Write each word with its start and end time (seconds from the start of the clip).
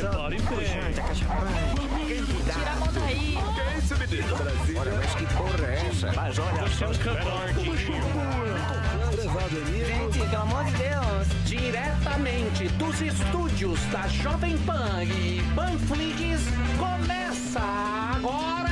Repare 0.00 0.36
bem. 0.36 0.40
Tira 2.44 2.70
a 2.70 2.76
mão 2.76 2.88
daí. 2.94 3.38
Que 3.54 3.60
é 3.60 3.78
isso, 3.78 3.96
menino? 3.98 4.34
Olha, 4.80 4.92
mas 4.96 5.14
que 5.14 5.26
porra 5.34 5.66
é 5.66 5.86
essa? 5.88 6.12
Mas 6.12 6.38
olha 6.38 6.68
só, 6.68 6.92
Gente, 9.86 10.18
pelo 10.18 10.42
amor 10.42 10.64
de 10.64 10.72
Deus. 10.72 11.28
Diretamente 11.44 12.68
dos 12.68 13.00
estúdios 13.02 13.80
da 13.86 14.08
Jovem 14.08 14.56
Pan 14.58 15.04
e 15.04 15.42
Panflix, 15.54 16.40
começa 16.78 17.60
agora. 17.60 18.70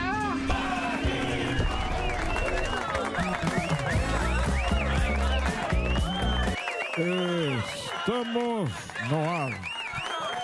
Estamos 8.01 8.71
no 9.09 9.31
ar 9.31 9.78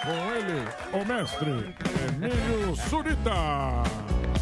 com 0.04 0.34
ele, 0.34 0.68
o 0.92 1.04
mestre 1.04 1.50
Emílio 2.08 2.76
Surita. 2.76 3.32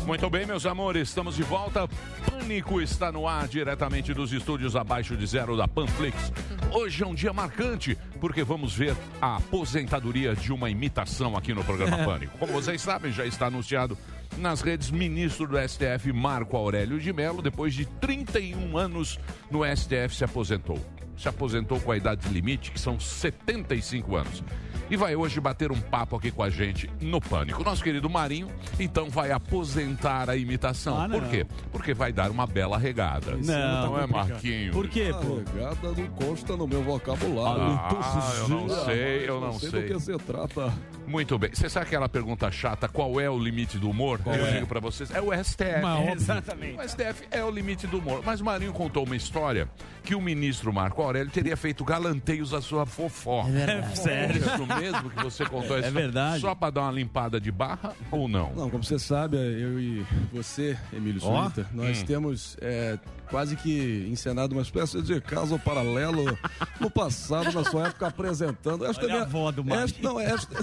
Muito 0.04 0.28
bem, 0.28 0.44
meus 0.44 0.66
amores, 0.66 1.08
estamos 1.08 1.36
de 1.36 1.44
volta. 1.44 1.88
Pânico 2.28 2.80
está 2.80 3.12
no 3.12 3.28
ar, 3.28 3.46
diretamente 3.46 4.12
dos 4.12 4.32
estúdios 4.32 4.74
abaixo 4.74 5.16
de 5.16 5.24
zero 5.24 5.56
da 5.56 5.68
Panflix. 5.68 6.32
Hoje 6.72 7.04
é 7.04 7.06
um 7.06 7.14
dia 7.14 7.32
marcante, 7.32 7.96
porque 8.20 8.42
vamos 8.42 8.74
ver 8.74 8.96
a 9.20 9.36
aposentadoria 9.36 10.34
de 10.34 10.52
uma 10.52 10.68
imitação 10.68 11.36
aqui 11.36 11.54
no 11.54 11.62
programa 11.62 11.98
Pânico. 12.04 12.36
Como 12.38 12.52
vocês 12.52 12.82
sabem, 12.82 13.12
já 13.12 13.24
está 13.24 13.46
anunciado 13.46 13.96
nas 14.38 14.62
redes, 14.62 14.90
ministro 14.90 15.46
do 15.46 15.56
STF, 15.56 16.12
Marco 16.12 16.56
Aurélio 16.56 16.98
de 16.98 17.12
Mello, 17.12 17.40
depois 17.40 17.72
de 17.72 17.86
31 17.86 18.76
anos 18.76 19.20
no 19.48 19.60
STF, 19.64 20.16
se 20.16 20.24
aposentou. 20.24 20.80
Se 21.22 21.28
aposentou 21.28 21.78
com 21.78 21.92
a 21.92 21.96
idade 21.96 22.28
limite, 22.28 22.72
que 22.72 22.80
são 22.80 22.98
75 22.98 24.16
anos. 24.16 24.42
E 24.90 24.96
vai 24.96 25.14
hoje 25.14 25.40
bater 25.40 25.70
um 25.70 25.80
papo 25.80 26.16
aqui 26.16 26.32
com 26.32 26.42
a 26.42 26.50
gente 26.50 26.90
no 27.00 27.20
Pânico. 27.20 27.62
Nosso 27.62 27.82
querido 27.82 28.10
Marinho, 28.10 28.48
então, 28.78 29.08
vai 29.08 29.30
aposentar 29.30 30.28
a 30.28 30.36
imitação. 30.36 31.00
Ah, 31.00 31.06
não. 31.06 31.20
Por 31.20 31.28
quê? 31.28 31.46
Porque 31.70 31.94
vai 31.94 32.12
dar 32.12 32.28
uma 32.30 32.46
bela 32.46 32.76
regada. 32.76 33.36
Não, 33.36 33.92
não 33.92 34.00
é, 34.00 34.06
Marquinho? 34.06 34.72
Por 34.72 34.88
quê, 34.88 35.10
pô? 35.12 35.36
Regada 35.36 35.92
não 35.96 36.06
consta 36.08 36.56
no 36.56 36.66
meu 36.66 36.82
vocabulário. 36.82 37.62
Ah, 37.62 38.34
eu 38.38 38.48
não 38.48 38.68
sei, 38.84 39.28
eu 39.28 39.40
não 39.40 39.52
sei. 39.58 39.70
sei. 39.70 39.82
do 39.82 39.94
que 39.94 40.00
se 40.00 40.18
trata. 40.18 40.72
Muito 41.06 41.38
bem. 41.38 41.50
Você 41.54 41.68
sabe 41.68 41.86
aquela 41.86 42.08
pergunta 42.08 42.50
chata, 42.50 42.88
qual 42.88 43.20
é 43.20 43.30
o 43.30 43.38
limite 43.38 43.78
do 43.78 43.88
humor? 43.88 44.20
eu 44.26 44.32
é? 44.32 44.52
digo 44.52 44.66
pra 44.66 44.80
vocês, 44.80 45.10
é 45.10 45.20
o 45.20 45.32
STF. 45.32 45.80
Mas. 45.82 46.22
Exatamente. 46.22 46.78
O 46.78 46.88
STF 46.88 47.28
é 47.30 47.44
o 47.44 47.50
limite 47.50 47.86
do 47.86 47.98
humor. 47.98 48.22
Mas 48.24 48.40
o 48.40 48.44
Marinho 48.44 48.72
contou 48.72 49.04
uma 49.04 49.16
história 49.16 49.68
que 50.02 50.14
o 50.14 50.20
ministro 50.20 50.72
Marco 50.72 51.00
Aurélio 51.00 51.11
teria 51.30 51.56
feito 51.56 51.84
galanteios 51.84 52.52
à 52.54 52.60
sua 52.60 52.84
fofoca. 52.86 53.48
É 53.50 53.94
sério. 53.94 54.38
Isso 54.44 54.66
mesmo 54.66 55.10
que 55.10 55.22
você 55.22 55.44
contou? 55.44 55.76
É 55.78 55.90
verdade. 55.90 56.40
Só 56.40 56.54
pra 56.54 56.70
dar 56.70 56.82
uma 56.82 56.92
limpada 56.92 57.40
de 57.40 57.50
barra 57.50 57.94
ou 58.10 58.28
não? 58.28 58.52
Não, 58.54 58.70
como 58.70 58.82
você 58.82 58.98
sabe, 58.98 59.36
eu 59.36 59.78
e 59.80 60.06
você, 60.32 60.76
Emílio. 60.92 61.20
Surita, 61.20 61.66
nós 61.72 62.02
Hum. 62.02 62.06
temos 62.06 62.56
é, 62.60 62.98
quase 63.30 63.56
que 63.56 64.06
encenado 64.10 64.54
uma 64.54 64.62
espécie 64.62 65.00
de 65.02 65.20
caso 65.20 65.58
paralelo 65.58 66.36
no 66.80 66.90
passado, 66.90 67.52
na 67.52 67.64
sua 67.64 67.88
época, 67.88 68.06
apresentando. 68.06 68.84
Esta 68.84 69.04
Olha 69.04 69.20
a 69.20 69.22
avó 69.22 69.50
do 69.52 69.64
Marinho. 69.64 69.84
esta, 69.84 70.02
Não, 70.02 70.20
esta, 70.20 70.56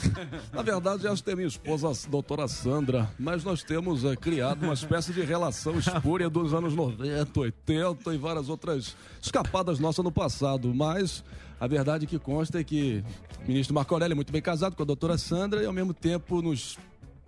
na 0.53 0.61
verdade, 0.61 1.07
esta 1.07 1.31
é 1.31 1.35
minha 1.35 1.47
esposa, 1.47 1.89
a 1.89 2.09
doutora 2.09 2.47
Sandra, 2.47 3.09
mas 3.17 3.43
nós 3.43 3.63
temos 3.63 4.03
é, 4.05 4.15
criado 4.15 4.63
uma 4.63 4.73
espécie 4.73 5.13
de 5.13 5.21
relação 5.21 5.77
espúria 5.79 6.29
dos 6.29 6.53
anos 6.53 6.73
90, 6.75 7.39
80 7.39 8.13
e 8.13 8.17
várias 8.17 8.49
outras 8.49 8.95
escapadas 9.21 9.79
nossas 9.79 10.03
no 10.03 10.11
passado, 10.11 10.38
mas 10.73 11.23
a 11.59 11.67
verdade 11.67 12.07
que 12.07 12.17
consta 12.17 12.59
é 12.59 12.63
que 12.63 13.03
o 13.43 13.47
ministro 13.47 13.73
Marco 13.73 13.93
Aurélio 13.93 14.13
é 14.13 14.15
muito 14.15 14.31
bem 14.31 14.41
casado 14.41 14.75
com 14.75 14.83
a 14.83 14.85
doutora 14.85 15.17
Sandra 15.17 15.61
e, 15.61 15.65
ao 15.65 15.73
mesmo 15.73 15.93
tempo, 15.93 16.41
nos 16.41 16.77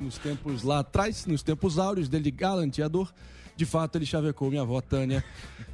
nos 0.01 0.17
tempos 0.17 0.63
lá 0.63 0.79
atrás, 0.79 1.25
nos 1.25 1.43
tempos 1.43 1.77
áureos 1.77 2.09
dele 2.09 2.23
de 2.23 2.31
galanteador, 2.31 3.13
de 3.55 3.65
fato 3.65 3.97
ele 3.97 4.05
chavecou 4.05 4.49
minha 4.49 4.63
avó 4.63 4.81
Tânia 4.81 5.23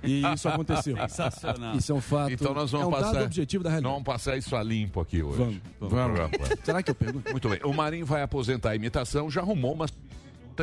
e 0.03 0.21
isso 0.33 0.49
aconteceu. 0.49 0.97
Sensacional. 1.07 1.75
Isso 1.77 1.91
é 1.91 1.95
um 1.95 2.01
fato. 2.01 2.31
Então 2.31 2.53
nós 2.53 2.71
vamos 2.71 2.85
é 2.85 2.89
um 2.89 2.91
passar. 2.91 3.23
objetivo 3.23 3.63
da 3.63 3.69
realidade. 3.69 3.93
vamos 3.93 4.05
passar 4.05 4.37
isso 4.37 4.55
a 4.55 4.61
limpo 4.61 4.99
aqui 4.99 5.23
hoje. 5.23 5.37
Vamos, 5.37 5.61
vamos. 5.79 5.79
No 5.79 5.89
programa. 5.89 6.31
Será 6.63 6.83
que 6.83 6.91
eu 6.91 6.95
pergunto? 6.95 7.31
Muito 7.31 7.47
bem. 7.47 7.59
O 7.63 7.73
Marinho 7.73 8.05
vai 8.05 8.21
aposentar 8.21 8.71
a 8.71 8.75
imitação, 8.75 9.29
já 9.31 9.41
arrumou 9.41 9.73
uma 9.73 9.87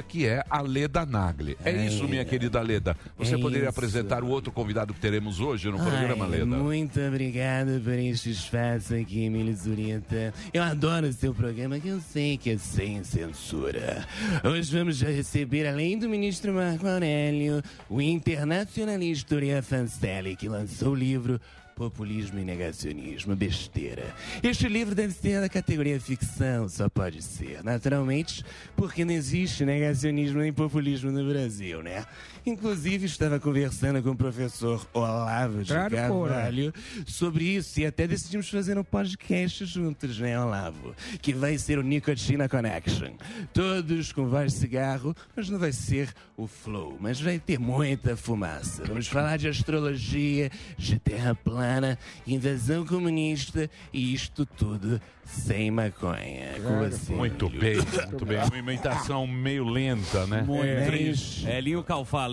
que 0.03 0.27
é 0.27 0.45
a 0.49 0.61
Leda 0.61 1.05
Nagli. 1.07 1.57
É, 1.65 1.87
isso, 1.87 2.07
minha 2.09 2.25
querida 2.25 2.61
Leda. 2.61 2.97
Você 3.19 3.35
É 3.35 3.39
poderia 3.39 3.69
isso. 3.69 3.79
apresentar 3.79 4.23
o 4.23 4.29
outro 4.29 4.51
convidado 4.53 4.93
que 4.95 5.01
teremos 5.01 5.41
hoje 5.41 5.71
no 5.71 5.79
programa, 5.79 6.25
Ai, 6.25 6.31
Leda? 6.31 6.47
Muito 6.47 7.01
obrigado 7.01 7.81
por 7.83 7.93
este 7.95 8.31
espaço 8.31 8.95
aqui, 8.95 9.25
Emílio 9.25 9.55
Zurita. 9.57 10.33
Eu 10.53 10.63
adoro 10.63 11.07
o 11.09 11.13
seu 11.13 11.35
programa, 11.35 11.79
que 11.79 11.89
eu 11.89 12.01
sei 12.01 12.37
que 12.37 12.51
é 12.51 12.59
sem 12.59 13.03
censura. 13.05 14.07
Hoje 14.43 14.77
vamos 14.77 14.97
já 14.97 15.09
receber, 15.09 15.67
além 15.67 15.99
do 15.99 16.09
ministro 16.09 16.53
Marco 16.53 16.87
Aurélio, 16.87 17.63
o 17.89 18.01
internacionalista 18.01 19.35
Uriah 19.35 19.63
Fancelli, 19.63 20.37
que 20.37 20.49
lançou 20.49 20.93
o 20.93 20.95
livro 20.95 21.41
Populismo 21.75 22.39
e 22.39 22.45
Negacionismo, 22.45 23.35
besteira. 23.35 24.15
Este 24.43 24.69
livro 24.69 24.95
deve 24.95 25.13
ser 25.13 25.41
da 25.41 25.49
categoria 25.49 26.01
ficção, 26.01 26.69
só 26.69 26.89
pode 26.89 27.21
ser, 27.21 27.65
naturalmente, 27.65 28.45
porque 28.77 29.05
não 29.05 29.13
existe 29.13 29.65
negacionismo 29.65 30.41
nem 30.41 30.53
populismo 30.53 31.11
no 31.11 31.29
Brasil, 31.29 31.83
né? 31.83 32.07
Inclusive, 32.47 33.07
estava 33.07 33.41
conversando 33.41 34.03
com 34.03 34.11
o 34.11 34.17
professor 34.17 34.87
Olavo 34.93 35.63
de 35.63 35.73
Claro, 35.73 35.95
Carvalho 35.97 36.75
sobre 37.07 37.45
isso 37.45 37.81
e 37.81 37.87
até 37.87 38.07
decidimos 38.07 38.51
fazer 38.51 38.77
um 38.79 38.85
podcast 38.85 39.65
juntos, 39.65 40.19
né, 40.19 40.39
Olavo? 40.39 40.95
Que 41.23 41.33
vai 41.33 41.57
ser 41.57 41.79
o 41.79 41.83
Nicotina 41.83 42.49
Connection. 42.49 43.13
Todos 43.53 44.13
com 44.13 44.29
voz 44.29 44.53
de 44.53 44.59
cigarro, 44.59 45.15
mas 45.35 45.49
não 45.49 45.59
vai 45.59 45.73
ser 45.73 46.11
o 46.37 46.47
flow, 46.47 46.99
mas 47.01 47.21
vai 47.21 47.39
ter 47.39 47.59
muita 47.59 48.15
fumaça. 48.17 48.85
Vamos 48.85 49.07
falar 49.09 49.39
de 49.39 49.49
astrologia, 49.49 50.51
de 50.77 50.99
terra 50.99 51.35
plana, 51.35 51.99
invasão 52.27 52.85
comunista 52.85 53.71
e 53.93 54.13
isto 54.13 54.45
tudo 54.45 55.01
sem 55.25 55.71
maconha. 55.71 56.53
Com 56.63 56.79
você. 56.81 57.13
Muito 57.13 57.49
bem, 57.49 57.77
muito 58.11 58.27
bem. 58.27 58.39
Uma 58.45 58.59
imitação 58.59 59.27
meio 59.27 59.65
lenta, 59.65 60.27
né? 60.27 60.43
Muito 60.43 60.65
É. 60.67 60.85
triste. 60.85 61.47
É 61.49 61.61
Linho 61.61 61.83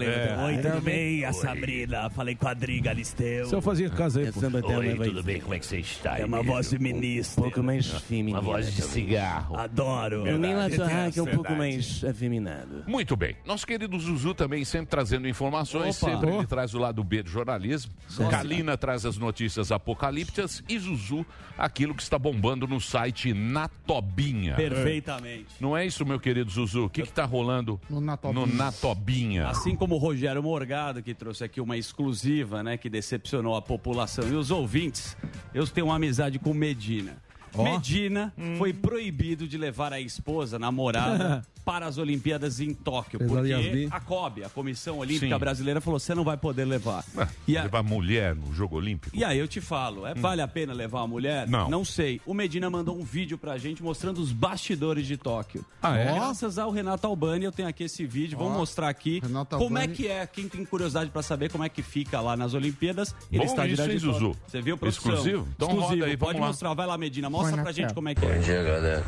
Lembra? 0.05 0.41
É. 0.41 0.45
Oi, 0.45 0.57
tudo 0.57 0.81
bem? 0.81 1.25
A 1.25 1.33
Sabrina. 1.33 2.09
Falei 2.09 2.35
com 2.35 2.47
a 2.47 2.51
Adri 2.51 2.79
Galisteu. 2.79 3.45
Se 3.45 3.55
eu 3.55 3.61
fazia 3.61 3.89
casa 3.89 4.19
aí, 4.21 4.31
pô. 4.31 4.39
Essa 4.39 4.49
batalha 4.49 4.77
Oi, 4.77 4.95
vai 4.95 5.07
tudo 5.09 5.23
bem? 5.23 5.39
Como 5.41 5.53
é 5.53 5.59
que 5.59 5.65
você 5.65 5.77
está? 5.79 6.17
É 6.19 6.25
uma 6.25 6.41
voz 6.43 6.67
um 6.67 6.69
feminista. 6.71 7.41
pouco 7.41 7.63
mais 7.63 7.87
feminina. 7.87 8.39
Uma 8.39 8.41
voz 8.53 8.73
de 8.73 8.81
cigarro. 8.81 9.57
Adoro. 9.57 10.21
O 10.21 10.23
Verdade. 10.23 10.75
Torraca 10.77 11.19
é 11.19 11.23
um 11.23 11.25
pouco 11.27 11.53
mais 11.53 12.03
afeminado. 12.03 12.83
Muito 12.87 13.15
bem. 13.15 13.35
Nosso 13.45 13.65
querido 13.67 13.97
Zuzu 13.99 14.33
também 14.33 14.63
sempre 14.65 14.87
trazendo 14.87 15.27
informações, 15.27 16.01
Opa. 16.01 16.11
sempre 16.11 16.29
Oh. 16.31 16.37
ele 16.39 16.47
traz 16.47 16.73
o 16.73 16.79
lado 16.79 17.03
B 17.03 17.23
do 17.23 17.29
jornalismo. 17.29 17.91
Kalina 18.29 18.77
traz 18.77 19.05
as 19.05 19.17
notícias 19.17 19.71
apocalípticas 19.71 20.63
e 20.69 20.77
Zuzu 20.79 21.25
aquilo 21.57 21.93
que 21.93 22.01
está 22.01 22.17
bombando 22.17 22.67
no 22.67 22.79
site 22.79 23.33
Natobinha. 23.33 24.55
Perfeitamente. 24.55 25.47
Não 25.59 25.75
é 25.75 25.85
isso, 25.85 26.05
meu 26.05 26.19
querido 26.19 26.49
Zuzu? 26.49 26.85
O 26.85 26.89
que 26.89 27.01
está 27.01 27.25
rolando 27.25 27.79
No 27.89 27.99
Natobinha. 28.01 28.45
no 28.45 28.53
Natobinha? 28.55 29.47
Assim 29.47 29.75
como 29.75 29.90
o 29.95 29.97
Rogério 29.97 30.41
Morgado, 30.41 31.01
que 31.01 31.13
trouxe 31.13 31.43
aqui 31.43 31.59
uma 31.61 31.77
exclusiva, 31.77 32.63
né, 32.63 32.77
que 32.77 32.89
decepcionou 32.89 33.55
a 33.55 33.61
população 33.61 34.27
e 34.27 34.33
os 34.33 34.51
ouvintes, 34.51 35.15
eu 35.53 35.65
tenho 35.67 35.87
uma 35.87 35.95
amizade 35.95 36.39
com 36.39 36.53
Medina. 36.53 37.17
Medina 37.57 38.33
foi 38.57 38.73
proibido 38.73 39.47
de 39.47 39.57
levar 39.57 39.93
a 39.93 39.99
esposa, 39.99 40.57
namorada, 40.59 41.41
para 41.63 41.85
as 41.85 41.97
Olimpíadas 41.99 42.59
em 42.59 42.73
Tóquio, 42.73 43.19
porque 43.19 43.87
a 43.91 43.99
COB, 43.99 44.43
a 44.43 44.49
Comissão 44.49 44.97
Olímpica 44.97 45.35
Sim. 45.35 45.39
Brasileira, 45.39 45.79
falou: 45.79 45.99
você 45.99 46.15
não 46.15 46.23
vai 46.23 46.35
poder 46.35 46.65
levar. 46.65 47.03
E 47.47 47.55
a- 47.55 47.63
Levar 47.63 47.83
mulher 47.83 48.35
no 48.35 48.51
jogo 48.53 48.77
olímpico? 48.77 49.15
E 49.15 49.23
aí 49.23 49.37
eu 49.37 49.47
te 49.47 49.61
falo, 49.61 50.07
é, 50.07 50.13
vale 50.15 50.41
a 50.41 50.47
pena 50.47 50.73
levar 50.73 51.01
a 51.01 51.07
mulher? 51.07 51.47
Não. 51.47 51.69
Não 51.69 51.85
sei. 51.85 52.19
O 52.25 52.33
Medina 52.33 52.67
mandou 52.69 52.97
um 52.97 53.03
vídeo 53.03 53.37
pra 53.37 53.57
gente 53.59 53.83
mostrando 53.83 54.19
os 54.19 54.31
bastidores 54.31 55.05
de 55.05 55.17
Tóquio. 55.17 55.63
Ah, 55.83 55.95
é? 55.97 56.13
Graças 56.13 56.57
ao 56.57 56.71
Renato 56.71 57.05
Albani, 57.05 57.45
eu 57.45 57.51
tenho 57.51 57.67
aqui 57.69 57.83
esse 57.83 58.05
vídeo. 58.07 58.37
Vamos 58.37 58.57
mostrar 58.57 58.89
aqui 58.89 59.19
Renato 59.21 59.57
como 59.57 59.77
é 59.77 59.81
Albani. 59.81 59.95
que 59.95 60.07
é. 60.07 60.25
Quem 60.25 60.47
tem 60.49 60.65
curiosidade 60.65 61.11
pra 61.11 61.21
saber 61.21 61.51
como 61.51 61.63
é 61.63 61.69
que 61.69 61.83
fica 61.83 62.19
lá 62.21 62.35
nas 62.35 62.53
Olimpíadas, 62.55 63.13
ele 63.31 63.39
Bom 63.45 63.45
está 63.51 63.67
isso, 63.67 63.81
hein, 63.83 63.89
de. 63.89 63.97
Zuzu? 63.99 64.35
Você 64.47 64.61
viu, 64.61 64.77
produção? 64.77 65.11
Exclusivo? 65.13 65.47
Então 65.55 65.67
Exclusivo. 65.67 65.93
roda 65.99 66.05
aí, 66.05 66.17
Pode 66.17 66.39
lá. 66.39 66.47
mostrar. 66.47 66.73
Vai 66.73 66.87
lá, 66.87 66.97
Medina. 66.97 67.29
Mostra 67.29 67.40
Na 67.49 67.63
pra 67.63 67.71
gente 67.71 67.93
como 67.93 68.09
é 68.09 68.15
que 68.15 68.23
é. 68.25 68.33
Bom 68.33 68.39
dia, 68.39 68.63
galera. 68.63 69.03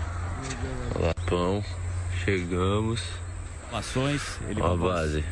Olá, 0.96 1.14
pão. 1.28 1.64
Chegamos. 2.26 3.02
Ações, 3.72 4.40
ele 4.50 4.62
Ó 4.62 4.74
a 4.74 4.78
base. 4.78 5.24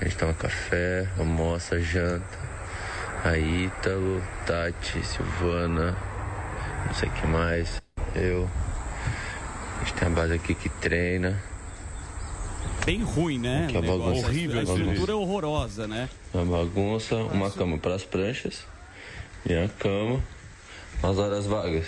A 0.00 0.04
gente 0.04 0.16
toma 0.16 0.34
café, 0.34 1.08
almoça, 1.18 1.80
janta. 1.80 2.38
A 3.24 3.36
Ítalo, 3.36 4.22
Tati, 4.46 5.04
Silvana, 5.04 5.96
não 6.86 6.94
sei 6.94 7.08
o 7.08 7.12
que 7.12 7.26
mais. 7.26 7.82
Eu. 8.14 8.48
A 9.80 9.84
gente 9.84 9.94
tem 9.94 10.08
a 10.08 10.10
base 10.10 10.34
aqui 10.34 10.54
que 10.54 10.68
treina. 10.68 11.42
Bem 12.84 13.02
ruim, 13.02 13.38
né? 13.38 13.66
Que 13.68 13.80
negócio. 13.80 13.98
bagunça. 13.98 14.26
A 14.26 14.28
Horrível, 14.28 14.62
estrutura 14.62 15.12
é 15.12 15.14
horrorosa, 15.14 15.88
né? 15.88 16.08
Uma 16.32 16.58
bagunça, 16.58 17.16
uma 17.16 17.50
cama 17.50 17.78
para 17.78 17.94
as 17.94 18.04
pranchas. 18.04 18.64
E 19.44 19.54
a 19.54 19.68
cama. 19.68 20.22
As 21.02 21.18
horas 21.18 21.46
vagas. 21.46 21.86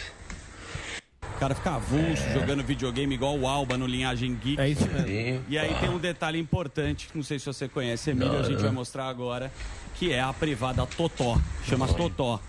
O 1.38 1.40
cara 1.40 1.54
fica 1.54 1.70
avulso, 1.70 2.28
jogando 2.32 2.64
videogame 2.64 3.14
igual 3.14 3.38
o 3.38 3.46
Alba 3.46 3.78
no 3.78 3.86
Linhagem 3.86 4.34
Geek. 4.34 4.60
É 4.60 4.70
isso 4.70 4.88
mesmo. 4.88 5.44
E 5.48 5.56
aí 5.56 5.72
tem 5.78 5.88
um 5.88 5.96
detalhe 5.96 6.36
importante, 6.36 7.06
que 7.06 7.16
não 7.16 7.22
sei 7.22 7.38
se 7.38 7.46
você 7.46 7.68
conhece, 7.68 8.10
Emílio, 8.10 8.36
a 8.40 8.42
gente 8.42 8.60
vai 8.60 8.72
mostrar 8.72 9.06
agora, 9.06 9.52
que 9.94 10.12
é 10.12 10.20
a 10.20 10.32
privada 10.32 10.84
Totó. 10.84 11.38
Chama 11.64 11.86
Totó. 11.86 12.40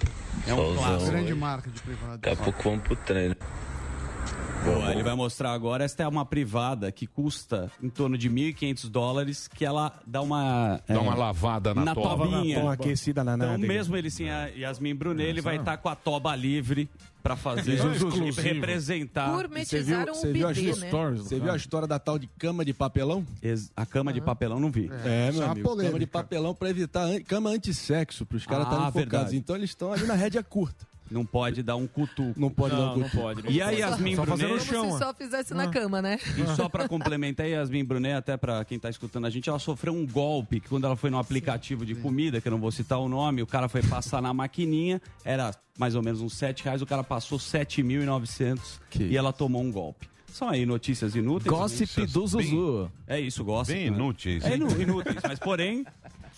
É 0.47 0.53
um 0.55 0.57
Solzão. 0.57 0.83
clássico. 0.83 1.11
Grande 1.11 1.35
marca 1.35 1.69
de 1.69 1.79
privado. 1.83 2.17
Daqui 2.17 2.41
a 2.41 2.43
pouco 2.43 2.63
vamos 2.63 2.83
pro 2.83 2.95
treino. 2.95 3.35
Boa, 4.65 4.91
ele 4.91 5.03
vai 5.03 5.15
mostrar 5.15 5.51
agora. 5.53 5.83
Esta 5.83 6.03
é 6.03 6.07
uma 6.07 6.25
privada 6.25 6.91
que 6.91 7.07
custa 7.07 7.71
em 7.81 7.89
torno 7.89 8.17
de 8.17 8.29
1.500 8.29 8.89
dólares, 8.89 9.47
que 9.47 9.65
ela 9.65 9.93
dá 10.05 10.21
uma... 10.21 10.79
Dá 10.87 10.99
uma 10.99 11.15
lavada 11.15 11.73
na, 11.73 11.85
na 11.85 11.95
toba. 11.95 12.27
tobinha. 12.27 12.59
Uma 12.59 12.73
aquecida 12.73 13.23
na 13.23 13.35
Então, 13.35 13.47
nada. 13.47 13.57
mesmo 13.67 13.95
ele 13.95 14.09
sem 14.11 14.29
a 14.29 14.47
Yasmin 14.47 14.93
Brunet, 14.95 15.27
ele 15.29 15.41
vai 15.41 15.55
estar 15.57 15.77
com 15.77 15.87
a 15.89 15.95
toba 15.95 16.35
livre 16.35 16.89
pra 17.23 17.35
fazer 17.35 17.73
Exclusivo. 17.73 18.41
representar 18.41 19.31
Gourmetizaram 19.31 20.13
um 20.13 20.15
Você 20.15 20.31
viu 20.31 20.47
as 20.47 20.57
bidê, 20.57 20.75
né? 20.79 20.87
stories? 20.87 21.21
Você 21.23 21.39
viu 21.39 21.51
a 21.51 21.55
história 21.55 21.87
da 21.87 21.99
tal 21.99 22.19
de 22.19 22.27
cama 22.37 22.63
de 22.63 22.73
papelão? 22.73 23.25
Ex- 23.41 23.71
a 23.75 23.85
cama 23.85 24.11
de 24.13 24.21
papelão, 24.21 24.59
não 24.59 24.71
vi. 24.71 24.89
É, 25.05 25.29
Isso 25.29 25.37
é 25.39 25.41
meu 25.41 25.51
amigo. 25.51 25.67
polêmica. 25.67 25.91
Cama 25.91 25.99
de 25.99 26.07
papelão 26.07 26.53
pra 26.53 26.69
evitar 26.69 27.03
an- 27.03 27.21
cama 27.21 27.49
antissexo, 27.49 28.25
pros 28.25 28.45
caras 28.45 28.67
Ah, 28.67 28.71
estarem 28.87 28.91
focados. 29.05 29.33
Então 29.33 29.55
eles 29.55 29.69
estão 29.71 29.91
ali 29.93 30.05
na 30.05 30.13
rédea 30.15 30.43
curta. 30.43 30.87
Não 31.11 31.25
pode 31.25 31.63
dar 31.63 31.75
um 31.75 31.87
cutuco. 31.87 32.39
Não 32.39 32.49
pode 32.49 32.75
dar 32.75 32.81
Não, 32.81 32.93
um 32.93 32.97
não 32.97 33.03
cutuco. 33.05 33.21
pode. 33.23 33.49
E 33.51 33.61
a 33.61 33.69
Yasmin 33.71 34.15
Só 34.15 34.25
fazendo 34.25 34.47
Brunet, 34.49 34.65
chão, 34.67 34.81
Como 34.85 34.97
se 34.97 35.03
ó. 35.03 35.07
só 35.07 35.13
fizesse 35.13 35.53
na 35.53 35.67
cama, 35.67 36.01
né? 36.01 36.19
e 36.37 36.55
só 36.55 36.69
pra 36.69 36.87
complementar, 36.89 37.45
a 37.45 37.49
Yasmin 37.49 37.83
Brunet, 37.83 38.13
até 38.15 38.37
pra 38.37 38.63
quem 38.63 38.77
tá 38.79 38.89
escutando 38.89 39.25
a 39.25 39.29
gente, 39.29 39.49
ela 39.49 39.59
sofreu 39.59 39.93
um 39.93 40.05
golpe, 40.05 40.59
que 40.59 40.69
quando 40.69 40.85
ela 40.85 40.95
foi 40.95 41.09
no 41.09 41.17
aplicativo 41.17 41.85
de 41.85 41.95
comida, 41.95 42.39
que 42.39 42.47
eu 42.47 42.51
não 42.51 42.59
vou 42.59 42.71
citar 42.71 42.99
o 42.99 43.09
nome, 43.09 43.41
o 43.41 43.47
cara 43.47 43.67
foi 43.67 43.81
passar 43.81 44.21
na 44.21 44.33
maquininha, 44.33 45.01
era 45.25 45.51
mais 45.77 45.95
ou 45.95 46.03
menos 46.03 46.21
uns 46.21 46.33
7 46.33 46.63
reais, 46.65 46.81
o 46.81 46.85
cara 46.85 47.03
passou 47.03 47.39
7.900 47.39 48.59
e 48.99 49.17
ela 49.17 49.31
tomou 49.33 49.61
um 49.61 49.71
golpe. 49.71 50.07
São 50.31 50.47
aí 50.49 50.65
notícias 50.65 51.15
inúteis. 51.15 51.49
Gossip 51.51 52.05
do 52.05 52.27
Zuzu. 52.27 52.91
É 53.07 53.19
isso, 53.19 53.43
gossip. 53.43 53.73
Bem 53.73 53.89
né? 53.89 53.97
inúteis. 53.97 54.43
É 54.45 54.55
inu- 54.55 54.79
inúteis, 54.81 55.17
mas 55.27 55.39
porém, 55.39 55.83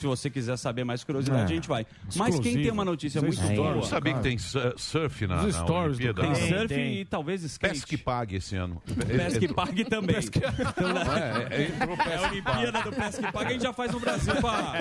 se 0.01 0.07
você 0.07 0.29
quiser 0.29 0.57
saber 0.57 0.83
mais 0.83 1.03
curiosidade, 1.03 1.41
É. 1.41 1.45
a 1.45 1.47
gente 1.55 1.67
vai. 1.67 1.85
Mas 2.15 2.39
quem 2.39 2.55
tem 2.55 2.71
uma 2.71 2.83
notícia 2.83 3.21
Sem 3.21 3.29
muito 3.29 3.39
stories. 3.41 3.57
boa... 3.61 3.75
Eu 3.75 3.83
sabia 3.83 4.13
que 4.15 4.19
tem 4.21 4.37
su- 4.37 4.59
surf 4.77 5.27
na, 5.27 5.43
Os 5.45 5.55
na 5.55 5.63
stories 5.63 5.97
do 5.99 6.03
Olimpíada. 6.05 6.21
Tem 6.21 6.33
cara. 6.49 6.59
surf 6.59 6.67
tem. 6.73 6.93
e 7.01 7.05
talvez 7.05 7.43
skate. 7.43 7.73
Pesque 7.75 7.97
pague 7.97 8.35
esse 8.37 8.55
ano. 8.55 8.81
Pesca 9.07 9.45
e 9.45 9.47
pague 9.53 9.85
também. 9.85 10.15
Então, 10.17 10.89
É, 11.15 11.55
é, 11.55 11.67
entrou 11.69 11.95
É 11.95 12.15
a 12.15 12.29
Olimpíada 12.29 12.81
do 12.81 12.91
Pesca 12.91 13.27
e 13.27 13.31
Pague, 13.31 13.45
a 13.47 13.53
gente 13.53 13.61
já 13.63 13.73
faz 13.73 13.91
no 13.91 13.99
Brasil 13.99 14.35
com 14.41 14.47
a, 14.47 14.73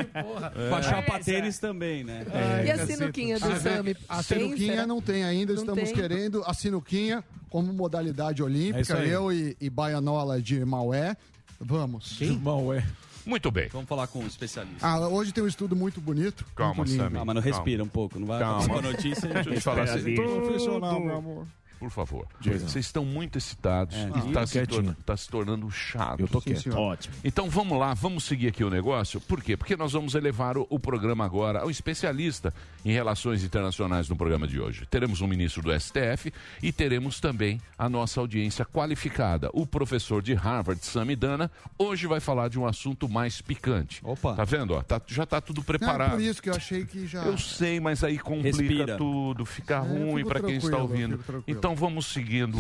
com 0.69 0.75
a 0.75 0.83
chapa 0.83 1.19
tênis 1.21 1.59
também, 1.59 2.03
né? 2.03 2.25
E 2.67 2.71
a 2.71 2.87
sinuquinha 2.87 3.39
do 3.39 3.57
Sami? 3.61 3.97
A 4.09 4.23
Tem, 4.23 4.39
sinuquinha 4.41 4.75
será? 4.75 4.87
não 4.87 5.01
tem 5.03 5.25
ainda, 5.25 5.53
Não 5.53 5.61
estamos 5.63 5.85
tem? 5.85 5.95
querendo 5.95 6.43
a 6.47 6.55
sinuquinha 6.55 7.23
como 7.49 7.73
modalidade 7.73 8.41
É 8.41 8.45
olímpica. 8.45 8.97
aí. 8.99 9.11
eu 9.11 9.33
e, 9.33 9.57
e 9.61 9.69
Baianola 9.69 10.41
de 10.41 10.65
Maué. 10.65 11.17
Vamos. 11.61 12.19
Irmão, 12.21 12.73
é. 12.73 12.83
Muito 13.31 13.49
bem. 13.53 13.69
Vamos 13.69 13.89
falar 13.89 14.09
com 14.09 14.19
um 14.19 14.27
especialista. 14.27 14.85
Ah, 14.85 15.09
hoje 15.09 15.33
tem 15.33 15.45
um 15.45 15.47
estudo 15.47 15.77
muito 15.77 16.01
bonito. 16.01 16.45
Calma, 16.57 16.75
muito. 16.75 16.91
Sammy. 16.91 17.17
Ah, 17.17 17.25
mas 17.25 17.35
não 17.37 17.41
respira 17.41 17.85
um 17.85 17.89
pouco, 17.89 18.19
não 18.19 18.27
vai 18.27 18.41
Calma. 18.41 18.79
a 18.79 18.83
notícia. 18.83 19.29
Deixa 19.29 19.51
eu 19.51 19.55
te 19.55 19.61
falar 19.61 19.85
assim, 19.85 20.17
Profissional, 20.17 20.99
meu 20.99 21.17
amor. 21.17 21.47
Por 21.81 21.91
favor. 21.91 22.27
Vocês 22.41 22.85
estão 22.87 23.05
muito 23.05 23.39
excitados 23.39 23.97
É. 23.97 24.11
e 24.17 24.29
está 24.29 24.47
se, 24.47 24.67
torna- 24.67 24.97
tá 25.05 25.17
se 25.17 25.29
tornando 25.29 25.69
chato. 25.71 26.21
Eu 26.21 26.29
tô 26.29 26.39
Sim, 26.41 26.51
quieto. 26.51 26.63
senhor. 26.63 26.79
Ótimo. 26.79 27.15
Então 27.25 27.49
vamos 27.51 27.79
lá, 27.79 27.95
vamos 27.95 28.23
seguir 28.25 28.49
aqui 28.49 28.63
o 28.63 28.69
negócio. 28.71 29.21
Por 29.23 29.43
quê? 29.43 29.57
Porque 29.57 29.75
nós 29.77 29.93
vamos 29.93 30.15
elevar 30.15 30.59
o, 30.59 30.67
o 30.71 30.79
programa 30.79 31.25
agora 31.25 31.61
ao 31.61 31.71
especialista 31.71 32.53
em 32.85 32.93
relações 32.93 33.43
internacionais 33.43 34.09
no 34.09 34.15
programa 34.17 34.47
de 34.47 34.61
hoje. 34.61 34.87
Teremos 34.87 35.21
um 35.23 35.27
ministro 35.27 35.63
do 35.63 35.73
STF 35.81 36.33
e 36.63 36.71
teremos 36.71 37.19
também 37.19 37.61
a 37.79 37.89
nossa 37.89 38.21
audiência 38.21 38.65
qualificada. 38.65 39.49
O 39.55 39.67
professor 39.67 40.21
de 40.23 40.35
Harvard, 40.35 40.85
Samidana, 40.85 41.51
hoje 41.79 42.07
vai 42.07 42.21
falar 42.21 42.49
de 42.49 42.59
um 42.59 42.67
assunto 42.67 43.09
mais 43.09 43.41
picante. 43.41 44.01
Opa. 44.05 44.35
Tá 44.35 44.45
vendo? 44.45 44.75
ó? 44.75 44.83
Tá- 44.83 45.01
já 45.07 45.25
tá 45.25 45.41
tudo 45.41 45.59
Não, 45.59 45.63
é 45.63 45.67
preparado. 45.79 46.11
por 46.13 46.21
isso 46.21 46.43
que 46.43 46.51
eu 46.51 46.55
achei 46.55 46.85
que 46.85 47.07
já. 47.07 47.23
Eu 47.25 47.39
sei, 47.39 47.81
mas 47.81 48.05
aí 48.05 48.19
complica 48.19 48.59
Respira. 48.59 48.97
tudo, 48.99 49.47
fica 49.47 49.77
eu 49.77 50.11
ruim 50.11 50.25
para 50.25 50.41
quem 50.41 50.57
está 50.57 50.77
ouvindo. 50.79 51.19
tranquilo. 51.19 51.45
Então 51.71 51.77
vamos 51.77 52.07
seguindo. 52.07 52.59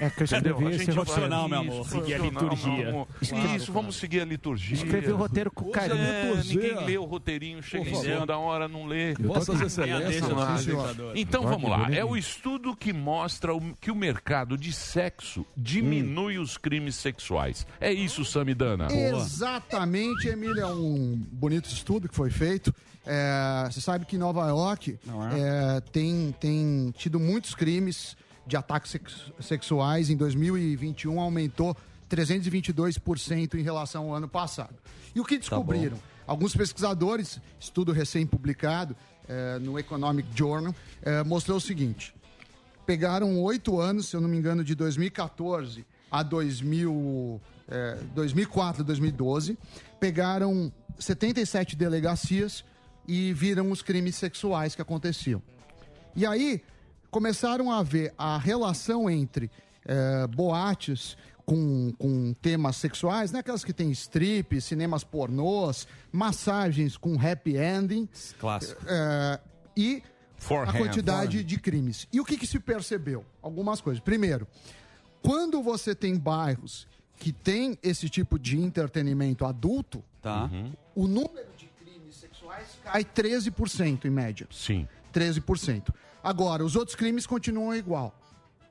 É 0.00 0.08
que 0.08 0.22
eu 0.22 0.24
escrevi 0.24 0.66
A 0.66 0.78
gente 0.78 0.86
vai- 0.86 0.94
profissional, 1.04 1.46
meu 1.46 1.58
amor. 1.58 1.86
Seguir 1.86 2.14
a 2.14 2.18
liturgia. 2.18 2.88
amor. 2.88 3.06
Isso, 3.54 3.70
vamos 3.70 3.96
seguir 3.96 4.22
a 4.22 4.24
liturgia. 4.24 4.76
Escrevi 4.76 5.12
o 5.12 5.16
roteiro 5.16 5.50
com 5.50 5.70
carinho. 5.70 6.00
É, 6.02 6.42
ninguém 6.42 6.84
lê 6.86 6.96
o 6.96 7.04
roteirinho, 7.04 7.62
chega 7.62 7.90
em 7.90 7.94
cima 7.94 8.24
da 8.24 8.38
hora, 8.38 8.66
não 8.66 8.86
lê. 8.86 9.12
Vossas 9.14 9.60
Excelências. 9.60 10.24
Então 11.14 11.42
vamos 11.42 11.68
lá. 11.68 11.88
É 11.92 12.02
o 12.02 12.16
estudo 12.16 12.74
que 12.74 12.94
mostra 12.94 13.52
que 13.78 13.90
o 13.90 13.94
mercado 13.94 14.56
de 14.56 14.72
sexo 14.72 15.44
diminui 15.54 16.38
os 16.38 16.56
crimes 16.56 16.94
sexuais. 16.94 17.66
É 17.78 17.92
isso, 17.92 18.24
Samidana. 18.24 18.88
Exatamente, 18.90 20.28
Emília. 20.28 20.62
É 20.62 20.66
um 20.66 21.20
bonito 21.30 21.66
estudo 21.68 22.08
que 22.08 22.14
foi 22.14 22.30
feito. 22.30 22.74
É, 23.04 23.68
você 23.70 23.80
sabe 23.80 24.04
que 24.04 24.18
Nova 24.18 24.48
York 24.48 24.98
é, 25.34 25.80
tem, 25.92 26.34
tem 26.40 26.92
tido 26.96 27.20
muitos 27.20 27.54
crimes 27.54 28.16
de 28.46 28.56
ataques 28.56 28.90
sex- 28.92 29.32
sexuais. 29.40 30.10
Em 30.10 30.16
2021 30.16 31.20
aumentou 31.20 31.76
322% 32.08 33.54
em 33.54 33.62
relação 33.62 34.08
ao 34.10 34.14
ano 34.14 34.28
passado. 34.28 34.74
E 35.14 35.20
o 35.20 35.24
que 35.24 35.38
descobriram? 35.38 35.98
Alguns 36.26 36.54
pesquisadores, 36.56 37.40
estudo 37.60 37.92
recém-publicado 37.92 38.96
é, 39.28 39.58
no 39.58 39.78
Economic 39.78 40.28
Journal, 40.36 40.74
é, 41.02 41.22
mostrou 41.22 41.58
o 41.58 41.60
seguinte: 41.60 42.14
pegaram 42.84 43.40
oito 43.42 43.80
anos, 43.80 44.08
se 44.08 44.16
eu 44.16 44.20
não 44.20 44.28
me 44.28 44.36
engano, 44.36 44.62
de 44.64 44.74
2014 44.74 45.86
a 46.10 46.22
2000, 46.22 47.40
é, 47.68 47.98
2004 48.14 48.82
2012, 48.84 49.58
pegaram 50.00 50.72
77 50.98 51.76
delegacias 51.76 52.64
e 53.06 53.32
viram 53.32 53.70
os 53.70 53.82
crimes 53.82 54.16
sexuais 54.16 54.74
que 54.74 54.82
aconteciam. 54.82 55.40
E 56.14 56.26
aí 56.26 56.62
começaram 57.20 57.72
a 57.72 57.82
ver 57.82 58.12
a 58.18 58.36
relação 58.36 59.08
entre 59.08 59.50
é, 59.86 60.26
boates 60.26 61.16
com, 61.46 61.90
com 61.98 62.34
temas 62.42 62.76
sexuais, 62.76 63.32
né? 63.32 63.38
aquelas 63.38 63.64
que 63.64 63.72
tem 63.72 63.90
strip, 63.90 64.60
cinemas 64.60 65.02
pornôs, 65.02 65.88
massagens 66.12 66.98
com 66.98 67.14
happy 67.18 67.56
ending 67.56 68.06
Clássico. 68.38 68.84
é, 68.86 69.40
e 69.74 70.02
a 70.36 70.40
Forehand. 70.42 70.76
quantidade 70.76 71.42
de 71.42 71.58
crimes. 71.58 72.06
E 72.12 72.20
o 72.20 72.24
que, 72.24 72.36
que 72.36 72.46
se 72.46 72.58
percebeu? 72.60 73.24
Algumas 73.40 73.80
coisas. 73.80 73.98
Primeiro, 74.02 74.46
quando 75.22 75.62
você 75.62 75.94
tem 75.94 76.18
bairros 76.18 76.86
que 77.16 77.32
tem 77.32 77.78
esse 77.82 78.10
tipo 78.10 78.38
de 78.38 78.58
entretenimento 78.58 79.46
adulto, 79.46 80.04
Tá. 80.20 80.50
o 80.94 81.06
número 81.06 81.48
de 81.56 81.64
crimes 81.82 82.16
sexuais 82.16 82.66
cai 82.84 83.02
13% 83.04 84.04
em 84.04 84.10
média. 84.10 84.46
Sim. 84.50 84.86
13%. 85.14 85.94
Agora, 86.26 86.64
os 86.64 86.74
outros 86.74 86.96
crimes 86.96 87.24
continuam 87.24 87.72
igual. 87.72 88.12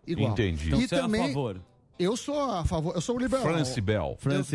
Igual. 0.05 0.31
Entendi. 0.31 0.67
Então 0.67 0.81
e 0.81 0.87
você 0.87 0.95
é 0.95 0.99
a 0.99 1.01
também, 1.03 1.27
favor. 1.27 1.61
eu 1.97 2.17
sou 2.17 2.37
a 2.51 2.65
favor, 2.65 2.93
eu 2.93 2.99
sou 2.99 3.15
o 3.15 3.19
liberal. 3.19 3.43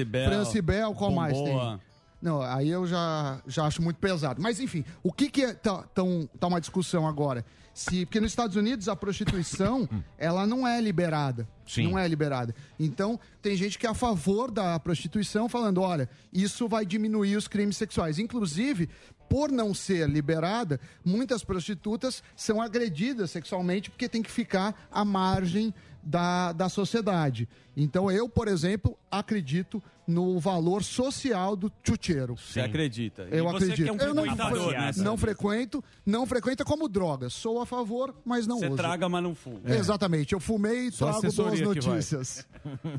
Bell. 0.04 0.28
France 0.28 0.60
Bell, 0.60 0.94
qual 0.94 1.10
mais 1.10 1.32
tem? 1.40 1.80
Não, 2.20 2.42
aí 2.42 2.68
eu 2.68 2.86
já, 2.86 3.40
já 3.46 3.64
acho 3.64 3.80
muito 3.80 3.96
pesado. 3.96 4.42
Mas 4.42 4.60
enfim, 4.60 4.84
o 5.02 5.10
que 5.10 5.30
que 5.30 5.42
é, 5.42 5.54
tá, 5.54 5.82
tão, 5.94 6.28
tá 6.38 6.46
uma 6.46 6.60
discussão 6.60 7.08
agora? 7.08 7.42
Se, 7.80 8.04
porque 8.04 8.20
nos 8.20 8.32
Estados 8.32 8.56
Unidos 8.56 8.90
a 8.90 8.94
prostituição, 8.94 9.88
ela 10.18 10.46
não 10.46 10.68
é 10.68 10.78
liberada. 10.78 11.48
Sim. 11.66 11.84
Não 11.84 11.98
é 11.98 12.06
liberada. 12.06 12.54
Então, 12.78 13.18
tem 13.40 13.56
gente 13.56 13.78
que 13.78 13.86
é 13.86 13.88
a 13.88 13.94
favor 13.94 14.50
da 14.50 14.78
prostituição, 14.78 15.48
falando, 15.48 15.80
olha, 15.80 16.06
isso 16.30 16.68
vai 16.68 16.84
diminuir 16.84 17.36
os 17.36 17.48
crimes 17.48 17.78
sexuais. 17.78 18.18
Inclusive, 18.18 18.90
por 19.30 19.50
não 19.50 19.72
ser 19.72 20.10
liberada, 20.10 20.78
muitas 21.02 21.42
prostitutas 21.42 22.22
são 22.36 22.60
agredidas 22.60 23.30
sexualmente 23.30 23.88
porque 23.88 24.10
tem 24.10 24.22
que 24.22 24.30
ficar 24.30 24.88
à 24.90 25.02
margem 25.02 25.72
da, 26.02 26.52
da 26.52 26.68
sociedade. 26.68 27.48
Então, 27.76 28.10
eu, 28.10 28.28
por 28.28 28.48
exemplo, 28.48 28.96
acredito 29.10 29.82
no 30.06 30.38
valor 30.40 30.82
social 30.82 31.54
do 31.54 31.70
chucheiro. 31.84 32.36
Você 32.36 32.60
acredita? 32.60 33.22
Eu 33.30 33.44
você 33.44 33.64
acredito. 33.64 33.88
é 33.88 33.92
um 33.92 33.96
eu 33.96 34.14
não, 34.14 34.22
frequentador, 34.24 34.72
né? 34.72 34.90
não 34.96 35.16
frequento, 35.16 35.84
não 36.04 36.26
frequenta 36.26 36.64
como 36.64 36.88
droga. 36.88 37.30
Sou 37.30 37.60
a 37.60 37.66
favor, 37.66 38.14
mas 38.24 38.46
não 38.46 38.58
Você 38.58 38.66
uso. 38.66 38.76
traga, 38.76 39.08
mas 39.08 39.22
não 39.22 39.34
fuma. 39.34 39.60
Exatamente. 39.66 40.32
Eu 40.32 40.40
fumei 40.40 40.88
e 40.88 40.92
Só 40.92 41.12
trago 41.12 41.34
boas 41.34 41.60
notícias. 41.60 42.46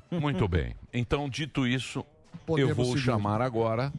Muito 0.10 0.48
bem. 0.48 0.74
Então, 0.94 1.30
dito 1.30 1.68
isso, 1.68 2.06
Podemos 2.46 2.70
eu 2.70 2.76
vou 2.76 2.86
seguir. 2.94 3.02
chamar 3.02 3.42
agora, 3.42 3.92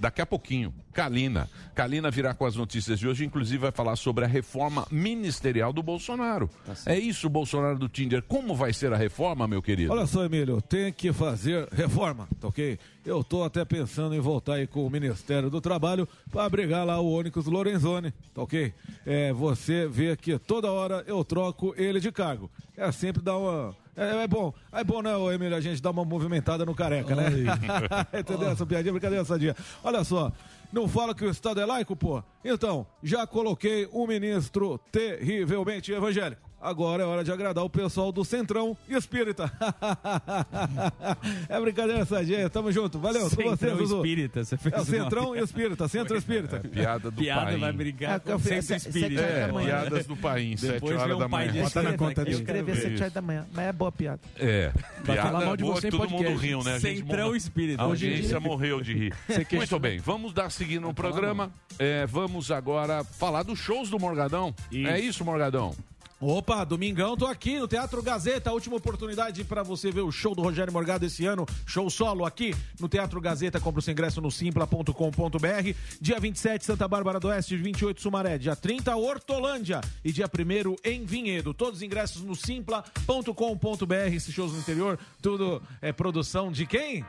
daqui 0.00 0.20
a 0.20 0.26
pouquinho, 0.26 0.74
Kalina. 0.92 1.48
Kalina 1.74 2.10
virá 2.10 2.34
com 2.34 2.46
as 2.46 2.56
notícias 2.56 2.98
de 2.98 3.08
hoje, 3.08 3.24
inclusive 3.24 3.58
vai 3.58 3.72
falar 3.72 3.96
sobre 3.96 4.24
a 4.24 4.28
reforma 4.28 4.86
ministerial 4.90 5.72
do 5.72 5.82
Bolsonaro. 5.82 6.48
é 6.86 6.98
isso, 6.98 7.28
Bolsonaro 7.28 7.78
do 7.78 7.88
Tinder. 7.88 8.22
Como 8.22 8.54
vai 8.54 8.72
ser 8.72 8.92
a 8.92 8.96
reforma, 8.96 9.46
meu 9.46 9.62
querido? 9.62 9.92
Olha 9.92 10.06
só, 10.06 10.24
Emílio, 10.24 10.60
tem 10.62 10.92
que 10.92 11.12
fazer 11.12 11.68
reforma, 11.72 12.28
tá 12.40 12.48
ok? 12.48 12.78
Eu 13.04 13.22
tô 13.22 13.44
até 13.44 13.64
pensando 13.64 14.14
em 14.14 14.20
voltar 14.20 14.54
aí 14.54 14.66
com 14.66 14.86
o 14.86 14.90
Ministério 14.90 15.50
do 15.50 15.60
Trabalho 15.60 16.08
para 16.30 16.48
brigar 16.48 16.86
lá 16.86 16.98
o 17.00 17.12
Onyx 17.12 17.44
Lorenzoni, 17.46 18.12
tá 18.32 18.42
ok? 18.42 18.72
É, 19.04 19.32
você 19.32 19.86
vê 19.86 20.16
que 20.16 20.38
toda 20.38 20.72
hora 20.72 21.04
eu 21.06 21.22
troco 21.24 21.74
ele 21.76 22.00
de 22.00 22.10
cargo. 22.10 22.50
É 22.76 22.90
sempre 22.90 23.22
dar 23.22 23.36
uma, 23.36 23.76
É, 23.96 24.24
é 24.24 24.26
bom. 24.26 24.52
É 24.72 24.82
bom, 24.82 25.02
né, 25.02 25.10
Emílio, 25.34 25.56
a 25.56 25.60
gente 25.60 25.80
dar 25.80 25.90
uma 25.90 26.04
movimentada 26.04 26.64
no 26.64 26.74
careca, 26.74 27.14
né? 27.14 27.26
Entendeu? 28.18 28.48
Essa 28.48 28.66
piadinha, 28.66 28.92
brincadeira 28.92 29.24
sadia. 29.24 29.56
Olha 29.82 30.02
só. 30.04 30.32
Não 30.72 30.88
fala 30.88 31.14
que 31.14 31.24
o 31.24 31.30
Estado 31.30 31.60
é 31.60 31.64
laico, 31.64 31.94
pô? 31.94 32.22
Então, 32.44 32.84
já 33.02 33.26
coloquei 33.26 33.88
um 33.92 34.06
ministro 34.06 34.78
terrivelmente 34.90 35.92
evangélico. 35.92 36.43
Agora 36.64 37.02
é 37.02 37.06
hora 37.06 37.22
de 37.22 37.30
agradar 37.30 37.62
o 37.62 37.68
pessoal 37.68 38.10
do 38.10 38.24
Centrão 38.24 38.74
e 38.88 38.94
Espírita. 38.94 39.52
é 41.48 41.60
brincadeira 41.60 42.04
sadia. 42.06 42.48
Tamo 42.48 42.72
junto. 42.72 42.98
Valeu. 42.98 43.22
Com 43.24 43.28
você, 43.28 43.42
Centrão 43.42 43.76
Zuzu. 43.76 43.96
Espírita, 43.96 44.44
você 44.44 44.56
fez 44.56 44.74
É 44.74 44.84
Centrão 44.84 45.36
e 45.36 45.40
Espírita. 45.40 45.88
Centro 45.88 46.16
Espírita. 46.16 46.60
Piada 46.60 47.10
do 47.10 47.16
Piada 47.20 47.44
Paim. 47.50 47.58
vai 47.60 47.72
brigar 47.72 48.16
É, 48.16 48.18
com 48.18 48.30
o 48.30 48.32
café- 48.32 48.62
Centro 48.62 48.66
sete- 48.80 48.88
Espírita. 48.96 49.22
sete 49.22 49.34
É, 49.34 49.52
piadas 49.64 50.06
do 50.06 50.16
Paim, 50.16 50.56
sete 50.56 50.72
Depois 50.72 50.92
horas 50.96 51.06
vem 51.06 51.16
um 51.16 51.18
da 51.18 51.28
pai 51.28 51.46
manhã. 51.48 51.52
de 51.52 51.60
Bota 51.60 51.82
na 51.82 51.92
conta 51.98 52.24
dele. 52.24 52.36
Eu 52.36 52.40
escrevi 52.40 52.70
às 52.72 52.78
Isso. 52.78 52.86
7 52.88 53.00
horas 53.02 53.12
da 53.12 53.20
manhã, 53.20 53.46
mas 53.52 53.64
é 53.66 53.72
boa 53.72 53.92
piada. 53.92 54.20
É, 54.38 54.72
Vai 55.04 55.16
falar 55.16 55.30
piada 55.30 55.44
mal 55.46 55.56
de 55.58 55.64
boa 55.64 55.74
você 55.76 55.90
todo 55.90 56.08
mundo 56.10 56.34
riu, 56.36 56.62
né? 56.64 56.78
Centrão 56.80 57.06
morreu- 57.26 57.36
Espírita. 57.36 57.82
A 57.82 57.84
audiência 57.84 58.40
morreu 58.40 58.80
de 58.80 58.94
rir. 58.94 59.14
Muito 59.52 59.78
bem, 59.78 59.98
vamos 59.98 60.32
dar 60.32 60.50
seguindo 60.50 60.82
no 60.84 60.94
programa. 60.94 61.50
É, 61.78 62.06
vamos 62.06 62.50
agora 62.50 63.04
falar 63.04 63.42
dos 63.42 63.58
shows 63.58 63.90
do 63.90 63.98
Morgadão. 63.98 64.54
É 64.72 64.98
isso, 64.98 65.24
Morgadão? 65.24 65.74
Opa, 66.20 66.64
domingão, 66.64 67.16
tô 67.16 67.26
aqui 67.26 67.58
no 67.58 67.66
Teatro 67.66 68.02
Gazeta, 68.02 68.52
última 68.52 68.76
oportunidade 68.76 69.42
para 69.44 69.62
você 69.62 69.90
ver 69.90 70.02
o 70.02 70.12
show 70.12 70.34
do 70.34 70.42
Rogério 70.42 70.72
Morgado 70.72 71.04
esse 71.04 71.26
ano, 71.26 71.44
show 71.66 71.90
solo 71.90 72.24
aqui 72.24 72.54
no 72.80 72.88
Teatro 72.88 73.20
Gazeta, 73.20 73.60
compra 73.60 73.80
o 73.80 73.82
seu 73.82 73.92
ingresso 73.92 74.20
no 74.20 74.30
simpla.com.br, 74.30 75.74
dia 76.00 76.20
27 76.20 76.64
Santa 76.64 76.86
Bárbara 76.86 77.18
do 77.18 77.28
Oeste, 77.28 77.56
28 77.56 78.00
Sumaré, 78.00 78.38
dia 78.38 78.54
30 78.54 78.94
Hortolândia. 78.96 79.80
E 80.04 80.12
dia 80.12 80.26
1 80.26 80.76
em 80.84 81.04
Vinhedo, 81.04 81.52
todos 81.52 81.78
os 81.78 81.82
ingressos 81.82 82.22
no 82.22 82.34
simpla.com.br, 82.34 83.94
esses 84.14 84.32
shows 84.32 84.52
no 84.52 84.58
interior, 84.58 84.98
tudo 85.20 85.60
é 85.82 85.92
produção 85.92 86.52
de 86.52 86.64
quem? 86.64 87.04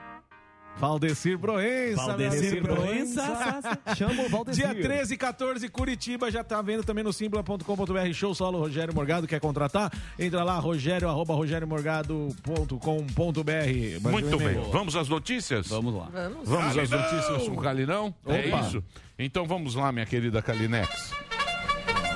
Valdecir 0.77 1.39
Proença, 1.39 2.05
Valdecir 2.05 2.62
meu 2.62 2.74
amigo. 2.74 2.88
Proença. 2.88 3.79
Chama 3.96 4.24
o 4.24 4.29
Valdecir. 4.29 4.67
Dia 4.74 4.82
13 4.82 5.13
e 5.13 5.17
14, 5.17 5.70
Curitiba, 5.70 6.29
já 6.29 6.44
tá 6.44 6.62
vendo 6.62 6.84
também 6.84 7.03
no 7.03 7.13
simpla.com.br, 7.13 8.13
show 8.13 8.36
solo 8.36 8.60
Rogério 8.60 8.94
Morgado, 8.94 9.27
quer 9.27 9.39
contratar? 9.39 9.91
Entra 10.20 10.44
lá, 10.44 10.60
rogério, 10.60 11.08
arroba 11.08 11.34
rogeriomorgado.com.br. 11.34 14.10
Muito 14.12 14.38
bem. 14.38 14.55
Vamos 14.72 14.96
às 14.96 15.08
notícias? 15.08 15.67
Vamos 15.67 15.94
lá. 15.96 16.10
Vamos. 16.12 16.50
Vamos 16.50 16.77
às 16.77 16.89
notícias 16.89 17.48
com 17.48 17.53
o 17.55 17.62
Calinão? 17.62 18.13
É 18.25 18.48
Opa. 18.50 18.60
isso? 18.62 18.84
Então 19.17 19.46
vamos 19.46 19.75
lá, 19.75 19.91
minha 19.91 20.05
querida 20.05 20.41
Calinex. 20.41 21.12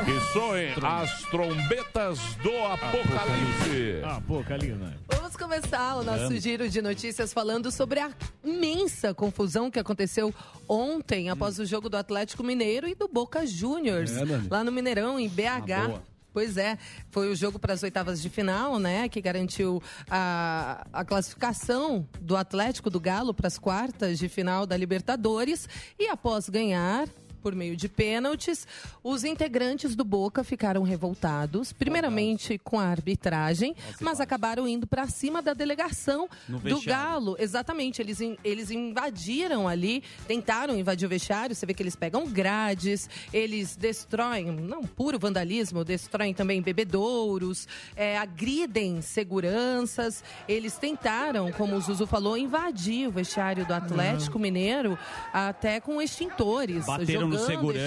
Que 0.06 0.20
soem 0.34 0.70
as 0.82 1.22
trombetas 1.24 2.20
do 2.42 2.52
apocalipse. 2.66 4.02
Ah, 4.04 4.22
pô, 4.26 4.44
Kalina. 4.44 4.96
Vamos 5.30 5.38
começar 5.44 5.96
o 5.98 6.04
nosso 6.04 6.36
giro 6.40 6.68
de 6.68 6.82
notícias 6.82 7.32
falando 7.32 7.72
sobre 7.72 8.00
a 8.00 8.10
imensa 8.44 9.14
confusão 9.14 9.70
que 9.70 9.78
aconteceu 9.78 10.34
ontem 10.68 11.30
após 11.30 11.60
o 11.60 11.66
jogo 11.68 11.88
do 11.88 11.96
Atlético 11.98 12.44
Mineiro 12.44 12.88
e 12.88 12.96
do 12.96 13.08
Boca 13.08 13.46
Juniors, 13.46 14.10
É, 14.18 14.24
lá 14.50 14.64
no 14.64 14.72
Mineirão, 14.72 15.20
em 15.20 15.30
BH. 15.30 15.86
boa. 15.88 16.04
Pois 16.34 16.58
é, 16.58 16.80
foi 17.12 17.32
o 17.32 17.36
jogo 17.36 17.60
para 17.60 17.74
as 17.74 17.84
oitavas 17.84 18.20
de 18.24 18.28
final, 18.30 18.80
né? 18.80 19.08
Que 19.08 19.22
garantiu 19.22 19.84
a, 20.10 20.88
a 20.92 21.06
classificação 21.06 22.08
do 22.20 22.36
Atlético 22.36 22.90
do 22.90 23.00
Galo 23.00 23.32
para 23.32 23.46
as 23.46 23.60
quartas 23.60 24.18
de 24.18 24.28
final 24.28 24.66
da 24.66 24.76
Libertadores. 24.76 25.70
E 26.00 26.08
após 26.08 26.50
ganhar 26.50 27.08
por 27.40 27.56
meio 27.56 27.76
de 27.76 27.88
pênaltis, 27.88 28.68
os 29.04 29.24
integrantes 29.24 29.96
do 29.96 30.04
Boca 30.04 30.44
ficaram 30.44 30.84
revoltados, 30.84 31.72
primeiramente 31.72 32.58
com 32.58 32.80
a 32.80 32.86
arbitragem, 32.86 33.76
mas 34.02 34.20
acabaram 34.20 34.68
indo 34.68 34.86
para 34.86 35.08
cima 35.08 35.42
da 35.42 35.54
delegação 35.54 36.30
do. 36.48 36.80
Galo. 36.90 37.36
Exatamente, 37.40 38.02
eles, 38.02 38.20
eles 38.44 38.72
invadiram 38.72 39.68
ali, 39.68 40.04
tentaram 40.28 40.78
invadir 40.78 41.06
o 41.06 41.10
vestiário. 41.10 41.56
Você 41.56 41.66
vê 41.66 41.74
que 41.74 41.84
eles 41.84 41.96
pegam 41.96 42.26
grades, 42.28 43.10
eles 43.32 43.76
destroem, 43.76 44.46
não 44.52 44.82
puro 44.84 45.20
vandalismo, 45.20 45.84
destroem 45.84 46.34
também 46.34 46.62
bebedouros, 46.62 47.68
é, 47.96 48.18
agridem 48.18 49.02
seguranças. 49.02 50.24
Eles 50.48 50.78
tentaram, 50.78 51.52
como 51.52 51.76
o 51.76 51.82
Zuzu 51.82 52.08
falou, 52.08 52.38
invadir 52.38 53.08
o 53.08 53.12
vestiário 53.12 53.66
do 53.66 53.74
Atlético 53.74 54.40
Mineiro 54.40 54.98
até 55.32 55.80
com 55.80 56.02
extintores, 56.02 56.86
Bateram 56.86 57.29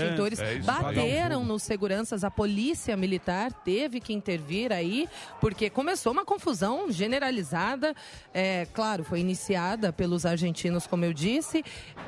extintores, 0.04 0.38
É 0.40 0.54
isso, 0.54 0.66
bateram 0.66 1.44
nos 1.44 1.62
seguranças. 1.62 2.25
A 2.25 2.30
polícia 2.30 2.96
militar 2.96 3.52
teve 3.52 4.00
que 4.00 4.12
intervir 4.12 4.72
aí, 4.72 5.08
porque 5.40 5.68
começou 5.70 6.12
uma 6.12 6.25
confusão 6.25 6.90
generalizada. 6.90 7.94
É, 8.32 8.66
claro, 8.72 9.04
foi 9.04 9.20
iniciada 9.20 9.92
pelos 9.92 10.25
argentinos, 10.26 10.87
como 10.87 11.04
eu 11.04 11.12
disse. 11.12 11.64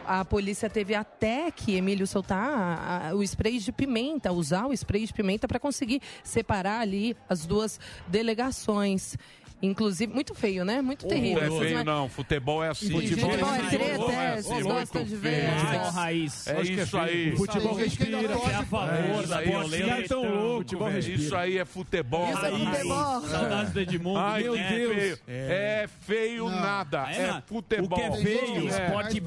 A 0.06 0.24
polícia 0.24 0.68
teve 0.68 0.94
até 0.94 1.50
que 1.50 1.74
Emílio 1.76 2.06
soltar 2.06 2.48
a- 2.48 3.08
a- 3.10 3.14
o 3.14 3.22
spray 3.22 3.58
de 3.58 3.72
pimenta, 3.72 4.32
usar 4.32 4.66
o 4.66 4.72
spray 4.72 5.06
de 5.06 5.12
pimenta 5.12 5.48
para 5.48 5.58
conseguir 5.58 6.00
separar 6.22 6.80
ali 6.80 7.16
as 7.28 7.46
duas 7.46 7.78
delegações. 8.06 9.16
Inclusive, 9.64 10.12
muito 10.12 10.34
feio, 10.34 10.64
né? 10.64 10.82
Muito 10.82 11.06
terrível. 11.06 11.48
Não 11.48 11.56
é 11.56 11.60
feio, 11.66 11.84
não. 11.84 12.08
Futebol 12.08 12.62
é 12.62 12.68
assim. 12.68 12.90
Futebol 12.90 13.30
é 13.30 13.38
Futebol 13.38 13.68
treta, 13.68 14.12
é 14.12 14.14
é, 14.14 14.28
assim, 14.34 14.42
vocês 14.42 14.64
muito 14.64 14.78
gostam 14.78 15.04
de 15.04 15.16
ver. 15.16 15.50
Futebol 15.58 15.90
raiz. 15.90 16.46
É 16.46 16.62
isso 16.62 16.98
aí. 16.98 17.36
Futebol 17.36 17.70
Isso 17.72 17.78
aí, 17.80 17.84
respira. 17.84 18.18
que 18.18 18.50
É 18.50 18.54
a 18.54 18.62
favor 18.64 19.20
Isso 19.20 19.28
da 19.28 19.38
aí, 19.38 19.48
violência. 19.48 20.00
os 20.02 20.08
tão 20.08 20.22
loucos, 20.22 20.56
Futebol 20.58 20.88
velho. 20.88 20.96
respira. 20.96 21.22
Isso 21.22 21.36
aí 21.36 21.58
é 21.58 21.64
futebol. 21.64 22.26
É 22.26 22.32
raiz. 22.32 22.88
Saudades 23.30 23.72
do 23.72 23.80
Edmundo. 23.80 24.18
Ai, 24.18 24.42
meu 24.42 24.52
Deus. 24.54 24.68
feio. 24.68 25.18
É 25.26 25.88
feio 26.00 26.48
nada. 26.48 27.06
É, 27.10 27.22
É 27.22 27.42
futebol. 27.46 27.86
O 27.86 27.94
que 27.94 28.00
é 28.00 28.12
feio, 28.12 28.68
É. 28.68 28.84
Esporte. 28.84 29.20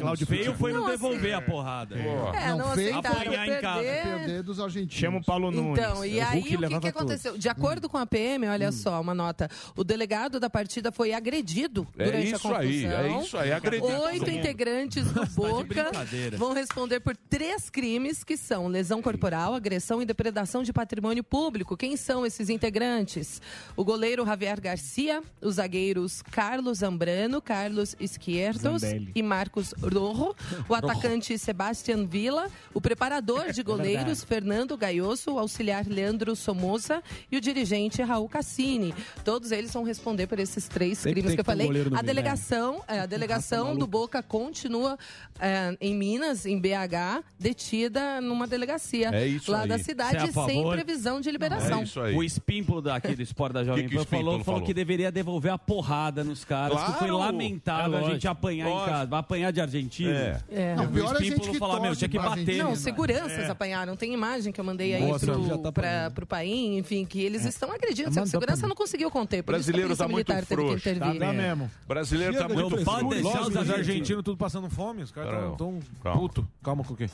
Cláudio 0.00 0.26
feio 0.26 0.54
foi 0.54 0.72
não 0.72 0.86
devolver 0.86 1.34
assim, 1.34 1.44
a 1.44 1.50
porrada. 1.50 1.96
É, 1.98 2.48
não, 2.54 2.72
aceitaram 2.72 3.20
Apanhar 3.20 3.48
em 3.48 3.60
casa. 3.60 3.82
perder. 3.82 4.42
Dos 4.42 4.60
argentinos. 4.60 4.94
Chama 4.94 5.18
o 5.18 5.24
Paulo 5.24 5.50
Nunes. 5.50 5.78
Então, 5.78 6.04
e 6.04 6.20
aí 6.20 6.56
o 6.56 6.80
que, 6.80 6.88
aconteceu? 6.88 7.36
De 7.36 7.48
acordo 7.48 7.88
com 7.88 7.98
a 7.98 8.06
PM, 8.06 8.46
olha 8.48 8.72
só, 8.72 9.00
uma 9.00 9.14
nota. 9.14 9.48
O 9.76 9.84
delegado 9.84 10.38
da 10.40 10.48
partida 10.50 10.90
foi 10.92 11.12
agredido 11.12 11.86
É 11.96 12.04
durante 12.04 12.26
a 12.26 12.30
isso 12.36 12.40
confusão. 12.42 12.56
aí, 12.60 12.86
é 12.86 13.20
isso 13.22 13.36
aí, 13.38 13.52
agredido. 13.52 13.86
Oito 14.02 14.30
integrantes 14.30 15.10
do 15.12 15.24
Boca 15.34 15.64
brincadeira. 15.84 16.36
vão 16.36 16.52
responder 16.52 17.00
por 17.00 17.16
três 17.16 17.68
crimes 17.70 18.22
que 18.24 18.36
são 18.36 18.66
lesão 18.68 19.00
corporal, 19.02 19.54
agressão 19.54 20.00
e 20.02 20.04
depredação 20.06 20.62
de 20.62 20.72
patrimônio 20.72 21.22
público. 21.24 21.76
Quem 21.76 21.96
são 21.96 22.24
esses 22.26 22.48
integrantes? 22.48 23.40
O 23.76 23.84
goleiro 23.84 24.24
Javier 24.24 24.60
Garcia, 24.60 25.22
os 25.40 25.56
zagueiros 25.56 26.22
Carlos 26.22 26.78
Zambrano, 26.78 27.40
Carlos 27.40 27.94
Izquierdos 28.00 28.82
Zambelli. 28.82 29.12
e 29.14 29.22
Marcos 29.22 29.74
Rojo, 29.80 30.34
o 30.68 30.74
atacante 30.74 31.36
Sebastian 31.38 32.04
Villa, 32.06 32.50
o 32.74 32.80
preparador 32.80 33.52
de 33.52 33.62
goleiros 33.64 34.22
Fernando 34.24 34.76
Gaioso, 34.76 35.32
o 35.32 35.38
auxiliar 35.38 35.86
Leandro 35.86 36.34
Somoza 36.36 37.02
e 37.30 37.36
o 37.36 37.40
dirigente 37.40 38.02
Raul 38.02 38.28
Cassini. 38.28 38.94
Todos 39.24 39.47
eles 39.52 39.72
vão 39.72 39.82
responder 39.82 40.26
por 40.26 40.38
esses 40.38 40.68
três 40.68 40.98
Sempre 40.98 41.22
crimes 41.22 41.30
tem 41.30 41.36
que 41.36 41.40
eu 41.40 41.44
que 41.44 41.50
um 41.62 41.66
falei. 41.66 41.82
a 41.92 41.96
né? 41.96 42.02
delegação, 42.02 42.82
é, 42.88 43.00
a 43.00 43.06
delegação 43.06 43.76
do 43.76 43.86
Boca 43.86 44.22
continua 44.22 44.98
é, 45.40 45.76
em 45.80 45.94
Minas, 45.94 46.46
em 46.46 46.58
BH, 46.60 47.22
detida 47.38 48.20
numa 48.20 48.46
delegacia 48.46 49.10
É 49.12 49.26
isso 49.26 49.50
lá 49.50 49.62
aí. 49.62 49.68
da 49.68 49.74
é 49.76 49.78
cidade, 49.78 50.16
a 50.16 50.32
sem 50.46 50.68
previsão 50.70 51.20
de 51.20 51.30
liberação. 51.30 51.80
É 51.80 51.84
isso 51.84 52.00
aí. 52.00 52.14
O 52.14 52.22
espímpulo 52.22 52.80
daqui 52.82 53.14
do 53.14 53.22
Esporte 53.22 53.52
da 53.54 53.64
Jovem 53.64 53.88
Pan 53.88 54.04
falou, 54.04 54.24
falou 54.24 54.44
falou? 54.44 54.62
que 54.62 54.74
deveria 54.74 55.10
devolver 55.10 55.52
a 55.52 55.58
porrada 55.58 56.22
nos 56.24 56.44
caras, 56.44 56.78
que 56.78 56.92
foi 56.98 57.08
Claro. 57.08 57.18
lamentável 57.18 57.94
É 57.94 57.96
a 57.98 58.00
gente 58.02 58.10
lógico. 58.12 58.28
apanhar 58.28 58.66
em 58.68 58.70
Lógico. 58.72 58.90
casa. 58.90 59.06
Vai 59.10 59.20
apanhar 59.20 59.52
de 59.52 59.60
argentino. 59.60 60.10
É. 60.10 60.40
É. 60.50 60.74
Não, 60.74 60.84
Eu 60.84 60.88
o 60.88 60.92
vi 60.92 61.00
pior 61.00 61.12
o 61.12 61.14
é 61.14 61.18
a 61.18 61.20
gente 61.22 61.32
Espímpulo 61.32 61.58
falar, 61.58 61.74
meu, 61.74 61.82
torce 61.90 61.98
tinha 61.98 62.08
que 62.08 62.18
bater. 62.18 62.30
Argentina. 62.40 62.64
Não, 62.64 62.76
seguranças 62.76 63.50
apanharam. 63.50 63.96
Tem 63.96 64.12
imagem 64.12 64.52
que 64.52 64.60
eu 64.60 64.64
mandei 64.64 64.94
aí 64.94 65.06
Nossa, 65.06 65.26
pro, 65.26 65.58
tá 65.58 65.72
pra, 65.72 66.10
pro 66.10 66.26
país, 66.26 66.78
enfim, 66.78 67.04
que 67.04 67.20
eles 67.20 67.44
estão 67.44 67.72
agredindo. 67.72 68.18
A 68.20 68.26
segurança 68.26 68.66
não 68.66 68.74
conseguiu 68.76 69.10
Por 69.36 69.52
Brasileiro 69.52 69.92
isso 69.92 69.96
que 69.96 70.02
a 70.02 70.06
tá 70.06 70.12
polícia 70.12 70.32
muito 70.32 70.32
militar 70.32 70.46
teve 70.46 70.62
que 70.62 70.68
frouxo. 70.68 70.88
intervir. 70.88 71.20
Tá 71.20 71.32
mesmo. 71.32 71.70
Brasileiro 71.86 72.34
tá 72.34 72.46
de 72.46 72.54
muito 72.54 72.76
Não 72.76 72.84
pode 72.84 73.08
deixar 73.08 73.42
os 73.42 73.70
argentinos. 73.70 74.24
tudo 74.24 74.36
passando 74.36 74.68
fome, 74.70 75.02
os 75.02 75.10
caras 75.10 75.52
estão 75.52 75.80
puto. 76.02 76.46
Calma 76.62 76.84
com 76.84 76.94
o 76.94 76.96
quê? 76.96 77.08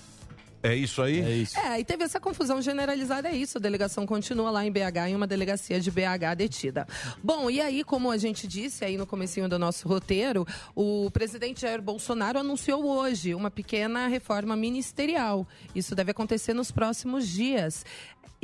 É 0.64 0.74
isso 0.74 1.02
aí? 1.02 1.20
É 1.20 1.30
isso. 1.30 1.58
É, 1.58 1.78
e 1.78 1.84
teve 1.84 2.04
essa 2.04 2.18
confusão 2.18 2.62
generalizada, 2.62 3.28
é 3.28 3.36
isso. 3.36 3.58
A 3.58 3.60
delegação 3.60 4.06
continua 4.06 4.50
lá 4.50 4.64
em 4.64 4.72
BH, 4.72 5.08
em 5.10 5.14
uma 5.14 5.26
delegacia 5.26 5.78
de 5.78 5.90
BH 5.90 6.34
detida. 6.38 6.88
Bom, 7.22 7.50
e 7.50 7.60
aí, 7.60 7.84
como 7.84 8.10
a 8.10 8.16
gente 8.16 8.46
disse 8.46 8.82
aí 8.82 8.96
no 8.96 9.06
comecinho 9.06 9.46
do 9.46 9.58
nosso 9.58 9.86
roteiro, 9.86 10.46
o 10.74 11.10
presidente 11.10 11.60
Jair 11.60 11.82
Bolsonaro 11.82 12.38
anunciou 12.38 12.82
hoje 12.86 13.34
uma 13.34 13.50
pequena 13.50 14.06
reforma 14.06 14.56
ministerial. 14.56 15.46
Isso 15.74 15.94
deve 15.94 16.12
acontecer 16.12 16.54
nos 16.54 16.72
próximos 16.72 17.28
dias. 17.28 17.84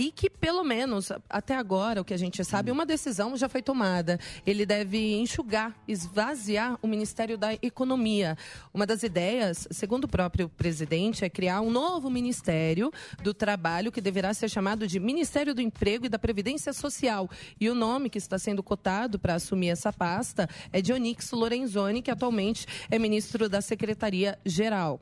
E 0.00 0.10
que, 0.10 0.30
pelo 0.30 0.64
menos 0.64 1.12
até 1.28 1.54
agora, 1.54 2.00
o 2.00 2.04
que 2.06 2.14
a 2.14 2.16
gente 2.16 2.42
sabe, 2.42 2.70
uma 2.70 2.86
decisão 2.86 3.36
já 3.36 3.50
foi 3.50 3.60
tomada. 3.60 4.18
Ele 4.46 4.64
deve 4.64 5.12
enxugar, 5.16 5.76
esvaziar 5.86 6.78
o 6.80 6.88
Ministério 6.88 7.36
da 7.36 7.52
Economia. 7.60 8.34
Uma 8.72 8.86
das 8.86 9.02
ideias, 9.02 9.68
segundo 9.70 10.04
o 10.04 10.08
próprio 10.08 10.48
presidente, 10.48 11.22
é 11.22 11.28
criar 11.28 11.60
um 11.60 11.70
novo 11.70 12.08
Ministério 12.08 12.90
do 13.22 13.34
Trabalho 13.34 13.92
que 13.92 14.00
deverá 14.00 14.32
ser 14.32 14.48
chamado 14.48 14.86
de 14.86 14.98
Ministério 14.98 15.54
do 15.54 15.60
Emprego 15.60 16.06
e 16.06 16.08
da 16.08 16.18
Previdência 16.18 16.72
Social. 16.72 17.28
E 17.60 17.68
o 17.68 17.74
nome 17.74 18.08
que 18.08 18.16
está 18.16 18.38
sendo 18.38 18.62
cotado 18.62 19.18
para 19.18 19.34
assumir 19.34 19.68
essa 19.68 19.92
pasta 19.92 20.48
é 20.72 20.80
de 20.80 20.94
Onix 20.94 21.30
Lorenzoni, 21.30 22.00
que 22.00 22.10
atualmente 22.10 22.66
é 22.90 22.98
ministro 22.98 23.50
da 23.50 23.60
Secretaria-Geral. 23.60 24.98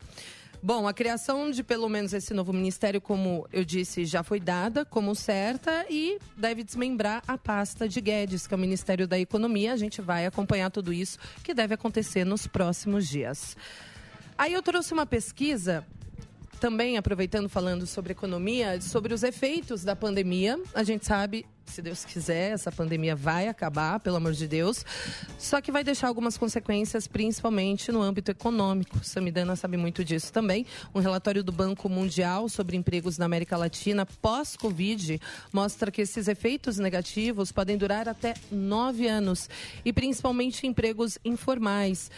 Bom, 0.60 0.88
a 0.88 0.92
criação 0.92 1.52
de 1.52 1.62
pelo 1.62 1.88
menos 1.88 2.12
esse 2.12 2.34
novo 2.34 2.52
ministério, 2.52 3.00
como 3.00 3.46
eu 3.52 3.64
disse, 3.64 4.04
já 4.04 4.24
foi 4.24 4.40
dada 4.40 4.84
como 4.84 5.14
certa 5.14 5.86
e 5.88 6.18
deve 6.36 6.64
desmembrar 6.64 7.22
a 7.28 7.38
pasta 7.38 7.88
de 7.88 8.00
Guedes, 8.00 8.46
que 8.46 8.54
é 8.54 8.56
o 8.56 8.60
Ministério 8.60 9.06
da 9.06 9.16
Economia. 9.16 9.72
A 9.72 9.76
gente 9.76 10.02
vai 10.02 10.26
acompanhar 10.26 10.68
tudo 10.70 10.92
isso 10.92 11.16
que 11.44 11.54
deve 11.54 11.74
acontecer 11.74 12.24
nos 12.24 12.48
próximos 12.48 13.06
dias. 13.06 13.56
Aí 14.36 14.52
eu 14.52 14.60
trouxe 14.60 14.92
uma 14.92 15.06
pesquisa 15.06 15.86
também 16.58 16.98
aproveitando 16.98 17.48
falando 17.48 17.86
sobre 17.86 18.10
economia, 18.10 18.80
sobre 18.80 19.14
os 19.14 19.22
efeitos 19.22 19.84
da 19.84 19.94
pandemia. 19.94 20.60
A 20.74 20.82
gente 20.82 21.06
sabe, 21.06 21.46
se 21.70 21.82
Deus 21.82 22.04
quiser, 22.04 22.52
essa 22.52 22.72
pandemia 22.72 23.14
vai 23.14 23.48
acabar, 23.48 24.00
pelo 24.00 24.16
amor 24.16 24.32
de 24.32 24.46
Deus. 24.46 24.84
Só 25.38 25.60
que 25.60 25.70
vai 25.70 25.84
deixar 25.84 26.08
algumas 26.08 26.36
consequências, 26.36 27.06
principalmente 27.06 27.92
no 27.92 28.02
âmbito 28.02 28.30
econômico. 28.30 29.04
Samidana 29.04 29.56
sabe 29.56 29.76
muito 29.76 30.04
disso 30.04 30.32
também. 30.32 30.66
Um 30.94 31.00
relatório 31.00 31.42
do 31.44 31.52
Banco 31.52 31.88
Mundial 31.88 32.48
sobre 32.48 32.76
empregos 32.76 33.18
na 33.18 33.26
América 33.26 33.56
Latina 33.56 34.06
pós-Covid 34.06 35.20
mostra 35.52 35.90
que 35.90 36.02
esses 36.02 36.28
efeitos 36.28 36.78
negativos 36.78 37.52
podem 37.52 37.76
durar 37.76 38.08
até 38.08 38.34
nove 38.50 39.06
anos 39.06 39.48
e 39.84 39.92
principalmente 39.92 40.66
empregos 40.66 41.18
informais 41.24 42.10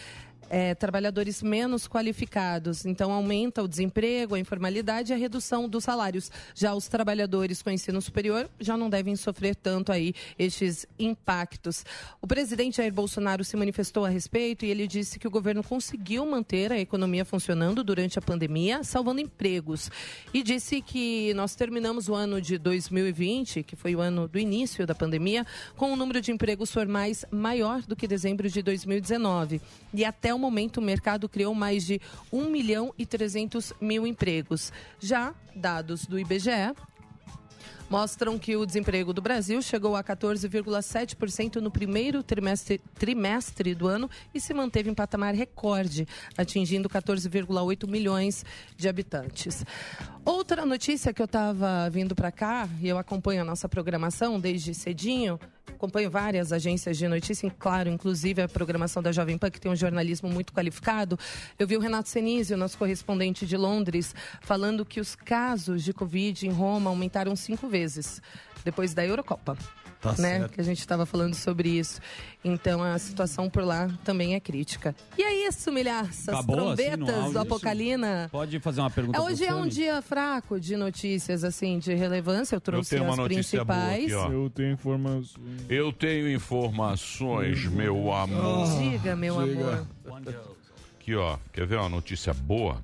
é, 0.50 0.74
trabalhadores 0.74 1.42
menos 1.42 1.86
qualificados. 1.86 2.84
Então, 2.84 3.12
aumenta 3.12 3.62
o 3.62 3.68
desemprego, 3.68 4.34
a 4.34 4.38
informalidade 4.38 5.12
e 5.12 5.14
a 5.14 5.16
redução 5.16 5.68
dos 5.68 5.84
salários. 5.84 6.30
Já 6.54 6.74
os 6.74 6.88
trabalhadores 6.88 7.62
com 7.62 7.70
ensino 7.70 8.02
superior 8.02 8.50
já 8.58 8.76
não 8.76 8.90
devem 8.90 9.14
sofrer 9.14 9.54
tanto 9.54 9.92
aí 9.92 10.12
estes 10.36 10.84
impactos. 10.98 11.84
O 12.20 12.26
presidente 12.26 12.78
Jair 12.78 12.92
Bolsonaro 12.92 13.44
se 13.44 13.56
manifestou 13.56 14.04
a 14.04 14.08
respeito 14.08 14.64
e 14.64 14.70
ele 14.70 14.88
disse 14.88 15.18
que 15.18 15.28
o 15.28 15.30
governo 15.30 15.62
conseguiu 15.62 16.26
manter 16.26 16.72
a 16.72 16.78
economia 16.78 17.24
funcionando 17.24 17.84
durante 17.84 18.18
a 18.18 18.22
pandemia, 18.22 18.82
salvando 18.82 19.20
empregos. 19.20 19.90
E 20.34 20.42
disse 20.42 20.82
que 20.82 21.32
nós 21.34 21.54
terminamos 21.54 22.08
o 22.08 22.14
ano 22.14 22.40
de 22.40 22.58
2020, 22.58 23.62
que 23.62 23.76
foi 23.76 23.94
o 23.94 24.00
ano 24.00 24.26
do 24.26 24.38
início 24.38 24.84
da 24.84 24.94
pandemia, 24.94 25.46
com 25.76 25.92
um 25.92 25.96
número 25.96 26.20
de 26.20 26.32
empregos 26.32 26.72
formais 26.72 27.24
maior 27.30 27.82
do 27.82 27.94
que 27.94 28.08
dezembro 28.08 28.48
de 28.48 28.62
2019. 28.62 29.60
E 29.94 30.04
até 30.04 30.34
o 30.34 30.39
momento, 30.40 30.78
o 30.78 30.82
mercado 30.82 31.28
criou 31.28 31.54
mais 31.54 31.84
de 31.84 32.00
1 32.32 32.50
milhão 32.50 32.92
e 32.98 33.06
300 33.06 33.72
mil 33.80 34.06
empregos. 34.06 34.72
Já 34.98 35.34
dados 35.54 36.06
do 36.06 36.18
IBGE 36.18 36.74
mostram 37.90 38.38
que 38.38 38.56
o 38.56 38.64
desemprego 38.64 39.12
do 39.12 39.20
Brasil 39.20 39.60
chegou 39.60 39.96
a 39.96 40.04
14,7% 40.04 41.56
no 41.56 41.72
primeiro 41.72 42.22
trimestre, 42.22 42.80
trimestre 42.94 43.74
do 43.74 43.88
ano 43.88 44.08
e 44.32 44.40
se 44.40 44.54
manteve 44.54 44.88
em 44.88 44.94
patamar 44.94 45.34
recorde, 45.34 46.06
atingindo 46.38 46.88
14,8 46.88 47.88
milhões 47.88 48.44
de 48.76 48.88
habitantes. 48.88 49.66
Outra 50.24 50.64
notícia 50.64 51.12
que 51.12 51.20
eu 51.20 51.26
estava 51.26 51.90
vindo 51.90 52.14
para 52.14 52.30
cá, 52.30 52.68
e 52.80 52.88
eu 52.88 52.96
acompanho 52.96 53.42
a 53.42 53.44
nossa 53.44 53.68
programação 53.68 54.38
desde 54.38 54.72
cedinho, 54.72 55.40
acompanho 55.66 56.10
várias 56.10 56.52
agências 56.52 56.98
de 56.98 57.08
notícia, 57.08 57.50
claro, 57.58 57.88
inclusive 57.88 58.42
a 58.42 58.48
programação 58.48 59.02
da 59.02 59.12
Jovem 59.12 59.38
Pan, 59.38 59.50
que 59.50 59.60
tem 59.60 59.70
um 59.70 59.76
jornalismo 59.76 60.28
muito 60.28 60.52
qualificado. 60.52 61.18
Eu 61.58 61.66
vi 61.66 61.76
o 61.76 61.80
Renato 61.80 62.08
Senise, 62.08 62.52
o 62.52 62.56
nosso 62.56 62.76
correspondente 62.76 63.46
de 63.46 63.56
Londres, 63.56 64.14
falando 64.40 64.84
que 64.84 65.00
os 65.00 65.14
casos 65.14 65.82
de 65.82 65.92
Covid 65.92 66.46
em 66.46 66.50
Roma 66.50 66.90
aumentaram 66.90 67.34
cinco 67.34 67.68
vezes 67.68 68.20
depois 68.64 68.92
da 68.92 69.04
Eurocopa. 69.04 69.56
Tá 70.00 70.10
né? 70.12 70.16
certo. 70.16 70.52
Que 70.52 70.60
a 70.60 70.64
gente 70.64 70.78
estava 70.78 71.04
falando 71.04 71.34
sobre 71.34 71.68
isso. 71.68 72.00
Então 72.42 72.82
a 72.82 72.98
situação 72.98 73.50
por 73.50 73.62
lá 73.62 73.88
também 74.02 74.34
é 74.34 74.40
crítica. 74.40 74.96
E 75.18 75.22
é 75.22 75.46
isso, 75.46 75.70
milhaças. 75.70 76.28
Acabou, 76.28 76.70
assim, 76.70 76.84
trombetas 76.84 77.14
áudio? 77.14 77.32
do 77.32 77.38
Apocalina. 77.38 78.28
Pode 78.32 78.58
fazer 78.60 78.80
uma 78.80 78.90
pergunta 78.90 79.18
É, 79.18 79.20
pro 79.20 79.30
hoje 79.30 79.44
é 79.44 79.54
um 79.54 79.68
dia 79.68 80.00
fraco 80.00 80.58
de 80.58 80.74
notícias, 80.76 81.44
assim, 81.44 81.78
de 81.78 81.92
relevância. 81.94 82.56
Eu 82.56 82.60
trouxe 82.60 82.90
tenho 82.90 83.04
uma 83.04 83.12
as 83.12 83.20
principais. 83.28 84.04
aqui, 84.04 84.14
ó. 84.14 84.30
Eu 84.30 84.48
tenho 84.48 84.72
informações. 84.72 85.38
Eu 85.68 85.92
tenho 85.92 86.30
informações, 86.32 87.66
meu 87.66 88.12
amor. 88.12 88.78
Diga, 88.78 89.14
meu 89.14 89.46
Diga. 89.46 89.86
amor. 90.06 90.22
Aqui, 90.98 91.14
ó. 91.14 91.36
Quer 91.52 91.66
ver 91.66 91.76
uma 91.76 91.88
notícia 91.90 92.32
boa? 92.32 92.80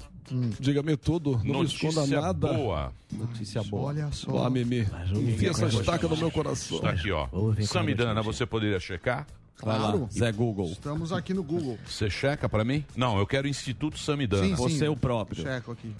Diga-me 0.58 0.96
tudo, 0.96 1.40
não 1.44 1.60
me 1.60 1.66
esconda 1.66 2.00
Notícia 2.00 2.20
nada. 2.20 2.52
boa. 2.52 2.92
Notícia 3.12 3.62
boa. 3.62 3.84
Olha 3.84 4.10
só. 4.12 4.32
Vá, 4.32 4.50
Mimi. 4.50 4.80
Enfia 5.14 5.50
essa 5.50 5.66
estaca 5.66 6.08
no 6.08 6.16
meu 6.16 6.30
coração. 6.30 6.78
Está 6.78 6.90
aqui, 6.90 7.12
ó. 7.12 7.28
Samidana, 7.62 8.22
você 8.22 8.44
poderia 8.44 8.80
checar? 8.80 9.26
Claro. 9.56 10.08
Zé 10.12 10.30
Google. 10.32 10.66
Estamos 10.66 11.12
aqui 11.12 11.32
no 11.32 11.42
Google. 11.42 11.78
Você 11.86 12.10
checa 12.10 12.48
pra 12.48 12.64
mim? 12.64 12.84
Não, 12.94 13.18
eu 13.18 13.26
quero 13.26 13.48
Instituto 13.48 13.98
Samidana. 13.98 14.42
Sim, 14.44 14.56
sim. 14.56 14.62
Você 14.62 14.88
o 14.88 14.96
próprio. 14.96 15.42
Checo 15.42 15.72
aqui. 15.72 15.94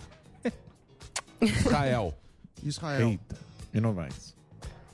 Israel. 1.40 2.14
Israel. 2.62 3.08
Eita. 3.10 3.36
E 3.72 3.80
não 3.80 3.92
vai. 3.94 4.08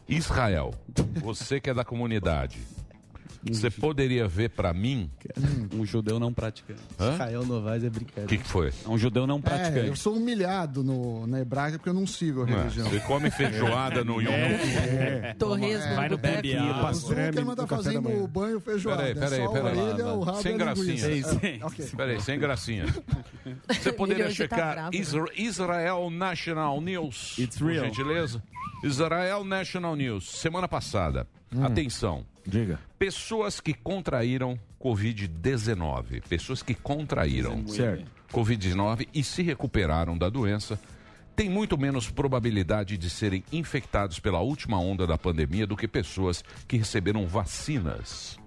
Israel. 0.09 0.75
Você 1.23 1.61
que 1.61 1.71
é 1.71 1.75
da 1.75 1.85
comunidade. 1.85 2.59
Você 3.45 3.71
poderia 3.71 4.29
ver 4.29 4.51
pra 4.51 4.73
mim? 4.73 5.11
Um 5.75 5.85
judeu 5.85 6.21
não 6.21 6.33
praticante. 6.33 6.79
Hã? 6.99 7.15
Israel 7.15 7.45
Novaes 7.45 7.83
é 7.83 7.89
O 7.89 7.91
brincadeira. 7.91 8.29
que, 8.29 8.39
que 8.39 8.47
foi? 8.49 8.73
Um 8.87 8.97
judeu 8.97 9.27
não 9.27 9.37
É, 9.37 9.39
eu 9.39 9.43
praticante. 9.43 9.99
sou 9.99 10.17
humilhado 10.17 10.85
no, 10.85 11.27
na 11.27 11.41
hebraica 11.41 11.77
porque 11.79 11.89
eu 11.91 11.95
não 11.95 12.07
sigo 12.07 12.43
a 12.43 12.47
religião. 12.47 12.89
Você 12.89 13.01
come 13.01 13.31
feijoada 13.31 14.05
no 14.05 14.21
Yom 14.23 14.31
É. 14.31 15.35
Torresmo 15.39 15.95
Vai 15.97 16.09
no 16.09 16.17
boteco. 16.17 16.43
bebê 16.43 16.57
O 16.61 16.93
Zuckerman 16.95 17.57
tá 17.57 17.67
fazendo 17.67 18.09
o 18.23 18.29
banho 18.29 18.61
feijoada. 18.61 19.03
Peraí, 19.03 19.15
peraí, 19.15 19.41
é 19.41 19.49
peraí. 19.49 20.03
o 20.03 20.35
Sem 20.41 20.57
gracinha. 20.57 21.07
É. 21.07 21.97
Peraí, 21.97 22.21
sem 22.21 22.39
gracinha. 22.39 22.87
Você 23.69 23.93
poderia 23.93 24.27
tá 24.27 24.31
checar 24.31 24.77
né? 24.77 24.91
Isra- 24.93 25.31
Israel 25.37 26.11
National 26.11 26.81
News. 26.81 27.37
It's 27.39 27.59
por 27.59 27.73
real. 27.73 27.85
gentileza. 27.87 28.43
Israel 28.85 29.45
National 29.45 29.97
News. 29.97 30.29
Semana 30.31 30.69
passada. 30.69 31.27
Hum. 31.55 31.65
Atenção. 31.65 32.25
Diga. 32.47 32.79
Pessoas 32.99 33.61
que 33.61 33.73
contraíram 33.75 34.59
Covid-19. 34.81 36.23
Pessoas 36.29 36.63
que 36.63 36.75
contraíram 36.75 37.67
Certo. 37.69 38.11
Covid-19 38.33 39.09
e 39.15 39.23
se 39.23 39.43
recuperaram 39.43 40.17
da 40.17 40.29
doença 40.29 40.79
têm 41.37 41.49
muito 41.49 41.79
menos 41.79 42.11
probabilidade 42.11 42.99
de 42.99 43.09
serem 43.09 43.43
infectados 43.53 44.19
pela 44.19 44.41
última 44.41 44.79
onda 44.79 45.07
da 45.07 45.17
pandemia 45.17 45.67
do 45.67 45.77
que 45.77 45.89
pessoas 45.89 46.45
que 46.69 46.77
receberam 46.77 47.27
vacinas 47.27 48.39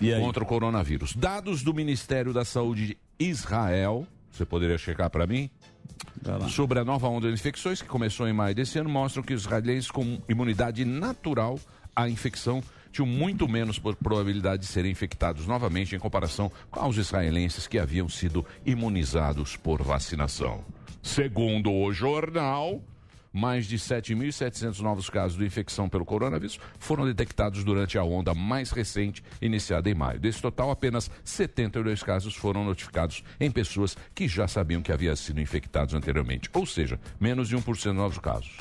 E 0.00 0.12
aí? 0.12 0.20
contra 0.20 0.42
o 0.42 0.46
coronavírus. 0.46 1.14
Dados 1.14 1.62
do 1.62 1.72
Ministério 1.72 2.32
da 2.32 2.44
Saúde 2.44 2.86
de 2.88 2.98
Israel, 3.18 4.06
você 4.30 4.44
poderia 4.44 4.76
checar 4.78 5.08
para 5.10 5.26
mim? 5.26 5.50
Sobre 6.50 6.78
a 6.78 6.84
nova 6.84 7.08
onda 7.08 7.28
de 7.28 7.34
infecções 7.34 7.80
que 7.80 7.88
começou 7.88 8.28
em 8.28 8.32
maio 8.32 8.54
desse 8.54 8.78
ano, 8.78 8.88
mostram 8.90 9.22
que 9.22 9.32
os 9.34 9.42
israelenses 9.42 9.90
com 9.90 10.20
imunidade 10.28 10.84
natural 10.84 11.58
à 11.96 12.08
infecção 12.08 12.62
tinham 12.92 13.06
muito 13.06 13.48
menos 13.48 13.78
probabilidade 13.78 14.62
de 14.62 14.68
serem 14.68 14.90
infectados 14.90 15.46
novamente 15.46 15.94
em 15.94 15.98
comparação 15.98 16.50
com 16.70 16.88
os 16.88 16.96
israelenses 16.96 17.66
que 17.66 17.78
haviam 17.78 18.08
sido 18.08 18.44
imunizados 18.64 19.56
por 19.56 19.82
vacinação. 19.82 20.64
Segundo 21.02 21.72
o 21.72 21.92
jornal, 21.92 22.82
mais 23.32 23.66
de 23.66 23.78
7.700 23.78 24.80
novos 24.80 25.08
casos 25.08 25.38
de 25.38 25.44
infecção 25.44 25.88
pelo 25.88 26.04
coronavírus 26.04 26.58
foram 26.78 27.06
detectados 27.06 27.62
durante 27.64 27.98
a 27.98 28.04
onda 28.04 28.34
mais 28.34 28.70
recente, 28.70 29.22
iniciada 29.40 29.88
em 29.88 29.94
maio. 29.94 30.18
Desse 30.18 30.40
total, 30.42 30.70
apenas 30.70 31.10
72 31.24 32.02
casos 32.02 32.34
foram 32.34 32.64
notificados 32.64 33.22
em 33.38 33.50
pessoas 33.50 33.96
que 34.14 34.26
já 34.26 34.48
sabiam 34.48 34.82
que 34.82 34.92
haviam 34.92 35.14
sido 35.14 35.40
infectados 35.40 35.94
anteriormente, 35.94 36.50
ou 36.52 36.66
seja, 36.66 36.98
menos 37.20 37.48
de 37.48 37.56
1% 37.56 37.64
dos 37.64 37.84
novos 37.94 38.18
casos. 38.18 38.56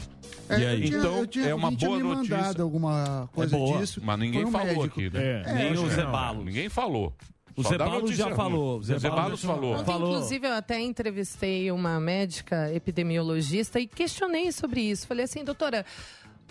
É, 0.49 0.59
E 0.59 0.65
aí? 0.65 0.81
eu 0.81 0.85
tinha- 0.87 0.99
Então, 0.99 1.17
eu 1.17 1.27
tinha- 1.27 1.45
é 1.49 1.55
uma 1.55 1.71
boa 1.71 1.97
me 1.97 2.03
notícia. 2.03 2.37
mandado 2.37 2.63
alguma 2.63 3.29
coisa 3.33 3.57
boa, 3.57 3.79
disso. 3.79 4.01
Mas 4.03 4.19
ninguém 4.19 4.45
um 4.45 4.51
falou 4.51 4.65
médico. 4.67 4.85
aqui, 4.85 5.09
né? 5.09 5.43
É. 5.45 5.53
Nem 5.53 5.73
o 5.77 5.89
Zé. 5.89 6.03
Ninguém 6.43 6.69
falou. 6.69 7.13
O 7.55 7.63
Zé 7.63 7.75
Balos 7.77 8.15
já 8.15 8.35
falou. 8.35 8.77
O 8.77 8.83
Zé 8.83 8.99
Balos 9.09 9.41
falou. 9.43 9.73
Ontem, 9.73 9.85
Falou. 9.85 10.11
inclusive, 10.13 10.47
eu 10.47 10.53
até 10.53 10.79
entrevistei 10.79 11.71
uma 11.71 11.99
médica 11.99 12.71
epidemiologista 12.71 13.79
e 13.79 13.87
questionei 13.87 14.51
sobre 14.51 14.81
isso. 14.81 15.07
Falei 15.07 15.25
assim, 15.25 15.43
doutora, 15.43 15.83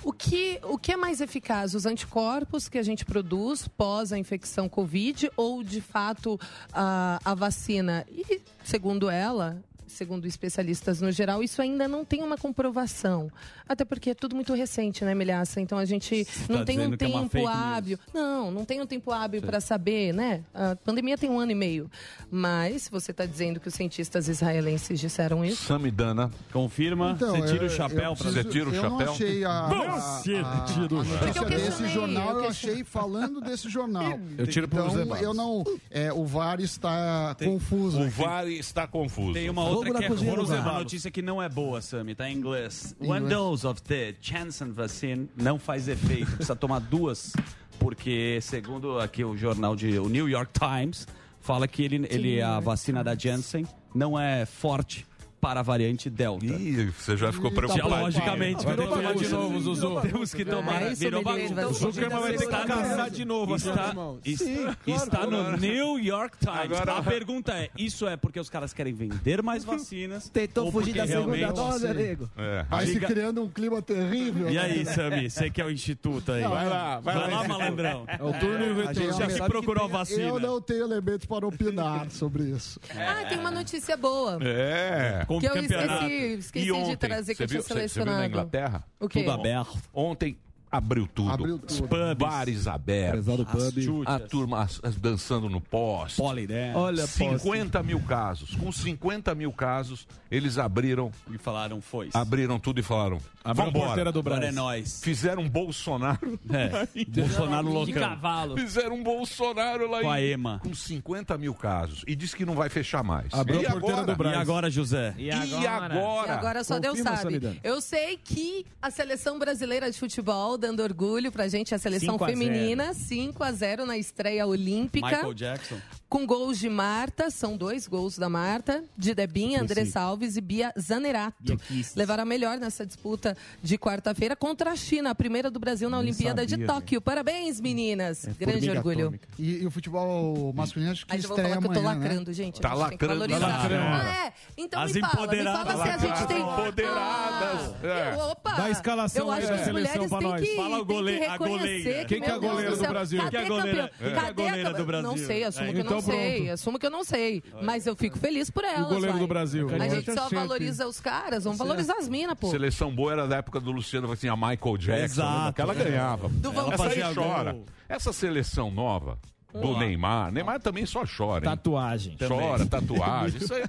o 0.03 0.12
que, 0.12 0.59
o 0.65 0.77
que 0.77 0.91
é 0.93 0.97
mais 0.97 1.21
eficaz? 1.21 1.75
Os 1.75 1.87
anticorpos 1.87 2.69
que 2.69 2.77
a 2.77 2.83
gente 2.83 3.05
produz 3.05 3.69
pós 3.69 4.12
a 4.12 4.19
infecção 4.19 4.69
Covid 4.69 5.31
ou, 5.37 5.62
de 5.62 5.81
fato, 5.81 6.41
a, 6.73 7.21
a 7.25 7.35
vacina? 7.35 8.05
E, 8.11 8.41
segundo 8.65 9.09
ela, 9.09 9.62
segundo 9.87 10.27
especialistas 10.27 11.01
no 11.01 11.11
geral, 11.12 11.42
isso 11.42 11.61
ainda 11.62 11.87
não 11.88 12.05
tem 12.05 12.22
uma 12.22 12.37
comprovação. 12.37 13.31
Até 13.68 13.85
porque 13.85 14.11
é 14.11 14.14
tudo 14.14 14.35
muito 14.37 14.53
recente, 14.55 15.05
né, 15.05 15.14
Milhaça? 15.14 15.61
Então 15.61 15.79
a 15.79 15.85
gente 15.85 16.27
não 16.49 16.59
tá 16.59 16.64
tem 16.64 16.81
um 16.81 16.92
é 16.94 16.96
tempo 16.96 17.37
news. 17.38 17.51
hábil. 17.51 17.99
Não, 18.12 18.51
não 18.51 18.64
tem 18.64 18.81
um 18.81 18.87
tempo 18.87 19.11
hábil 19.12 19.42
para 19.42 19.61
saber, 19.61 20.12
né? 20.12 20.42
A 20.55 20.77
pandemia 20.77 21.16
tem 21.16 21.31
um 21.31 21.38
ano 21.38 21.53
e 21.53 21.55
meio. 21.55 21.90
Mas 22.31 22.88
você 22.88 23.11
está 23.11 23.25
dizendo 23.27 23.61
que 23.61 23.68
os 23.68 23.75
cientistas 23.75 24.29
israelenses 24.29 24.99
disseram 25.01 25.44
isso. 25.44 25.64
Samidana. 25.64 26.31
Confirma. 26.53 27.12
Então, 27.16 27.37
você 27.37 27.53
tira 27.53 27.64
eu- 27.64 27.66
o 27.66 27.70
chapéu 27.70 28.11
eu 28.11 28.16
preciso- 28.16 28.35
Você 28.42 28.44
tira 28.44 28.68
o 28.70 28.75
eu 28.75 28.83
chapéu? 28.83 28.90
não 29.07 29.12
achei 29.12 29.44
a, 29.44 29.51
a, 29.51 30.01
Você 30.01 30.35
a, 30.37 30.61
tira 30.66 30.94
o 30.94 31.01
a 31.01 31.05
notícia 31.05 31.38
eu 31.40 31.44
desse 31.49 31.88
jornal, 31.88 32.31
eu 32.31 32.42
eu 32.44 32.49
achei 32.51 32.85
falando 32.85 33.40
desse 33.40 33.68
jornal. 33.68 34.18
Eu 34.37 34.46
tiro 34.46 34.68
pro 34.68 34.83
José 34.85 35.03
Então, 35.03 35.16
eu 35.16 35.35
não... 35.35 35.64
É, 35.90 36.12
o 36.12 36.25
VAR 36.25 36.61
está 36.61 37.35
confuso. 37.42 38.01
O 38.01 38.09
VAR 38.11 38.46
está 38.49 38.87
confuso. 38.87 39.33
Tem 39.33 39.49
uma 39.51 39.62
Fogo 39.85 39.93
na 39.93 40.09
cozinha 40.09 40.33
uma 40.33 40.79
notícia 40.79 41.11
que 41.11 41.21
não 41.21 41.43
é 41.43 41.49
boa, 41.49 41.83
Sami, 41.83 42.15
tá 42.15 42.31
em 42.31 42.37
inglês. 42.37 42.97
One 42.99 43.25
inglês. 43.25 43.29
dose 43.29 43.67
of 43.67 43.83
the 43.83 44.15
Janssen 44.21 44.73
vaccine 44.73 45.29
não 45.37 45.59
faz 45.59 45.87
efeito, 45.87 46.31
precisa 46.33 46.57
tomar 46.57 46.81
duas, 46.81 47.33
porque 47.79 48.39
segundo 48.41 48.99
aqui 48.99 49.23
o 49.23 49.37
jornal 49.37 49.77
de 49.77 49.99
o 49.99 50.09
New 50.09 50.29
York 50.29 50.53
Times 50.59 51.07
fala 51.41 51.69
que 51.69 51.83
ele, 51.83 52.07
ele 52.11 52.41
a 52.41 52.59
vacina 52.59 53.05
da 53.05 53.15
Janssen 53.15 53.67
não 53.95 54.19
é 54.19 54.47
forte 54.47 55.07
para 55.47 55.61
a 55.61 55.63
variante 55.63 56.11
Delta. 56.11 56.45
Ih, 56.45 56.87
você 56.91 57.17
já 57.17 57.33
ficou 57.33 57.51
Já, 57.51 57.57
preocupado. 57.57 58.03
logicamente, 58.03 58.65
Vai 58.65 58.75
ter 58.75 58.83
que 58.83 58.89
virou 58.89 58.97
tomar 58.97 59.15
de 59.15 59.29
novo, 59.29 59.61
Zuzu. 59.61 60.01
Temos 60.01 60.35
que 60.35 60.45
tomar. 60.45 60.83
É 60.83 60.91
isso, 60.91 61.01
virou 61.01 61.23
bagunça. 61.23 61.55
vai 61.55 61.65
ser 61.67 61.75
Zuckerman 61.75 62.21
vai 62.21 62.33
ter 62.33 62.47
que 62.49 62.67
caçar 62.67 63.11
de 63.11 63.25
novo. 63.25 63.55
assim, 63.55 63.69
Está, 63.69 63.95
está, 64.25 64.45
Sim, 64.45 64.57
claro. 64.85 65.03
está 65.05 65.27
no 65.27 65.57
New 65.57 66.01
York 66.01 66.37
Times. 66.39 66.59
Agora- 66.59 66.97
A 66.99 67.03
pergunta 67.05 67.53
é: 67.53 67.71
isso 67.79 68.09
é 68.09 68.17
porque 68.17 68.41
os 68.41 68.51
caras 68.51 68.73
querem 68.73 68.93
vender 68.93 69.41
mais 69.41 69.63
vacinas? 69.63 70.29
Tentou 70.35 70.65
ou 70.65 70.73
fugir 70.73 70.95
da 70.95 71.07
segunda 71.07 71.53
dose. 71.53 71.87
É. 71.87 72.65
Vai 72.69 72.87
se 72.89 72.99
criando 72.99 73.41
um 73.45 73.49
clima 73.49 73.81
terrível. 73.81 74.51
E 74.51 74.55
né? 74.55 74.61
aí, 74.61 74.85
Sami, 74.85 75.31
você 75.31 75.49
que 75.49 75.61
é 75.61 75.65
o 75.65 75.71
instituto 75.71 76.33
aí. 76.33 76.43
Vai 76.43 76.69
lá, 76.69 76.99
vai 76.99 77.15
Vai 77.15 77.31
lá. 77.31 77.41
lá, 77.43 77.49
malandrão. 77.49 78.05
É 78.09 78.21
o 78.21 78.33
turno 78.33 78.65
e 78.67 78.71
o. 78.73 79.13
Já 79.17 79.29
que 79.29 79.43
procurou 79.45 79.89
vacina. 79.89 80.23
Eu 80.25 80.41
não 80.41 80.61
tenho 80.61 80.83
elementos 80.83 81.25
para 81.25 81.47
opinar 81.47 82.11
sobre 82.11 82.43
isso. 82.51 82.81
Ah, 82.91 83.25
tem 83.29 83.39
uma 83.39 83.53
notícia 83.53 83.97
boa. 83.97 84.41
É. 84.43 85.25
Com 85.25 85.36
Que 85.40 85.46
eu 85.46 85.55
campeonato. 85.55 86.05
esqueci, 86.05 86.38
esqueci 86.38 86.66
E 86.66 86.72
ontem, 86.72 86.90
de 86.90 86.96
trazer 86.96 87.33
que 87.35 87.37
você 87.38 87.42
eu 87.42 87.46
tinha 87.46 87.61
viu, 87.61 87.62
você- 87.62 87.68
você 87.68 87.75
viu 87.81 87.88
selecionado. 87.88 88.18
na 88.18 88.27
Inglaterra? 88.27 88.85
O 89.01 89.09
quê? 89.09 89.20
Tudo 89.20 89.31
aberto. 89.33 89.79
Ontem 89.92 90.38
abriu 90.77 91.07
tudo. 91.07 91.31
Abriu 91.33 91.59
tudo. 91.59 91.89
Pubs. 91.89 92.15
Bares 92.19 92.67
abertos. 92.67 93.25
Prezado 93.25 93.43
As 93.51 93.73
pub. 93.75 94.03
A 94.07 94.19
turma 94.19 94.62
as- 94.62 94.81
as 94.83 94.97
dançando 94.97 95.49
no 95.49 95.61
poste. 95.61 96.17
Polidense. 96.17 96.77
Olha, 96.77 97.07
50 97.07 97.83
mil 97.83 98.01
casos. 98.01 98.55
Com 98.55 98.71
50 98.73 99.35
mil 99.35 99.53
casos, 99.53 100.07
eles 100.31 100.59
abriram, 100.59 101.11
E 101.33 101.39
falaram, 101.39 101.81
foi. 101.81 102.11
abriram 102.15 102.59
tudo 102.59 102.81
e 102.81 102.83
falaram: 102.83 103.19
Abriu 103.45 103.69
a 103.69 103.73
porteira 103.73 104.11
do 104.12 104.19
Agora 104.21 104.37
é 104.37 104.41
Brasil. 104.41 104.57
nóis. 104.62 105.01
Fizeram 105.03 105.43
um 105.43 105.49
Bolsonaro. 105.49 106.39
É. 106.53 107.05
Bolsonaro 107.07 107.67
De 107.67 107.73
loucão. 107.73 107.95
cavalo. 108.03 108.57
Fizeram 108.57 108.97
um 108.97 109.03
Bolsonaro 109.03 109.91
lá 109.91 110.01
Com 110.01 110.11
a 110.11 110.21
em- 110.21 110.31
EMA. 110.33 110.61
com 110.62 110.75
50 110.75 111.37
mil 111.39 111.55
casos. 111.55 112.03
E 112.07 112.15
disse 112.15 112.35
que 112.37 112.45
não 112.45 112.55
vai 112.55 112.69
fechar 112.69 113.03
mais. 113.03 113.33
Abriu 113.33 113.61
e 113.62 113.67
a 113.67 113.71
porteira 113.73 113.97
agora? 114.01 114.12
do 114.12 114.17
Brasil. 114.17 114.39
E 114.39 114.43
agora, 114.43 114.71
José? 114.71 115.15
E 115.19 115.25
E 115.27 115.31
agora? 115.31 115.85
agora? 115.95 116.29
E 116.29 116.31
agora 116.31 116.65
só 116.65 116.79
Deus 116.79 116.99
Confirma, 116.99 117.11
sabe. 117.17 117.23
Samidana. 117.35 117.57
Eu 117.62 117.81
sei 117.81 118.17
que 118.23 118.65
a 118.81 118.91
seleção 118.91 119.39
brasileira 119.39 119.91
de 119.91 119.99
futebol, 119.99 120.57
dando 120.67 120.81
orgulho 120.83 121.31
pra 121.31 121.47
gente, 121.47 121.75
a 121.75 121.79
seleção 121.79 122.15
5 122.15 122.25
a 122.25 122.27
0. 122.27 122.39
feminina, 122.39 122.93
5 122.93 123.45
a 123.45 123.53
0 123.53 123.87
na 123.87 123.97
estreia 123.97 124.45
olímpica. 124.47 125.07
Michael 125.07 125.35
Jackson. 125.35 125.77
Com 126.09 126.25
gols 126.25 126.59
de 126.61 126.69
Marta, 126.69 127.31
são 127.31 127.57
dois 127.57 127.88
gols 127.88 128.16
da 128.16 128.29
Marta, 128.29 128.85
de 128.97 129.12
Debinha, 129.12 129.61
André 129.61 129.85
Salves 129.87 130.37
e 130.37 130.40
Bia 130.40 130.73
Zanerato. 130.79 131.59
Levaram 131.97 132.23
a 132.23 132.25
melhor 132.27 132.59
nessa 132.59 132.87
disputa 132.87 133.37
de 133.61 133.77
quarta-feira 133.77 134.37
contra 134.37 134.71
a 134.71 134.77
China, 134.77 135.11
a 135.11 135.14
primeira 135.16 135.51
do 135.51 135.59
Brasil 135.59 135.90
na 135.90 135.99
Olimpíada 135.99 136.47
de 136.47 136.53
sabia, 136.53 136.66
Tóquio. 136.69 137.01
Parabéns, 137.01 137.61
meninas. 137.61 138.25
Grande 138.38 138.66
formiga 138.69 138.73
orgulho. 138.79 139.21
E, 139.37 139.62
e 139.62 139.66
o 139.66 139.71
futebol 139.71 140.53
masculino 140.55 140.92
acho 140.92 141.05
que 141.07 141.12
Aí 141.12 141.19
estreia 141.19 141.49
falar 141.49 141.61
que 141.61 141.66
eu 141.66 141.73
tô 141.73 141.81
amanhã, 141.81 141.99
né? 141.99 142.05
lacrando, 142.07 142.33
gente. 142.33 142.61
Tá 142.61 142.73
lacrando, 142.73 143.27
tá 143.29 143.38
lacrando. 143.38 143.85
Ah, 143.85 144.27
é? 144.29 144.33
Então 144.57 144.81
As 144.83 144.92
me 144.92 145.01
fala, 145.01 145.12
me 145.12 145.23
empoderadas. 145.23 145.73
fala 145.73 145.85
se 145.85 145.90
a 145.90 145.99
gente 145.99 146.29
tem... 146.29 146.40
Empoderadas. 146.40 147.75
Ah, 147.75 147.75
É. 147.83 148.14
eu- 148.14 148.19
Opa! 148.31 148.53
Dá 148.55 148.64
a 148.64 148.71
escalação 148.71 149.27
eu 149.27 149.33
aí 149.33 149.38
acho 149.40 149.49
da 149.49 149.55
que 149.55 149.59
as 149.61 149.66
seleção 149.66 149.92
mulheres 149.95 150.09
pra 150.11 150.19
têm 150.21 150.29
nós. 150.29 150.40
que, 150.40 150.57
Fala 150.57 150.77
o 150.81 150.87
têm 150.87 150.97
gole- 150.97 151.19
que 151.19 151.25
a 151.25 151.37
goleira. 151.37 151.59
reconhecer 151.66 152.07
Quem 152.07 152.21
que 152.21 152.31
é 152.31 152.33
a 152.33 152.38
goleira 152.38 152.77
do 152.77 152.87
Brasil? 152.88 153.29
Quem 153.29 153.40
é 153.40 153.45
a 153.45 153.49
goleira? 153.49 153.90
é 154.01 154.07
a 154.07 154.14
Cadê 154.14 154.33
goleira 154.45 154.73
do 154.73 154.85
Brasil? 154.85 155.09
Não 155.11 155.16
sei, 155.19 155.42
assumo 155.45 155.66
É. 155.66 155.73
que 155.73 155.79
não 155.83 155.97
Então 155.97 156.01
sei. 156.07 156.37
pronto. 156.37 156.53
Assumo 156.53 156.79
que 156.79 156.87
eu 156.87 156.90
não 156.90 157.05
sei. 157.05 157.42
Mas 157.62 157.87
eu 157.87 157.97
fico 157.97 158.19
feliz 158.19 158.51
por 158.51 158.64
elas. 158.64 158.90
O 158.90 158.95
goleiro 158.95 159.12
vai. 159.12 159.21
do 159.21 159.27
Brasil. 159.27 159.69
A 159.73 159.88
gente 159.88 160.12
só 160.12 160.29
valoriza 160.29 160.87
os 160.87 161.01
caras, 161.01 161.45
vamos 161.45 161.59
valorizar 161.59 161.97
as 161.99 162.09
minas, 162.09 162.38
pô. 162.38 162.51
Seleção 162.51 162.95
boa 162.95 163.12
era 163.12 163.27
da 163.27 163.37
época 163.37 163.61
do 163.61 163.71
Luciano, 163.73 164.11
assim, 164.11 164.29
a 164.29 164.37
Michael 164.37 164.77
Jackson, 164.79 165.05
Exato. 165.05 165.45
né? 165.47 165.53
que 165.53 165.61
ela 165.61 165.75
ganhava. 165.75 166.29
Do 166.29 166.53
Van 166.53 166.73
Essa 166.73 166.88
aí 166.88 167.14
chora. 167.14 167.53
gol. 167.53 167.64
Essa 167.88 168.12
seleção 168.12 168.71
nova 168.71 169.19
do 169.53 169.79
Neymar, 169.79 170.31
Neymar 170.33 170.61
também 170.61 170.85
só 170.85 171.05
chora, 171.05 171.45
hein? 171.45 171.51
Tatuagem. 171.51 172.16
Chora, 172.19 172.66
tatuagem. 172.66 173.40
Isso 173.40 173.55
aí 173.55 173.64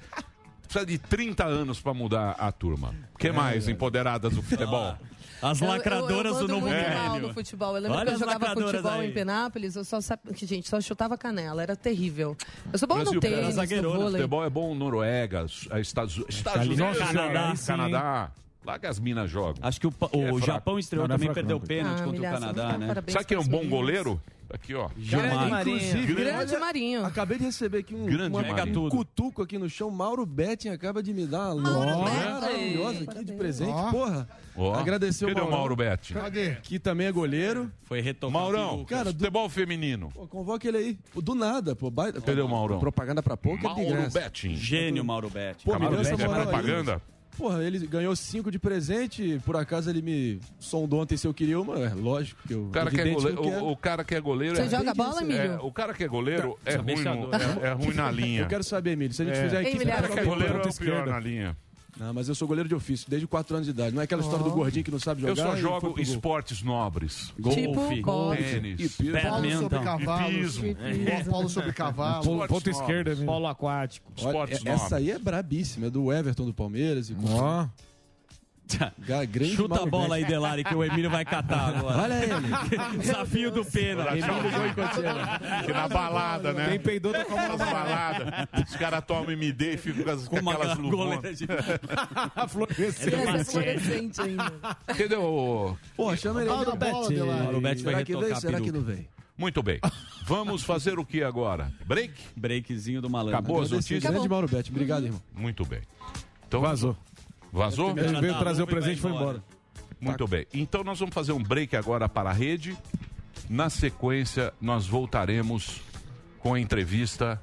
precisa 0.68 0.84
de 0.84 0.98
30 0.98 1.44
anos 1.44 1.80
pra 1.80 1.94
mudar 1.94 2.32
a 2.32 2.52
turma. 2.52 2.94
O 3.14 3.18
que 3.18 3.32
mais, 3.32 3.68
empoderadas 3.68 4.34
do 4.34 4.42
futebol? 4.42 4.96
As 5.40 5.60
Eu- 5.60 5.66
eu- 5.66 5.72
lacradoras 5.72 6.36
eu, 6.36 6.46
do 6.46 6.48
novo 6.54 6.66
mal 6.68 7.20
no 7.20 7.32
futebol. 7.32 7.76
Eu 7.76 7.82
lembro 7.82 7.96
Olha 7.98 8.06
que 8.06 8.14
eu 8.14 8.18
jogava 8.18 8.38
lacradoras 8.38 8.70
futebol 8.70 8.92
aí. 9.00 9.08
em 9.08 9.12
Penápolis, 9.12 9.76
eu 9.76 9.84
só 9.84 10.00
sabia 10.00 10.34
que, 10.34 10.46
gente, 10.46 10.68
só 10.68 10.80
chutava 10.80 11.16
canela, 11.16 11.62
era 11.62 11.76
terrível. 11.76 12.36
Eu 12.72 12.78
sou 12.78 12.88
no 12.88 12.94
Brasil, 12.96 13.20
tênis, 13.20 13.46
no 13.46 13.52
zagueirona, 13.52 13.98
vôlei. 13.98 14.12
Futebol 14.12 14.44
é 14.44 14.50
bom 14.50 14.74
Noruega, 14.74 15.46
Estados, 15.80 16.22
Estados 16.28 16.66
Unidos, 16.66 16.78
Nossa 16.78 17.06
Senhora, 17.06 17.32
Canadá, 17.32 17.54
Canadá. 17.66 18.32
Lá 18.68 18.78
que 18.78 18.86
as 18.86 18.98
minas 19.00 19.30
jogam. 19.30 19.54
Acho 19.62 19.80
que 19.80 19.86
o, 19.86 19.90
pa- 19.90 20.10
o 20.12 20.20
É 20.20 20.26
fraco. 20.26 20.40
Japão 20.44 20.78
estreou 20.78 21.04
Não, 21.08 21.08
não 21.08 21.14
é 21.14 21.18
também, 21.18 21.32
perdeu 21.34 21.58
não. 21.58 21.66
pênalti 21.66 22.00
Ah, 22.02 22.04
contra 22.04 22.20
o 22.20 22.22
Canadá, 22.22 22.76
né? 22.76 22.94
Sabe 23.08 23.24
quem 23.24 23.36
é 23.38 23.40
um 23.40 23.44
bom 23.46 23.66
goleiro? 23.66 24.20
Aqui, 24.52 24.74
ó. 24.74 24.90
Gilmar. 24.98 25.60
Inclusive, 25.66 26.14
Grande 26.14 26.56
Marinho. 26.58 27.04
Acabei 27.06 27.38
de 27.38 27.44
receber 27.44 27.78
aqui 27.78 27.94
um, 27.94 28.04
Grande 28.04 28.28
uma- 28.36 28.42
Marinho. 28.42 28.84
um 28.84 28.88
cutuco 28.90 29.40
aqui 29.42 29.56
no 29.58 29.70
chão. 29.70 29.90
Mauro 29.90 30.26
Betting 30.26 30.68
acaba 30.68 31.02
de 31.02 31.14
me 31.14 31.26
dar 31.26 31.54
uma 31.54 31.70
Mauro 31.70 32.04
Betting. 32.04 32.30
maravilhosa 32.30 33.04
aqui 33.10 33.24
de 33.24 33.32
presente. 33.32 33.70
Ó. 33.72 33.90
Porra, 33.90 34.28
Ó. 34.54 34.74
agradecer 34.74 35.24
o 35.24 35.28
Cadê 35.28 35.40
o 35.40 35.44
Maurão, 35.44 35.58
Mauro 35.58 35.76
Betti? 35.76 36.12
Cadê? 36.14 36.54
que 36.62 36.78
também 36.78 37.06
é 37.06 37.12
goleiro. 37.12 37.70
Foi 37.84 38.00
retocado. 38.02 38.32
Maurão, 38.38 38.84
Cara, 38.84 39.12
do- 39.12 39.18
futebol 39.18 39.48
feminino. 39.48 40.10
Pô, 40.14 40.26
convoca 40.26 40.66
ele 40.68 40.76
aí. 40.76 40.98
Pô, 41.12 41.22
Do 41.22 41.34
nada, 41.34 41.74
pô. 41.74 41.90
Baita, 41.90 42.20
Cadê 42.20 42.40
o 42.42 42.48
Maurão? 42.48 42.78
Propaganda 42.80 43.22
pra 43.22 43.34
pouco 43.36 43.58
é 43.66 43.74
de 43.74 43.80
Mauro 43.82 44.00
graça. 44.02 44.20
Betting. 44.20 44.54
Gênio, 44.56 45.02
Mauro 45.04 45.30
Betti. 45.30 45.64
Pô, 45.64 45.72
me 45.74 45.80
Mauro 45.80 45.94
deu 45.96 46.00
essa 46.02 46.10
Betti 46.12 46.22
é 46.22 46.26
moral 46.26 46.42
aí. 46.42 46.48
propaganda? 46.48 47.02
Porra, 47.38 47.62
ele 47.62 47.78
ganhou 47.86 48.14
cinco 48.16 48.50
de 48.50 48.58
presente. 48.58 49.40
Por 49.46 49.56
acaso 49.56 49.88
ele 49.88 50.02
me 50.02 50.40
sondou 50.58 51.00
ontem 51.02 51.16
se 51.16 51.26
eu 51.26 51.32
queria 51.32 51.60
uma. 51.60 51.78
É 51.78 51.94
lógico 51.94 52.40
que 52.46 52.52
eu. 52.52 52.66
O 52.66 52.70
cara, 52.70 52.90
que 52.90 53.00
é 53.00 53.04
goleiro, 53.14 53.38
eu 53.38 53.42
quero. 53.42 53.64
o, 53.64 53.70
o 53.70 53.76
cara 53.76 54.04
que 54.04 54.14
é 54.16 54.20
goleiro 54.20 54.56
Você 54.56 54.62
é, 54.62 54.68
joga 54.68 54.92
bola, 54.92 55.20
é, 55.20 55.24
Emílio? 55.24 55.58
o 55.64 55.72
cara 55.72 55.94
que 55.94 56.02
é 56.04 56.08
goleiro 56.08 56.58
é 56.66 56.74
ruim, 56.74 56.96
no- 56.96 57.02
Sabedor. 57.04 57.30
é, 57.62 57.66
é 57.68 57.72
ruim 57.72 57.94
na 57.94 58.10
linha. 58.12 58.40
Eu 58.42 58.46
quero 58.48 58.64
saber, 58.64 58.90
Emílio, 58.92 59.14
se 59.14 59.22
a 59.22 59.24
gente 59.24 59.38
É. 59.38 59.42
fizer 59.44 59.56
a 59.58 59.62
Ei, 59.62 59.68
equipe... 59.68 59.84
O 59.84 59.88
cara 59.88 60.08
que 60.08 60.18
é 60.18 60.24
goleiro 60.24 60.60
é 60.64 60.68
o 60.68 60.74
pior 60.74 61.06
na 61.06 61.20
linha. 61.20 61.56
Não, 61.98 62.14
mas 62.14 62.28
eu 62.28 62.34
sou 62.34 62.46
goleiro 62.46 62.68
de 62.68 62.74
ofício, 62.74 63.08
desde 63.10 63.26
4 63.26 63.56
anos 63.56 63.66
de 63.66 63.72
idade. 63.72 63.94
Não 63.94 64.00
é 64.00 64.04
aquela 64.04 64.22
história 64.22 64.44
do 64.44 64.50
gordinho 64.50 64.84
que 64.84 64.90
não 64.90 65.00
sabe 65.00 65.20
jogar. 65.20 65.32
Eu 65.32 65.36
só 65.36 65.56
jogo 65.56 66.00
esportes 66.00 66.62
nobres. 66.62 67.32
Tipo, 67.34 67.74
Golfe. 67.74 68.00
golfe. 68.00 68.42
Tênis. 68.42 68.96
Badminton. 68.98 69.58
sobre 69.60 69.78
cavalo. 69.80 70.32
Hipismo. 70.32 70.76
Polo 71.28 71.48
sobre 71.48 71.72
cavalo. 71.72 72.24
Ponta 72.24 72.44
Esportes 72.44 72.78
esquerda, 72.78 73.10
novos. 73.10 73.18
mesmo. 73.18 73.26
Polo 73.26 73.46
aquático. 73.46 74.12
Olha, 74.20 74.26
Esportes 74.26 74.66
essa 74.66 74.96
aí 74.96 75.10
é 75.10 75.18
brabíssima, 75.18 75.86
é 75.86 75.90
do 75.90 76.12
Everton 76.12 76.46
do 76.46 76.54
Palmeiras. 76.54 77.10
E 77.10 77.14
com... 77.14 77.68
Grande 79.30 79.54
Chuta 79.56 79.82
a 79.82 79.86
bola 79.86 80.16
aí, 80.16 80.24
Delari, 80.24 80.64
que 80.64 80.74
o 80.74 80.84
Emílio 80.84 81.10
vai 81.10 81.24
catar 81.24 81.76
agora. 81.76 82.02
Olha 82.02 82.14
ele. 82.14 82.98
Desafio 83.00 83.50
do 83.50 83.64
pênalti. 83.64 84.18
Emílio. 84.18 85.64
Que 85.64 85.72
na 85.72 85.88
balada, 85.88 86.52
né? 86.52 86.68
Quem 86.70 86.80
peidou 86.80 87.12
tá 87.12 87.24
com 87.24 87.32
a 87.32 87.48
mão 87.48 87.56
Nas 87.56 87.70
baladas. 87.70 88.48
Os 88.68 88.76
caras 88.76 89.04
tomam 89.06 89.30
MD 89.30 89.74
e 89.74 89.76
ficam 89.76 90.04
com, 90.04 90.10
as, 90.10 90.28
com 90.28 90.36
Com 90.36 90.42
uma 90.42 90.52
aquelas 90.52 90.78
luvonas. 90.78 91.38
de... 91.38 91.46
fluorescente. 92.48 93.14
Essa 93.14 93.36
é 93.36 93.44
fluorescente 93.44 94.20
ainda. 94.20 94.52
Entendeu? 94.88 95.78
Pô, 95.96 96.16
chama 96.16 96.40
ele. 96.42 96.50
Mauro 96.50 96.76
Betti. 96.76 97.14
Mauro 97.16 97.60
Betti 97.60 97.82
vai 97.82 97.94
Será 97.94 98.04
que 98.04 98.12
vem? 98.12 98.22
retocar 98.22 98.38
a 98.38 98.40
Será 98.40 98.60
que 98.60 98.72
não 98.72 98.82
vem? 98.82 99.08
Muito 99.36 99.62
bem. 99.62 99.78
Vamos 100.26 100.64
fazer 100.64 100.98
o 100.98 101.04
que 101.04 101.22
agora? 101.22 101.72
Break? 101.86 102.12
Breakzinho 102.36 103.00
do 103.00 103.08
malandro. 103.08 103.38
Acabou 103.38 103.62
as 103.62 103.70
notícias? 103.70 104.02
Grande 104.02 104.28
Mauro 104.28 104.48
Betti. 104.48 104.70
Obrigado, 104.70 105.04
irmão. 105.04 105.22
Muito 105.34 105.64
bem. 105.64 105.80
Então, 106.46 106.60
Vazou. 106.60 106.96
Vazou? 107.52 107.90
Ele 107.98 108.20
veio 108.20 108.38
trazer 108.38 108.62
o 108.62 108.66
presente 108.66 108.98
e 108.98 109.00
foi 109.00 109.10
embora. 109.10 109.42
Muito 110.00 110.26
bem. 110.28 110.46
Então 110.54 110.84
nós 110.84 110.98
vamos 110.98 111.14
fazer 111.14 111.32
um 111.32 111.42
break 111.42 111.74
agora 111.76 112.08
para 112.08 112.30
a 112.30 112.32
rede. 112.32 112.76
Na 113.48 113.70
sequência, 113.70 114.52
nós 114.60 114.86
voltaremos 114.86 115.80
com 116.38 116.54
a 116.54 116.60
entrevista. 116.60 117.40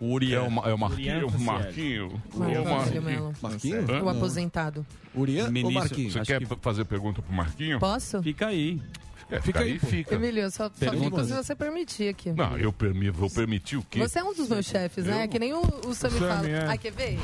Urian. 0.00 0.40
É 0.44 0.48
o, 0.48 0.68
é 0.70 0.74
o 0.74 0.78
Marquinho? 0.78 1.16
Urian 1.16 1.26
O 1.36 1.40
Marquinho? 1.40 2.22
O 2.34 2.38
Marquinho. 2.38 3.02
Melo. 3.02 3.32
Marquinho? 3.40 4.04
O 4.04 4.08
aposentado. 4.08 4.84
Urian 5.14 5.44
ou 5.44 5.50
Ministro. 5.52 5.78
Marquinhos? 5.80 6.12
Você 6.14 6.24
quer 6.24 6.40
que- 6.44 6.56
fazer 6.60 6.84
pergunta 6.84 7.22
pro 7.22 7.32
Marquinho? 7.32 7.78
Posso? 7.78 8.20
Fica 8.22 8.48
aí. 8.48 8.82
É, 9.30 9.40
Fica 9.40 9.60
aí, 9.60 9.78
pô. 9.78 9.86
fica. 9.86 10.14
Emílio, 10.16 10.50
só, 10.50 10.64
só 10.64 10.70
Pergunta. 10.70 11.24
se 11.24 11.32
você 11.32 11.54
permitir 11.54 12.08
aqui. 12.08 12.32
Não, 12.32 12.58
eu 12.58 12.70
permi- 12.70 13.08
vou 13.10 13.30
permitir 13.30 13.76
o 13.78 13.82
quê? 13.82 13.98
Você 14.00 14.18
é 14.18 14.24
um 14.24 14.34
dos 14.34 14.46
meus 14.48 14.66
chefes, 14.66 15.06
né? 15.06 15.26
Que 15.26 15.38
nem 15.38 15.54
o, 15.54 15.60
o 15.86 15.94
Sammy 15.94 16.18
Sammy, 16.18 16.34
fala. 16.34 16.48
é. 16.48 16.68
Ah, 16.68 16.76
quer 16.76 16.92
ver? 16.92 17.18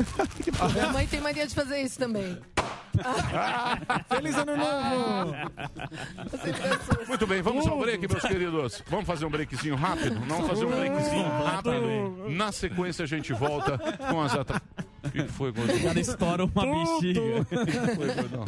Minha 0.72 0.92
mãe 0.92 1.06
tem 1.06 1.20
mania 1.20 1.46
de 1.46 1.54
fazer 1.54 1.80
isso 1.82 1.98
também. 1.98 2.38
Feliz 4.08 4.36
ano 4.36 4.56
novo! 4.56 5.34
Muito 7.08 7.26
bem, 7.26 7.42
vamos 7.42 7.66
ao 7.66 7.78
break, 7.78 8.06
meus 8.08 8.22
queridos. 8.22 8.82
Vamos 8.88 9.06
fazer 9.06 9.24
um 9.26 9.30
breakzinho 9.30 9.76
rápido? 9.76 10.20
Vamos 10.26 10.48
fazer 10.48 10.64
um 10.64 10.70
breakzinho 10.70 11.28
rápido. 11.44 12.28
Na 12.30 12.52
sequência, 12.52 13.04
a 13.04 13.08
gente 13.08 13.32
volta 13.32 13.78
com 13.78 14.20
as 14.20 14.34
atra... 14.34 14.60
O 15.02 15.10
que 15.10 15.22
que 15.24 15.32
foi, 15.32 15.52
Gordão? 15.52 15.76
O 15.76 15.82
cara 15.82 16.00
estoura 16.00 16.44
uma 16.44 16.62
bexiga. 16.66 17.20
O 17.20 17.44
que 17.44 17.56
que 17.56 17.96
foi, 17.96 18.14
Gordão? 18.14 18.44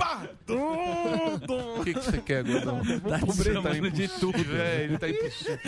O 1.79 1.85
que 1.85 1.95
que 1.95 2.01
você 2.01 2.19
quer, 2.19 2.45
Gordão? 2.45 2.81
Tá 2.85 3.17
O 3.27 3.35
break 3.35 3.53
chamando 3.55 3.91
de 3.91 4.09
tudo. 4.09 4.38
É, 4.57 4.85
ele 4.85 4.99
tá 4.99 5.09
impossível. 5.09 5.59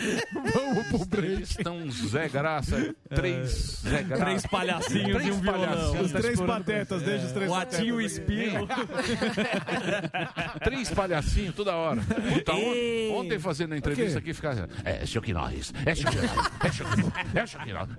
Vamos 0.53 0.87
pro 0.87 1.05
break. 1.05 1.33
Eles 1.33 1.49
estão 1.51 1.89
Zé 1.91 2.27
Graça, 2.29 2.95
três 3.09 3.81
Zé 3.81 4.03
Graça. 4.03 4.23
Três 4.25 4.45
palhacinhos 4.45 5.11
Três 5.11 5.27
e 5.27 5.31
um 5.31 5.39
violão. 5.41 6.01
Os 6.01 6.11
três 6.11 6.41
patetas, 6.41 7.01
deixa 7.01 7.25
os 7.25 7.31
três 7.31 7.49
O 7.49 7.55
Atinho 7.55 8.01
e 8.01 8.05
o 8.05 8.09
patetas. 8.09 8.11
Espino. 8.11 8.67
Três 10.63 10.89
palhacinhos 10.91 11.55
toda 11.55 11.75
hora. 11.75 12.01
Puta, 12.01 12.53
on- 12.53 13.19
ontem 13.19 13.39
fazendo 13.39 13.73
a 13.73 13.77
entrevista 13.77 14.19
aqui, 14.19 14.33
ficava. 14.33 14.69
É, 14.83 15.05
Chuck 15.05 15.31
Norris, 15.33 15.73
é 15.85 15.95
Chuck 15.95 16.15
Norris, 16.15 16.51
é 16.63 16.71
Chuck 16.71 16.89
Norris, 16.89 17.35
é 17.35 17.47
Chuck 17.47 17.71
Norris. 17.73 17.95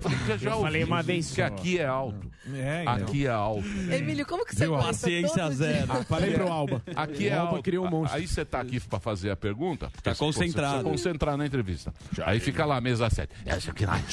Falei, 0.61 0.81
já, 0.81 0.87
uma 0.87 1.03
vez 1.03 1.33
que 1.33 1.43
aqui 1.43 1.79
é 1.79 1.87
alto. 1.87 2.31
É, 2.55 2.76
então. 2.83 2.95
Aqui 2.95 3.27
é 3.27 3.31
alto. 3.31 3.67
Emílio, 3.93 4.27
como 4.27 4.45
que 4.45 4.55
você 4.55 4.65
Viu, 4.67 4.77
Paciência 4.79 5.51
zero. 5.51 5.87
dia? 5.87 6.05
Falei 6.05 6.33
pro 6.35 6.49
Alba. 6.53 6.83
Aqui 6.95 7.29
é 7.29 7.37
O 7.37 7.41
Alba 7.41 7.51
alto. 7.53 7.63
criou 7.63 7.87
um 7.87 7.91
monstro. 7.91 8.17
Aí 8.19 8.27
você 8.27 8.45
tá 8.45 8.61
aqui 8.61 8.81
pra 8.81 8.99
fazer 9.01 9.31
a 9.31 9.37
pergunta. 9.37 9.91
Tá 10.03 10.15
se 10.15 10.21
você 10.21 10.25
concentrado. 10.41 10.75
precisa 10.85 10.91
concentrar 11.11 11.37
na 11.37 11.47
entrevista. 11.47 11.93
Aí 12.25 12.41
fica 12.41 12.65
lá, 12.65 12.81
mesa 12.81 13.09
7. 13.11 13.31
É 13.45 13.59
Chuck 13.61 13.85
Norris. 13.87 14.05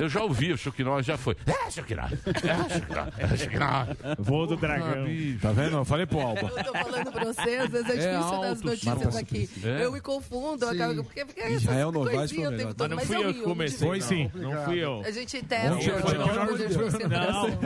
Eu 0.00 0.08
já 0.08 0.22
ouvi, 0.22 0.52
o 0.52 0.58
Norris 0.84 1.06
já 1.06 1.16
foi. 1.16 1.36
É 1.46 1.50
Norris. 1.52 1.78
É 2.44 2.54
Norris. 2.54 3.42
É 3.48 3.58
Norris. 3.58 4.16
Voo 4.18 4.46
do 4.46 4.56
dragão. 4.56 5.04
Tá 5.40 5.52
vendo? 5.52 5.76
Eu 5.78 5.84
falei 5.84 6.06
pro 6.06 6.20
Alba. 6.20 6.40
Eu 6.56 6.64
tô 6.64 6.72
falando 6.72 7.12
pra 7.12 7.24
você, 7.24 7.56
às 7.56 7.70
vezes 7.70 7.88
é 7.90 7.96
difícil 7.96 8.10
dar 8.12 8.18
as 8.18 8.48
alto, 8.48 8.64
notícias 8.64 8.94
Marta, 8.98 9.18
aqui. 9.18 9.50
é. 9.64 9.84
Eu 9.84 9.92
me 9.92 10.00
confundo, 10.00 10.66
porque, 11.04 11.24
porque 11.24 11.40
essas 11.40 11.62
Israel 11.62 11.92
Novaes 11.92 12.30
foi 12.32 12.48
melhor. 12.50 12.74
Mas 12.78 12.88
não 12.90 12.98
fui 12.98 13.16
eu 13.24 13.34
que 13.34 13.40
comecei. 13.42 13.88
Foi 13.88 14.00
sim. 14.00 14.30
Não 14.34 14.64
fui 14.64 14.78
eu. 14.84 15.02
A 15.04 15.10
gente 15.10 15.42
testa 15.42 15.70
Não, 15.70 15.78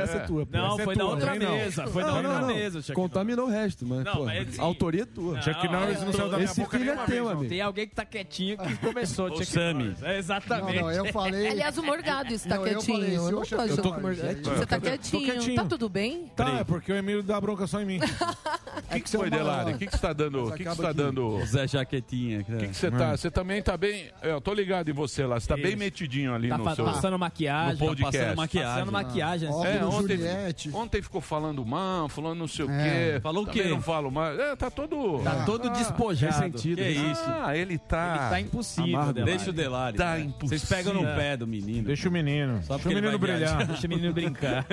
não, 0.06 0.12
não. 0.12 0.14
Essa 0.14 0.16
é 0.22 0.26
tua, 0.26 0.46
pô. 0.46 0.56
Não, 0.58 0.66
Essa 0.72 0.82
é 0.82 0.84
foi 0.84 0.94
na 0.94 1.00
tua, 1.04 1.10
outra 1.10 1.34
não. 1.34 1.50
mesa. 1.52 1.86
Foi 1.86 2.02
Não, 2.02 2.14
outra 2.16 2.22
não, 2.32 2.40
não. 2.40 2.54
mesa, 2.54 2.82
Chuck 2.82 2.92
Contaminou 2.94 3.46
o 3.46 3.50
resto, 3.50 3.86
mas, 3.86 4.04
Não, 4.04 4.12
pô, 4.12 4.24
mas 4.24 4.48
assim- 4.48 4.60
a 4.60 4.64
autoria 4.64 5.02
é 5.02 5.06
tua. 5.06 5.40
Chuck 5.42 5.68
Norris 5.68 6.00
não 6.02 6.12
saiu 6.12 6.28
da 6.28 6.36
minha 6.36 6.44
Esse 6.44 6.60
boca 6.60 6.78
filho 6.78 6.90
é 6.92 6.96
teu, 7.06 7.28
amigo. 7.28 7.48
Tem 7.48 7.60
alguém 7.60 7.88
que 7.88 7.94
tá 7.94 8.04
quietinho 8.04 8.58
que 8.58 8.76
começou. 8.76 9.26
O 9.26 9.36
Chuck 9.36 9.46
Sammy. 9.46 9.94
É, 10.02 10.04
Não, 10.04 10.10
exatamente. 10.18 10.80
não, 10.80 10.90
eu 10.92 11.06
falei. 11.12 11.48
Aliás, 11.48 11.78
o 11.78 11.82
Morgado 11.82 12.32
está 12.32 12.56
Não, 12.56 12.66
eu 12.66 12.78
quietinho. 12.80 13.04
Eu, 13.04 13.08
se 13.10 13.16
não 13.16 13.24
eu 13.24 13.36
tô 13.36 13.40
achar- 13.42 13.56
eu 13.62 13.68
junto 13.68 13.82
tô 13.82 13.92
com 13.92 13.98
o 13.98 14.02
Morgado. 14.02 14.28
quietinho. 14.34 14.56
Você 14.56 14.66
tá 14.66 14.76
Tô 14.76 14.82
quietinho. 14.82 15.54
Tá 15.56 15.64
tudo 15.64 15.88
bem? 15.88 16.26
Tá, 16.36 16.50
é 16.60 16.64
porque 16.64 16.92
o 16.92 16.96
Emílio 16.96 17.22
dá 17.22 17.40
bronca 17.40 17.66
só 17.66 17.80
em 17.80 17.84
mim. 17.86 17.98
O 17.98 18.00
que, 19.02 19.16
é 19.16 19.18
foi, 19.18 19.30
Delari? 19.30 19.72
O 19.74 19.78
que, 19.78 19.86
que 19.86 19.92
você 19.92 19.98
tá 20.02 20.12
dando? 20.12 20.44
O 20.48 20.52
que, 20.52 20.64
que 20.64 20.68
você 20.68 20.82
tá 20.82 20.92
dando? 20.92 21.26
O 21.28 21.46
Zé 21.46 21.66
Jaquetinha. 21.66 22.40
O 22.40 22.44
que 22.44 22.68
que 22.68 22.74
você 22.74 22.90
tá? 22.90 23.16
Você 23.16 23.30
também 23.30 23.62
tá 23.62 23.76
bem. 23.76 24.10
Eu 24.22 24.40
tô 24.40 24.52
ligado 24.52 24.88
em 24.90 24.92
você 24.92 25.24
lá. 25.24 25.38
Você 25.38 25.46
tá 25.48 25.56
bem 25.56 25.76
metidinho 25.76 26.34
ali 26.34 26.48
Tá 26.48 26.58
no 26.58 26.74
seu. 26.74 26.84
passando 26.84 27.18
maquiagem. 27.18 27.72
no 27.74 27.78
podcast. 27.78 28.12
Tá 28.18 28.22
passando 28.22 28.36
maquiagem. 28.36 28.72
Passando 28.72 28.92
maquiagem. 28.92 29.48
assim. 29.48 29.66
É, 29.66 29.84
ontem, 29.94 30.16
Juliette. 30.16 30.70
ontem 30.72 31.02
ficou 31.02 31.20
falando 31.20 31.64
mal, 31.64 32.08
falando 32.08 32.38
não 32.38 32.48
sei 32.48 32.64
o 32.64 32.70
É. 32.70 33.12
quê. 33.14 33.20
Falou 33.20 33.44
o 33.44 33.46
quê? 33.46 33.64
não 33.64 33.80
falo 33.80 34.10
mais. 34.10 34.38
É, 34.38 34.56
tá 34.56 34.70
todo. 34.70 35.20
Tá 35.22 35.44
todo 35.44 35.68
despojado. 35.70 36.32
ressentido. 36.34 36.76
Que 36.82 36.88
isso? 36.90 37.22
Ah, 37.26 37.56
ele 37.56 37.78
tá. 37.78 38.16
Ele 38.20 38.30
tá 38.30 38.40
impossível. 38.40 38.94
Amargo. 38.96 39.12
Delari. 39.12 39.30
Deixa 39.36 39.50
o 39.50 39.52
Delari. 39.52 39.96
Tá 39.96 40.04
cara. 40.04 40.20
impossível. 40.20 40.58
Vocês 40.58 40.64
pegam 40.68 40.94
no 40.94 41.02
pé 41.02 41.36
do 41.36 41.46
menino. 41.46 41.86
Deixa 41.86 42.08
o 42.08 42.12
menino. 42.12 42.62
Só 42.62 42.74
Deixa 42.74 42.88
o 42.88 42.94
menino 42.94 43.18
brilhar. 43.18 43.66
Deixa 43.66 43.86
o 43.86 43.90
menino 43.90 44.12
brincar. 44.12 44.66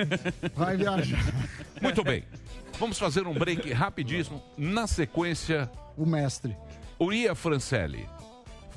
Vai 0.56 0.78
viajar. 0.78 1.20
Muito 1.82 2.04
bem. 2.04 2.24
Vamos 2.80 2.98
fazer 2.98 3.28
um 3.28 3.34
break 3.34 3.72
rapidíssimo. 3.74 4.42
Na 4.58 4.88
sequência, 4.88 5.70
O 5.98 6.06
mestre. 6.06 6.56
Uria 7.00 7.36
Francelli. 7.36 8.08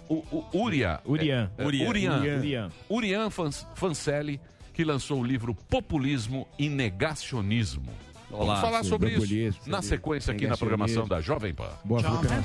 O, 0.08 0.16
o 0.52 0.62
Uria. 0.64 1.00
Urian. 1.06 1.50
É, 1.56 1.64
Urian. 1.64 1.88
Urian. 1.88 2.20
Urian. 2.38 2.70
Urian 2.90 3.30
Fans- 3.30 3.66
Fancelli, 3.74 4.40
que 4.82 4.84
lançou 4.84 5.20
o 5.20 5.24
livro 5.24 5.54
Populismo 5.54 6.48
e 6.58 6.68
Negacionismo. 6.68 7.88
Vamos 8.28 8.46
Olá, 8.46 8.60
falar 8.60 8.82
sobre 8.82 9.10
isso 9.10 9.70
na 9.70 9.80
sequência 9.80 10.32
aqui 10.32 10.44
na 10.48 10.56
programação 10.56 11.06
da 11.06 11.20
Jovem 11.20 11.54
Pan. 11.54 11.68
Boa 11.84 12.00
Africana. 12.00 12.42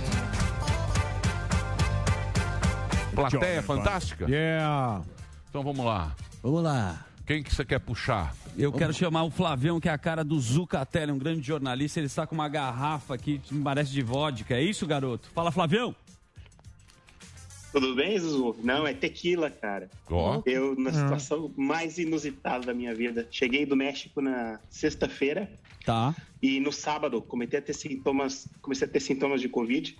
Plateia 3.15 3.63
fantástica? 3.63 4.29
Yeah. 4.29 5.01
Então 5.49 5.63
vamos 5.63 5.83
lá. 5.83 6.15
Vamos 6.43 6.61
lá. 6.61 7.03
Quem 7.25 7.41
que 7.41 7.53
você 7.53 7.65
quer 7.65 7.79
puxar? 7.79 8.35
Eu 8.55 8.71
quero 8.71 8.93
chamar 8.93 9.23
o 9.23 9.31
Flavião, 9.31 9.79
que 9.79 9.89
é 9.89 9.91
a 9.91 9.97
cara 9.97 10.23
do 10.23 10.39
Zucatelli, 10.39 11.11
um 11.11 11.17
grande 11.17 11.41
jornalista. 11.41 11.99
Ele 11.99 12.05
está 12.05 12.27
com 12.27 12.35
uma 12.35 12.47
garrafa 12.47 13.15
aqui, 13.15 13.39
que 13.39 13.51
me 13.55 13.63
parece 13.63 13.91
de 13.91 14.03
vodka. 14.03 14.53
É 14.53 14.61
isso, 14.61 14.85
garoto? 14.85 15.27
Fala, 15.33 15.51
Flavião. 15.51 15.95
Tudo 17.79 17.95
bem, 17.95 18.17
Zuzu? 18.17 18.55
Não, 18.63 18.87
é 18.87 18.93
tequila, 18.93 19.49
cara. 19.51 19.89
Ó. 20.09 20.41
Eu, 20.45 20.75
na 20.75 20.91
situação 20.91 21.51
mais 21.55 21.97
inusitada 21.97 22.65
da 22.67 22.73
minha 22.73 22.93
vida, 22.95 23.27
cheguei 23.29 23.65
do 23.65 23.75
México 23.75 24.19
na 24.21 24.59
sexta-feira 24.69 25.49
Tá. 25.85 26.15
e 26.41 26.59
no 26.59 26.71
sábado 26.71 27.21
comecei 27.21 27.59
a 27.59 27.61
ter 27.61 27.73
sintomas, 27.73 28.47
comecei 28.61 28.87
a 28.87 28.89
ter 28.91 28.99
sintomas 28.99 29.41
de 29.41 29.47
Covid. 29.49 29.97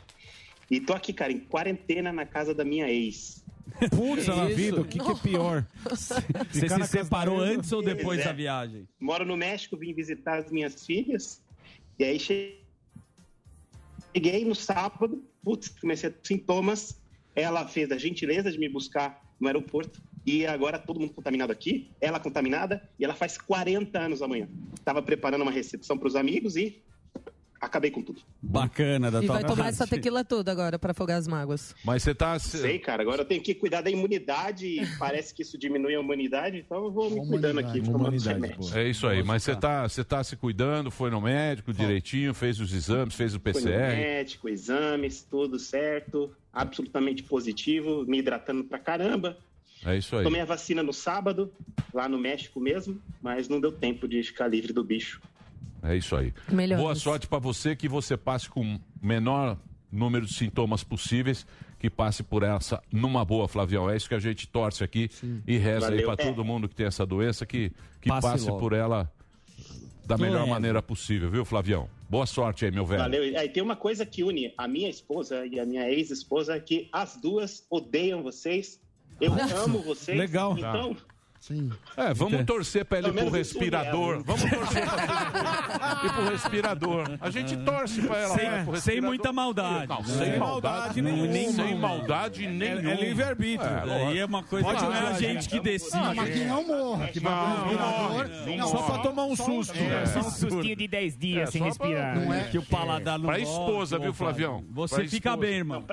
E 0.72 0.80
tô 0.82 0.94
aqui, 0.94 1.14
cara, 1.14 1.32
em 1.32 1.40
quarentena 1.40 2.12
na 2.12 2.26
casa 2.26 2.54
da 2.54 2.66
minha 2.66 2.90
ex. 2.90 3.44
Putz, 3.96 4.28
na 4.28 4.46
isso? 4.48 4.56
vida, 4.56 4.82
o 4.82 4.86
que, 4.86 4.98
que 5.00 5.12
é 5.12 5.16
pior? 5.16 5.66
Você 5.90 6.68
se 6.68 6.88
separou 6.88 7.40
antes 7.40 7.72
ou 7.72 7.82
depois 7.84 8.04
Pois 8.04 8.20
é. 8.22 8.24
da 8.24 8.34
viagem? 8.34 8.88
Moro 9.00 9.24
no 9.26 9.38
México, 9.38 9.78
vim 9.78 9.94
visitar 9.94 10.40
as 10.40 10.52
minhas 10.52 10.86
filhas. 10.86 11.42
E 12.00 12.04
aí 12.04 12.18
che- 12.20 12.58
cheguei 14.16 14.44
no 14.46 14.56
sábado, 14.56 15.24
putz, 15.44 15.70
comecei 15.70 16.10
a 16.10 16.12
ter 16.12 16.20
sintomas. 16.28 17.00
Ela 17.38 17.68
fez 17.68 17.92
a 17.92 18.00
gentileza 18.00 18.52
de 18.52 18.58
me 18.58 18.68
buscar 18.68 19.22
no 19.40 19.46
aeroporto. 19.46 20.02
E 20.26 20.44
agora 20.48 20.80
todo 20.80 21.00
mundo 21.00 21.14
contaminado 21.14 21.52
aqui, 21.52 21.92
ela 22.02 22.20
contaminada, 22.20 22.82
e 22.98 23.06
ela 23.06 23.14
faz 23.14 23.38
40 23.38 23.98
anos 23.98 24.24
amanhã. 24.24 24.50
Tava 24.84 25.04
preparando 25.04 25.44
uma 25.44 25.52
recepção 25.52 26.00
para 26.00 26.08
os 26.08 26.16
amigos 26.16 26.56
e 26.56 26.82
acabei 27.60 27.92
com 27.92 28.02
tudo. 28.02 28.22
Bacana 28.42 29.10
da 29.10 29.22
E 29.22 29.26
tua 29.26 29.36
vai 29.36 29.44
tomar 29.44 29.68
essa 29.70 29.88
tequila 29.88 30.24
toda 30.24 30.52
agora 30.52 30.78
pra 30.78 30.92
afogar 30.92 31.18
as 31.18 31.28
mágoas. 31.28 31.76
Mas 31.84 32.04
você 32.04 32.14
tá. 32.14 32.38
Sei, 32.40 32.80
cara, 32.80 33.02
agora 33.02 33.22
eu 33.22 33.26
tenho 33.26 33.42
que 33.42 33.54
cuidar 33.54 33.82
da 33.82 33.90
imunidade 33.90 34.68
e 34.68 34.86
parece 34.98 35.34
que 35.34 35.42
isso 35.42 35.58
diminui 35.58 35.96
a 35.96 36.00
humanidade, 36.00 36.58
então 36.58 36.86
eu 36.86 36.92
vou 36.92 37.10
me 37.10 37.28
cuidando 37.28 37.60
aqui, 37.60 37.80
os 37.80 38.26
remédios. 38.26 38.76
É 38.76 38.88
isso 38.88 39.08
aí, 39.08 39.24
mas 39.24 39.44
você 39.44 39.56
tá, 39.56 39.88
você 39.88 40.04
tá 40.04 40.24
se 40.24 40.36
cuidando, 40.36 40.92
foi 40.92 41.10
no 41.10 41.22
médico 41.22 41.74
direitinho, 41.74 42.34
fez 42.34 42.60
os 42.60 42.74
exames, 42.74 43.16
fez 43.16 43.36
o 43.36 43.40
Foi 43.40 43.52
no 43.52 43.60
PCR. 43.60 43.96
médico, 43.96 44.50
exames, 44.50 45.22
tudo 45.30 45.60
certo, 45.60 46.32
absolutamente 46.52 47.24
positivo, 47.24 48.06
me 48.08 48.20
hidratando 48.20 48.64
pra 48.64 48.80
caramba. 48.80 49.38
É 49.86 49.96
isso 49.96 50.16
aí. 50.16 50.24
Tomei 50.24 50.42
a 50.42 50.46
vacina 50.46 50.82
no 50.82 50.94
sábado, 50.94 51.52
lá 51.94 52.10
no 52.10 52.18
México 52.18 52.60
mesmo, 52.60 53.00
mas 53.22 53.48
não 53.48 53.60
deu 53.60 53.72
tempo 53.72 54.08
de 54.08 54.24
ficar 54.24 54.48
livre 54.48 54.74
do 54.74 54.84
bicho. 54.84 55.22
É 55.84 55.96
isso 55.96 56.16
aí. 56.16 56.34
Boa 56.76 56.96
sorte 56.96 57.28
pra 57.28 57.40
você, 57.40 57.76
que 57.76 57.88
você 57.88 58.18
passe 58.18 58.50
com 58.50 58.76
o 58.76 58.80
menor 59.02 59.58
número 59.92 60.26
de 60.26 60.34
sintomas 60.34 60.84
possíveis, 60.84 61.46
que 61.80 61.90
passe 61.90 62.24
por 62.24 62.44
essa 62.44 62.82
numa 62.92 63.24
boa, 63.24 63.48
Flavião. 63.48 63.90
É 63.90 63.96
isso 63.96 64.10
que 64.10 64.16
a 64.16 64.20
gente 64.20 64.48
torce 64.48 64.84
aqui 64.84 65.10
e 65.46 65.58
reza 65.58 65.88
aí 65.88 66.02
Valeu. 66.02 66.16
pra 66.16 66.24
É. 66.26 66.28
todo 66.30 66.44
mundo 66.44 66.68
que 66.68 66.76
tem 66.76 66.86
essa 66.86 67.06
doença, 67.06 67.46
que, 67.46 67.72
que 68.02 68.10
Passe 68.10 68.28
passe 68.28 68.48
por 68.48 68.74
ela 68.74 69.10
da 70.06 70.18
melhor 70.18 70.40
leve. 70.40 70.50
maneira 70.50 70.82
possível, 70.82 71.30
viu, 71.30 71.46
Flavião? 71.46 71.88
Boa 72.10 72.26
sorte 72.26 72.66
aí, 72.66 72.72
meu 72.72 72.86
velho. 72.86 73.02
Valeu. 73.04 73.26
E 73.26 73.36
aí 73.38 73.50
tem 73.50 73.62
uma 73.62 73.76
coisa 73.76 74.06
que 74.06 74.24
une 74.24 74.54
a 74.58 74.68
minha 74.68 74.90
esposa 74.90 75.46
e 75.46 75.60
a 75.60 75.66
minha 75.66 75.90
ex-esposa, 75.90 76.56
é 76.56 76.60
que 76.60 76.90
as 76.92 77.18
duas 77.18 77.66
odeiam 77.70 78.24
vocês. 78.24 78.80
Eu 79.20 79.34
amo 79.64 79.80
vocês. 79.80 80.18
Legal. 80.18 80.58
Então, 80.58 80.96
Sim. 81.48 81.72
É, 81.96 82.14
vamos 82.14 82.44
torcer 82.46 82.84
pra 82.84 82.98
ele 82.98 83.12
pro 83.14 83.30
respirador. 83.30 84.22
Vamos 84.22 84.42
torcer 84.42 84.86
pra 84.86 86.00
ele 86.04 86.08
ir 86.08 86.14
pro 86.14 86.30
respirador. 86.30 87.04
A 87.22 87.30
gente 87.30 87.56
torce 87.58 88.02
pra 88.02 88.18
ela. 88.18 88.36
Sem- 88.38 88.66
pro 88.66 88.82
sem 88.82 89.00
muita 89.02 89.32
maldade. 89.32 89.88
Não, 89.88 90.02
Né? 90.02 90.04
sem 90.08 90.18
Sem 90.32 90.40
maldade 90.40 91.02
nenhuma. 91.02 91.54
Sem 91.54 91.76
maldade 91.76 92.48
nenhuma. 92.48 92.92
É 92.92 92.96
livre-arbítrio. 92.96 93.70
É. 93.70 94.08
Aí 94.08 94.18
é 94.20 94.26
uma 94.26 94.44
coisa 94.44 94.66
Pode 94.68 94.80
que 94.80 94.86
não 94.86 94.94
é 94.94 95.08
a 95.08 95.14
gente 95.14 95.48
que 95.48 95.60
decide. 95.62 96.16
Mas 96.16 96.30
que 96.34 96.44
não 96.46 96.68
morra. 96.68 97.08
Que 97.08 97.20
respirador. 97.20 98.30
não 98.58 98.68
Só 98.68 98.82
pra 98.84 98.98
tomar 99.00 99.24
um 99.24 99.36
susto. 99.36 99.74
Só 100.14 100.20
um 100.20 100.32
sustinho 100.32 100.76
de 100.76 100.88
10 100.88 101.18
dias 101.18 101.48
É, 101.48 101.52
sem 101.52 101.64
respirar. 101.64 102.16
Não 102.20 102.34
é? 102.34 102.44
Que 102.44 102.58
o 102.58 102.64
paladar 102.64 103.18
não 103.18 103.26
Pra 103.28 103.40
esposa, 103.40 103.98
viu, 103.98 104.14
Flavião? 104.14 104.66
Você 104.72 105.08
fica 105.08 105.38
bem, 105.38 105.56
irmão. 105.60 105.86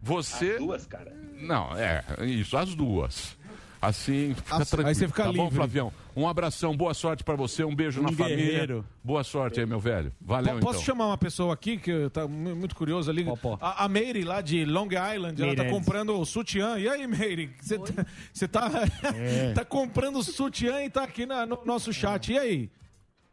Você. 0.00 0.52
as 0.52 0.58
duas, 0.58 0.86
cara. 0.86 1.12
Não, 1.40 1.76
é, 1.76 2.04
isso, 2.24 2.56
as 2.56 2.72
duas. 2.74 3.36
Assim, 3.82 4.32
fica 4.34 4.56
Assim. 4.58 4.70
tranquilo. 4.70 4.88
Aí 4.88 4.94
você 4.94 5.08
fica 5.08 5.24
tá 5.24 5.32
bom, 5.32 5.42
livre. 5.42 5.56
Flavião? 5.56 5.92
Um 6.14 6.28
abração, 6.28 6.76
boa 6.76 6.94
sorte 6.94 7.24
pra 7.24 7.34
você, 7.34 7.64
um 7.64 7.74
beijo 7.74 7.98
Um 8.00 8.04
na 8.04 8.12
família. 8.12 8.36
guerreiro. 8.36 8.84
Boa 9.02 9.24
sorte 9.24 9.58
aí, 9.58 9.66
meu 9.66 9.80
velho. 9.80 10.12
Valeu, 10.20 10.54
Po- 10.54 10.60
Posso 10.60 10.74
então. 10.76 10.84
chamar 10.86 11.06
uma 11.08 11.18
pessoa 11.18 11.52
aqui 11.52 11.76
que 11.78 12.08
tá 12.10 12.28
mu- 12.28 12.54
muito 12.54 12.76
curiosa 12.76 13.10
ali? 13.10 13.26
A, 13.60 13.84
a 13.84 13.88
Meire, 13.88 14.22
lá 14.22 14.40
de 14.40 14.64
Long 14.64 14.86
Island, 14.86 15.42
ela 15.42 15.50
tá 15.56 15.62
Meirelles. 15.64 15.72
comprando 15.72 16.16
o 16.16 16.24
sutiã. 16.24 16.78
E 16.78 16.88
aí, 16.88 17.04
Meire? 17.08 17.50
Você 17.60 18.46
tá, 18.46 18.70
tá, 18.70 18.80
É. 19.16 19.52
tá 19.54 19.64
comprando 19.64 20.22
sutiã 20.22 20.80
e 20.84 20.88
tá 20.88 21.02
aqui 21.02 21.26
na- 21.26 21.44
no 21.44 21.58
nosso 21.64 21.92
chat. 21.92 22.32
E 22.32 22.38
aí? 22.38 22.70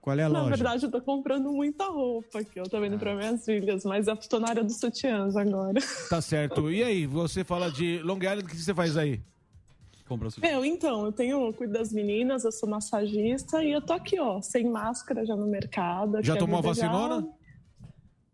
Qual 0.01 0.17
é 0.17 0.23
a 0.23 0.29
Na 0.29 0.39
loja? 0.39 0.55
verdade, 0.55 0.83
eu 0.85 0.89
tô 0.89 0.99
comprando 1.01 1.51
muita 1.51 1.85
roupa 1.85 2.43
que 2.43 2.59
eu 2.59 2.63
tô 2.63 2.79
vendo 2.79 2.97
pra 2.97 3.13
minhas 3.13 3.45
filhas, 3.45 3.83
mas 3.85 4.07
eu 4.07 4.15
tô 4.17 4.39
na 4.39 4.49
área 4.49 4.63
dos 4.63 4.77
sutiãs 4.79 5.35
agora. 5.35 5.79
Tá 6.09 6.19
certo. 6.21 6.71
E 6.71 6.81
aí, 6.81 7.05
você 7.05 7.43
fala 7.43 7.69
de 7.69 7.99
Long 8.01 8.17
Island, 8.17 8.45
o 8.45 8.47
que 8.47 8.55
você 8.55 8.73
faz 8.73 8.97
aí? 8.97 9.21
Meu, 10.41 10.65
então, 10.65 11.05
eu 11.05 11.11
tenho 11.11 11.45
eu 11.47 11.53
cuido 11.53 11.73
das 11.73 11.91
meninas, 11.93 12.43
eu 12.43 12.51
sou 12.51 12.67
massagista 12.69 13.63
e 13.63 13.71
eu 13.71 13.81
tô 13.81 13.93
aqui, 13.93 14.19
ó, 14.19 14.41
sem 14.41 14.69
máscara 14.69 15.25
já 15.25 15.35
no 15.35 15.45
mercado. 15.47 16.23
Já 16.23 16.33
é 16.35 16.37
tomou 16.37 16.57
a 16.57 16.61
vacinona? 16.61 17.27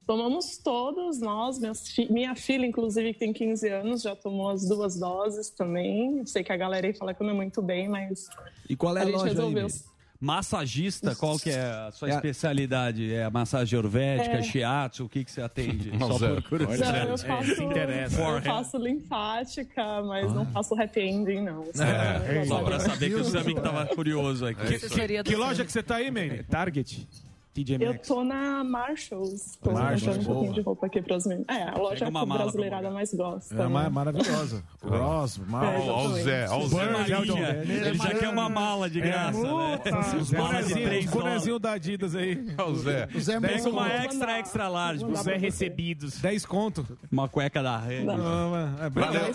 Tomamos 0.08 0.60
todos 0.60 1.20
nós, 1.20 1.58
fi- 1.96 2.12
minha 2.12 2.36
filha, 2.36 2.64
inclusive, 2.66 3.14
que 3.14 3.20
tem 3.20 3.34
15 3.34 3.68
anos, 3.70 4.04
já 4.04 4.16
tomou 4.16 4.50
as 4.50 4.68
duas 4.68 5.00
doses 5.00 5.50
também. 5.50 6.20
Eu 6.20 6.28
sei 6.28 6.44
que 6.44 6.52
a 6.52 6.58
galera 6.58 6.86
aí 6.86 6.94
fala 6.94 7.12
que 7.14 7.24
eu 7.24 7.26
não 7.26 7.34
é 7.34 7.36
muito 7.38 7.60
bem, 7.60 7.88
mas 7.90 8.30
E 8.70 8.76
qual 8.76 8.96
é 8.96 9.02
a, 9.02 9.04
a 9.04 9.08
loja 9.08 9.24
aí, 9.24 9.30
resolveu. 9.30 9.64
Meire? 9.64 9.95
Massagista, 10.26 11.16
qual 11.16 11.38
que 11.38 11.52
é 11.52 11.62
a 11.62 11.92
sua 11.92 12.10
É. 12.10 12.16
especialidade? 12.16 13.14
É 13.14 13.24
a 13.26 13.30
massagem 13.30 13.78
ayurvédica, 13.78 14.38
É. 14.38 14.42
shiatsu, 14.42 15.06
o 15.06 15.10
que, 15.10 15.24
que 15.24 15.32
você 15.32 15.42
atende? 15.42 15.92
Não, 15.96 16.18
Só 16.18 16.28
por 16.34 16.42
curiosidade. 16.44 17.00
Não, 17.06 17.10
eu 17.12 17.18
faço, 17.18 17.52
eu 17.62 18.42
faço 18.42 18.78
linfática, 18.78 20.02
mas 20.04 20.34
não 20.34 20.46
faço 20.48 20.74
happy 20.82 21.00
ending, 21.02 21.42
não. 21.42 21.64
É, 21.64 22.44
só 22.46 22.64
pra 22.64 22.80
saber 22.80 23.10
que 23.10 23.16
o 23.16 23.24
Sammy 23.24 23.54
que 23.54 23.62
tava 23.62 23.86
curioso 23.86 24.46
aqui. 24.48 24.80
Que, 24.80 24.90
que- 24.90 25.24
que 25.24 25.36
loja 25.36 25.64
que 25.64 25.72
você 25.72 25.84
tá 25.84 25.98
aí, 25.98 26.10
Meire? 26.10 26.44
Target. 26.44 27.08
TJ 27.56 27.78
Eu 27.80 27.98
tô 28.00 28.22
na 28.22 28.66
Marshalls. 28.66 29.58
Tô 29.62 29.72
Marshalls, 29.72 30.20
um 30.20 30.26
pouquinho 30.26 30.54
de 30.54 30.62
roupa 30.62 30.88
aqui 30.88 31.02
pros 31.02 31.26
meninos. 31.26 31.48
É, 31.48 31.64
a 31.64 31.78
loja 31.78 32.06
que 32.06 32.18
a 32.18 32.26
brasileirada 32.26 32.90
mais 32.92 33.14
gosta. 33.14 33.56
É 33.56 33.58
né? 33.58 33.68
ma- 33.68 33.90
maravilhosa. 33.90 34.62
Gross, 34.84 35.38
mal. 35.48 35.64
É, 35.64 35.78
exatamente. 35.78 35.90
Ó 35.90 36.06
o 36.06 36.14
Zé, 36.16 36.50
ó 36.50 36.58
o 36.58 36.68
Zé. 36.68 36.92
Marinha. 36.92 37.50
Ele 37.64 37.98
já 37.98 38.14
quer 38.14 38.28
uma 38.28 38.50
mala 38.50 38.90
de 38.90 39.00
graça, 39.00 39.42
né? 39.42 39.80
Os 40.20 40.32
malas 40.32 40.68
de 40.68 40.74
três 40.74 41.06
Bonezinho, 41.06 41.24
bonezinho 41.24 41.60
da 41.60 41.72
Adidas 41.72 42.14
aí. 42.14 42.46
Ó 42.58 42.66
o 42.66 42.76
Zé. 42.76 43.08
O 43.16 43.20
Zé 43.22 43.36
é 43.36 43.40
Pega 43.40 43.70
uma 43.70 43.88
extra, 43.90 44.40
extra 44.40 44.68
large. 44.68 45.06
Os 45.06 45.26
é 45.26 45.38
recebidos. 45.38 46.20
10 46.20 46.46
conto. 46.46 46.86
Uma 47.10 47.30
cueca 47.30 47.64
da 47.64 47.78
rede. 47.78 48.08
É, 48.10 48.88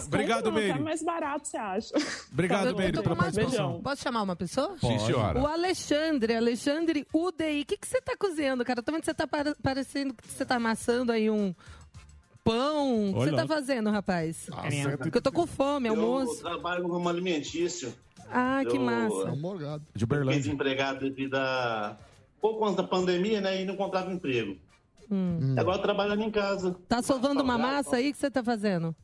Obrigado, 0.06 0.44
compra, 0.44 0.52
Meire. 0.52 0.74
Tá 0.74 0.78
mais 0.78 1.02
barato, 1.02 1.48
você 1.48 1.56
acha? 1.56 1.94
Obrigado, 2.30 2.76
Meire, 2.76 3.02
pela 3.02 3.16
participação. 3.16 3.80
Posso 3.80 4.02
chamar 4.02 4.22
uma 4.22 4.36
pessoa? 4.36 4.76
Sim, 4.78 4.98
senhora. 4.98 5.40
O 5.40 5.46
Alexandre, 5.46 6.36
Alexandre 6.36 7.06
UDI. 7.14 7.62
O 7.62 7.66
que, 7.66 7.76
que 7.78 7.88
você 7.88 8.00
tá 8.00 8.09
cozinhando, 8.16 8.64
cara? 8.64 8.82
Tô 8.82 8.92
vendo 8.92 9.00
que 9.00 9.06
você 9.06 9.14
tá 9.14 9.26
pare- 9.26 9.54
parecendo 9.62 10.14
que 10.14 10.26
você 10.28 10.44
tá 10.44 10.56
amassando 10.56 11.12
aí 11.12 11.30
um 11.30 11.54
pão. 12.44 13.10
O 13.10 13.14
que 13.14 13.20
você 13.30 13.32
tá 13.36 13.46
fazendo, 13.46 13.90
rapaz? 13.90 14.48
Porque 14.98 15.18
eu 15.18 15.22
tô 15.22 15.32
com 15.32 15.46
fome, 15.46 15.88
Eu 15.88 15.94
almoço. 15.94 16.40
trabalho 16.42 16.82
no 16.82 16.92
ramo 16.92 17.08
alimentício. 17.08 17.94
Ah, 18.30 18.62
que 18.68 18.76
Eu- 18.76 18.80
massa. 18.82 19.30
De 19.32 19.36
Fiquei 19.36 20.04
Uberlândia. 20.04 20.40
desempregado 20.40 21.00
devido 21.00 21.34
a 21.34 21.98
pouco 22.40 22.64
antes 22.64 22.76
da 22.76 22.84
pandemia, 22.84 23.40
né? 23.40 23.60
E 23.62 23.64
não 23.64 23.74
encontrava 23.74 24.12
emprego. 24.12 24.56
Hum. 25.10 25.56
Agora 25.58 25.78
trabalhando 25.82 26.22
em 26.22 26.30
casa. 26.30 26.76
Tá 26.88 27.02
sovando 27.02 27.42
uma 27.42 27.58
massa 27.58 27.96
aí? 27.96 28.10
O 28.10 28.12
que 28.12 28.18
você 28.18 28.30
tá 28.30 28.44
fazendo? 28.44 28.94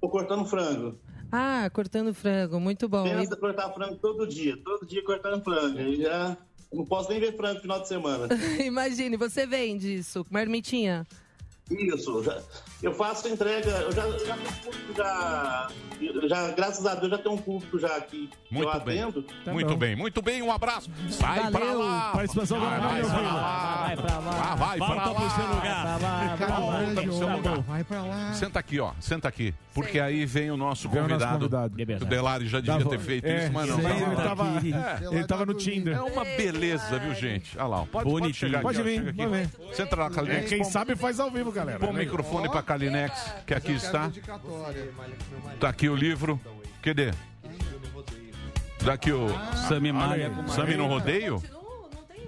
Tô 0.00 0.08
cortando 0.08 0.44
frango. 0.46 0.96
Ah, 1.32 1.68
cortando 1.72 2.14
frango. 2.14 2.60
Muito 2.60 2.88
bom. 2.88 3.04
E- 3.04 3.10
Pensa 3.10 3.34
cortar 3.36 3.68
frango 3.72 3.96
todo 3.96 4.24
dia. 4.28 4.56
Todo 4.62 4.86
dia 4.86 5.02
cortando 5.04 5.42
frango. 5.42 5.80
E 5.80 5.96
já 6.02 6.36
não 6.74 6.84
posso 6.84 7.10
nem 7.10 7.20
ver 7.20 7.36
frango 7.36 7.54
no 7.54 7.60
final 7.60 7.80
de 7.80 7.88
semana. 7.88 8.28
Imagine, 8.64 9.16
você 9.16 9.46
vende 9.46 9.94
isso, 9.94 10.26
marmitinha. 10.30 11.06
Isso, 11.70 12.22
já- 12.22 12.38
eu 12.82 12.92
faço 12.92 13.26
entrega, 13.26 13.70
eu 13.70 13.90
já, 13.92 14.02
já 14.10 14.18
tenho 14.36 14.48
um 14.48 14.52
público 14.62 14.94
já, 14.98 15.68
já, 16.28 16.50
graças 16.50 16.84
a 16.84 16.94
Deus 16.94 17.10
já 17.10 17.16
tenho 17.18 17.34
um 17.34 17.38
público 17.38 17.78
já 17.78 17.96
aqui 17.96 18.28
que 18.28 18.54
eu 18.54 18.58
Muito 18.62 18.80
bem. 18.80 19.02
atendo. 19.02 19.24
Muito 19.46 19.76
bem, 19.76 19.96
muito 19.96 20.20
bem. 20.22 20.42
Um 20.42 20.52
abraço. 20.52 20.90
Sai 21.08 21.50
pra 21.50 21.60
Valeu. 21.64 21.78
lá. 21.80 22.10
Participação 22.12 22.60
do 22.60 22.66
vai, 22.66 22.80
vai, 22.80 23.02
Silva. 23.04 23.20
lá. 23.22 23.84
Vai 23.86 23.96
pra 23.96 24.18
lá. 24.18 24.42
Ah, 24.52 24.54
vai 24.54 24.78
Volta 24.78 24.94
pra 24.94 25.04
lá. 25.06 25.14
pro 25.14 25.30
seu 25.30 25.46
lugar. 25.46 25.86
Vai 25.86 25.98
pra 25.98 26.08
lá. 26.08 26.36
Cara, 26.36 26.52
Volta 26.60 26.78
grande 26.78 27.00
pro 27.02 27.12
seu 27.14 27.26
homem. 27.26 27.36
lugar. 27.38 27.58
Vai 27.62 27.84
pra 27.84 28.02
lá. 28.02 28.32
Senta 28.34 28.58
aqui, 28.58 28.80
ó. 28.80 28.92
Senta 29.00 29.28
aqui. 29.28 29.54
Porque 29.72 29.98
aí 29.98 30.24
vem 30.26 30.50
o 30.50 30.56
nosso 30.56 30.88
Vem 30.88 30.98
o 31.02 31.08
nosso 31.08 31.24
convidado. 31.26 31.48
convidado. 31.72 32.04
O 32.04 32.08
Delari 32.08 32.46
já 32.46 32.60
devia 32.60 32.78
Tava- 32.78 32.90
ter 32.90 32.98
feito 33.00 33.24
é, 33.26 33.44
isso, 33.44 33.52
mas 33.52 33.68
não. 33.70 33.76
sim, 33.76 33.82
Tava 33.82 34.04
ele 34.04 34.16
tava- 34.16 34.44
É. 34.46 35.08
ele 35.16 35.26
tava 35.26 35.46
no 35.46 35.54
Tinder. 35.54 35.96
É 35.96 36.00
uma 36.02 36.24
beleza, 36.24 36.98
viu, 36.98 37.14
gente? 37.14 37.58
Olha 37.58 37.66
lá. 37.66 37.76
ó. 37.78 37.80
Pode, 37.80 37.90
pode 37.92 38.04
Bonitinho. 38.10 38.34
chegar 38.34 38.58
aqui. 38.58 38.62
Pode 38.66 38.82
vir, 38.82 39.12
vai 39.14 39.26
ver. 39.28 39.48
Senta 39.72 39.96
lá, 39.96 40.06
É, 40.06 40.10
Kalinex. 40.10 40.48
quem 40.50 40.62
sabe 40.64 40.94
faz 40.94 41.18
ao 41.18 41.30
vivo, 41.30 41.50
galera. 41.54 41.78
Põe 41.78 41.90
o 41.90 41.94
microfone 41.94 42.48
pra 42.50 42.62
Kalinex, 42.62 43.32
que 43.46 43.54
aqui 43.54 43.72
está. 43.72 44.10
Tá 45.60 45.68
aqui 45.70 45.88
o 45.88 45.94
livro. 45.96 46.38
Cadê? 46.82 47.12
Daqui 48.84 49.12
o. 49.12 49.28
Sami 49.68 49.92
malha 49.92 50.30
Sami 50.48 50.76
no 50.76 50.86
rodeio? 50.86 51.42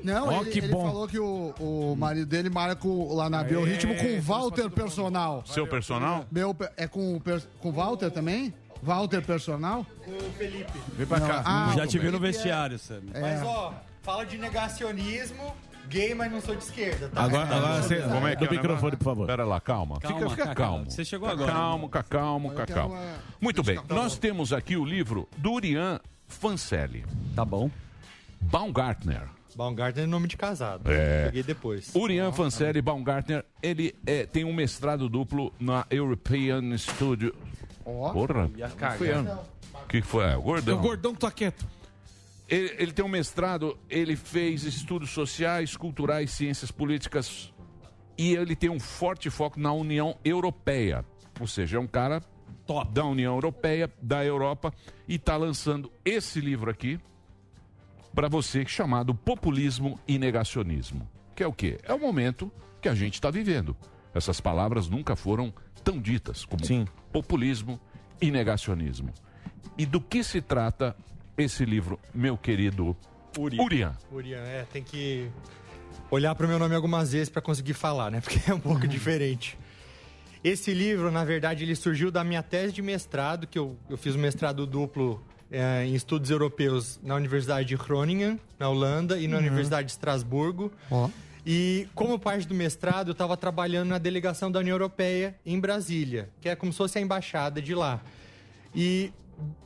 Não, 0.03 0.29
Ó, 0.29 0.41
ele, 0.43 0.51
que 0.51 0.59
ele 0.61 0.69
bom. 0.69 0.87
falou 0.87 1.09
que 1.09 1.19
o, 1.19 1.53
o 1.59 1.97
marido 1.97 2.27
dele 2.27 2.49
marca 2.49 2.87
lá 3.11 3.29
na 3.29 3.43
Bel 3.43 3.65
Ritmo 3.65 3.95
com 3.97 4.07
o 4.07 4.21
Walter 4.21 4.71
Personal. 4.71 5.43
Seu 5.47 5.67
personal? 5.67 6.25
Meu, 6.31 6.57
é 6.77 6.87
com 6.87 7.17
o 7.17 7.21
per- 7.21 7.43
com 7.61 7.71
o 7.71 7.73
Walter 7.73 8.11
também? 8.11 8.55
Walter 8.83 9.21
Personal? 9.23 9.85
Com 10.05 10.13
o 10.13 10.31
Felipe. 10.39 10.71
Vem 10.93 11.07
pra 11.07 11.21
cá. 11.21 11.43
Ah, 11.45 11.73
Já 11.77 11.87
te 11.89 11.99
viu 11.99 12.13
no 12.13 12.21
vestiário, 12.21 12.79
Sammy. 12.79 13.11
É. 13.15 13.21
Mas, 13.21 13.43
ó, 13.43 13.75
fala 14.03 14.25
de 14.25 14.39
negacionismo, 14.39 15.57
gay, 15.89 16.15
mas 16.15 16.31
não 16.31 16.41
sou 16.41 16.55
de 16.55 16.63
esquerda, 16.65 17.09
tá? 17.09 17.23
Agora, 17.23 17.45
agora 17.57 17.83
você. 17.83 18.01
Como 18.03 18.27
é 18.27 18.37
que 18.37 18.39
do 18.39 18.45
é 18.45 18.49
o 18.49 18.51
microfone, 18.51 18.77
negócio? 18.77 18.99
por 18.99 19.05
favor. 19.05 19.27
Pera 19.27 19.45
lá, 19.45 19.61
calma. 19.61 19.99
Calma, 20.01 20.19
fica 20.19 20.31
fica 20.31 20.47
Cacau. 20.49 20.85
Você 20.85 21.05
chegou 21.05 21.29
agora. 21.29 21.53
Calmo, 21.53 21.87
fica 21.87 22.03
calmo, 22.03 22.51
fica 22.51 22.67
calmo. 22.67 22.97
Muito 23.41 23.63
bem. 23.63 23.81
Nós 23.89 24.19
temos 24.19 24.53
aqui 24.53 24.77
o 24.77 24.85
livro 24.85 25.29
do 25.37 25.53
Urian 25.53 26.01
Fancelli. 26.29 27.05
Tá 27.35 27.45
bom. 27.45 27.71
Baumgartner. 28.41 29.23
Baumgartner 29.57 30.05
é 30.05 30.07
nome 30.07 30.29
de 30.29 30.37
casado. 30.37 30.91
É. 30.93 31.25
Peguei 31.27 31.43
depois. 31.43 31.95
Urian 31.95 32.31
Fancelli 32.31 32.83
Baumgartner, 32.83 33.45
ele 33.63 33.95
é, 34.07 34.27
tem 34.27 34.45
um 34.45 34.53
mestrado 34.53 35.09
duplo 35.09 35.53
na 35.59 35.87
European 35.91 36.77
Studio. 36.77 37.35
Porra, 37.83 38.51
Ia 38.57 38.69
que 38.69 38.77
cagar. 38.77 38.99
foi, 38.99 39.09
que 39.89 40.01
que 40.03 40.07
foi? 40.07 40.25
É, 40.25 40.37
o 40.37 40.43
gordão. 40.43 40.79
O 40.79 40.83
gordão 40.83 41.15
tá 41.15 41.31
quieto. 41.31 41.67
Ele, 42.49 42.75
ele 42.79 42.93
tem 42.93 43.05
um 43.05 43.09
mestrado, 43.09 43.79
ele 43.91 44.15
fez 44.15 44.63
estudos 44.65 45.11
sociais, 45.11 45.77
culturais, 45.77 46.31
ciências 46.31 46.71
políticas 46.71 47.53
e 48.17 48.35
ele 48.35 48.57
tem 48.57 48.71
um 48.71 48.81
forte 48.81 49.29
foco 49.31 49.59
na 49.59 49.73
União 49.73 50.17
Europeia. 50.25 51.05
Ou 51.41 51.47
seja, 51.47 51.77
é 51.77 51.81
um 51.81 51.87
cara 51.87 52.21
top 52.67 52.93
da 52.93 53.05
União 53.05 53.35
Europeia, 53.35 53.93
da 54.01 54.25
Europa, 54.25 54.73
e 55.07 55.17
está 55.17 55.37
lançando 55.37 55.91
esse 56.05 56.41
livro 56.41 56.71
aqui 56.71 56.99
para 58.15 58.29
você 58.29 58.65
chamado 58.67 59.15
Populismo 59.15 60.01
e 60.09 60.19
Negacionismo. 60.19 61.09
Que 61.35 61.43
é 61.43 61.47
o 61.47 61.53
quê? 61.53 61.79
É 61.83 61.93
o 61.93 62.01
momento 62.01 62.51
que 62.81 62.89
a 62.89 62.95
gente 62.95 63.15
está 63.15 63.31
vivendo. 63.31 63.77
Essas 64.15 64.41
palavras 64.41 64.89
nunca 64.89 65.15
foram 65.15 65.53
tão 65.85 66.01
ditas 66.01 66.45
como 66.45 66.63
populismo 67.13 67.79
e 68.21 68.31
negacionismo. 68.31 69.13
E 69.77 69.85
do 69.85 70.01
que 70.01 70.25
se 70.25 70.41
trata 70.41 70.97
esse 71.37 71.65
livro, 71.65 71.99
meu 72.15 72.37
querido 72.37 72.97
Urian. 73.39 73.63
Urian? 73.63 73.97
Urian, 74.11 74.39
é, 74.41 74.65
tem 74.73 74.83
que 74.83 75.29
olhar 76.11 76.35
para 76.35 76.47
o 76.47 76.49
meu 76.49 76.59
nome 76.59 76.75
algumas 76.75 77.13
vezes 77.13 77.29
para 77.29 77.43
conseguir 77.43 77.75
falar, 77.75 78.11
né? 78.11 78.21
Porque 78.25 78.51
é 78.51 78.55
um 78.55 78.61
pouco 78.61 78.87
diferente. 78.89 79.59
Esse 80.43 80.73
livro, 80.73 81.11
na 81.11 81.25
verdade, 81.25 81.65
ele 81.65 81.75
surgiu 81.75 82.11
da 82.11 82.23
minha 82.23 82.43
tese 82.43 82.73
de 82.73 82.81
mestrado, 82.83 83.47
que 83.47 83.59
eu, 83.59 83.77
eu 83.91 83.97
fiz 83.97 84.15
um 84.15 84.19
mestrado 84.19 84.67
duplo 84.67 85.21
é, 85.51 85.85
em 85.85 85.95
estudos 85.95 86.31
europeus 86.31 87.01
na 87.03 87.15
Universidade 87.17 87.69
de 87.69 87.77
Groningen, 87.77 88.39
na 88.59 88.69
Holanda, 88.69 89.19
e 89.19 89.27
na 89.27 89.37
Uhum. 89.39 89.43
Universidade 89.43 89.87
de 89.87 89.93
Estrasburgo. 89.93 90.71
E 91.45 91.87
como 91.95 92.19
parte 92.19 92.47
do 92.47 92.55
mestrado, 92.55 93.09
eu 93.09 93.13
estava 93.13 93.37
trabalhando 93.37 93.89
na 93.91 93.99
delegação 93.99 94.51
da 94.51 94.59
União 94.61 94.75
Europeia 94.75 95.37
em 95.45 95.59
Brasília, 95.61 96.29
que 96.41 96.49
é 96.49 96.57
como 96.57 96.73
se 96.73 96.79
fosse 96.79 96.99
a 96.99 97.01
embaixada 97.01 97.61
de 97.63 97.75
lá. 97.75 98.01
E 98.75 99.13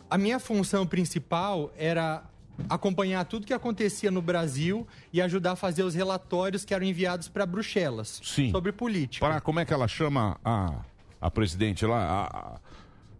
a 0.09 0.18
minha 0.18 0.38
função 0.38 0.87
principal 0.87 1.72
era 1.76 2.24
acompanhar 2.68 3.24
tudo 3.24 3.46
que 3.46 3.54
acontecia 3.54 4.11
no 4.11 4.20
Brasil 4.20 4.87
e 5.12 5.20
ajudar 5.22 5.52
a 5.52 5.56
fazer 5.56 5.83
os 5.83 5.94
relatórios 5.94 6.64
que 6.64 6.74
eram 6.74 6.85
enviados 6.85 7.26
para 7.28 7.46
Bruxelas 7.46 8.20
Sim. 8.22 8.50
sobre 8.50 8.70
política. 8.72 9.26
Para, 9.26 9.40
como 9.40 9.61
é 9.61 9.64
que 9.64 9.72
ela 9.72 9.88
chama 9.88 10.38
a, 10.44 10.74
a 11.20 11.30
presidente 11.30 11.87
lá? 11.87 12.04
A, 12.04 12.54
a 12.56 12.61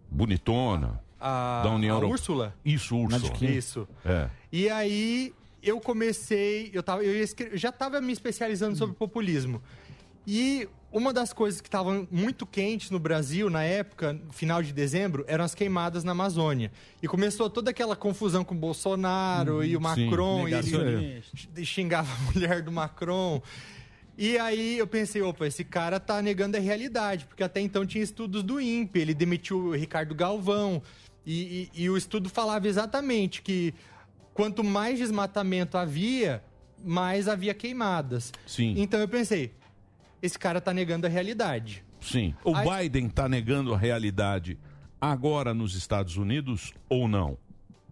bonitona 0.09 1.01
A- 1.19 1.61
da 1.63 1.71
União 1.71 1.95
Europeia. 1.95 2.13
Úrsula? 2.13 2.55
Isso, 2.63 2.95
Úrsula. 2.95 3.33
Isso. 3.49 3.87
É. 4.05 4.29
E 4.51 4.69
aí 4.69 5.33
eu 5.63 5.79
comecei, 5.79 6.69
eu, 6.73 6.83
tava, 6.83 7.03
eu 7.03 7.15
ia 7.15 7.23
escre- 7.23 7.49
eu 7.53 7.57
já 7.57 7.69
estava 7.69 7.99
me 8.01 8.11
especializando 8.13 8.75
sobre 8.75 8.95
populismo. 8.95 9.61
E 10.27 10.67
uma 10.91 11.13
das 11.13 11.31
coisas 11.31 11.61
que 11.61 11.67
estavam 11.67 12.07
muito 12.11 12.45
quentes 12.45 12.89
no 12.91 12.99
Brasil 12.99 13.49
na 13.49 13.63
época, 13.63 14.19
final 14.31 14.61
de 14.61 14.73
dezembro, 14.73 15.23
eram 15.27 15.43
as 15.45 15.55
queimadas 15.55 16.03
na 16.03 16.11
Amazônia. 16.11 16.71
E 17.01 17.07
começou 17.07 17.49
toda 17.49 17.71
aquela 17.71 17.95
confusão 17.95 18.43
com 18.43 18.53
o 18.53 18.57
Bolsonaro 18.57 19.57
Uhum, 19.57 19.63
e 19.63 19.75
o 19.77 19.79
sim, 19.79 19.83
Macron, 19.83 20.47
e 20.47 20.53
ele 20.53 21.65
xingava 21.65 22.11
a 22.13 22.31
mulher 22.33 22.61
do 22.61 22.71
Macron. 22.71 23.41
E 24.17 24.37
aí 24.37 24.77
eu 24.77 24.85
pensei, 24.85 25.21
opa, 25.21 25.47
esse 25.47 25.63
cara 25.63 25.99
tá 25.99 26.21
negando 26.21 26.57
a 26.57 26.59
realidade, 26.59 27.25
porque 27.25 27.41
até 27.43 27.61
então 27.61 27.85
tinha 27.85 28.03
estudos 28.03 28.43
do 28.43 28.59
INPE, 28.59 28.99
ele 28.99 29.13
demitiu 29.13 29.57
o 29.57 29.71
Ricardo 29.75 30.13
Galvão, 30.13 30.81
e, 31.25 31.69
e- 31.73 31.83
e 31.83 31.89
o 31.89 31.95
estudo 31.95 32.29
falava 32.29 32.67
exatamente 32.67 33.41
que 33.41 33.73
quanto 34.33 34.63
mais 34.63 34.99
desmatamento 34.99 35.77
havia, 35.77 36.43
mais 36.83 37.27
havia 37.27 37.53
queimadas. 37.53 38.31
Sim. 38.45 38.73
Então 38.77 38.99
eu 38.99 39.07
pensei, 39.07 39.53
esse 40.21 40.37
cara 40.37 40.59
tá 40.61 40.73
negando 40.73 41.05
a 41.07 41.09
realidade. 41.09 41.83
Sim. 41.99 42.33
O 42.43 42.55
Aí- 42.55 42.89
Biden 42.89 43.07
está 43.07 43.27
negando 43.29 43.73
a 43.73 43.77
realidade 43.77 44.57
agora 44.99 45.53
nos 45.53 45.75
Estados 45.75 46.17
Unidos 46.17 46.73
ou 46.89 47.07
não? 47.07 47.37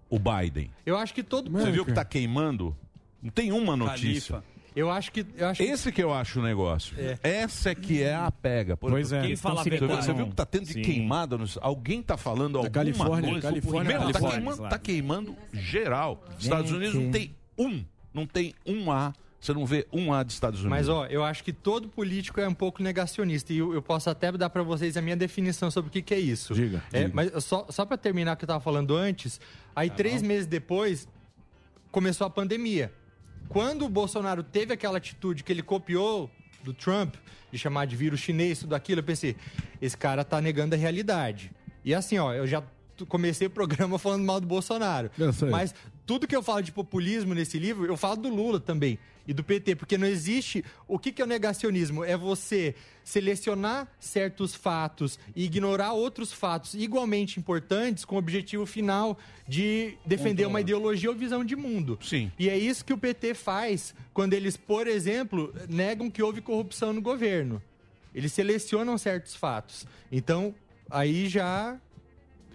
O 0.10 0.18
Biden. 0.18 0.72
Eu 0.86 0.98
acho 0.98 1.14
que 1.14 1.22
todo 1.22 1.52
Você 1.52 1.70
viu 1.72 1.86
que 1.86 1.94
tá 1.94 2.04
queimando? 2.04 2.76
Não 3.22 3.30
tem 3.30 3.52
uma 3.52 3.76
notícia. 3.78 4.36
Califa. 4.42 4.60
Eu 4.76 4.90
acho 4.90 5.12
que. 5.12 5.26
Eu 5.36 5.48
acho 5.48 5.62
Esse 5.64 5.92
que 5.92 6.02
eu 6.02 6.14
acho 6.14 6.40
o 6.40 6.44
negócio. 6.44 6.96
É. 6.98 7.18
Essa 7.22 7.72
é 7.72 7.76
que 7.76 8.02
é 8.02 8.16
a 8.16 8.32
pega. 8.32 8.78
Por 8.78 8.92
Pois 8.92 9.12
é, 9.12 9.22
quem 9.22 9.36
fala 9.36 9.62
você, 9.64 9.70
viu, 9.70 9.80
declarando. 9.80 10.06
você 10.06 10.14
viu 10.14 10.28
que 10.28 10.36
tá 10.36 10.46
tendo 10.46 10.66
de 10.66 10.74
Sim. 10.74 10.82
queimada? 10.82 11.38
Nos, 11.38 11.58
alguém 11.62 12.02
tá 12.02 12.16
falando 12.18 12.56
alguma 12.58 12.72
Califórnia, 12.72 13.30
coisa? 13.32 13.48
Califórnia, 13.50 13.84
Meu, 13.84 14.00
tá, 14.00 14.04
Califórnia. 14.14 14.32
queimando, 14.40 14.70
tá 14.70 14.80
queimando 14.80 15.36
geral. 15.54 16.24
Estados 16.40 16.72
Unidos 16.72 16.96
não 16.96 17.12
tem 17.12 17.36
um. 17.58 17.84
Não 18.14 18.26
tem 18.26 18.54
um 18.66 18.92
A. 18.92 19.14
Você 19.40 19.54
não 19.54 19.66
vê 19.66 19.88
um 19.92 20.12
A 20.14 20.22
de 20.22 20.34
Estados 20.34 20.60
Unidos. 20.60 20.78
Mas, 20.78 20.90
ó, 20.90 21.06
eu 21.06 21.24
acho 21.24 21.44
que 21.44 21.54
todo 21.54 21.88
político 21.88 22.42
é 22.42 22.48
um 22.48 22.54
pouco 22.54 22.84
negacionista. 22.84 23.54
E 23.54 23.60
eu, 23.60 23.74
eu 23.74 23.82
posso 23.82 24.10
até 24.10 24.32
dar 24.34 24.50
pra 24.50 24.64
vocês 24.64 24.98
a 24.98 25.02
minha 25.02 25.16
definição 25.16 25.72
sobre 25.72 25.88
o 25.90 25.92
que, 25.92 26.02
que 26.02 26.14
é 26.14 26.20
isso. 26.20 26.54
Diga, 26.54 26.84
É, 26.92 27.04
diga. 27.06 27.12
Mas 27.14 27.44
só, 27.44 27.66
só 27.70 27.86
para 27.86 27.98
terminar 27.98 28.34
o 28.34 28.38
que 28.38 28.44
eu 28.44 28.48
tava 28.48 28.60
falando 28.60 28.96
antes, 28.96 29.40
aí 29.76 29.90
três 29.90 30.22
meses 30.22 30.46
depois 30.46 31.08
começou 31.92 32.28
a 32.28 32.30
pandemia. 32.30 32.92
Quando 33.48 33.86
o 33.86 33.90
Bolsonaro 33.90 34.44
teve 34.44 34.74
aquela 34.74 34.98
atitude 34.98 35.44
que 35.44 35.52
ele 35.52 35.64
copiou 35.64 36.30
do 36.62 36.74
Trump, 36.74 37.16
de 37.52 37.58
chamar 37.58 37.86
de 37.86 37.96
vírus 37.96 38.20
chinês, 38.20 38.60
tudo 38.60 38.76
aquilo, 38.76 39.00
eu 39.00 39.04
pensei, 39.06 39.36
esse 39.82 39.96
cara 39.98 40.24
tá 40.26 40.42
negando 40.42 40.76
a 40.76 40.78
realidade. 40.78 41.52
E 41.84 41.96
assim, 41.96 42.18
ó, 42.20 42.34
eu 42.34 42.46
já 42.46 42.62
comecei 43.06 43.48
o 43.48 43.50
programa 43.50 43.98
falando 44.00 44.26
mal 44.26 44.40
do 44.40 44.48
Bolsonaro. 44.48 45.10
Mas 45.50 45.74
tudo 46.06 46.28
que 46.28 46.36
eu 46.36 46.42
falo 46.42 46.62
de 46.62 46.72
populismo 46.72 47.34
nesse 47.34 47.60
livro, 47.60 47.86
eu 47.86 47.96
falo 47.96 48.16
do 48.16 48.30
Lula 48.30 48.60
também 48.60 48.98
e 49.28 49.34
do 49.34 49.44
PT, 49.44 49.76
porque 49.76 49.96
não 49.96 50.08
existe. 50.08 50.66
O 50.88 50.98
que, 50.98 51.12
que 51.12 51.22
é 51.22 51.26
o 51.26 51.28
negacionismo? 51.28 52.04
É 52.04 52.18
você 52.18 52.74
selecionar 53.04 53.88
certos 54.00 54.56
fatos 54.56 55.20
e 55.36 55.46
ignorar 55.46 55.94
outros 55.94 56.34
fatos 56.34 56.74
igualmente 56.74 57.40
importantes 57.40 58.04
com 58.04 58.16
o 58.16 58.18
objetivo 58.18 58.66
final 58.66 59.20
de 59.48 59.96
defender 60.04 60.48
uma 60.48 60.62
ideologia 60.62 61.12
ou 61.12 61.16
visão 61.16 61.46
de 61.46 61.56
mundo. 61.56 62.00
Sim. 62.02 62.32
E 62.40 62.50
é 62.50 62.58
isso 62.58 62.84
que 62.84 62.92
o 62.92 62.98
PT 62.98 63.36
faz 63.36 63.94
quando 64.16 64.34
eles, 64.34 64.58
por 64.58 64.88
exemplo, 64.88 65.54
negam 65.70 66.10
que 66.10 66.24
houve 66.24 66.42
corrupção 66.42 66.92
no 66.92 67.02
governo. 67.02 67.62
Eles 68.16 68.34
selecionam 68.34 68.98
certos 68.98 69.36
fatos. 69.36 69.86
Então, 70.12 70.56
aí 70.90 71.30
já 71.30 71.80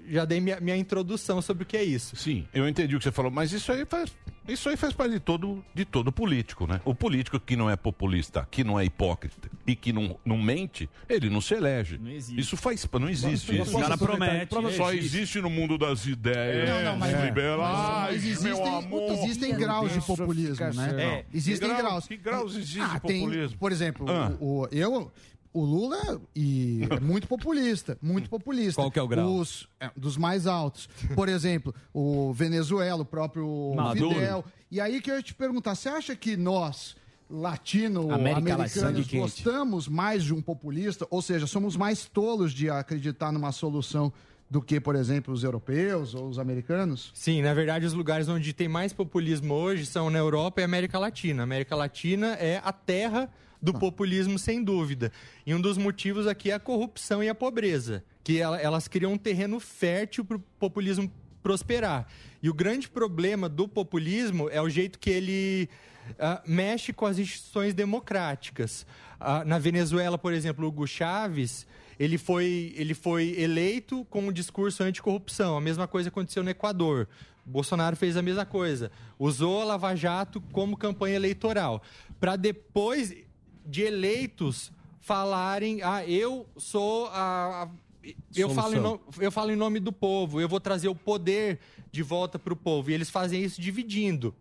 já 0.09 0.24
dei 0.24 0.40
minha, 0.40 0.61
minha 0.61 0.76
introdução 0.76 1.40
sobre 1.42 1.62
o 1.64 1.66
que 1.66 1.76
é 1.76 1.84
isso. 1.84 2.16
Sim, 2.16 2.46
eu 2.52 2.68
entendi 2.68 2.94
o 2.94 2.98
que 2.98 3.05
você 3.05 3.12
falou, 3.12 3.30
mas 3.30 3.52
isso 3.52 3.70
aí 3.72 3.84
faz, 3.86 4.12
isso 4.46 4.68
aí 4.68 4.76
faz 4.76 4.92
parte 4.92 5.12
de 5.12 5.20
todo, 5.20 5.64
de 5.74 5.84
todo 5.84 6.12
político, 6.12 6.66
né? 6.66 6.80
O 6.84 6.94
político 6.94 7.38
que 7.40 7.57
não 7.57 7.70
é 7.70 7.76
populista, 7.76 8.46
que 8.50 8.62
não 8.64 8.78
é 8.78 8.84
hipócrita 8.84 9.48
e 9.66 9.74
que 9.74 9.92
não, 9.92 10.18
não 10.24 10.36
mente, 10.40 10.88
ele 11.09 11.30
não 11.30 11.40
se 11.40 11.55
elege. 11.55 11.98
Isso 12.36 12.57
faz, 12.57 12.86
não 13.00 13.09
existe. 13.09 13.52
Mas 13.57 13.68
isso. 13.68 13.76
o 13.76 13.80
cara 13.80 13.96
promete, 13.96 14.55
Só 14.76 14.92
existe. 14.92 15.16
existe 15.16 15.40
no 15.40 15.48
mundo 15.50 15.78
das 15.78 16.05
ideias 16.07 16.68
Não, 16.68 16.82
não, 16.92 16.98
mas- 16.98 17.24
liberais, 17.24 17.59
mas 17.61 18.16
existem- 18.16 18.52
meu 18.52 18.64
amor. 18.64 19.12
existem 19.12 19.55
graus 19.57 19.92
de 19.92 20.00
populismo, 20.00 20.66
né? 20.74 21.02
É. 21.02 21.24
Existem 21.32 21.68
Que 21.70 21.76
graus. 21.76 22.07
Que 22.07 22.16
graus 22.16 22.57
existe 22.57 22.80
Ah, 22.80 22.94
de 22.94 23.00
tem, 23.02 23.20
populismo? 23.20 23.59
por 23.59 23.72
exemplo, 23.72 24.07
Ah. 24.11 24.32
o, 24.40 24.62
o- 24.62 24.68
eu, 24.70 25.11
o 25.55 25.64
Lula 25.64 26.20
e 26.34 26.80
é 26.90 26.98
muito 26.98 27.28
populista, 27.28 27.96
muito 28.02 28.28
populista. 28.28 28.82
Qual 28.82 28.90
que 28.90 28.98
é 28.98 29.02
o 29.02 29.07
grau? 29.07 29.36
Os, 29.36 29.68
é, 29.78 29.88
dos 29.96 30.16
mais 30.16 30.48
altos. 30.48 30.88
Por 31.14 31.28
exemplo, 31.28 31.72
o 31.94 32.32
Venezuela, 32.32 33.02
o 33.02 33.05
próprio 33.05 33.72
Maduro. 33.74 34.14
Fidel. 34.14 34.44
E 34.68 34.80
aí 34.80 35.00
que 35.00 35.11
eu 35.11 35.14
ia 35.14 35.22
te 35.22 35.32
perguntar, 35.32 35.76
você 35.76 35.88
acha 35.88 36.16
que 36.16 36.36
nós 36.36 36.96
latino-americanos 37.30 38.72
quente. 38.74 39.16
gostamos 39.16 39.88
mais 39.88 40.24
de 40.24 40.34
um 40.34 40.42
populista, 40.42 41.07
ou 41.09 41.22
seja, 41.22 41.46
somos 41.46 41.76
mais 41.76 42.05
tolos 42.05 42.52
de 42.52 42.68
acreditar 42.68 43.32
numa 43.32 43.52
solução 43.52 44.12
do 44.50 44.61
que, 44.61 44.78
por 44.80 44.94
exemplo, 44.94 45.32
os 45.32 45.42
europeus 45.42 46.14
ou 46.14 46.28
os 46.28 46.38
americanos? 46.38 47.11
Sim, 47.14 47.42
na 47.42 47.55
verdade, 47.55 47.86
os 47.86 47.92
lugares 47.92 48.28
onde 48.28 48.52
tem 48.52 48.68
mais 48.68 48.92
populismo 48.92 49.55
hoje 49.55 49.86
são 49.86 50.11
na 50.11 50.18
Europa 50.18 50.61
e 50.61 50.64
América 50.64 50.98
Latina. 50.98 51.42
A 51.42 51.44
América 51.44 51.74
Latina 51.74 52.34
é 52.34 52.61
a 52.62 52.72
terra 52.72 53.30
do 53.64 53.72
populismo, 53.72 54.38
sem 54.38 54.62
dúvida. 54.62 55.10
E 55.46 55.54
um 55.54 55.60
dos 55.60 55.78
motivos 55.78 56.26
aqui 56.26 56.50
é 56.50 56.54
a 56.54 56.60
corrupção 56.60 57.22
e 57.22 57.28
a 57.28 57.34
pobreza, 57.34 58.04
que 58.22 58.38
ela- 58.38 58.60
elas 58.60 58.86
criam 58.86 59.12
um 59.14 59.18
terreno 59.18 59.58
fértil 59.58 60.24
para 60.24 60.36
o 60.36 60.40
populismo 60.58 61.10
prosperar. 61.42 62.06
E 62.42 62.48
o 62.50 62.54
grande 62.54 62.88
problema 62.88 63.48
do 63.48 63.66
populismo 63.66 64.48
é 64.50 64.60
o 64.60 64.68
jeito 64.68 64.98
que 64.98 65.10
ele 65.10 65.68
ah, 66.18 66.42
mexe 66.46 66.92
com 66.92 67.06
as 67.06 67.18
instituições 67.18 67.72
democráticas. 67.72 68.86
Ah, 69.18 69.42
na 69.44 69.58
Venezuela, 69.58 70.18
por 70.18 70.34
exemplo, 70.34 70.66
Hugo 70.66 70.86
Chávez, 70.86 71.66
ele 71.98 72.18
foi, 72.18 72.74
ele 72.76 72.92
foi 72.92 73.34
eleito 73.38 74.04
com 74.10 74.20
um 74.28 74.32
discurso 74.32 74.82
anticorrupção. 74.82 75.56
A 75.56 75.60
mesma 75.62 75.88
coisa 75.88 76.10
aconteceu 76.10 76.42
no 76.42 76.50
Equador. 76.50 77.08
Bolsonaro 77.46 77.96
fez 77.96 78.16
a 78.18 78.22
mesma 78.22 78.44
coisa. 78.44 78.90
Usou 79.18 79.62
a 79.62 79.64
Lava 79.64 79.94
Jato 79.94 80.40
como 80.52 80.76
campanha 80.76 81.16
eleitoral. 81.16 81.82
Para 82.20 82.36
depois 82.36 83.14
de 83.64 83.82
eleitos 83.82 84.70
falarem: 85.00 85.82
ah, 85.82 86.04
eu 86.06 86.46
sou 86.56 87.06
a. 87.08 87.64
a- 87.64 87.68
eu 88.36 88.50
falo, 88.50 88.74
em 88.74 88.76
Solução. 88.82 89.00
no- 89.16 89.22
eu 89.22 89.32
falo 89.32 89.50
em 89.50 89.56
nome 89.56 89.80
do 89.80 89.90
povo, 89.92 90.38
eu 90.40 90.48
vou 90.48 90.60
trazer 90.60 90.88
o 90.88 90.94
poder 90.94 91.58
de 91.90 92.02
volta 92.02 92.38
para 92.38 92.52
o 92.52 92.56
povo. 92.56 92.90
E 92.90 92.94
eles 92.94 93.08
fazem 93.08 93.42
isso 93.42 93.60
dividindo 93.60 94.34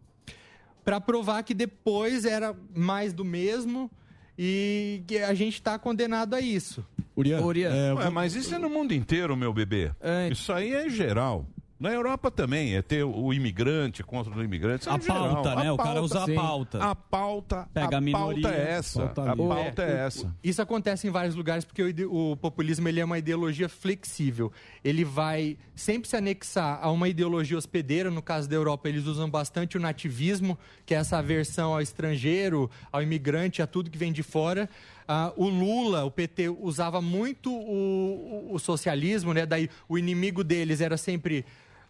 para 0.83 0.99
provar 0.99 1.41
que 1.43 1.53
depois 1.53 2.25
era 2.25 2.53
mais 2.75 3.13
do 3.13 3.23
mesmo 3.23 3.89
e 4.37 5.01
que 5.07 5.17
a 5.19 5.33
gente 5.33 5.53
está 5.53 5.79
condenado 5.79 6.33
a 6.33 6.41
isso. 6.41 6.85
Urian, 7.15 7.39
é, 7.73 7.93
Ué, 7.93 8.09
mas 8.09 8.35
isso 8.35 8.53
é 8.53 8.57
no 8.57 8.69
mundo 8.69 8.93
inteiro, 8.93 9.37
meu 9.37 9.53
bebê. 9.53 9.91
Isso 10.31 10.51
aí 10.51 10.73
é 10.73 10.89
geral. 10.89 11.45
Na 11.83 11.91
Europa 11.91 12.31
também, 12.31 12.75
é 12.77 12.81
ter 12.81 13.03
o 13.03 13.33
imigrante 13.33 14.01
contra 14.03 14.33
o 14.33 14.41
imigrante. 14.41 14.87
É 14.87 14.91
A 14.93 14.97
geral. 14.97 15.33
pauta, 15.33 15.55
né? 15.55 15.69
O 15.69 15.75
cara 15.75 16.01
usa 16.01 16.23
a 16.23 16.33
pauta. 16.33 16.81
A 16.81 16.95
pauta, 16.95 17.67
Pega 17.73 17.95
a 17.95 17.97
a 17.97 18.01
minoria, 18.01 18.41
pauta 18.41 18.57
é 18.57 18.71
essa. 18.71 18.99
pauta 19.07 19.31
a 19.31 19.35
pauta 19.35 19.83
é, 19.83 19.93
o- 19.93 20.07
essa. 20.07 20.35
Isso 20.41 20.61
acontece 20.61 21.07
em 21.07 21.09
vários 21.11 21.35
lugares 21.35 21.65
porque 21.65 21.83
o, 22.05 22.31
o 22.31 22.37
populismo 22.37 22.87
ele 22.87 23.01
é 23.01 23.03
uma 23.05 23.17
ideologia 23.17 23.67
flexível. 23.67 24.49
Ele 24.81 25.03
vai 25.03 25.57
sempre 25.75 26.07
se 26.07 26.15
anexar 26.15 26.79
a 26.81 26.89
uma 26.89 27.09
ideologia 27.09 27.57
hospedeira. 27.57 28.09
No 28.09 28.21
caso 28.21 28.47
da 28.47 28.55
Europa, 28.55 28.87
eles 28.87 29.05
usam 29.05 29.29
bastante 29.29 29.75
o 29.75 29.79
nativismo, 29.81 30.57
que 30.85 30.95
é 30.95 30.97
essa 30.99 31.17
aversão 31.17 31.73
ao 31.73 31.81
estrangeiro, 31.81 32.71
ao 32.93 33.01
imigrante, 33.03 33.61
a 33.61 33.67
tudo 33.67 33.89
que 33.91 33.97
vem 33.97 34.13
de 34.13 34.23
fora. 34.23 34.69
Ah, 35.05 35.33
o 35.35 35.49
Lula, 35.49 36.05
o 36.05 36.09
PT, 36.11 36.47
usava 36.47 37.01
muito 37.01 37.51
o, 37.53 38.47
o- 38.51 38.53
o 38.53 38.57
socialismo, 38.59 39.33
né? 39.33 39.45
Daí 39.45 39.69
o 39.89 39.97
inimigo 39.97 40.45
deles 40.45 40.79
era 40.79 40.95
sempre 40.95 41.43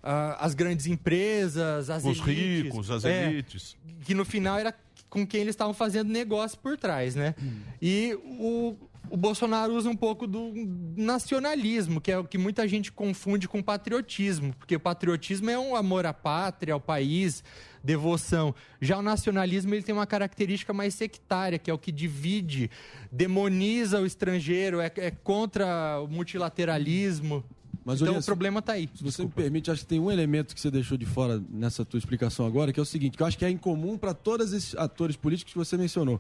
ah, 0.04 0.38
as 0.40 0.54
grandes 0.54 0.86
empresas, 0.86 1.90
as 1.90 2.04
Os 2.04 2.20
elites. 2.20 2.64
ricos, 2.64 2.92
as 2.92 3.06
É, 3.06 3.30
elites. 3.30 3.78
que 4.04 4.14
no 4.14 4.26
final 4.26 4.60
era 4.60 4.74
com 5.10 5.26
quem 5.26 5.42
eles 5.42 5.54
estavam 5.54 5.74
fazendo 5.74 6.10
negócio 6.12 6.58
por 6.58 6.78
trás, 6.78 7.16
né? 7.16 7.36
E 7.82 8.18
o, 8.40 8.76
o 9.12 9.16
Bolsonaro 9.16 9.74
usa 9.76 9.88
um 9.90 9.96
pouco 9.96 10.26
do 10.26 10.52
nacionalismo, 10.98 12.02
que 12.02 12.12
é 12.12 12.18
o 12.18 12.24
que 12.24 12.38
muita 12.38 12.68
gente 12.68 12.92
confunde 12.92 13.48
com 13.48 13.62
patriotismo, 13.62 14.54
porque 14.58 14.76
o 14.76 14.80
patriotismo 14.80 15.50
é 15.52 15.60
um 15.60 15.76
amor 15.76 16.06
à 16.08 16.14
pátria, 16.14 16.74
ao 16.74 16.80
país, 16.80 17.44
devoção. 17.84 18.56
Já 18.82 18.98
o 18.98 19.02
nacionalismo 19.04 19.76
ele 19.76 19.84
tem 19.84 19.94
uma 19.94 20.08
característica 20.08 20.74
mais 20.74 20.96
sectária, 20.96 21.60
que 21.60 21.70
é 21.70 21.74
o 21.74 21.78
que 21.78 21.92
divide, 21.92 22.72
demoniza 23.12 24.02
o 24.02 24.06
estrangeiro, 24.08 24.80
é, 24.82 24.92
é 24.98 25.12
contra 25.12 26.00
o 26.02 26.08
multilateralismo. 26.08 27.44
Mas, 27.86 28.02
então 28.02 28.18
o 28.18 28.24
problema 28.24 28.60
está 28.60 28.74
aí. 28.74 28.90
Se 28.96 29.04
você 29.04 29.24
me 29.24 29.30
permite, 29.30 29.70
acho 29.70 29.82
que 29.82 29.88
tem 29.88 30.00
um 30.00 30.10
elemento 30.10 30.56
que 30.56 30.62
você 30.62 30.72
deixou 30.72 30.98
de 30.98 31.06
fora 31.06 31.42
nessa 31.50 31.84
tua 31.84 31.98
explicação 31.98 32.46
agora, 32.46 32.72
que 32.72 32.80
é 32.80 32.84
o 32.84 32.86
seguinte, 32.86 33.18
que 33.18 33.24
eu 33.24 33.28
acho 33.28 33.38
que 33.38 33.44
é 33.44 33.50
incomum 33.50 33.98
para 33.98 34.14
todos 34.14 34.54
esses 34.54 34.74
atores 34.76 35.18
políticos 35.18 35.52
que 35.52 35.60
você 35.60 35.76
mencionou, 35.76 36.20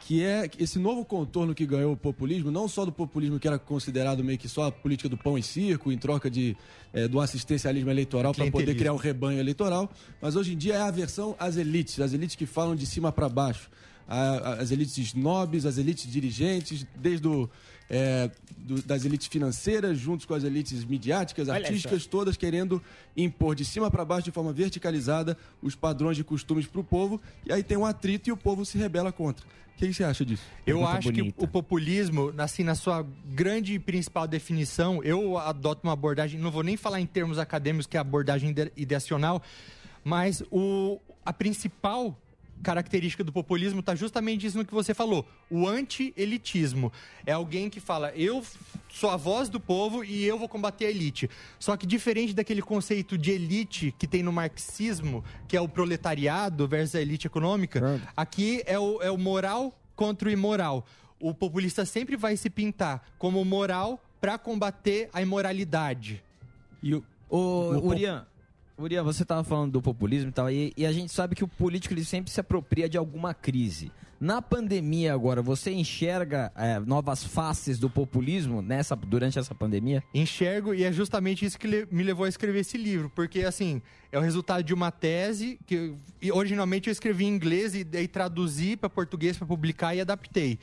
que 0.00 0.22
é 0.22 0.48
esse 0.58 0.78
novo 0.78 1.04
contorno 1.04 1.52
que 1.54 1.66
ganhou 1.66 1.92
o 1.92 1.96
populismo, 1.96 2.50
não 2.50 2.68
só 2.68 2.84
do 2.84 2.92
populismo 2.92 3.40
que 3.40 3.48
era 3.48 3.58
considerado 3.58 4.22
meio 4.22 4.38
que 4.38 4.48
só 4.48 4.66
a 4.66 4.72
política 4.72 5.08
do 5.08 5.16
pão 5.16 5.36
e 5.36 5.42
circo, 5.42 5.90
em 5.90 5.98
troca 5.98 6.30
de, 6.30 6.56
eh, 6.92 7.08
do 7.08 7.20
assistencialismo 7.20 7.90
eleitoral 7.90 8.32
para 8.32 8.48
poder 8.50 8.76
criar 8.76 8.92
um 8.92 8.96
rebanho 8.96 9.40
eleitoral, 9.40 9.90
mas 10.22 10.36
hoje 10.36 10.52
em 10.52 10.56
dia 10.56 10.74
é 10.74 10.80
a 10.80 10.86
aversão 10.86 11.34
às 11.38 11.56
elites, 11.56 11.98
as 12.00 12.12
elites 12.12 12.36
que 12.36 12.46
falam 12.46 12.76
de 12.76 12.86
cima 12.86 13.10
para 13.10 13.28
baixo. 13.28 13.68
as 14.58 14.72
elites 14.72 15.14
nobres, 15.14 15.64
as 15.64 15.78
elites 15.78 16.10
dirigentes, 16.10 16.84
desde 16.96 17.28
o, 17.28 17.48
é, 17.90 18.30
do- 18.56 18.80
das 18.82 19.04
elites 19.04 19.26
financeiras, 19.26 19.98
juntos 19.98 20.24
com 20.24 20.32
as 20.32 20.44
elites 20.44 20.84
midiáticas, 20.84 21.48
Olha 21.48 21.58
artísticas, 21.66 22.04
só. 22.04 22.08
todas 22.08 22.36
querendo 22.36 22.80
impor 23.16 23.54
de 23.56 23.64
cima 23.64 23.90
para 23.90 24.04
baixo, 24.04 24.24
de 24.26 24.30
forma 24.30 24.52
verticalizada, 24.52 25.36
os 25.60 25.74
padrões 25.74 26.16
de 26.16 26.22
costumes 26.22 26.66
para 26.66 26.80
o 26.80 26.84
povo, 26.84 27.20
e 27.44 27.52
aí 27.52 27.62
tem 27.64 27.76
um 27.76 27.84
atrito 27.84 28.28
e 28.28 28.32
o 28.32 28.36
povo 28.36 28.64
se 28.64 28.78
rebela 28.78 29.10
contra. 29.10 29.44
O 29.44 29.78
que 29.80 29.88
que 29.88 29.94
você 29.94 30.04
acha 30.04 30.24
disso? 30.26 30.42
Eu 30.66 30.86
acho 30.86 31.10
que 31.10 31.22
o 31.38 31.48
populismo, 31.48 32.32
assim, 32.38 32.62
na 32.62 32.74
sua 32.74 33.04
grande 33.26 33.74
e 33.74 33.78
principal 33.78 34.28
definição, 34.28 35.02
eu 35.02 35.38
adoto 35.38 35.80
uma 35.84 35.94
abordagem, 35.94 36.38
não 36.38 36.50
vou 36.50 36.62
nem 36.62 36.76
falar 36.76 37.00
em 37.00 37.06
termos 37.06 37.38
acadêmicos, 37.38 37.86
que 37.86 37.96
é 37.96 37.98
a 37.98 38.02
abordagem 38.02 38.50
ide- 38.50 38.70
ideacional, 38.76 39.42
mas 40.04 40.42
o, 40.50 41.00
a 41.24 41.32
principal 41.32 42.14
característica 42.62 43.24
do 43.24 43.32
populismo 43.32 43.80
está 43.80 43.94
justamente 43.94 44.46
isso 44.46 44.58
no 44.58 44.64
que 44.64 44.74
você 44.74 44.94
falou, 44.94 45.26
o 45.50 45.66
anti-elitismo. 45.66 46.92
É 47.24 47.32
alguém 47.32 47.70
que 47.70 47.80
fala, 47.80 48.12
eu 48.14 48.44
sou 48.88 49.10
a 49.10 49.16
voz 49.16 49.48
do 49.48 49.58
povo 49.58 50.04
e 50.04 50.24
eu 50.24 50.38
vou 50.38 50.48
combater 50.48 50.86
a 50.86 50.90
elite. 50.90 51.28
Só 51.58 51.76
que 51.76 51.86
diferente 51.86 52.34
daquele 52.34 52.62
conceito 52.62 53.16
de 53.16 53.30
elite 53.30 53.94
que 53.98 54.06
tem 54.06 54.22
no 54.22 54.32
marxismo, 54.32 55.24
que 55.48 55.56
é 55.56 55.60
o 55.60 55.68
proletariado 55.68 56.66
versus 56.68 56.94
a 56.94 57.00
elite 57.00 57.26
econômica, 57.26 58.00
aqui 58.16 58.62
é 58.66 58.78
o, 58.78 59.00
é 59.02 59.10
o 59.10 59.18
moral 59.18 59.78
contra 59.96 60.28
o 60.28 60.32
imoral. 60.32 60.86
O 61.18 61.34
populista 61.34 61.84
sempre 61.84 62.16
vai 62.16 62.36
se 62.36 62.48
pintar 62.48 63.02
como 63.18 63.44
moral 63.44 64.02
para 64.20 64.38
combater 64.38 65.08
a 65.12 65.20
imoralidade. 65.20 66.22
E 66.82 66.94
o, 66.94 67.04
o, 67.28 67.88
Urian, 67.88 68.26
Urian, 68.80 69.02
você 69.02 69.22
estava 69.22 69.44
falando 69.44 69.72
do 69.72 69.82
populismo 69.82 70.30
e 70.30 70.32
tal, 70.32 70.50
e, 70.50 70.72
e 70.76 70.86
a 70.86 70.92
gente 70.92 71.12
sabe 71.12 71.34
que 71.34 71.44
o 71.44 71.48
político 71.48 71.92
ele 71.94 72.04
sempre 72.04 72.30
se 72.30 72.40
apropria 72.40 72.88
de 72.88 72.96
alguma 72.96 73.34
crise. 73.34 73.92
Na 74.20 74.42
pandemia 74.42 75.14
agora, 75.14 75.40
você 75.40 75.72
enxerga 75.72 76.52
é, 76.54 76.78
novas 76.78 77.24
faces 77.24 77.78
do 77.78 77.88
populismo 77.88 78.60
nessa, 78.60 78.94
durante 78.94 79.38
essa 79.38 79.54
pandemia? 79.54 80.02
Enxergo 80.12 80.74
e 80.74 80.84
é 80.84 80.92
justamente 80.92 81.44
isso 81.44 81.58
que 81.58 81.66
le- 81.66 81.88
me 81.90 82.02
levou 82.02 82.26
a 82.26 82.28
escrever 82.28 82.60
esse 82.60 82.76
livro, 82.76 83.10
porque 83.14 83.40
assim, 83.40 83.80
é 84.12 84.18
o 84.18 84.20
resultado 84.20 84.62
de 84.62 84.74
uma 84.74 84.90
tese 84.90 85.58
que 85.66 85.94
e 86.20 86.30
originalmente 86.30 86.88
eu 86.88 86.92
escrevi 86.92 87.24
em 87.24 87.28
inglês 87.28 87.74
e 87.74 87.82
daí 87.82 88.06
traduzi 88.06 88.76
para 88.76 88.90
português 88.90 89.38
para 89.38 89.46
publicar 89.46 89.94
e 89.94 90.02
adaptei. 90.02 90.58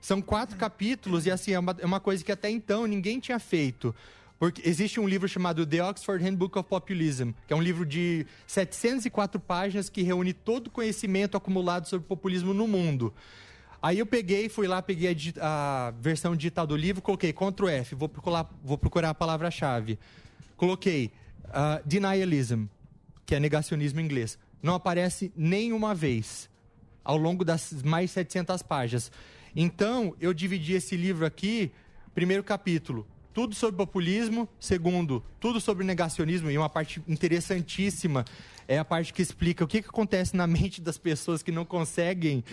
São 0.00 0.22
quatro 0.22 0.56
capítulos 0.56 1.26
e 1.26 1.30
assim, 1.30 1.52
é 1.52 1.58
uma, 1.58 1.76
é 1.78 1.84
uma 1.86 2.00
coisa 2.00 2.24
que 2.24 2.32
até 2.32 2.48
então 2.50 2.86
ninguém 2.86 3.20
tinha 3.20 3.38
feito. 3.38 3.94
Porque 4.42 4.68
existe 4.68 4.98
um 4.98 5.06
livro 5.06 5.28
chamado 5.28 5.64
The 5.64 5.84
Oxford 5.84 6.24
Handbook 6.24 6.58
of 6.58 6.68
Populism, 6.68 7.30
que 7.46 7.52
é 7.52 7.56
um 7.56 7.62
livro 7.62 7.86
de 7.86 8.26
704 8.48 9.38
páginas 9.38 9.88
que 9.88 10.02
reúne 10.02 10.32
todo 10.32 10.66
o 10.66 10.70
conhecimento 10.70 11.36
acumulado 11.36 11.86
sobre 11.86 12.08
populismo 12.08 12.52
no 12.52 12.66
mundo. 12.66 13.14
Aí 13.80 14.00
eu 14.00 14.04
peguei, 14.04 14.48
fui 14.48 14.66
lá, 14.66 14.82
peguei 14.82 15.16
a, 15.40 15.86
a 15.86 15.90
versão 15.92 16.34
digital 16.34 16.66
do 16.66 16.74
livro, 16.74 17.00
coloquei 17.00 17.32
Ctrl 17.32 17.68
F, 17.68 17.94
vou 17.94 18.08
procurar, 18.08 18.50
vou 18.64 18.76
procurar 18.76 19.10
a 19.10 19.14
palavra-chave. 19.14 19.96
Coloquei 20.56 21.12
ah, 21.50 21.80
denialism, 21.84 22.64
que 23.24 23.36
é 23.36 23.38
negacionismo 23.38 24.00
em 24.00 24.04
inglês. 24.04 24.36
Não 24.60 24.74
aparece 24.74 25.32
nenhuma 25.36 25.94
vez 25.94 26.50
ao 27.04 27.16
longo 27.16 27.44
das 27.44 27.80
mais 27.84 28.10
700 28.10 28.60
páginas. 28.60 29.12
Então, 29.54 30.16
eu 30.20 30.34
dividi 30.34 30.72
esse 30.72 30.96
livro 30.96 31.24
aqui, 31.24 31.70
primeiro 32.12 32.42
capítulo, 32.42 33.06
tudo 33.32 33.54
sobre 33.54 33.76
populismo, 33.76 34.48
segundo, 34.60 35.22
tudo 35.40 35.60
sobre 35.60 35.84
negacionismo, 35.84 36.50
e 36.50 36.58
uma 36.58 36.68
parte 36.68 37.02
interessantíssima 37.08 38.24
é 38.68 38.78
a 38.78 38.84
parte 38.84 39.12
que 39.12 39.22
explica 39.22 39.64
o 39.64 39.66
que, 39.68 39.82
que 39.82 39.88
acontece 39.88 40.36
na 40.36 40.46
mente 40.46 40.80
das 40.80 40.98
pessoas 40.98 41.42
que 41.42 41.50
não 41.50 41.64
conseguem 41.64 42.44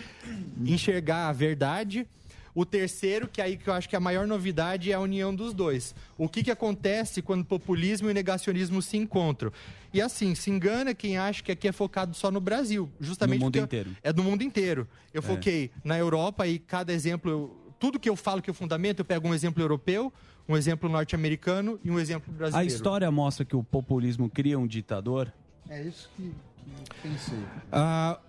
enxergar 0.65 1.27
a 1.29 1.33
verdade. 1.33 2.07
O 2.55 2.65
terceiro, 2.65 3.27
que 3.27 3.41
aí 3.41 3.55
que 3.55 3.69
eu 3.69 3.73
acho 3.73 3.87
que 3.87 3.95
a 3.95 3.99
maior 3.99 4.25
novidade 4.25 4.91
é 4.91 4.95
a 4.95 4.99
união 4.99 5.33
dos 5.33 5.53
dois. 5.53 5.93
O 6.17 6.27
que, 6.27 6.43
que 6.43 6.49
acontece 6.51 7.21
quando 7.21 7.45
populismo 7.45 8.09
e 8.09 8.13
negacionismo 8.13 8.81
se 8.81 8.97
encontram? 8.97 9.51
E 9.93 10.01
assim, 10.01 10.33
se 10.33 10.49
engana 10.49 10.93
quem 10.95 11.17
acha 11.17 11.43
que 11.43 11.51
aqui 11.51 11.67
é 11.67 11.71
focado 11.71 12.15
só 12.15 12.31
no 12.31 12.41
Brasil. 12.41 12.89
Justamente 12.99 13.39
No 13.39 13.45
mundo 13.45 13.59
inteiro. 13.59 13.91
É 14.01 14.11
do 14.11 14.23
mundo 14.23 14.43
inteiro. 14.43 14.87
Eu 15.13 15.19
É. 15.19 15.21
foquei 15.21 15.71
na 15.83 15.97
Europa 15.97 16.47
e 16.47 16.57
cada 16.57 16.91
exemplo, 16.91 17.31
eu- 17.31 17.73
tudo 17.79 17.99
que 17.99 18.09
eu 18.09 18.15
falo 18.15 18.41
que 18.41 18.49
eu 18.49 18.53
fundamento, 18.53 18.99
eu 18.99 19.05
pego 19.05 19.27
um 19.27 19.33
exemplo 19.33 19.61
europeu, 19.63 20.11
um 20.49 20.57
exemplo 20.57 20.89
norte-americano 20.89 21.79
e 21.83 21.91
um 21.91 21.99
exemplo 21.99 22.33
A 22.33 22.37
brasileiro. 22.37 22.67
história 22.67 23.11
mostra 23.11 23.45
que 23.45 23.55
o 23.55 23.63
populismo 23.63 24.27
cria 24.27 24.57
um 24.57 24.65
ditador? 24.65 25.31
É 25.69 25.83
isso 25.83 26.09
que, 26.17 26.23
que 26.23 26.71
eu 26.71 27.01
pensei. 27.03 27.39
Ah, 27.71 28.19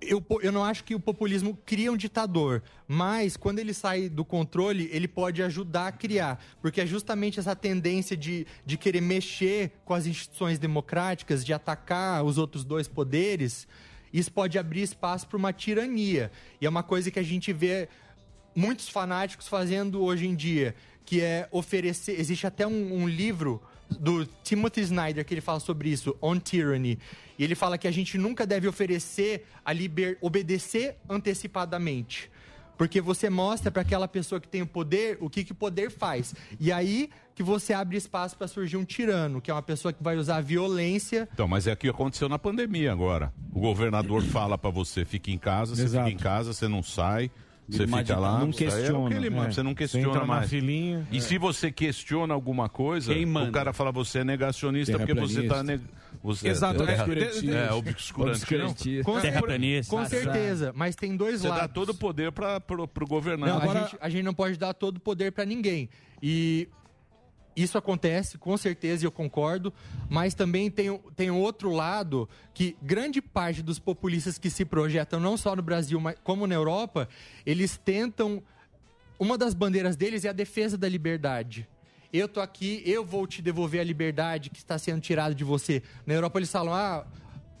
eu, 0.00 0.24
eu 0.40 0.50
não 0.50 0.64
acho 0.64 0.82
que 0.82 0.94
o 0.94 1.00
populismo 1.00 1.58
cria 1.66 1.92
um 1.92 1.96
ditador, 1.96 2.62
mas 2.88 3.36
quando 3.36 3.58
ele 3.58 3.74
sai 3.74 4.08
do 4.08 4.24
controle, 4.24 4.88
ele 4.90 5.06
pode 5.06 5.42
ajudar 5.42 5.88
a 5.88 5.92
criar. 5.92 6.42
Porque 6.62 6.80
é 6.80 6.86
justamente 6.86 7.38
essa 7.38 7.54
tendência 7.54 8.16
de, 8.16 8.46
de 8.64 8.78
querer 8.78 9.02
mexer 9.02 9.72
com 9.84 9.92
as 9.92 10.06
instituições 10.06 10.58
democráticas, 10.58 11.44
de 11.44 11.52
atacar 11.52 12.24
os 12.24 12.38
outros 12.38 12.64
dois 12.64 12.88
poderes, 12.88 13.68
isso 14.10 14.32
pode 14.32 14.58
abrir 14.58 14.80
espaço 14.80 15.26
para 15.26 15.36
uma 15.36 15.52
tirania. 15.52 16.30
E 16.62 16.64
é 16.64 16.68
uma 16.68 16.82
coisa 16.82 17.10
que 17.10 17.18
a 17.18 17.22
gente 17.22 17.52
vê 17.52 17.90
muitos 18.54 18.88
fanáticos 18.88 19.46
fazendo 19.46 20.02
hoje 20.02 20.26
em 20.26 20.34
dia, 20.34 20.74
que 21.06 21.22
é 21.22 21.48
oferecer. 21.52 22.20
Existe 22.20 22.46
até 22.46 22.66
um, 22.66 23.02
um 23.02 23.08
livro 23.08 23.62
do 23.88 24.26
Timothy 24.42 24.80
Snyder 24.80 25.24
que 25.24 25.32
ele 25.32 25.40
fala 25.40 25.60
sobre 25.60 25.88
isso, 25.88 26.16
On 26.20 26.38
Tyranny. 26.38 26.98
E 27.38 27.44
ele 27.44 27.54
fala 27.54 27.78
que 27.78 27.86
a 27.86 27.90
gente 27.90 28.18
nunca 28.18 28.44
deve 28.44 28.66
oferecer 28.66 29.46
a 29.64 29.72
liber... 29.72 30.18
obedecer 30.20 30.96
antecipadamente. 31.08 32.30
Porque 32.76 33.00
você 33.00 33.30
mostra 33.30 33.70
para 33.70 33.82
aquela 33.82 34.06
pessoa 34.06 34.40
que 34.40 34.48
tem 34.48 34.60
o 34.60 34.66
poder 34.66 35.16
o 35.20 35.30
que, 35.30 35.44
que 35.44 35.52
o 35.52 35.54
poder 35.54 35.90
faz. 35.90 36.34
E 36.60 36.70
aí 36.70 37.08
que 37.34 37.42
você 37.42 37.72
abre 37.72 37.96
espaço 37.96 38.36
para 38.36 38.48
surgir 38.48 38.76
um 38.76 38.84
tirano, 38.84 39.40
que 39.40 39.50
é 39.50 39.54
uma 39.54 39.62
pessoa 39.62 39.92
que 39.92 40.02
vai 40.02 40.16
usar 40.16 40.36
a 40.36 40.40
violência 40.40 41.28
Então, 41.32 41.46
mas 41.46 41.66
é 41.66 41.72
o 41.72 41.76
que 41.76 41.88
aconteceu 41.88 42.28
na 42.28 42.38
pandemia 42.38 42.90
agora. 42.90 43.32
O 43.52 43.60
governador 43.60 44.22
fala 44.22 44.58
pra 44.58 44.70
você, 44.70 45.04
fique 45.04 45.32
em 45.32 45.38
casa, 45.38 45.76
você 45.76 45.82
Exato. 45.82 46.08
fica 46.08 46.20
em 46.20 46.22
casa, 46.22 46.52
você 46.52 46.66
não 46.66 46.82
sai, 46.82 47.30
você 47.68 47.86
fica 47.86 48.16
lá. 48.18 48.38
não 48.38 48.46
é 48.46 48.48
o 48.48 48.52
que 48.52 48.64
questiona, 48.64 49.14
ele 49.16 49.30
manda, 49.30 49.48
é. 49.48 49.52
Você 49.52 49.62
não 49.62 49.70
Você 49.72 49.76
questiona 49.76 50.20
na 50.20 50.24
mais. 50.26 50.50
filinha, 50.50 51.06
E 51.10 51.18
é. 51.18 51.20
se 51.20 51.38
você 51.38 51.70
questiona 51.72 52.32
alguma 52.34 52.68
coisa, 52.68 53.12
o 53.12 53.52
cara 53.52 53.72
fala 53.72 53.90
você 53.92 54.20
é 54.20 54.24
negacionista 54.24 54.96
porque 54.98 55.14
você 55.14 55.42
tá... 55.42 55.62
Terraplanista. 55.62 55.62
neg- 55.64 55.96
Você 56.22 56.48
Exato, 56.48 56.82
é, 56.82 56.94
é, 56.94 56.94
obscurantista. 57.02 57.50
é, 57.54 57.66
É, 57.68 57.72
obscurantista. 57.72 59.04
Com, 59.04 59.20
Terraplanista. 59.20 59.96
com 59.96 60.04
certeza, 60.06 60.72
mas 60.74 60.96
tem 60.96 61.16
dois 61.16 61.40
Você 61.40 61.48
lados. 61.48 61.62
dá 61.62 61.68
todo 61.68 61.90
o 61.90 61.94
poder 61.94 62.32
para 62.32 62.60
pro, 62.60 62.86
pro 62.88 63.06
governante. 63.06 63.50
Não, 63.52 63.70
a, 63.70 63.74
gente, 63.82 63.96
a 64.00 64.08
gente 64.08 64.22
não 64.24 64.34
pode 64.34 64.58
dar 64.58 64.72
todo 64.74 64.96
o 64.96 65.00
poder 65.00 65.32
para 65.32 65.44
ninguém. 65.44 65.88
E 66.22 66.68
isso 67.56 67.78
acontece, 67.78 68.36
com 68.36 68.54
certeza, 68.56 69.04
e 69.04 69.06
eu 69.06 69.10
concordo. 69.10 69.72
Mas 70.10 70.34
também 70.34 70.70
tem, 70.70 71.00
tem 71.16 71.30
outro 71.30 71.70
lado 71.70 72.28
que 72.52 72.76
grande 72.82 73.22
parte 73.22 73.62
dos 73.62 73.78
populistas 73.78 74.36
que 74.36 74.50
se 74.50 74.64
projetam, 74.64 75.18
não 75.18 75.36
só 75.36 75.56
no 75.56 75.62
Brasil, 75.62 75.98
mas 75.98 76.16
como 76.22 76.46
na 76.46 76.54
Europa, 76.54 77.08
eles 77.46 77.78
tentam. 77.78 78.42
Uma 79.18 79.38
das 79.38 79.54
bandeiras 79.54 79.96
deles 79.96 80.26
é 80.26 80.28
a 80.28 80.32
defesa 80.32 80.76
da 80.76 80.86
liberdade. 80.86 81.66
Eu 82.12 82.28
tô 82.28 82.40
aqui, 82.40 82.82
eu 82.84 83.04
vou 83.04 83.26
te 83.26 83.40
devolver 83.40 83.80
a 83.80 83.84
liberdade 83.84 84.50
que 84.50 84.58
está 84.58 84.78
sendo 84.78 85.00
tirada 85.00 85.34
de 85.34 85.42
você. 85.42 85.82
Na 86.04 86.12
Europa 86.12 86.38
eles 86.38 86.52
falam, 86.52 86.74
ah, 86.74 87.06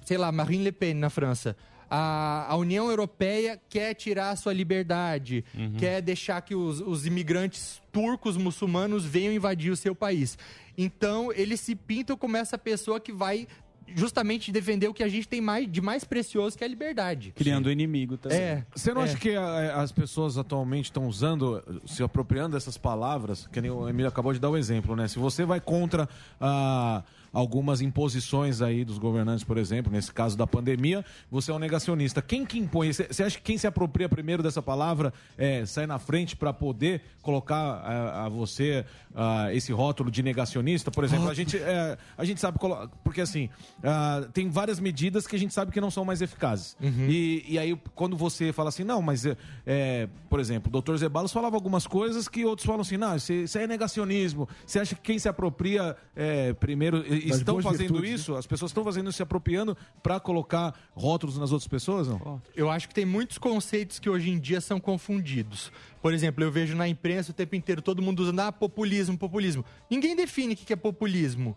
sei 0.04 0.18
lá, 0.18 0.30
Marine 0.30 0.64
Le 0.64 0.72
Pen 0.72 0.94
na 0.94 1.08
França. 1.08 1.56
A, 1.88 2.46
a 2.48 2.56
União 2.56 2.88
Europeia 2.90 3.60
quer 3.68 3.94
tirar 3.94 4.30
a 4.30 4.36
sua 4.36 4.52
liberdade, 4.52 5.44
quer 5.78 6.02
deixar 6.02 6.40
que 6.42 6.54
os, 6.54 6.80
os 6.80 7.06
imigrantes 7.06 7.80
turcos 7.92 8.36
muçulmanos 8.36 9.04
venham 9.04 9.32
invadir 9.32 9.70
o 9.70 9.76
seu 9.76 9.94
país. 9.94 10.36
Então, 10.76 11.32
eles 11.32 11.60
se 11.60 11.74
pintam 11.74 12.16
como 12.16 12.36
essa 12.36 12.58
pessoa 12.58 12.98
que 13.00 13.12
vai 13.12 13.46
justamente 13.94 14.50
defender 14.50 14.88
o 14.88 14.92
que 14.94 15.02
a 15.04 15.08
gente 15.08 15.28
tem 15.28 15.40
mais, 15.40 15.70
de 15.70 15.80
mais 15.80 16.02
precioso, 16.02 16.58
que 16.58 16.64
é 16.64 16.66
a 16.66 16.68
liberdade. 16.68 17.32
Criando 17.36 17.70
inimigo 17.70 18.16
também. 18.16 18.36
É. 18.36 18.66
Você 18.74 18.92
não 18.92 19.02
é. 19.02 19.04
acha 19.04 19.16
que 19.16 19.36
a- 19.36 19.80
as 19.80 19.92
pessoas 19.92 20.36
atualmente 20.36 20.86
estão 20.86 21.06
usando, 21.06 21.62
se 21.86 22.02
apropriando 22.02 22.56
dessas 22.56 22.76
palavras, 22.76 23.46
que 23.46 23.60
nem 23.60 23.70
o 23.70 23.88
Emílio 23.88 24.08
acabou 24.08 24.32
de 24.32 24.40
dar 24.40 24.50
o 24.50 24.56
exemplo, 24.56 24.96
né? 24.96 25.06
Se 25.06 25.20
você 25.20 25.44
vai 25.44 25.60
contra 25.60 26.08
ah, 26.40 27.04
algumas 27.36 27.82
imposições 27.82 28.62
aí 28.62 28.82
dos 28.82 28.96
governantes, 28.96 29.44
por 29.44 29.58
exemplo, 29.58 29.92
nesse 29.92 30.10
caso 30.10 30.38
da 30.38 30.46
pandemia, 30.46 31.04
você 31.30 31.50
é 31.50 31.54
um 31.54 31.58
negacionista. 31.58 32.22
Quem 32.22 32.46
que 32.46 32.58
impõe? 32.58 32.90
Você 32.90 33.22
acha 33.22 33.36
que 33.36 33.42
quem 33.42 33.58
se 33.58 33.66
apropria 33.66 34.08
primeiro 34.08 34.42
dessa 34.42 34.62
palavra 34.62 35.12
é, 35.36 35.66
sai 35.66 35.86
na 35.86 35.98
frente 35.98 36.34
para 36.34 36.50
poder 36.54 37.02
colocar 37.20 37.56
ah, 37.56 38.24
a 38.24 38.28
você 38.30 38.86
ah, 39.14 39.52
esse 39.52 39.70
rótulo 39.70 40.10
de 40.10 40.22
negacionista? 40.22 40.90
Por 40.90 41.04
exemplo, 41.04 41.28
a 41.28 41.34
gente, 41.34 41.58
é, 41.58 41.98
a 42.16 42.24
gente 42.24 42.40
sabe, 42.40 42.58
porque 43.04 43.20
assim, 43.20 43.50
ah, 43.84 44.26
tem 44.32 44.48
várias 44.48 44.80
medidas 44.80 45.26
que 45.26 45.36
a 45.36 45.38
gente 45.38 45.52
sabe 45.52 45.70
que 45.70 45.80
não 45.80 45.90
são 45.90 46.06
mais 46.06 46.22
eficazes. 46.22 46.74
E, 47.06 47.44
e 47.46 47.58
aí, 47.58 47.78
quando 47.94 48.16
você 48.16 48.50
fala 48.50 48.70
assim, 48.70 48.82
não, 48.82 49.02
mas, 49.02 49.26
é, 49.26 49.36
é, 49.66 50.08
por 50.30 50.40
exemplo, 50.40 50.70
o 50.70 50.72
doutor 50.72 50.96
Zebalos 50.96 51.34
falava 51.34 51.54
algumas 51.54 51.86
coisas 51.86 52.28
que 52.28 52.46
outros 52.46 52.66
falam 52.66 52.80
assim, 52.80 52.96
não, 52.96 53.14
isso, 53.14 53.30
isso 53.30 53.58
é 53.58 53.66
negacionismo. 53.66 54.48
Você 54.64 54.78
acha 54.78 54.94
que 54.94 55.02
quem 55.02 55.18
se 55.18 55.28
apropria 55.28 55.94
é, 56.14 56.54
primeiro, 56.54 57.04
estão 57.30 57.60
fazendo 57.62 57.94
virtudes, 57.94 58.10
né? 58.10 58.14
isso? 58.16 58.34
As 58.34 58.46
pessoas 58.46 58.70
estão 58.70 58.82
fazendo 58.82 59.08
isso, 59.08 59.16
se 59.16 59.22
apropriando 59.22 59.76
para 60.02 60.18
colocar 60.18 60.74
rótulos 60.94 61.38
nas 61.38 61.52
outras 61.52 61.68
pessoas, 61.68 62.08
não? 62.08 62.42
Eu 62.54 62.70
acho 62.70 62.88
que 62.88 62.94
tem 62.94 63.04
muitos 63.04 63.38
conceitos 63.38 63.98
que 63.98 64.10
hoje 64.10 64.30
em 64.30 64.38
dia 64.38 64.60
são 64.60 64.80
confundidos. 64.80 65.70
Por 66.02 66.12
exemplo, 66.12 66.42
eu 66.42 66.50
vejo 66.50 66.74
na 66.74 66.88
imprensa 66.88 67.30
o 67.30 67.34
tempo 67.34 67.54
inteiro 67.54 67.80
todo 67.80 68.02
mundo 68.02 68.20
usando 68.20 68.40
ah, 68.40 68.52
populismo, 68.52 69.16
populismo. 69.16 69.64
Ninguém 69.90 70.16
define 70.16 70.54
o 70.54 70.56
que 70.56 70.64
que 70.64 70.72
é 70.72 70.76
populismo. 70.76 71.56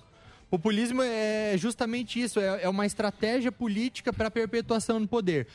Populismo 0.49 1.01
é 1.03 1.55
justamente 1.57 2.19
isso, 2.19 2.39
é 2.39 2.63
é 2.63 2.69
uma 2.69 2.85
estratégia 2.85 3.51
política 3.51 4.11
para 4.11 4.27
a 4.27 4.31
perpetuação 4.31 4.99
do 4.99 5.07
poder. 5.07 5.47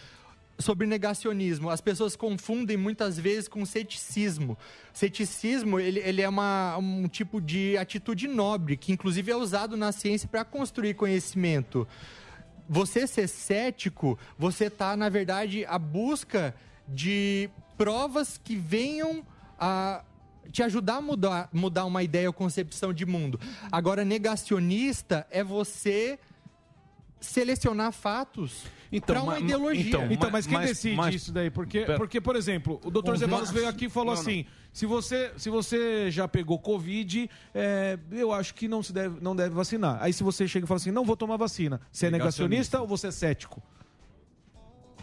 Sobre 0.58 0.86
negacionismo, 0.86 1.68
as 1.68 1.80
pessoas 1.80 2.14
confundem 2.14 2.76
muitas 2.76 3.18
vezes 3.18 3.48
com 3.48 3.66
ceticismo. 3.66 4.56
Ceticismo, 4.92 5.80
ele, 5.80 5.98
ele 6.00 6.22
é 6.22 6.28
uma, 6.28 6.76
um 6.76 7.08
tipo 7.08 7.40
de 7.40 7.76
atitude 7.76 8.28
nobre, 8.28 8.76
que 8.76 8.92
inclusive 8.92 9.32
é 9.32 9.36
usado 9.36 9.76
na 9.76 9.90
ciência 9.90 10.28
para 10.28 10.44
construir 10.44 10.94
conhecimento 10.94 11.86
você 12.68 13.06
ser 13.06 13.28
cético, 13.28 14.18
você 14.38 14.70
tá, 14.70 14.96
na 14.96 15.08
verdade, 15.08 15.64
à 15.66 15.78
busca 15.78 16.54
de 16.88 17.50
provas 17.76 18.38
que 18.42 18.56
venham 18.56 19.24
a 19.58 20.02
te 20.50 20.62
ajudar 20.62 20.96
a 20.96 21.00
mudar, 21.00 21.48
mudar 21.52 21.84
uma 21.84 22.02
ideia 22.02 22.28
ou 22.28 22.32
concepção 22.32 22.92
de 22.92 23.04
mundo. 23.04 23.40
Agora, 23.72 24.04
negacionista 24.04 25.26
é 25.30 25.42
você 25.42 26.18
selecionar 27.20 27.92
fatos 27.92 28.64
para 29.00 29.22
uma 29.22 29.32
ma- 29.34 29.38
ma- 29.40 29.44
ideologia. 29.44 29.88
Então, 29.88 30.06
então, 30.10 30.30
mas 30.30 30.46
quem 30.46 30.58
decide 30.60 31.14
isso 31.16 31.32
daí? 31.32 31.50
Porque, 31.50 31.80
Pera. 31.80 31.96
porque, 31.98 32.20
por 32.20 32.36
exemplo, 32.36 32.80
o 32.84 32.90
doutor 32.90 33.14
Os 33.14 33.20
Zebalos 33.20 33.48
lados. 33.48 33.54
veio 33.54 33.68
aqui 33.68 33.86
e 33.86 33.88
falou 33.88 34.14
Não, 34.14 34.14
não. 34.14 34.20
assim: 34.20 34.44
se 34.72 34.86
você, 34.86 35.32
se 35.36 35.50
você 35.50 36.10
já 36.10 36.26
pegou 36.28 36.58
Covid, 36.58 37.30
é, 37.54 37.98
eu 38.12 38.32
acho 38.32 38.54
que 38.54 38.66
não 38.68 38.82
se 38.82 38.92
deve, 38.92 39.20
não 39.20 39.34
deve 39.36 39.54
vacinar. 39.54 39.98
Aí 40.00 40.12
se 40.12 40.22
você 40.22 40.46
chega 40.48 40.64
e 40.64 40.68
fala 40.68 40.76
assim, 40.78 40.90
não 40.90 41.04
vou 41.04 41.16
tomar 41.16 41.36
vacina, 41.36 41.80
você 41.92 42.06
é 42.06 42.10
negacionista 42.10 42.80
ou 42.80 42.86
você 42.86 43.08
é 43.08 43.10
cético? 43.10 43.62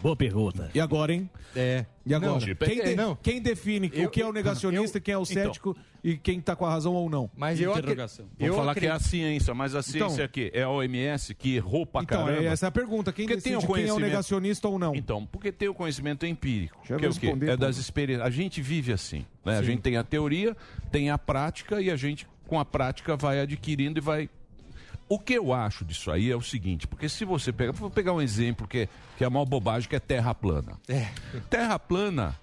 Boa 0.02 0.16
pergunta. 0.16 0.68
E 0.74 0.80
agora, 0.80 1.12
hein? 1.14 1.30
É. 1.54 1.86
E 2.04 2.12
agora? 2.12 2.32
Não, 2.32 2.38
quem, 2.40 2.48
depende- 2.48 2.82
de- 2.82 2.94
não. 2.96 3.16
quem 3.22 3.40
define 3.40 3.90
Eu- 3.94 4.08
o 4.08 4.10
que 4.10 4.20
é 4.20 4.26
o 4.26 4.32
negacionista, 4.32 4.98
quem 4.98 5.14
é 5.14 5.18
o 5.18 5.22
então. 5.22 5.34
cético 5.44 5.76
e 6.02 6.16
quem 6.16 6.40
tá 6.40 6.56
com 6.56 6.66
a 6.66 6.70
razão 6.70 6.92
ou 6.94 7.08
não? 7.08 7.30
Mas 7.36 7.60
Vamos 7.60 8.56
falar 8.56 8.74
que 8.74 8.86
é 8.86 8.90
a 8.90 8.98
ciência, 8.98 9.54
mas 9.54 9.74
a 9.74 9.82
ciência 9.82 10.06
Então- 10.14 10.24
é 10.24 10.28
que 10.28 10.50
é 10.52 10.62
a 10.62 10.68
OMS 10.70 11.34
que 11.34 11.54
errou 11.54 11.86
pra 11.86 12.02
Então, 12.02 12.24
caramba. 12.26 12.42
é 12.42 12.46
essa 12.46 12.66
a 12.66 12.70
pergunta. 12.72 13.12
Quem 13.12 13.26
Porque 13.26 13.36
decide 13.36 13.56
tem 13.58 13.64
o 13.70 13.72
quem 13.74 13.86
é 13.86 13.92
o 13.92 13.98
negacionista 14.00 14.66
ou 14.68 14.78
não? 14.78 14.94
Então, 14.96 15.24
porque 15.26 15.52
tem 15.52 15.68
o 15.68 15.74
conhecimento 15.74 16.26
empírico. 16.26 16.76
Deixa 16.78 16.94
eu 16.94 16.98
que 16.98 17.06
é 17.06 17.08
o 17.08 17.36
quê? 17.38 17.46
É 17.46 17.50
pô. 17.52 17.56
das 17.58 17.76
experiências. 17.76 18.26
A 18.26 18.30
gente 18.30 18.60
vive 18.60 18.92
assim. 18.92 19.24
Né? 19.44 19.58
A 19.58 19.62
gente 19.62 19.80
tem 19.82 19.96
a 19.96 20.02
teoria, 20.02 20.56
tem 20.90 21.10
a 21.10 21.18
prática 21.18 21.80
e 21.80 21.90
a 21.90 21.96
gente, 21.96 22.26
com 22.48 22.58
a 22.58 22.64
prática, 22.64 23.16
vai 23.16 23.38
adquirindo 23.40 23.98
e 23.98 24.02
vai. 24.02 24.28
O 25.12 25.18
que 25.18 25.34
eu 25.34 25.52
acho 25.52 25.84
disso 25.84 26.10
aí 26.10 26.30
é 26.30 26.34
o 26.34 26.40
seguinte, 26.40 26.86
porque 26.86 27.06
se 27.06 27.22
você 27.26 27.52
pegar. 27.52 27.72
Vou 27.72 27.90
pegar 27.90 28.14
um 28.14 28.22
exemplo 28.22 28.66
que 28.66 28.78
é, 28.78 28.88
que 29.18 29.22
é 29.22 29.26
a 29.26 29.28
maior 29.28 29.44
bobagem, 29.44 29.86
que 29.86 29.94
é 29.94 30.00
terra 30.00 30.34
plana. 30.34 30.80
Terra 31.50 31.78
plana 31.78 32.34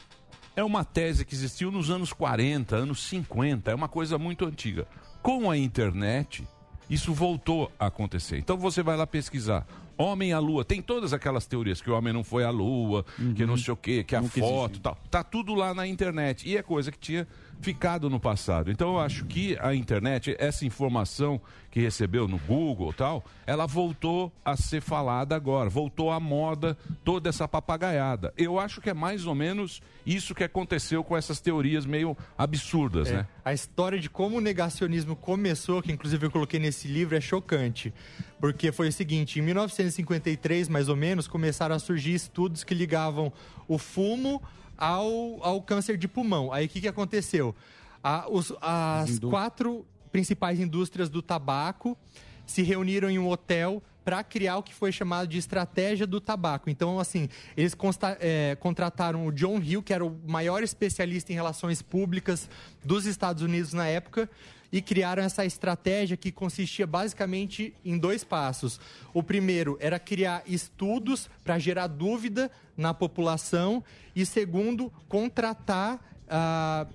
é 0.55 0.63
uma 0.63 0.85
tese 0.85 1.25
que 1.25 1.33
existiu 1.33 1.71
nos 1.71 1.89
anos 1.89 2.13
40, 2.13 2.75
anos 2.75 3.01
50, 3.05 3.71
é 3.71 3.73
uma 3.73 3.87
coisa 3.87 4.19
muito 4.19 4.45
antiga. 4.45 4.85
Com 5.19 5.49
a 5.49 5.57
internet, 5.57 6.47
isso 6.87 7.11
voltou 7.11 7.71
a 7.79 7.87
acontecer. 7.87 8.37
Então 8.37 8.55
você 8.55 8.83
vai 8.83 8.95
lá 8.95 9.07
pesquisar. 9.07 9.65
Homem 9.97 10.31
à 10.31 10.39
Lua, 10.39 10.63
tem 10.63 10.81
todas 10.81 11.11
aquelas 11.11 11.45
teorias 11.45 11.81
que 11.81 11.89
o 11.89 11.93
homem 11.93 12.13
não 12.13 12.23
foi 12.23 12.45
à 12.45 12.49
Lua, 12.49 13.03
que 13.35 13.45
não 13.45 13.57
sei 13.57 13.73
o 13.73 13.75
quê, 13.75 14.01
que 14.01 14.15
a 14.15 14.21
Nunca 14.21 14.39
foto 14.39 14.71
existiu. 14.73 14.81
tal. 14.83 14.97
Tá 15.11 15.23
tudo 15.23 15.53
lá 15.53 15.73
na 15.73 15.85
internet. 15.85 16.47
E 16.47 16.55
é 16.55 16.63
coisa 16.63 16.89
que 16.89 16.97
tinha 16.97 17.27
ficado 17.59 18.09
no 18.09 18.17
passado. 18.17 18.71
Então 18.71 18.93
eu 18.93 18.99
acho 18.99 19.25
que 19.25 19.57
a 19.59 19.75
internet, 19.75 20.35
essa 20.39 20.65
informação 20.65 21.41
que 21.71 21.79
recebeu 21.79 22.27
no 22.27 22.37
Google 22.39 22.89
e 22.89 22.93
tal, 22.93 23.23
ela 23.45 23.67
voltou 23.67 24.31
a 24.43 24.57
ser 24.57 24.81
falada 24.81 25.35
agora, 25.35 25.69
voltou 25.69 26.11
à 26.11 26.19
moda 26.19 26.75
toda 27.03 27.29
essa 27.29 27.47
papagaiada. 27.47 28.33
Eu 28.35 28.57
acho 28.59 28.81
que 28.81 28.89
é 28.89 28.93
mais 28.93 29.25
ou 29.27 29.35
menos 29.35 29.81
isso 30.05 30.33
que 30.33 30.43
aconteceu 30.43 31.03
com 31.03 31.15
essas 31.15 31.39
teorias 31.39 31.85
meio 31.85 32.17
absurdas, 32.37 33.07
É, 33.09 33.13
né? 33.17 33.27
A 33.45 33.53
história 33.53 33.99
de 33.99 34.09
como 34.09 34.37
o 34.37 34.41
negacionismo 34.41 35.15
começou, 35.15 35.81
que 35.81 35.91
inclusive 35.91 36.25
eu 36.25 36.31
coloquei 36.31 36.59
nesse 36.59 36.87
livro, 36.87 37.15
é 37.15 37.21
chocante. 37.21 37.93
Porque 38.39 38.71
foi 38.71 38.87
o 38.87 38.91
seguinte, 38.91 39.39
em 39.39 39.41
1953, 39.43 40.69
mais 40.69 40.89
ou 40.89 40.95
menos, 40.95 41.27
começaram 41.27 41.75
a 41.75 41.79
surgir 41.79 42.13
estudos 42.13 42.63
que 42.63 42.73
ligavam 42.73 43.31
o 43.67 43.77
fumo 43.77 44.41
ao, 44.77 45.43
ao 45.43 45.61
câncer 45.61 45.97
de 45.97 46.07
pulmão. 46.07 46.51
Aí 46.51 46.65
o 46.65 46.69
que, 46.69 46.81
que 46.81 46.87
aconteceu? 46.87 47.55
A- 48.03 48.25
os- 48.29 48.53
as 48.61 49.19
quatro 49.29 49.85
principais 50.11 50.59
indústrias 50.59 51.09
do 51.09 51.21
tabaco 51.21 51.97
se 52.45 52.61
reuniram 52.61 53.09
em 53.09 53.19
um 53.19 53.27
hotel 53.27 53.81
para 54.03 54.23
criar 54.23 54.57
o 54.57 54.63
que 54.63 54.73
foi 54.73 54.91
chamado 54.91 55.27
de 55.27 55.37
estratégia 55.37 56.07
do 56.07 56.19
tabaco. 56.19 56.69
Então, 56.69 56.99
assim, 56.99 57.29
eles 57.55 57.75
consta- 57.75 58.17
é, 58.19 58.55
contrataram 58.59 59.27
o 59.27 59.31
John 59.31 59.59
Hill, 59.59 59.83
que 59.83 59.93
era 59.93 60.03
o 60.03 60.19
maior 60.25 60.63
especialista 60.63 61.31
em 61.31 61.35
relações 61.35 61.81
públicas 61.81 62.49
dos 62.83 63.05
Estados 63.05 63.43
Unidos 63.43 63.71
na 63.71 63.85
época, 63.85 64.27
e 64.71 64.81
criaram 64.81 65.21
essa 65.21 65.45
estratégia 65.45 66.17
que 66.17 66.31
consistia 66.31 66.87
basicamente 66.87 67.73
em 67.83 67.97
dois 67.97 68.23
passos. 68.23 68.79
O 69.13 69.21
primeiro 69.21 69.77
era 69.79 69.99
criar 69.99 70.43
estudos 70.47 71.29
para 71.43 71.59
gerar 71.59 71.87
dúvida 71.87 72.49
na 72.75 72.93
população, 72.93 73.83
e 74.15 74.25
segundo, 74.25 74.91
contratar. 75.07 75.99
ah, 76.27 76.87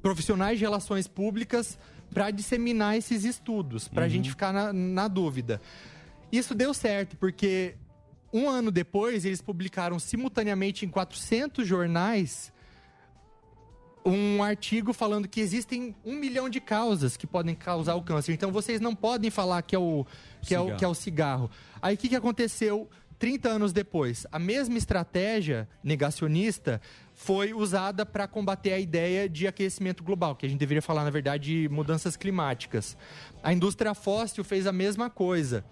profissionais 0.00 0.58
de 0.58 0.64
relações 0.64 1.08
públicas 1.08 1.78
para 2.14 2.30
disseminar 2.30 2.96
esses 2.96 3.24
estudos, 3.24 3.88
para 3.88 4.04
a 4.04 4.06
Uhum. 4.06 4.10
gente 4.10 4.30
ficar 4.30 4.52
na, 4.52 4.72
na 4.72 5.08
dúvida. 5.08 5.60
Isso 6.32 6.54
deu 6.54 6.72
certo, 6.72 7.16
porque 7.16 7.74
um 8.32 8.48
ano 8.48 8.70
depois 8.70 9.24
eles 9.24 9.42
publicaram 9.42 9.98
simultaneamente 9.98 10.86
em 10.86 10.88
400 10.88 11.66
jornais 11.66 12.52
um 14.06 14.42
artigo 14.42 14.92
falando 14.92 15.26
que 15.26 15.40
existem 15.40 15.94
um 16.04 16.14
milhão 16.14 16.48
de 16.48 16.60
causas 16.60 17.16
que 17.16 17.26
podem 17.26 17.54
causar 17.54 17.94
o 17.94 18.02
câncer. 18.02 18.32
Então 18.32 18.52
vocês 18.52 18.80
não 18.80 18.94
podem 18.94 19.30
falar 19.30 19.62
que 19.62 19.74
é 19.74 19.78
o, 19.78 20.04
que 20.42 20.54
é 20.54 20.60
o, 20.60 20.64
Cigarro. 20.64 20.78
que 20.78 20.84
é 20.84 20.88
o 20.88 20.94
cigarro. 20.94 21.50
Aí 21.80 21.94
o 21.94 21.98
que, 21.98 22.10
que 22.10 22.16
aconteceu 22.16 22.88
30 23.18 23.48
anos 23.48 23.72
depois? 23.72 24.26
A 24.30 24.38
mesma 24.38 24.76
estratégia 24.76 25.66
negacionista 25.82 26.82
foi 27.24 27.54
usada 27.54 28.04
para 28.04 28.28
combater 28.28 28.74
a 28.74 28.78
ideia 28.78 29.26
de 29.26 29.46
aquecimento 29.46 30.04
global, 30.04 30.36
que 30.36 30.44
a 30.44 30.48
gente 30.48 30.58
deveria 30.58 30.82
falar, 30.82 31.04
na 31.04 31.10
verdade, 31.10 31.62
de 31.62 31.68
mudanças 31.70 32.18
climáticas. 32.18 32.98
A 33.42 33.50
indústria 33.50 33.94
fóssil 33.94 34.44
fez 34.44 34.66
a 34.66 34.72
mesma 34.72 35.08
coisa. 35.08 35.64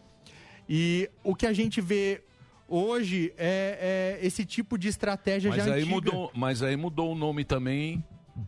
E 0.67 1.11
o 1.23 1.35
que 1.35 1.47
a 1.47 1.53
gente 1.53 1.79
vê 1.79 2.23
hoje 2.67 3.35
é, 3.37 4.19
é 4.23 4.27
esse 4.27 4.47
tipo 4.47 4.79
de 4.79 4.89
estratégia 4.89 5.51
Mas 5.51 5.63
já 5.63 5.75
aí, 5.75 5.83
antiga. 5.83 5.95
mudou, 5.95 6.31
mas 6.35 6.63
aí 6.63 6.75
mudou 6.75 7.13
o 7.13 7.15
nome 7.15 7.45
também 7.45 8.03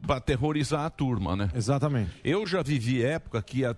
para 0.07 0.19
terrorizar 0.19 0.87
a 0.87 0.91
turma, 0.91 1.37
né? 1.37 1.51
Exatamente. 1.55 2.11
Eu 2.25 2.47
já 2.47 2.63
vivi 2.63 3.05
época 3.05 3.43
que 3.43 3.59
ia, 3.59 3.77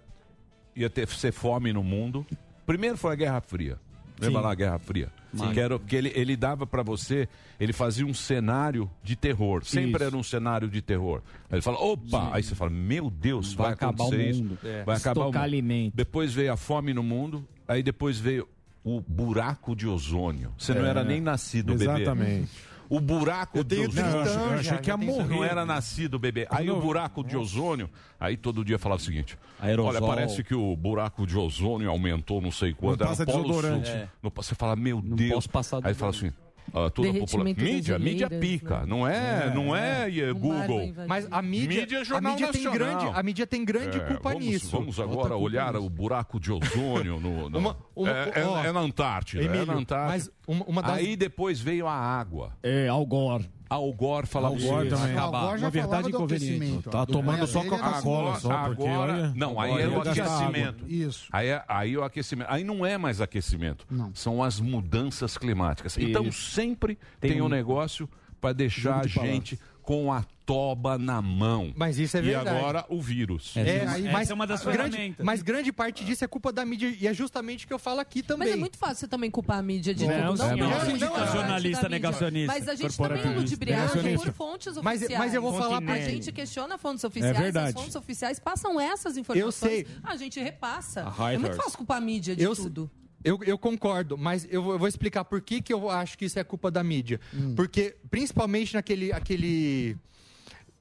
ia 0.77 0.89
ter, 0.89 1.09
ser 1.09 1.33
fome 1.33 1.73
no 1.73 1.83
mundo. 1.83 2.25
Primeiro 2.65 2.97
foi 2.97 3.13
a 3.13 3.17
Guerra 3.17 3.41
Fria. 3.41 3.81
Lembra 4.21 4.41
Sim. 4.41 4.45
lá 4.47 4.53
a 4.53 4.55
Guerra 4.55 4.79
Fria? 4.79 5.13
Sim. 5.35 5.53
Que, 5.53 5.61
era, 5.61 5.79
que 5.79 5.95
ele, 5.97 6.13
ele 6.15 6.37
dava 6.37 6.67
para 6.67 6.83
você, 6.83 7.29
ele 7.61 7.73
fazia 7.73 8.07
um 8.07 8.15
cenário 8.15 8.91
de 9.03 9.15
terror. 9.17 9.63
Sempre 9.65 9.91
Isso. 9.97 10.05
era 10.05 10.17
um 10.17 10.23
cenário 10.23 10.69
de 10.69 10.81
terror. 10.81 11.21
Aí 11.51 11.57
ele 11.57 11.63
fala, 11.63 11.77
opa! 11.79 12.31
Aí 12.33 12.43
você 12.43 12.55
fala, 12.55 12.71
meu 12.71 13.11
Deus, 13.11 13.53
vai, 13.53 13.67
Vai 13.67 13.75
acabar 13.75 14.05
o 14.05 14.07
acontecer 14.07 14.33
mundo. 14.35 14.55
isso. 14.55 14.67
É. 14.67 14.85
Vai 14.85 14.97
acabar 14.97 15.21
o 15.21 15.25
Estocar 15.25 15.43
mundo. 15.43 15.45
alimento. 15.45 15.95
Depois 15.95 16.33
veio 16.33 16.53
a 16.53 16.57
fome 16.57 16.95
no 16.95 17.03
mundo. 17.03 17.47
Aí 17.69 17.83
depois 17.83 18.19
veio 18.19 18.49
o 18.83 19.01
buraco 19.01 19.75
de 19.77 19.87
ozônio. 19.87 20.53
Você 20.57 20.73
não 20.73 20.87
É. 20.87 20.89
era 20.91 21.05
nem 21.05 21.21
nascido, 21.21 21.75
bebê. 21.75 21.85
Exatamente. 21.85 22.51
O 22.89 23.01
buraco 23.01 23.59
Eu 23.59 23.65
tenho 23.65 23.89
de 23.89 23.99
ozônio. 24.01 24.11
Não, 24.13 24.17
eu 24.19 24.23
achei- 24.23 24.37
eu 24.37 24.51
achei 24.53 24.63
já, 24.65 24.79
que 24.79 24.91
ia 24.91 24.97
Você 24.97 25.07
não 25.23 25.29
morrer. 25.29 25.49
era 25.49 25.65
nascido, 25.67 26.19
bebê. 26.19 26.47
Aí 26.51 26.71
o 26.71 26.81
buraco 26.81 27.25
de 27.25 27.37
ozônio, 27.37 27.91
aí 28.19 28.37
todo 28.37 28.65
dia 28.65 28.79
falava 28.79 29.01
o 29.01 29.05
seguinte: 29.05 29.37
Aerosol. 29.61 29.91
Olha, 29.91 30.01
parece 30.01 30.45
que 30.45 30.55
o 30.55 30.77
buraco 30.77 31.27
de 31.27 31.37
ozônio 31.37 31.91
aumentou 31.91 32.41
não 32.41 32.51
sei 32.53 32.73
quanto. 32.73 33.01
Não 33.01 33.07
era 33.07 33.17
passa 33.17 33.27
Polo 33.27 33.45
desodorante. 33.49 33.89
Sul. 33.89 33.97
É. 33.97 34.09
Não 34.23 34.33
você 34.35 34.55
fala, 34.55 34.77
meu 34.77 35.01
Deus. 35.03 35.33
posso 35.35 35.51
passar 35.51 35.81
aí 35.85 35.95
fala 35.95 36.11
assim. 36.11 36.33
Ah, 36.75 36.91
toda 36.91 37.09
a 37.11 37.13
população. 37.13 37.45
Mídia, 37.45 37.99
mídia 37.99 38.29
pica. 38.31 38.81
né? 38.81 38.87
Não 38.87 39.07
é, 39.07 39.47
É, 39.47 39.55
não 39.55 39.75
é, 39.77 40.11
é 40.19 40.33
Google. 40.33 40.93
Mas 41.07 41.27
a 41.31 41.41
mídia, 41.43 41.81
Mídia 41.81 41.99
é 41.99 42.17
a 42.17 42.21
mídia 42.21 42.53
tem 42.53 42.71
grande, 42.71 43.07
a 43.13 43.23
mídia 43.23 43.47
tem 43.47 43.65
grande 43.65 43.97
É, 43.99 44.01
culpa 44.01 44.31
vamos, 44.31 44.45
nisso. 44.47 44.71
Vamos 44.71 45.01
agora 45.01 45.19
Outra 45.19 45.37
olhar 45.37 45.73
nisso. 45.75 45.87
o 45.87 45.91
buraco 45.91 46.39
de 46.41 46.53
ozônio 46.53 47.21
no. 47.21 47.49
no- 47.51 47.59
Uma- 47.59 47.77
uma- 47.95 48.11
é, 48.11 48.33
é- 48.35 48.45
ó, 48.45 48.65
é 48.65 48.73
na 48.73 48.81
Antártida. 48.81 49.43
é 49.43 49.47
Emílio, 49.47 49.67
na 49.67 49.75
Antártida. 49.75 50.09
mas 50.09 50.31
uma- 50.47 50.65
uma 50.67 50.83
das- 50.83 50.97
Aí 50.99 51.17
depois 51.17 51.61
veio 51.61 51.87
a 51.87 51.95
água. 51.95 52.53
É, 52.63 52.89
Algor. 52.89 53.43
Algor 53.69 54.27
falava 54.27 54.55
Al 54.55 54.61
o 54.61 54.63
Gore 54.65 54.85
seguinte, 54.89 55.01
também. 55.01 55.17
acabar. 55.17 55.39
Al 55.39 55.47
Gore 55.49 55.59
já 55.61 55.67
Uma 55.67 55.71
verdade 55.71 56.09
inconveniente. 56.09 56.55
aquecimento, 56.57 56.91
Tá 56.91 57.05
do 57.05 57.13
tomando 57.13 57.47
só 57.47 57.61
era 57.61 57.69
Coca-Cola 57.71 57.97
Agora- 58.37 58.41
só, 58.41 58.65
porque 58.69 58.83
agora- 58.87 59.13
olha... 59.13 59.33
Não, 59.35 59.61
aí 59.61 59.83
é 59.83 59.89
o 59.89 60.03
gastar 60.03 60.23
aquecimento. 60.23 60.85
água. 60.85 60.89
Isso. 60.89 61.29
Aí 61.33 61.49
é, 61.49 61.65
aí 61.67 61.95
é 61.95 61.99
o 61.99 62.05
aquecimento. 62.05 62.47
Aí 62.51 62.63
não 62.65 62.87
é 62.87 62.97
mais 62.97 63.21
aquecimento. 63.21 63.85
Não. 63.91 64.15
São 64.15 64.43
as 64.43 64.61
mudanças 64.61 65.37
climáticas. 65.37 65.97
Então 65.99 66.25
Isso. 66.27 66.51
sempre 66.53 66.97
Tem 67.21 67.33
tem, 67.33 67.41
um 67.43 67.47
um- 67.47 67.49
negócio 67.49 68.09
para 68.41 68.53
deixar 68.53 69.01
a 69.01 69.07
gente 69.07 69.59
com 69.87 70.13
a 70.13 70.25
toba 70.45 70.99
na 70.99 71.23
mão. 71.23 71.73
Mas 71.77 71.97
isso 71.97 72.17
é 72.17 72.21
e 72.21 72.25
verdade. 72.25 72.49
agora 72.59 72.85
o 72.89 73.01
vírus. 73.01 73.53
É, 73.57 73.85
mas, 74.11 74.29
é 74.31 74.73
grande, 74.73 75.15
mas 75.23 75.43
grande 75.43 75.73
parte 75.73 76.05
disso 76.05 76.25
é 76.25 76.27
culpa 76.29 76.53
da 76.53 76.65
mídia 76.65 76.93
e 77.01 77.07
é 77.07 77.15
justamente 77.15 77.65
o 77.65 77.69
que 77.69 77.73
eu 77.73 77.79
falo 77.79 78.01
aqui 78.01 78.21
também. 78.21 78.49
Mas 78.49 78.57
é 78.57 78.61
muito 78.61 78.77
fácil 78.77 78.97
você 78.97 79.09
também 79.09 79.31
culpar 79.31 79.59
a 79.59 79.63
mídia 79.63 79.95
de 79.95 80.05
Não, 80.05 80.33
tudo. 80.35 80.39
senhor. 80.39 80.57
Não, 80.57 80.69
Não, 80.69 80.79
não, 80.79 80.87
não, 80.87 80.99
não, 80.99 81.19
não, 81.19 81.33
jornalista 81.33 81.89
negacionista, 81.89 82.53
Mas 82.53 82.69
a 82.69 82.75
gente 82.75 82.97
também 82.97 83.23
é 83.23 83.29
ludibriado 83.37 83.93
por 84.17 84.33
fontes 84.33 84.77
Mas- 84.83 84.97
oficiais. 85.03 85.19
mas 85.25 85.35
eu 85.35 85.41
vou 85.43 85.53
falar 85.57 85.79
A 85.79 85.83
pra- 85.83 85.99
gente 86.01 86.33
questiona 86.33 86.77
fontes 86.79 87.05
oficiais, 87.05 87.39
verdade. 87.39 87.69
as 87.69 87.75
fontes 87.75 87.95
oficiais 87.95 88.41
passam 88.41 88.81
essas 88.81 89.17
informações. 89.17 89.55
sei. 89.55 89.87
A 90.03 90.17
gente 90.17 90.41
repassa. 90.41 91.13
A 91.17 91.33
É 91.33 91.39
muito 91.39 91.57
fácil 91.57 91.79
culpar 91.79 91.99
a 91.99 92.01
mídia 92.01 92.35
de 92.35 92.43
Eu- 92.43 92.57
tudo. 92.57 92.91
Eu, 93.25 93.39
eu 93.45 93.59
concordo, 93.59 94.17
mas 94.17 94.47
eu, 94.51 94.63
vou- 94.63 94.73
eu 94.75 94.79
vou 94.79 94.87
explicar 94.89 95.25
por 95.25 95.41
que, 95.41 95.61
que 95.61 95.73
eu 95.73 95.91
acho 95.91 96.17
que 96.17 96.25
isso 96.27 96.39
é 96.39 96.45
culpa 96.45 96.71
da 96.71 96.83
mídia. 96.85 97.21
Porque, 97.57 97.97
principalmente 98.11 98.75
naquele 98.75 99.13
aquele 99.13 99.97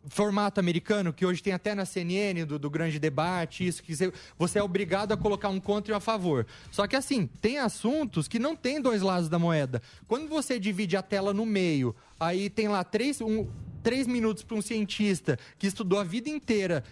formato 0.07 0.59
americano, 0.59 1.11
que 1.11 1.25
hoje 1.25 1.41
tem 1.41 1.51
até 1.51 1.73
na 1.73 1.83
CNN, 1.83 2.45
do, 2.45 2.59
do 2.59 2.69
grande 2.69 2.99
debate, 2.99 3.65
isso, 3.65 3.81
que 3.81 3.95
você, 3.95 4.13
você 4.37 4.59
é 4.59 4.63
obrigado 4.63 5.11
a 5.13 5.17
colocar 5.17 5.49
um 5.49 5.59
contra 5.59 5.91
e 5.91 5.95
um 5.95 5.97
a 5.97 5.99
favor. 5.99 6.45
Só 6.71 6.85
que, 6.85 6.95
assim, 6.95 7.25
tem 7.41 7.57
assuntos 7.57 8.27
que 8.27 8.37
não 8.37 8.55
tem 8.55 8.79
dois 8.79 9.01
lados 9.01 9.27
da 9.29 9.39
moeda. 9.39 9.81
Quando 10.07 10.27
você 10.29 10.59
divide 10.59 10.95
a 10.95 11.01
tela 11.01 11.33
no 11.33 11.43
meio, 11.43 11.95
aí 12.19 12.51
tem 12.51 12.67
lá 12.67 12.83
três, 12.83 13.19
um, 13.19 13.47
três 13.81 14.05
minutos 14.05 14.43
para 14.43 14.55
um 14.55 14.61
cientista 14.61 15.39
que 15.57 15.65
estudou 15.65 15.97
a 15.97 16.03
vida 16.03 16.29
inteira 16.29 16.83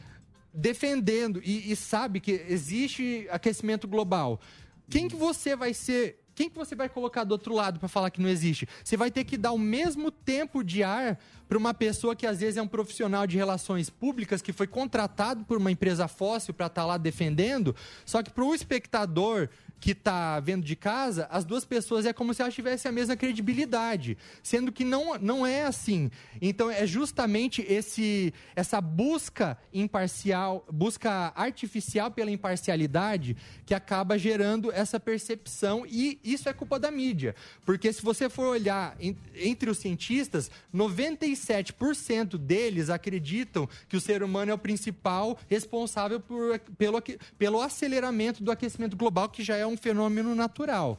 defendendo 0.51 1.41
e, 1.43 1.71
e 1.71 1.75
sabe 1.75 2.19
que 2.19 2.43
existe 2.47 3.27
aquecimento 3.29 3.87
global. 3.87 4.39
Quem 4.93 5.07
que 5.07 5.15
você 5.15 5.55
vai 5.55 5.73
ser? 5.73 6.19
Quem 6.35 6.47
que 6.47 6.55
você 6.55 6.75
vai 6.75 6.87
colocar 6.87 7.23
do 7.23 7.31
outro 7.31 7.55
lado 7.55 7.79
para 7.79 7.89
falar 7.89 8.11
que 8.11 8.21
não 8.21 8.29
existe? 8.29 8.67
Você 8.83 8.95
vai 8.95 9.09
ter 9.09 9.23
que 9.23 9.37
dar 9.37 9.51
o 9.51 9.57
mesmo 9.57 10.11
tempo 10.11 10.63
de 10.63 10.83
ar 10.83 11.17
para 11.49 11.57
uma 11.57 11.73
pessoa 11.73 12.15
que 12.15 12.27
às 12.27 12.41
vezes 12.41 12.57
é 12.57 12.61
um 12.61 12.67
profissional 12.67 13.25
de 13.25 13.35
relações 13.35 13.89
públicas 13.89 14.39
que 14.39 14.53
foi 14.53 14.67
contratado 14.67 15.45
por 15.45 15.57
uma 15.57 15.71
empresa 15.71 16.07
fóssil 16.07 16.53
para 16.53 16.67
estar 16.67 16.85
lá 16.85 16.97
defendendo, 16.97 17.75
só 18.05 18.21
que 18.21 18.29
para 18.29 18.43
o 18.43 18.53
espectador 18.53 19.49
que 19.83 19.91
está 19.91 20.39
vendo 20.39 20.63
de 20.63 20.77
casa, 20.77 21.27
as 21.29 21.43
duas 21.43 21.65
pessoas 21.65 22.05
é 22.05 22.13
como 22.13 22.33
se 22.33 22.41
elas 22.41 22.53
tivessem 22.53 22.87
a 22.87 22.91
mesma 22.93 23.17
credibilidade, 23.17 24.17
sendo 24.41 24.71
que 24.71 24.85
não, 24.85 25.19
não 25.19 25.45
é 25.45 25.65
assim. 25.65 26.09
Então 26.41 26.71
é 26.71 26.87
justamente 26.87 27.61
esse 27.67 28.33
essa 28.55 28.79
busca 28.79 29.57
imparcial, 29.73 30.65
busca 30.71 31.33
artificial 31.35 32.09
pela 32.09 32.31
imparcialidade 32.31 33.35
que 33.65 33.73
acaba 33.73 34.17
gerando 34.17 34.71
essa 34.71 35.01
percepção 35.01 35.85
e 35.85 36.17
isso 36.23 36.47
é 36.47 36.53
culpa 36.53 36.79
da 36.79 36.89
mídia, 36.89 37.35
porque 37.65 37.91
se 37.91 38.01
você 38.01 38.29
for 38.29 38.45
olhar 38.47 38.95
en- 39.01 39.17
entre 39.35 39.69
os 39.69 39.79
cientistas, 39.79 40.49
97% 40.73 42.37
deles 42.37 42.89
acreditam 42.89 43.67
que 43.89 43.97
o 43.97 44.01
ser 44.01 44.23
humano 44.23 44.51
é 44.51 44.53
o 44.53 44.57
principal 44.57 45.37
responsável 45.49 46.21
por, 46.21 46.57
pelo, 46.77 47.01
pelo 47.37 47.61
aceleramento 47.61 48.41
do 48.41 48.49
aquecimento 48.49 48.95
global, 48.95 49.27
que 49.27 49.43
já 49.43 49.57
é 49.57 49.65
um 49.65 49.72
fenômeno 49.77 50.35
natural. 50.35 50.97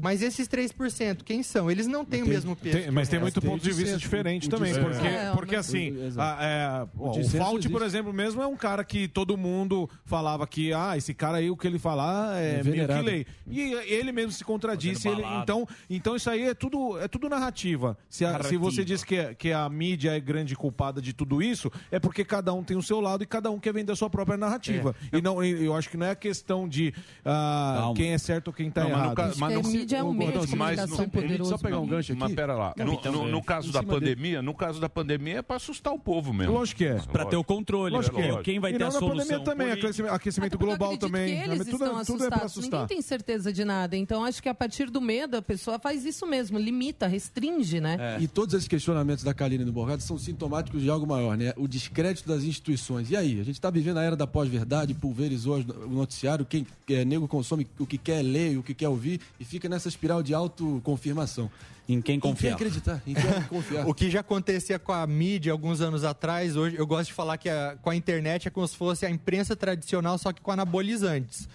Mas 0.00 0.22
esses 0.22 0.46
3%, 0.48 1.22
quem 1.24 1.42
são? 1.42 1.70
Eles 1.70 1.86
não 1.86 2.04
têm 2.04 2.22
o 2.22 2.26
mesmo 2.26 2.54
peso. 2.56 2.78
Tem- 2.78 2.90
mas 2.90 3.08
o 3.08 3.10
tem 3.10 3.20
muito 3.20 3.40
ponto 3.40 3.62
de 3.62 3.72
vista 3.72 3.96
diferente 3.96 4.48
também, 4.48 4.72
porque, 4.74 5.06
É, 5.06 5.32
porque 5.32 5.56
assim, 5.56 5.94
a- 6.16 6.38
é, 6.40 6.88
o 6.98 7.10
dissenso 7.12 7.36
Fauci, 7.38 7.68
por 7.68 7.82
existe. 7.82 7.96
exemplo, 7.96 8.12
mesmo 8.12 8.42
é 8.42 8.46
um 8.46 8.56
cara 8.56 8.84
que 8.84 9.08
todo 9.08 9.36
mundo 9.36 9.88
falava 10.04 10.46
que, 10.46 10.72
ah, 10.72 10.96
esse 10.96 11.12
cara 11.14 11.38
aí, 11.38 11.50
o 11.50 11.56
que 11.56 11.66
ele 11.66 11.78
falar 11.78 12.36
é, 12.40 12.60
É 12.60 12.62
meio 12.64 12.86
que 12.86 13.02
lei. 13.02 13.26
E 13.48 13.60
ele 13.92 14.12
mesmo 14.12 14.32
se 14.32 14.44
contradisse. 14.44 15.08
ele- 15.08 15.22
então, 15.42 15.66
então 15.90 16.14
isso 16.16 16.28
aí 16.30 16.42
é 16.42 16.54
tudo, 16.54 16.98
é 16.98 17.08
tudo 17.08 17.28
narrativa. 17.28 17.96
Se, 18.08 18.24
a- 18.24 18.28
se 18.28 18.32
Narrativa. 18.34 18.62
você 18.64 18.84
diz 18.84 19.02
que, 19.04 19.16
é- 19.16 19.34
que 19.34 19.52
a 19.52 19.68
mídia 19.68 20.16
é 20.16 20.20
grande 20.20 20.54
culpada 20.56 21.00
de 21.00 21.12
tudo 21.12 21.42
isso, 21.42 21.70
é 21.90 21.98
porque 21.98 22.24
cada 22.24 22.52
um 22.52 22.62
tem 22.62 22.76
o 22.76 22.82
seu 22.82 23.00
lado 23.00 23.22
e 23.22 23.26
cada 23.26 23.50
um 23.50 23.58
quer 23.58 23.72
vender 23.72 23.92
a 23.92 23.96
sua 23.96 24.08
própria 24.10 24.36
narrativa. 24.36 24.94
E 25.12 25.20
não, 25.20 25.42
eu 25.42 25.74
acho 25.74 25.88
que 25.88 25.96
não 25.96 26.06
é 26.06 26.14
questão 26.14 26.68
de 26.68 26.92
Calma. 27.24 27.94
quem 27.94 28.12
é 28.12 28.18
certo 28.18 28.48
ou 28.48 28.52
quem 28.52 28.70
tá 28.70 28.82
Não, 28.82 28.90
mas 28.90 28.98
no 28.98 29.04
errado. 29.04 29.16
ca- 29.16 29.32
mas 29.38 29.54
no- 29.54 29.55
mídia 29.62 29.98
é 29.98 30.02
um 30.04 30.12
meio 30.12 30.32
de 30.32 30.38
mas 30.56 30.76
comunicação 30.80 31.04
no- 31.04 31.10
poderoso. 31.10 31.50
Só 31.50 31.58
pegar 31.58 31.78
um 31.80 31.86
gancho 31.86 32.12
aqui. 32.12 32.20
Mas 32.20 32.34
pera 32.34 32.54
lá. 32.54 32.74
No, 32.76 33.00
no- 33.12 33.28
no 33.28 33.42
caso 33.42 33.72
da 33.72 33.82
pandemia, 33.82 34.42
no 34.42 34.54
caso 34.54 34.80
da 34.80 34.88
pandemia 34.88 35.38
é 35.38 35.42
para 35.42 35.56
assustar 35.56 35.92
o 35.92 35.98
povo 35.98 36.32
mesmo. 36.32 36.52
Lógico 36.54 36.78
que 36.78 36.84
é. 36.86 36.94
Pra 36.94 37.24
ter 37.24 37.36
o 37.36 37.44
controle. 37.44 37.94
Lógico 37.94 38.16
que 38.16 38.22
é. 38.22 38.42
Quem 38.42 38.58
vai 38.60 38.70
e 38.72 38.74
ter 38.74 38.80
não 38.80 38.86
a 38.88 38.92
na 38.92 38.98
solução 38.98 39.18
pandemia 39.24 39.44
também, 39.44 39.72
aquecimento, 39.72 40.14
aquecimento 40.14 40.58
global 40.58 40.96
também. 40.96 41.36
que 41.36 41.42
eles 41.50 41.58
tudo, 41.66 41.84
estão 41.84 41.88
tudo 41.88 41.90
é 41.94 42.00
assustados. 42.26 42.44
assustar. 42.44 42.80
Ninguém 42.82 42.96
tem 42.96 43.02
certeza 43.02 43.52
de 43.52 43.64
nada. 43.64 43.96
Então, 43.96 44.24
acho 44.24 44.42
que 44.42 44.48
a 44.48 44.54
partir 44.54 44.90
do 44.90 45.00
medo, 45.00 45.36
a 45.36 45.42
pessoa 45.42 45.78
faz 45.78 46.04
isso 46.04 46.26
mesmo, 46.26 46.58
limita, 46.58 47.06
restringe, 47.06 47.80
né? 47.80 47.96
É. 48.18 48.22
E 48.22 48.28
todos 48.28 48.54
esses 48.54 48.68
questionamentos 48.68 49.24
da 49.24 49.34
Kaline 49.34 49.64
do 49.64 49.72
Borgado 49.72 50.02
são 50.02 50.18
sintomáticos 50.18 50.82
de 50.82 50.90
algo 50.90 51.06
maior, 51.06 51.36
né? 51.36 51.52
O 51.56 51.66
descrédito 51.68 52.28
das 52.28 52.42
instituições. 52.44 53.10
E 53.10 53.16
aí? 53.16 53.40
A 53.40 53.44
gente 53.44 53.54
está 53.54 53.70
vivendo 53.70 53.98
a 53.98 54.02
era 54.02 54.16
da 54.16 54.26
pós-verdade, 54.26 54.94
pulverizou 54.94 55.58
o 55.58 55.88
noticiário, 55.88 56.44
quem 56.44 56.66
é, 56.88 57.04
nego 57.04 57.26
consome 57.28 57.66
o 57.78 57.86
que 57.86 57.98
quer 57.98 58.22
ler, 58.22 58.56
o 58.58 58.62
que 58.62 58.74
quer 58.74 58.88
ouvir, 58.88 59.20
e 59.40 59.44
fica 59.46 59.68
nessa 59.68 59.88
espiral 59.88 60.22
de 60.22 60.34
autoconfirmação. 60.34 61.50
Em 61.88 62.02
quem 62.02 62.16
Em 62.16 62.20
quem 62.20 62.32
confiar. 62.32 62.54
acreditar, 62.54 63.00
em 63.06 63.14
quem 63.14 63.22
confiar. 63.48 63.86
O 63.86 63.94
que 63.94 64.10
já 64.10 64.18
acontecia 64.18 64.76
com 64.76 64.92
a 64.92 65.06
mídia 65.06 65.52
alguns 65.52 65.80
anos 65.80 66.02
atrás, 66.02 66.56
hoje 66.56 66.74
eu 66.76 66.84
gosto 66.84 67.06
de 67.06 67.12
falar 67.12 67.38
que 67.38 67.48
a- 67.48 67.78
com 67.80 67.90
a 67.90 67.94
internet 67.94 68.48
é 68.48 68.50
como 68.50 68.66
se 68.66 68.76
fosse 68.76 69.06
a 69.06 69.10
imprensa 69.10 69.54
tradicional, 69.54 70.18
só 70.18 70.32
que 70.32 70.40
com 70.42 70.50
anabolizantes. 70.50 71.48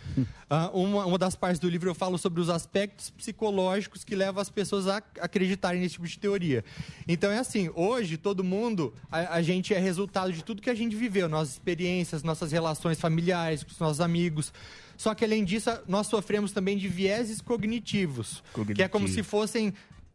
Ah, 0.49 0.69
uma, 0.73 1.05
uma 1.05 1.17
das 1.17 1.35
partes 1.35 1.59
do 1.59 1.67
livro 1.67 1.89
eu 1.89 1.93
falo 1.95 2.17
sobre 2.17 2.39
os 2.39 2.49
aspectos 2.49 3.09
psicológicos 3.09 4.05
que 4.05 4.15
levam 4.15 4.41
as 4.41 4.49
pessoas 4.49 4.87
a 4.87 5.01
acreditarem 5.19 5.81
nesse 5.81 5.95
tipo 5.95 6.07
de 6.07 6.17
teoria. 6.17 6.63
Então 7.05 7.29
é 7.29 7.37
assim, 7.37 7.69
hoje 7.75 8.15
todo 8.15 8.41
mundo, 8.41 8.93
a, 9.11 9.35
a 9.35 9.41
gente 9.41 9.73
é 9.73 9.79
resultado 9.79 10.31
de 10.31 10.45
tudo 10.45 10.61
que 10.61 10.69
a 10.69 10.75
gente 10.75 10.95
viveu, 10.95 11.27
nossas 11.27 11.53
experiências, 11.55 12.23
nossas 12.23 12.53
relações 12.53 12.97
familiares, 13.01 13.63
com 13.63 13.71
os 13.71 13.79
nossos 13.79 13.99
amigos. 13.99 14.53
Só 15.01 15.15
que 15.15 15.25
além 15.25 15.43
disso, 15.43 15.67
nós 15.87 16.05
sofremos 16.05 16.51
também 16.51 16.77
de 16.77 16.87
vieses 16.87 17.41
cognitivos, 17.41 18.43
que 18.75 18.83
é 18.83 18.87
como 18.87 19.07
se 19.07 19.23
fossem 19.23 19.73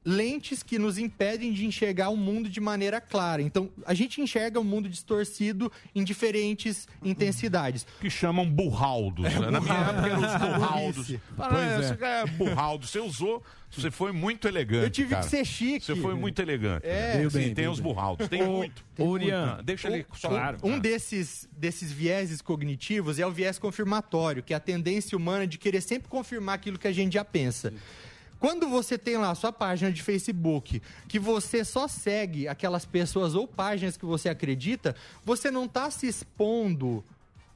lentes 0.09 0.63
que 0.63 0.79
nos 0.79 0.99
impedem 0.99 1.53
de 1.53 1.67
enxergar 1.67 2.11
o 2.11 2.17
mundo 2.17 2.49
de 2.49 2.61
maneira 2.61 3.01
clara. 3.01 3.43
Então, 3.43 3.69
a 3.85 3.93
gente 3.93 4.21
enxerga 4.21 4.61
o 4.61 4.65
mundo 4.65 4.89
distorcido 4.89 5.71
em 5.93 6.05
diferentes 6.05 6.87
intensidades. 7.05 7.85
Que 8.01 8.09
chamam 8.09 8.49
burraldos. 8.49 9.25
né? 9.25 9.51
Na 9.51 9.61
minha 9.61 9.75
época 9.75 10.07
eram 10.07 10.21
os 10.21 10.41
burraldos. 10.59 11.07
Pois 11.37 11.53
é. 11.53 11.77
Você 11.97 12.05
é 12.05 12.27
burraldo. 12.27 12.87
Você 12.87 13.01
usou, 13.01 13.43
você 13.69 13.91
foi 13.91 14.13
muito 14.13 14.47
elegante. 14.47 14.85
Eu 14.85 14.91
tive 14.91 15.11
cara. 15.11 15.25
que 15.25 15.29
ser 15.31 15.45
chique. 15.45 15.85
Você 15.85 15.97
foi 15.97 16.15
muito 16.15 16.41
elegante. 16.41 16.87
É. 16.87 17.17
Veio 17.17 17.31
Sim, 17.31 17.39
bem, 17.39 17.47
tem 17.49 17.55
veio 17.57 17.71
os 17.73 17.81
bem. 17.81 17.93
burraldos. 17.93 18.29
Tem 18.29 18.43
O- 18.43 18.53
muito. 18.53 18.85
Urian, 18.99 19.59
deixa 19.65 19.89
ele 19.89 20.07
só. 20.15 20.31
Um, 20.63 20.75
um 20.75 20.79
desses, 20.79 21.49
desses 21.57 21.91
vieses 21.91 22.41
cognitivos 22.41 23.19
é 23.19 23.27
o 23.27 23.33
viés 23.33 23.59
confirmatório, 23.59 24.43
que 24.43 24.55
é 24.55 24.57
a 24.57 24.61
tendência 24.61 25.19
humana 25.19 25.47
de 25.49 25.59
querer 25.59 25.81
sempre 25.81 26.09
confirmar 26.09 26.55
aquilo 26.55 26.79
que 26.79 26.87
a 26.89 26.93
gente 26.93 27.15
já 27.15 27.25
pensa. 27.25 27.75
Quando 28.39 28.69
você 28.69 28.99
tem 28.99 29.17
lá 29.17 29.31
a 29.31 29.35
sua 29.35 29.53
página 29.53 29.91
de 29.91 30.03
Facebook, 30.03 30.83
que 31.09 31.19
você 31.19 31.65
só 31.65 31.89
segue 31.89 32.47
aquelas 32.47 32.85
pessoas 32.85 33.35
ou 33.35 33.47
páginas 33.49 33.97
que 33.97 34.05
você 34.05 34.29
acredita, 34.29 34.95
você 35.25 35.51
não 35.51 35.65
está 35.65 35.91
se 35.91 36.07
expondo 36.07 37.05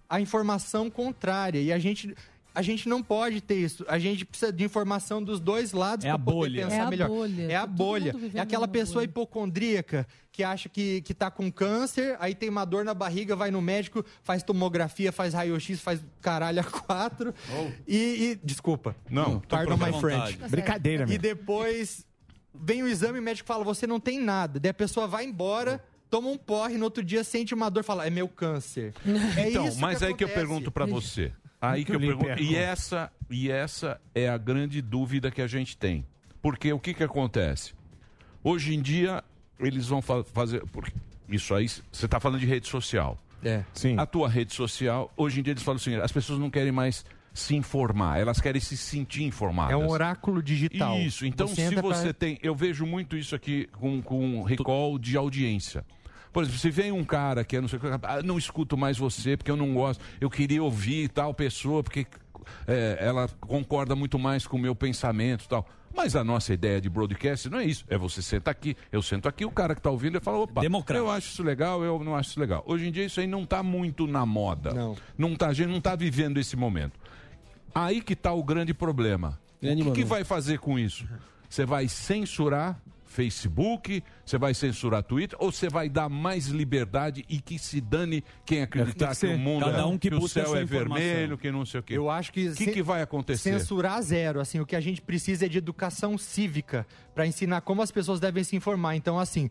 à 0.09 0.21
informação 0.21 0.91
contrária. 0.91 1.61
E 1.61 1.73
a 1.73 1.79
gente. 1.79 2.15
A 2.55 2.63
gente 2.63 2.89
não 2.89 3.03
pode 3.03 3.41
ter 3.41 3.55
isso. 3.57 3.85
A 3.89 3.99
gente 3.99 4.25
precisa 4.25 4.53
de 4.53 4.65
informação 4.65 5.23
dos 5.23 5.39
dois 5.39 5.73
lados 5.73 6.05
É 6.05 6.09
para 6.09 6.17
a 6.17 6.19
poder 6.19 6.35
bolha. 6.35 6.63
pensar 6.65 6.77
É 6.77 6.81
a 6.81 6.91
melhor. 6.91 7.09
bolha. 7.09 7.43
É 7.53 7.57
a 7.57 7.61
Tá 7.61 7.67
bolha. 7.67 8.15
É 8.35 8.41
aquela 8.41 8.67
pessoa 8.69 9.05
hipocondríaca 9.05 10.07
que 10.33 10.43
acha 10.43 10.69
que, 10.69 11.01
que 11.03 11.13
tá 11.15 11.31
com 11.31 11.51
câncer, 11.51 12.17
aí 12.21 12.35
tem 12.35 12.49
uma 12.49 12.65
dor 12.65 12.85
na 12.85 12.95
barriga, 12.95 13.35
vai 13.37 13.51
no 13.51 13.61
médico, 13.61 14.05
faz 14.23 14.43
tomografia, 14.43 15.13
faz 15.13 15.35
raio-x, 15.35 15.81
faz 15.81 16.01
caralho 16.21 16.61
a 16.61 16.65
quatro. 16.65 17.35
E, 17.87 17.97
e- 18.33 18.41
Desculpa. 18.43 18.95
Não, 19.11 19.41
pardon 19.41 19.73
fica 19.77 19.85
à 19.85 19.89
my 19.89 19.93
vontade. 19.93 20.23
French. 20.25 20.39
Tá 20.39 20.49
Brincadeira, 20.49 21.05
E 21.05 21.09
meu. 21.09 21.19
depois 21.19 22.07
vem 22.55 22.83
o 22.83 22.89
exame 22.89 23.19
e 23.19 23.21
o 23.21 23.23
médico 23.25 23.47
fala: 23.47 23.65
você 23.65 23.87
não 23.87 24.01
tem 24.01 24.19
nada. 24.21 24.59
Daí 24.61 24.71
a 24.71 24.75
pessoa 24.75 25.07
vai 25.07 25.25
embora. 25.25 25.83
Toma 26.09 26.29
um 26.29 26.37
porre, 26.37 26.77
no 26.77 26.83
outro 26.87 27.05
dia 27.05 27.23
sente 27.23 27.55
uma 27.55 27.71
dor, 27.71 27.85
fala, 27.85 28.05
é 28.05 28.11
meu 28.11 28.27
câncer. 28.27 28.93
É 29.39 29.51
então, 29.51 29.69
isso 29.69 29.79
mas 29.81 30.03
aí 30.03 30.13
que 30.13 30.25
eu 30.25 30.29
pergunto 30.29 30.69
pra 30.73 30.85
você. 30.85 31.33
Aí 31.61 31.85
que 31.85 31.95
eu 31.95 32.01
Muito 32.01 32.19
pergunto. 32.25 32.43
E 32.43 32.57
essa, 32.57 33.13
e 33.29 33.51
essa 33.51 34.01
é 34.15 34.29
a 34.29 34.39
grande 34.39 34.81
dúvida 34.81 35.31
que 35.31 35.43
a 35.43 35.47
gente 35.47 35.77
tem. 35.77 36.07
Porque 36.41 36.73
o 36.73 36.79
que 36.79 36.95
que 36.95 37.05
acontece? 37.05 37.75
Hoje 38.43 38.75
em 38.75 38.81
dia, 38.81 39.23
eles 39.59 39.89
vão 39.89 40.01
fa- 40.01 40.25
fazer. 40.25 40.63
porque 40.73 40.93
Isso 41.29 41.55
aí, 41.55 41.69
você 41.69 42.07
está 42.07 42.19
falando 42.19 42.41
de 42.41 42.47
rede 42.47 42.67
social. 42.67 43.19
É. 43.45 43.63
Sim. 43.75 43.97
A 43.99 44.07
tua 44.07 44.29
rede 44.29 44.55
social, 44.55 45.13
hoje 45.17 45.41
em 45.41 45.43
dia 45.43 45.53
eles 45.53 45.63
falam 45.63 45.77
assim: 45.77 45.95
as 45.97 46.11
pessoas 46.13 46.39
não 46.39 46.51
querem 46.51 46.73
mais 46.73 47.05
se 47.33 47.55
informar, 47.55 48.19
elas 48.19 48.41
querem 48.41 48.61
se 48.61 48.77
sentir 48.77 49.23
informadas. 49.23 49.73
É 49.73 49.77
um 49.77 49.89
oráculo 49.89 50.43
digital. 50.43 50.99
Isso, 50.99 51.25
então 51.27 51.47
Você 51.47 51.55
se 51.57 51.61
entra 51.63 51.83
pra- 51.83 51.95
você 51.95 52.13
tem. 52.13 52.39
Eu 52.43 52.55
vejo 52.55 52.85
muito 52.87 53.17
isso 53.17 53.35
aqui 53.35 53.69
com, 53.73 54.01
com 54.03 54.43
recall 54.43 54.99
de 54.99 55.17
audiência. 55.17 55.85
Por 56.33 56.43
exemplo, 56.43 56.61
se 56.61 56.71
vem 56.71 56.93
um 56.93 57.05
cara 57.05 57.45
que 57.45 57.57
é 57.57 57.61
não 57.61 57.69
sei 57.69 57.79
o 57.79 57.83
que, 57.83 57.89
ah, 57.89 58.23
não 58.23 58.39
escuto 58.39 58.77
mais 58.77 58.97
você 58.97 59.37
porque 59.37 59.51
eu 59.51 59.57
não 59.57 59.75
gosto, 59.75 60.03
eu 60.21 60.31
queria 60.31 60.63
ouvir 60.63 61.09
tal 61.09 61.35
pessoa 61.35 61.83
porque 61.83 62.07
é, 62.67 62.99
ela 63.01 63.29
concorda 63.41 63.97
muito 63.97 64.19
mais 64.19 64.47
com 64.47 64.57
o 64.57 64.61
meu 64.61 64.75
pensamento 64.75 65.45
e 65.45 65.49
tal. 65.49 65.67
Mas 65.95 66.15
a 66.15 66.23
nossa 66.23 66.55
ideia 66.55 66.81
de 66.81 66.89
broadcast 66.89 67.51
não 67.51 67.59
é 67.59 67.65
isso. 67.65 67.85
É 67.89 67.99
você 67.99 68.23
senta 68.23 68.51
aqui, 68.51 68.77
eu 68.93 69.03
sento 69.03 69.29
aqui, 69.29 69.45
o 69.45 69.51
cara 69.51 69.75
que 69.75 69.81
está 69.81 69.91
ouvindo 69.91 70.17
ele 70.17 70.25
fala, 70.25 70.39
opa, 70.39 70.63
eu 70.95 71.11
acho 71.11 71.33
isso 71.33 71.43
legal, 71.43 71.83
eu 71.83 72.03
não 72.05 72.15
acho 72.15 72.31
isso 72.31 72.41
legal. 72.41 72.63
Hoje 72.67 72.87
em 72.87 72.93
dia 72.93 73.05
isso 73.05 73.21
aí 73.21 73.27
não 73.27 73.43
está 73.43 73.63
muito 73.63 74.07
na 74.07 74.25
moda. 74.25 74.73
Não. 74.73 74.97
não 75.19 75.35
tá, 75.35 75.49
a 75.49 75.53
gente 75.53 75.69
não 75.69 75.79
está 75.79 75.97
vivendo 75.97 76.39
esse 76.39 76.57
momento. 76.57 76.99
Aí 77.75 78.01
que 78.01 78.13
está 78.13 78.33
o 78.33 78.43
grande 78.43 78.73
problema. 78.73 79.39
o 79.61 79.67
que, 79.67 79.75
que 79.75 79.83
momento. 79.83 80.07
vai 80.07 80.25
fazer 80.25 80.59
com 80.59 80.79
isso? 80.79 81.07
Você 81.49 81.65
vai 81.67 81.89
censurar 81.89 82.81
Facebook, 83.11 84.05
você 84.25 84.39
vai 84.39 84.55
censurar 84.55 85.03
Twitter, 85.03 85.37
ou 85.41 85.51
você 85.51 85.69
vai 85.69 85.89
dar 85.89 86.09
mais 86.09 86.47
liberdade 86.47 87.25
e 87.29 87.41
que 87.41 87.59
se 87.59 87.81
dane 87.81 88.23
quem 88.47 88.63
acreditar 88.63 89.09
que, 89.09 89.17
ser. 89.17 89.35
o 89.35 89.39
mundo 89.39 89.65
Cada 89.65 89.79
é, 89.79 89.85
um 89.85 89.99
que 89.99 90.09
o 90.09 90.21
busca 90.21 90.43
a 90.43 90.45
céu 90.45 90.57
é 90.57 90.63
informação. 90.63 91.05
vermelho, 91.05 91.37
que 91.37 91.51
não 91.51 91.67
sei 91.67 91.81
o 91.81 91.83
quê. 91.83 91.99
Eu 91.99 92.09
acho 92.09 92.33
que 92.33 92.49
O 92.49 92.55
que, 92.55 92.69
que 92.69 92.83
vai 92.83 93.03
acontecer? 93.03 93.59
Censurar 93.59 94.01
zero, 94.01 94.41
assim, 94.41 94.61
o 94.61 94.65
que 94.65 94.77
a 94.77 94.81
gente 94.81 95.03
precisa 95.03 95.47
é 95.47 95.49
de 95.49 95.59
educação 95.59 96.17
cívica 96.17 96.87
para 97.13 97.27
ensinar 97.27 97.63
como 97.63 97.83
as 97.83 97.91
pessoas 97.91 98.21
devem 98.21 98.45
se 98.45 98.55
informar. 98.55 98.95
Então, 98.95 99.19
assim, 99.19 99.51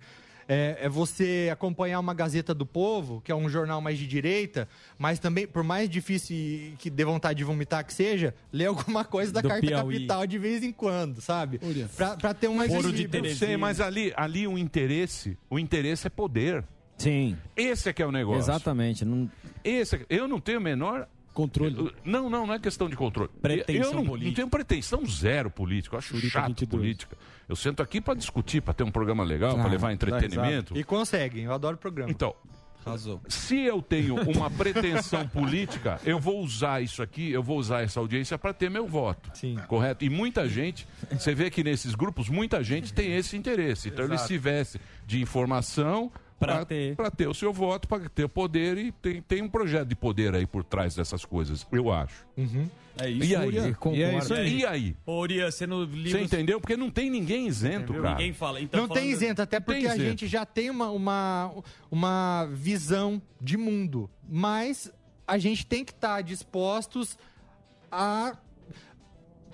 é, 0.49 0.79
é 0.81 0.89
você 0.89 1.47
acompanhar 1.53 1.99
uma 1.99 2.13
Gazeta 2.13 2.55
do 2.55 2.65
Povo, 2.65 3.21
que 3.21 3.31
é 3.31 3.35
um 3.35 3.47
jornal 3.47 3.79
mais 3.79 3.99
de 3.99 4.07
direita, 4.07 4.67
mas 4.97 5.19
também, 5.19 5.45
por 5.45 5.63
mais 5.63 5.87
difícil 5.87 6.73
que 6.79 6.89
dê 6.89 7.05
vontade 7.05 7.37
de 7.37 7.43
vomitar 7.43 7.85
que 7.85 7.93
seja, 7.93 8.33
ler 8.51 8.65
alguma 8.65 9.05
coisa 9.05 9.31
da 9.31 9.41
Do 9.41 9.47
Carta 9.47 9.65
Piauí. 9.65 9.93
Capital 9.93 10.25
de 10.25 10.39
vez 10.39 10.63
em 10.63 10.71
quando, 10.71 11.21
sabe? 11.21 11.59
Pra, 11.95 12.17
pra 12.17 12.33
ter 12.33 12.47
uma 12.47 12.65
Eu 12.65 13.35
sei, 13.35 13.55
mas 13.57 13.79
ali, 13.79 14.11
ali 14.17 14.47
o 14.47 14.57
interesse, 14.57 15.37
o 15.49 15.59
interesse 15.59 16.07
é 16.07 16.09
poder. 16.09 16.63
Sim. 16.97 17.37
Esse 17.55 17.89
é 17.89 17.93
que 17.93 18.01
é 18.01 18.05
o 18.05 18.11
negócio. 18.11 18.41
Exatamente. 18.41 19.05
Não... 19.05 19.29
Esse, 19.63 19.97
é- 19.97 20.05
eu 20.09 20.27
não 20.27 20.39
tenho 20.39 20.59
o 20.59 20.61
menor 20.61 21.07
controle. 21.39 21.93
Não, 22.03 22.29
não, 22.29 22.45
não 22.47 22.53
é 22.53 22.59
questão 22.59 22.89
de 22.89 22.95
controle. 22.95 23.29
Pretensão 23.41 23.91
eu 23.91 23.93
não, 23.93 24.05
política. 24.05 24.27
não 24.27 24.35
tenho 24.35 24.49
pretensão 24.49 25.05
zero 25.05 25.49
política. 25.49 25.95
Eu 25.95 25.99
acho 25.99 26.19
chato 26.29 26.67
política. 26.67 27.17
Eu 27.47 27.55
sento 27.55 27.81
aqui 27.81 28.01
para 28.01 28.13
discutir, 28.13 28.61
para 28.61 28.73
ter 28.73 28.83
um 28.83 28.91
programa 28.91 29.23
legal, 29.23 29.55
para 29.55 29.67
levar 29.67 29.93
entretenimento. 29.93 30.77
E 30.77 30.83
conseguem, 30.83 31.45
eu 31.45 31.53
adoro 31.53 31.77
programa. 31.77 32.11
Então, 32.11 32.35
se 33.27 33.57
eu 33.57 33.81
tenho 33.81 34.15
uma 34.15 34.49
pretensão 34.49 35.27
política, 35.27 35.99
eu 36.05 36.19
vou 36.19 36.41
usar 36.41 36.81
isso 36.81 37.01
aqui, 37.01 37.31
eu 37.31 37.43
vou 37.43 37.57
usar 37.57 37.81
essa 37.81 37.99
audiência 37.99 38.37
para 38.37 38.53
ter 38.53 38.69
meu 38.69 38.87
voto. 38.87 39.31
Correto? 39.67 40.05
E 40.05 40.09
muita 40.09 40.47
gente, 40.47 40.87
você 41.11 41.33
vê 41.35 41.49
que 41.49 41.63
nesses 41.63 41.95
grupos, 41.95 42.29
muita 42.29 42.63
gente 42.63 42.93
tem 42.93 43.15
esse 43.15 43.37
interesse. 43.37 43.89
Então, 43.89 44.05
Exato. 44.05 44.27
se 44.27 44.37
vestem 44.37 44.81
de 45.05 45.21
informação 45.21 46.11
para 46.39 46.65
ter. 46.65 46.95
ter 47.15 47.27
o 47.27 47.33
seu 47.33 47.51
voto, 47.51 47.87
para 47.87 48.07
ter 48.09 48.23
o 48.23 48.29
poder 48.29 48.77
e 48.77 48.91
tem, 48.91 49.21
tem 49.21 49.41
um 49.41 49.49
projeto 49.49 49.87
de 49.89 49.95
poder 49.95 50.33
aí 50.33 50.45
por 50.45 50.63
trás 50.63 50.95
dessas 50.95 51.25
coisas, 51.25 51.67
eu 51.71 51.91
acho. 51.91 52.25
É 53.01 53.09
E 53.09 53.35
aí? 53.35 53.75
E 53.93 54.03
é 54.03 54.17
isso 54.17 54.33
aí. 54.33 54.57
E 54.59 54.65
aí? 54.65 54.95
Ô, 55.05 55.21
você 55.27 55.65
livro... 55.65 56.09
Você 56.09 56.21
entendeu? 56.21 56.59
Porque 56.59 56.75
não 56.75 56.89
tem 56.89 57.09
ninguém 57.09 57.47
isento, 57.47 57.93
cara. 57.93 58.11
Ninguém 58.11 58.33
fala. 58.33 58.59
Então, 58.61 58.81
não 58.81 58.87
tem 58.87 59.03
falando- 59.03 59.11
isento, 59.13 59.41
até 59.41 59.59
porque 59.59 59.81
Tem 59.81 59.89
a 59.89 59.95
isento. 59.95 60.09
gente 60.09 60.27
já 60.27 60.45
tem 60.45 60.69
uma, 60.69 60.89
uma, 60.89 61.53
uma 61.89 62.47
visão 62.51 63.21
de 63.39 63.57
mundo. 63.57 64.09
Mas 64.27 64.91
a 65.27 65.37
gente 65.37 65.65
tem 65.65 65.85
que 65.85 65.91
estar 65.91 66.21
dispostos 66.21 67.17
a 67.91 68.37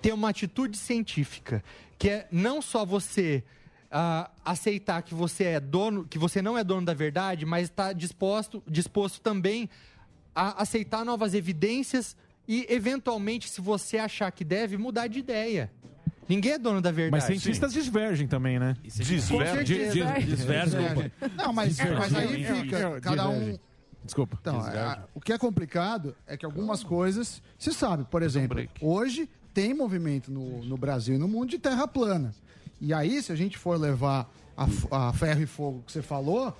ter 0.02 0.14
uma 0.14 0.30
atitude 0.30 0.78
científica. 0.78 1.64
Que 1.98 2.10
é 2.10 2.28
não 2.32 2.62
só 2.62 2.86
você 2.86 3.44
ah, 3.92 4.30
aceitar 4.44 5.02
que 5.02 5.14
você 5.14 5.44
é 5.46 5.60
dono, 5.60 6.06
que 6.06 6.18
você 6.18 6.42
não 6.42 6.58
é 6.58 6.64
dono 6.64 6.86
da 6.86 6.94
verdade, 6.94 7.46
mas 7.46 7.64
está 7.70 7.94
disposto, 7.94 8.62
disposto 8.68 9.22
também 9.22 9.70
a 10.36 10.62
aceitar 10.62 11.06
novas 11.06 11.34
evidências 11.34 12.16
e, 12.48 12.66
eventualmente, 12.70 13.50
se 13.50 13.62
você 13.62 13.98
achar 13.98 14.32
que 14.32 14.44
deve, 14.44 14.78
mudar 14.78 15.08
de 15.08 15.20
ideia. 15.20 15.72
Ninguém 16.28 16.54
é 16.54 16.58
dono 16.58 16.82
da 16.82 16.92
verdade. 16.92 17.12
Mas 17.12 17.24
cientistas 17.42 17.72
divergem 17.72 18.28
também, 18.28 18.58
né? 18.60 18.76
Divergem? 18.84 19.64
Di- 19.64 19.90
di- 19.90 20.36
Divergem. 20.36 20.66
Desculpa. 20.66 21.12
Não, 21.38 21.54
mas, 21.54 21.78
mas 21.78 22.16
aí 22.16 22.44
fica, 22.44 23.00
cada 23.02 23.30
um... 23.30 23.58
Desculpa. 24.04 24.38
Então, 24.42 24.60
a- 24.60 25.04
o 25.14 25.22
que 25.22 25.32
é 25.34 25.38
complicado 25.38 26.16
é 26.28 26.36
que 26.36 26.46
algumas 26.46 26.84
coisas 26.84 27.42
se 27.58 27.72
sabe. 27.74 28.04
Por 28.06 28.22
exemplo, 28.24 28.68
hoje 28.82 29.30
tem 29.54 29.74
movimento 29.74 30.32
no, 30.32 30.64
no 30.66 30.78
Brasil 30.78 31.16
e 31.16 31.18
no 31.18 31.28
mundo 31.28 31.50
de 31.50 31.58
terra 31.60 31.88
plana. 31.88 32.34
E 32.80 32.94
aí, 32.94 33.22
se 33.22 33.32
a 33.32 33.36
gente 33.36 33.58
for 33.58 33.80
levar 33.80 34.30
a, 34.58 35.08
a 35.10 35.14
ferro 35.14 35.42
e 35.42 35.46
fogo 35.46 35.84
que 35.86 35.92
você 35.92 36.02
falou, 36.02 36.56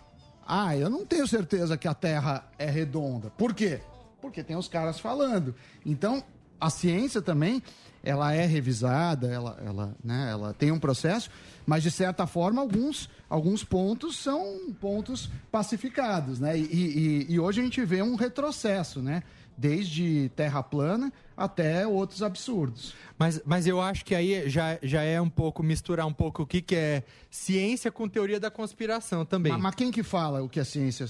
ah, 0.48 0.76
eu 0.76 0.90
não 0.90 1.06
tenho 1.06 1.28
certeza 1.28 1.78
que 1.78 1.88
a 1.88 1.94
terra 1.94 2.44
é 2.58 2.70
redonda. 2.70 3.30
Por 3.32 3.54
quê? 3.54 3.82
Porque 4.22 4.44
tem 4.44 4.56
os 4.56 4.68
caras 4.68 5.00
falando. 5.00 5.54
Então, 5.86 6.24
a 6.60 6.70
ciência 6.70 7.22
também, 7.22 7.62
ela 8.04 8.34
é 8.34 8.46
revisada, 8.46 9.28
ela, 9.28 9.58
ela, 9.66 9.96
né, 10.04 10.30
ela 10.32 10.54
tem 10.54 10.72
um 10.72 10.80
processo, 10.80 11.30
mas 11.66 11.84
de 11.84 11.92
certa 11.92 12.26
forma 12.26 12.62
alguns, 12.62 13.10
alguns 13.30 13.64
pontos 13.64 14.18
são 14.18 14.72
pontos 14.80 15.30
pacificados, 15.52 16.40
né? 16.40 16.58
E, 16.58 16.62
e- 16.64 17.26
e 17.34 17.40
hoje 17.40 17.60
a 17.62 17.64
gente 17.64 17.84
vê 17.84 18.02
um 18.02 18.16
retrocesso, 18.16 19.02
né? 19.02 19.22
Desde 19.58 20.30
terra 20.36 20.62
plana 20.62 21.12
até 21.38 21.88
outros 21.88 22.22
absurdos. 22.22 22.94
Mas, 23.18 23.42
mas 23.46 23.66
eu 23.68 23.80
acho 23.82 24.04
que 24.04 24.14
aí 24.14 24.50
já, 24.50 24.78
já 24.84 25.02
é 25.02 25.20
um 25.22 25.30
pouco 25.30 25.64
misturar 25.64 26.06
um 26.06 26.14
pouco 26.14 26.44
o 26.44 26.46
que, 26.48 26.62
que 26.62 26.76
é 26.76 27.04
ciência 27.30 27.92
com 27.92 28.08
teoria 28.08 28.40
da 28.40 28.52
conspiração 28.52 29.26
também. 29.26 29.52
Mas, 29.54 29.62
mas 29.62 29.76
quem 29.76 29.92
que 29.92 30.04
fala 30.04 30.42
o 30.44 30.50
que 30.50 30.60
é 30.60 30.64
ciência? 30.64 31.06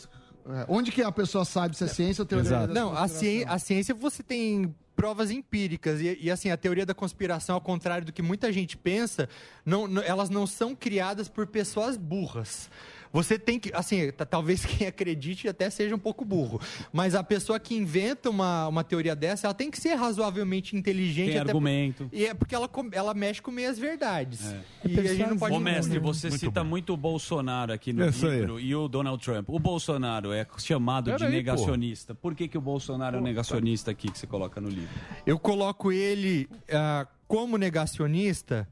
É, 0.47 0.65
Onde 0.67 0.91
que 0.91 1.01
a 1.01 1.11
pessoa 1.11 1.43
sabe 1.43 1.75
se 1.75 1.83
é 1.83 1.87
ciência 1.87 2.21
ou 2.21 2.25
teoria 2.25 2.49
da 2.51 2.67
Não, 2.67 2.89
a 2.89 2.99
conspiração? 3.01 3.19
ciência, 3.19 3.49
a 3.49 3.59
ciência 3.59 3.95
você 3.95 4.21
tem 4.21 4.75
provas 4.95 5.29
empíricas 5.31 5.99
e, 5.99 6.17
e, 6.21 6.31
assim 6.31 6.49
a 6.51 6.55
teoria 6.55 6.85
da 6.85 6.93
conspiração 6.93 7.55
ao 7.55 7.61
contrário 7.61 8.05
do 8.05 8.13
que 8.13 8.21
muita 8.21 8.53
gente 8.53 8.77
pensa 8.77 9.27
não, 9.65 9.87
não- 9.87 10.01
elas 10.01 10.29
não 10.29 10.47
são 10.47 10.73
criadas 10.73 11.27
por 11.27 11.45
pessoas 11.47 11.97
burras 11.97 12.69
você 13.11 13.37
tem 13.39 13.59
que 13.59 13.71
assim 13.73 14.11
talvez 14.29 14.63
quem 14.65 14.87
acredite 14.87 15.47
até 15.47 15.69
seja 15.69 15.95
um 15.95 15.99
pouco 15.99 16.23
burro 16.25 16.59
mas 16.93 17.15
a 17.15 17.23
pessoa 17.23 17.59
que 17.59 17.75
inventa 17.75 18.29
uma, 18.29 18.67
uma 18.67 18.83
teoria 18.83 19.15
dessa 19.15 19.47
ela 19.47 19.53
tem 19.53 19.69
que 19.71 19.79
ser 19.79 19.95
razoavelmente 19.95 20.75
inteligente 20.75 21.31
Tem 21.31 21.39
até 21.39 21.49
argumento. 21.51 22.05
por- 22.09 22.17
e 22.17 22.25
é 22.25 22.33
porque 22.33 22.53
ela 22.55 22.69
ela 22.91 23.13
mexe 23.13 23.41
com 23.41 23.51
meias 23.51 23.77
verdades 23.79 24.45
É. 24.45 24.61
e 24.87 24.99
a 24.99 25.13
gente 25.13 25.29
não 25.29 25.37
pode 25.37 25.55
Ô, 25.55 25.59
mestre, 25.59 25.99
Muito 25.99 26.13
você 26.13 26.31
cita 26.31 26.63
muito 26.63 26.93
o 26.93 26.97
Bolsonaro 26.97 27.71
aqui 27.73 27.93
no 27.93 28.07
Isso 28.09 28.25
aí. 28.27 28.39
livro 28.39 28.59
e 28.59 28.75
o 28.75 28.87
Donald 28.87 29.23
Trump. 29.23 29.49
O 29.49 29.59
Bolsonaro 29.59 30.31
é 30.33 30.45
chamado 30.57 31.11
de 31.11 31.17
Peraí, 31.17 31.29
pô. 31.29 31.35
negacionista. 31.35 32.13
Por 32.15 32.35
que, 32.35 32.47
que 32.47 32.57
o 32.57 32.61
Bolsonaro 32.61 33.17
é 33.17 33.19
o 33.19 33.23
negacionista 33.23 33.91
aqui 33.91 34.09
que 34.11 34.17
você 34.17 34.27
coloca 34.27 34.59
no 34.59 34.67
livro? 34.69 34.89
Eu 35.25 35.37
coloco 35.39 35.91
ele 35.91 36.47
ah, 36.71 37.07
como 37.27 37.57
negacionista 37.57 38.67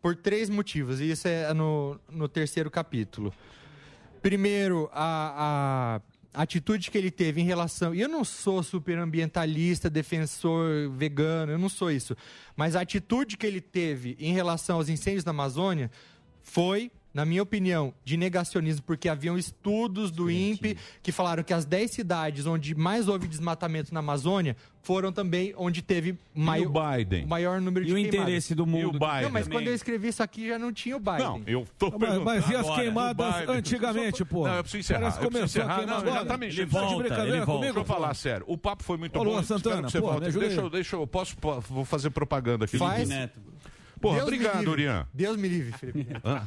por 0.00 0.14
três 0.16 0.48
motivos, 0.48 1.00
e 1.00 1.10
isso 1.10 1.26
é 1.26 1.52
no, 1.52 1.98
no 2.10 2.28
terceiro 2.28 2.70
capítulo. 2.70 3.32
Primeiro, 4.22 4.88
a, 4.92 6.00
a 6.34 6.42
atitude 6.42 6.90
que 6.90 6.98
ele 6.98 7.10
teve 7.10 7.40
em 7.40 7.44
relação. 7.44 7.94
E 7.94 8.00
eu 8.00 8.08
não 8.08 8.24
sou 8.24 8.62
superambientalista, 8.62 9.88
defensor 9.88 10.90
vegano, 10.90 11.52
eu 11.52 11.58
não 11.58 11.68
sou 11.68 11.90
isso. 11.90 12.16
Mas 12.54 12.76
a 12.76 12.82
atitude 12.82 13.36
que 13.36 13.46
ele 13.46 13.60
teve 13.60 14.16
em 14.20 14.32
relação 14.32 14.76
aos 14.76 14.88
incêndios 14.88 15.24
na 15.24 15.30
Amazônia 15.30 15.90
foi. 16.42 16.90
Na 17.16 17.24
minha 17.24 17.42
opinião, 17.42 17.94
de 18.04 18.14
negacionismo, 18.14 18.82
porque 18.84 19.08
haviam 19.08 19.38
estudos 19.38 20.10
do 20.10 20.30
INPE 20.30 20.76
que 21.02 21.10
falaram 21.10 21.42
que 21.42 21.54
as 21.54 21.64
10 21.64 21.90
cidades 21.90 22.44
onde 22.44 22.74
mais 22.74 23.08
houve 23.08 23.26
desmatamento 23.26 23.94
na 23.94 24.00
Amazônia 24.00 24.54
foram 24.82 25.10
também 25.10 25.54
onde 25.56 25.80
teve 25.80 26.18
maior, 26.34 26.70
Biden? 26.98 27.24
o 27.24 27.28
maior 27.28 27.58
número 27.58 27.86
E 27.86 27.88
de 27.88 27.92
o 27.92 27.96
queimadas. 27.96 28.20
interesse 28.20 28.54
do 28.54 28.66
mundo? 28.66 28.82
E 28.82 28.84
o 28.84 28.92
Biden? 28.92 29.22
Não, 29.22 29.30
mas 29.30 29.44
também. 29.46 29.58
quando 29.60 29.68
eu 29.68 29.74
escrevi 29.74 30.08
isso 30.08 30.22
aqui 30.22 30.46
já 30.46 30.58
não 30.58 30.70
tinha 30.74 30.94
o 30.94 31.00
Biden. 31.00 31.18
Não, 31.26 31.42
eu 31.46 31.66
tô 31.78 31.86
Mas- 31.90 31.98
perguntando. 31.98 32.24
mas 32.26 32.50
e 32.50 32.54
as 32.54 32.66
agora. 32.66 32.82
queimadas 32.82 33.26
O 33.34 33.38
Biden- 33.40 33.56
antigamente, 33.56 34.24
pô? 34.26 34.46
Não, 34.46 34.54
eu 34.56 34.62
preciso 34.62 34.80
encerrar. 34.80 35.00
Parece 35.00 35.18
que 35.18 35.24
eu 35.24 35.30
preciso 35.30 35.54
começou 35.54 35.62
a 35.62 35.64
encerrar. 35.64 35.78
queimar 35.78 35.94
Não, 35.94 36.02
agora. 36.10 36.20
exatamente. 36.20 36.60
Ele 36.60 36.66
volta, 36.66 36.88
de 36.88 36.96
brincadeira 36.96 37.28
ele 37.30 37.36
volta. 37.38 37.52
comigo. 37.52 37.74
Deixa 37.74 37.78
eu 37.80 37.84
falar 37.96 38.14
sério. 38.14 38.44
O 38.46 38.58
papo 38.58 38.84
foi 38.84 38.98
muito 38.98 39.16
Ô, 39.18 39.24
bom. 39.24 39.30
Luan 39.30 39.42
Santana, 39.42 39.88
pô, 39.90 40.20
Deixa, 40.20 40.60
eu- 40.60 40.68
deixa 40.70 40.96
eu 40.96 41.06
posso 41.06 41.34
po- 41.38 41.60
vou 41.62 41.84
fazer 41.86 42.10
propaganda 42.10 42.66
aqui. 42.66 42.76
Faz. 42.76 43.08
Neto. 43.08 43.40
Porra, 44.00 44.16
Deus 44.18 44.30
me 44.30 44.36
obrigado, 44.36 44.58
livre. 44.58 44.70
Urian. 44.72 45.06
Deus 45.12 45.36
me 45.36 45.48
livre, 45.48 45.72
Felipe. 45.72 46.16
Hã? 46.24 46.42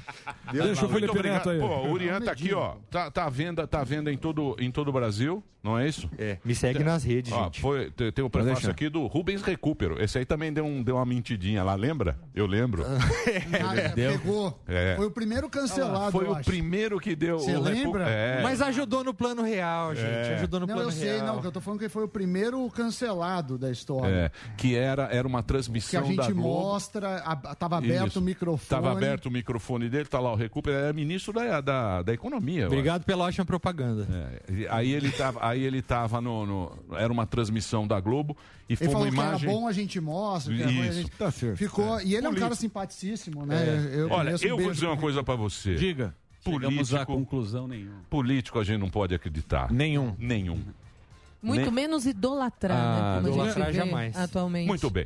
Deixa 0.51 0.85
o 0.85 0.89
Muito 0.89 0.93
Felipe 0.93 1.09
obrigado. 1.11 1.37
Neto 1.37 1.49
aí. 1.49 1.59
Pô, 1.59 1.67
o 1.67 1.91
Urian 1.91 2.21
tá 2.21 2.31
aqui, 2.31 2.53
ó. 2.53 2.75
Tá, 2.89 3.09
tá 3.11 3.25
à 3.25 3.29
venda, 3.29 3.65
tá 3.67 3.81
à 3.81 3.83
venda 3.83 4.11
em 4.11 4.17
todo 4.17 4.55
em 4.59 4.71
todo 4.71 4.89
o 4.89 4.91
Brasil, 4.93 5.43
não 5.63 5.77
é 5.77 5.87
isso? 5.87 6.09
É, 6.17 6.37
me 6.45 6.53
segue 6.55 6.83
nas 6.83 7.03
redes, 7.03 7.31
Ó, 7.33 7.43
gente. 7.45 7.59
Foi, 7.59 7.89
tem, 7.91 8.11
tem 8.11 8.23
o 8.23 8.29
prefácio 8.29 8.69
aqui 8.69 8.87
do 8.87 9.05
Rubens 9.07 9.41
Recupero. 9.41 10.01
Esse 10.01 10.17
aí 10.19 10.25
também 10.25 10.53
deu, 10.53 10.63
um, 10.65 10.81
deu 10.83 10.95
uma 10.95 11.05
mentidinha 11.05 11.63
lá, 11.63 11.75
lembra? 11.75 12.17
Eu 12.33 12.45
lembro. 12.45 12.83
Ah, 12.85 13.75
é, 13.75 13.89
pegou. 13.93 14.57
É. 14.67 14.95
Foi 14.95 15.07
o 15.07 15.11
primeiro 15.11 15.49
cancelado, 15.49 16.11
Foi 16.11 16.25
eu 16.25 16.31
o 16.31 16.35
acho. 16.35 16.45
primeiro 16.49 16.99
que 16.99 17.15
deu 17.15 17.39
Você 17.39 17.57
lembra? 17.57 18.07
É. 18.09 18.41
Mas 18.41 18.61
ajudou 18.61 19.03
no 19.03 19.13
plano 19.13 19.41
real, 19.41 19.95
gente. 19.95 20.05
É. 20.07 20.35
Ajudou 20.35 20.59
no 20.61 20.67
Não, 20.67 20.73
plano 20.75 20.89
eu 20.89 20.93
sei, 20.93 21.15
real. 21.17 21.25
não, 21.27 21.41
que 21.41 21.47
eu 21.47 21.51
tô 21.51 21.59
falando 21.61 21.79
que 21.79 21.85
ele 21.85 21.93
foi 21.93 22.03
o 22.03 22.07
primeiro 22.07 22.69
cancelado 22.69 23.57
da 23.57 23.69
história. 23.71 24.09
É, 24.09 24.31
que 24.55 24.75
era, 24.75 25.03
era 25.11 25.27
uma 25.27 25.41
Que 25.41 25.47
transmissão 25.49 26.01
a 26.01 26.05
gente 26.05 26.17
da 26.17 26.31
Globo. 26.31 26.41
mostra 26.41 27.17
a, 27.17 27.48
tava 27.55 27.77
aberto 27.77 28.07
Isso. 28.07 28.19
o 28.19 28.21
microfone. 28.21 28.69
Tava 28.69 28.91
aberto 28.91 29.25
o 29.27 29.31
microfone 29.31 29.89
dele, 29.89 30.05
tá 30.05 30.19
lá 30.19 30.31
o 30.31 30.35
recupero, 30.35 30.77
ele 30.77 30.89
é 30.89 30.93
ministro 30.93 31.33
da, 31.33 31.61
da, 31.61 32.01
da 32.01 32.13
Economia. 32.13 32.61
eu 32.63 32.67
Obrigado 32.67 33.03
pela 33.03 33.25
ótima 33.25 33.45
propaganda. 33.45 34.07
É, 34.49 34.67
aí 34.69 34.91
ele 34.91 35.11
tava, 35.11 35.39
aí 35.45 35.63
ele 35.63 35.81
tava 35.81 36.19
no, 36.21 36.45
no- 36.45 36.95
Era 36.95 37.11
uma 37.11 37.25
transmissão 37.25 37.87
da 37.87 37.99
Globo 37.99 38.35
e 38.67 38.73
Ele 38.73 38.77
foi 38.77 38.87
uma 38.87 38.93
falou 38.93 39.07
que 39.07 39.13
imagem. 39.13 39.49
era 39.49 39.57
bom, 39.59 39.67
a 39.67 39.71
gente 39.71 39.99
mostra. 39.99 40.53
ruim, 40.53 40.63
a 40.63 40.85
Isso. 40.85 40.93
gente... 40.93 41.11
Tá 41.11 41.31
certo. 41.31 41.57
Ficou... 41.57 42.01
E 42.01 42.15
ele 42.15 42.25
é 42.25 42.29
um 42.29 42.33
cara 42.33 42.45
Político. 42.47 42.55
simpaticíssimo, 42.55 43.45
né? 43.45 43.55
É. 43.93 44.01
Olha, 44.03 44.25
conheço 44.25 44.45
eu 44.45 44.57
vou 44.57 44.71
dizer 44.71 44.85
uma 44.87 44.97
coisa 44.97 45.23
pra 45.23 45.35
você. 45.35 45.75
Diga. 45.75 46.13
Chegamos 46.41 46.93
a 46.93 47.05
Político, 47.05 47.13
conclusão 47.13 47.67
nenhuma. 47.67 47.99
político 48.09 48.59
a 48.59 48.63
gente 48.63 48.79
não 48.79 48.89
pode 48.89 49.13
acreditar. 49.13 49.69
Nenhum. 49.71 50.15
Nenhum. 50.17 50.59
Muito 51.41 51.61
Nem- 51.65 51.71
menos 51.71 52.05
idolatrar, 52.05 52.77
Ah, 52.77 53.21
né? 53.21 53.29
Como 53.29 53.41
a 53.41 53.45
gente 53.45 53.51
idolatrar 53.51 53.67
vê 53.67 53.73
jamais. 53.73 54.15
atualmente. 54.17 54.67
Muito 54.67 54.89
bem. 54.89 55.05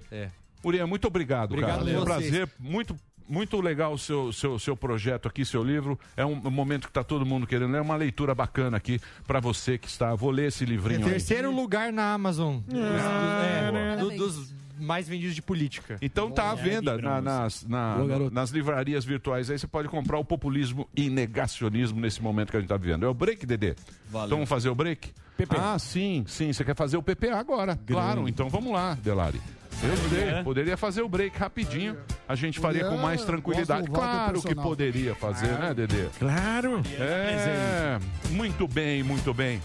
Uriah, 0.63 0.87
muito 0.87 1.07
obrigado, 1.07 1.51
Obrigado 1.53 1.79
cara. 1.79 1.91
Foi 1.91 2.01
um 2.01 2.05
prazer. 2.05 2.49
Muito, 2.59 2.95
muito 3.27 3.59
legal 3.61 3.93
o 3.93 3.97
seu, 3.97 4.31
seu, 4.33 4.57
seu 4.59 4.75
projeto 4.77 5.27
aqui, 5.27 5.43
seu 5.45 5.63
livro. 5.63 5.99
É 6.15 6.25
um, 6.25 6.33
um 6.45 6.51
momento 6.51 6.83
que 6.83 6.89
está 6.91 7.03
todo 7.03 7.25
mundo 7.25 7.45
querendo 7.47 7.71
ler. 7.71 7.77
É 7.79 7.81
uma 7.81 7.95
leitura 7.95 8.33
bacana 8.35 8.77
aqui 8.77 8.99
para 9.27 9.39
você 9.39 9.77
que 9.77 9.87
está. 9.87 10.13
Vou 10.15 10.31
ler 10.31 10.47
esse 10.47 10.65
livrinho 10.65 11.05
aí. 11.05 11.11
Terceiro 11.11 11.51
lugar 11.53 11.91
na 11.91 12.13
Amazon. 12.13 12.59
Ah, 12.73 13.43
É, 13.45 13.97
do- 13.97 14.09
dos 14.17 14.53
mais 14.79 15.07
vendidos 15.07 15.35
de 15.35 15.41
política. 15.41 15.97
Então 16.01 16.29
tá 16.31 16.51
à 16.51 16.55
venda 16.55 16.97
na- 16.97 17.21
nas, 17.21 17.63
na- 17.65 17.97
nas 18.31 18.49
livrarias 18.49 19.05
virtuais. 19.05 19.49
Aí 19.49 19.57
você 19.57 19.67
pode 19.67 19.87
comprar 19.87 20.17
o 20.17 20.25
populismo 20.25 20.89
e 20.95 21.09
negacionismo 21.09 22.01
nesse 22.01 22.21
momento 22.21 22.49
que 22.51 22.57
a 22.57 22.59
gente 22.59 22.65
está 22.67 22.75
vivendo. 22.77 23.05
É 23.05 23.07
o 23.07 23.13
break, 23.13 23.45
Dedê? 23.45 23.75
Valeu. 24.09 24.25
Então 24.27 24.37
vamos 24.37 24.49
fazer 24.49 24.69
o 24.69 24.75
break? 24.75 25.11
Ah, 25.57 25.77
sim, 25.79 26.23
sim. 26.27 26.51
Você 26.51 26.63
quer 26.65 26.75
fazer 26.75 26.97
o 26.97 27.03
PPA 27.03 27.37
agora. 27.37 27.79
Claro, 27.87 28.27
então 28.27 28.49
vamos 28.49 28.71
lá, 28.73 28.95
Delari. 29.01 29.41
Eu 29.81 29.97
sei, 30.09 30.43
poderia 30.43 30.77
fazer 30.77 31.01
o 31.01 31.09
break 31.09 31.37
rapidinho. 31.37 31.97
A 32.27 32.35
gente 32.35 32.59
faria 32.59 32.85
com 32.85 32.97
mais 32.97 33.23
tranquilidade. 33.23 33.87
Claro 33.89 34.41
que 34.41 34.55
poderia 34.55 35.15
fazer, 35.15 35.47
né, 35.59 35.73
Dedê? 35.73 36.05
Claro. 36.19 36.81
É, 36.99 37.99
muito 38.31 38.67
bem, 38.67 39.03
muito 39.03 39.33
bem. 39.33 39.61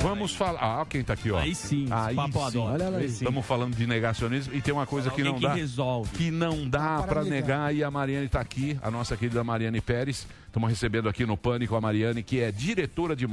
Vamos 0.00 0.34
falar. 0.34 0.80
Ah, 0.80 0.86
quem 0.86 1.02
tá 1.04 1.12
aqui, 1.12 1.30
ó. 1.30 1.38
Aí 1.38 1.54
sim, 1.54 1.86
Aí 1.90 2.14
papo 2.16 2.50
sim. 2.50 2.58
Olha 2.58 2.88
lá 2.88 2.98
aí. 2.98 3.06
Estamos 3.06 3.44
falando 3.44 3.76
de 3.76 3.86
negacionismo 3.86 4.54
e 4.54 4.60
tem 4.60 4.72
uma 4.72 4.86
coisa 4.86 5.10
que 5.10 5.20
Alguém 5.20 5.32
não 5.32 5.38
que 5.38 5.46
dá. 5.46 5.54
resolve. 5.54 6.10
Que 6.16 6.30
não 6.30 6.68
dá 6.68 7.02
para 7.02 7.22
negar. 7.24 7.74
E 7.74 7.84
a 7.84 7.90
Mariane 7.90 8.28
tá 8.28 8.40
aqui, 8.40 8.78
a 8.82 8.90
nossa 8.90 9.16
querida 9.16 9.44
Mariane 9.44 9.80
Pérez. 9.80 10.26
Estamos 10.46 10.68
recebendo 10.68 11.08
aqui 11.08 11.26
no 11.26 11.36
Pânico 11.36 11.76
a 11.76 11.80
Mariane, 11.80 12.22
que 12.22 12.40
é 12.40 12.50
diretora 12.50 13.14
de 13.14 13.26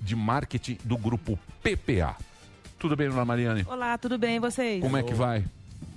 de 0.00 0.16
marketing 0.16 0.78
do 0.84 0.96
grupo 0.96 1.38
PPA. 1.62 2.16
Tudo 2.82 2.96
bem, 2.96 3.08
dona 3.08 3.24
Mariane? 3.24 3.64
Olá, 3.68 3.96
tudo 3.96 4.18
bem 4.18 4.36
e 4.36 4.40
vocês? 4.40 4.80
Como 4.82 4.96
é 4.96 5.04
que 5.04 5.14
vai? 5.14 5.44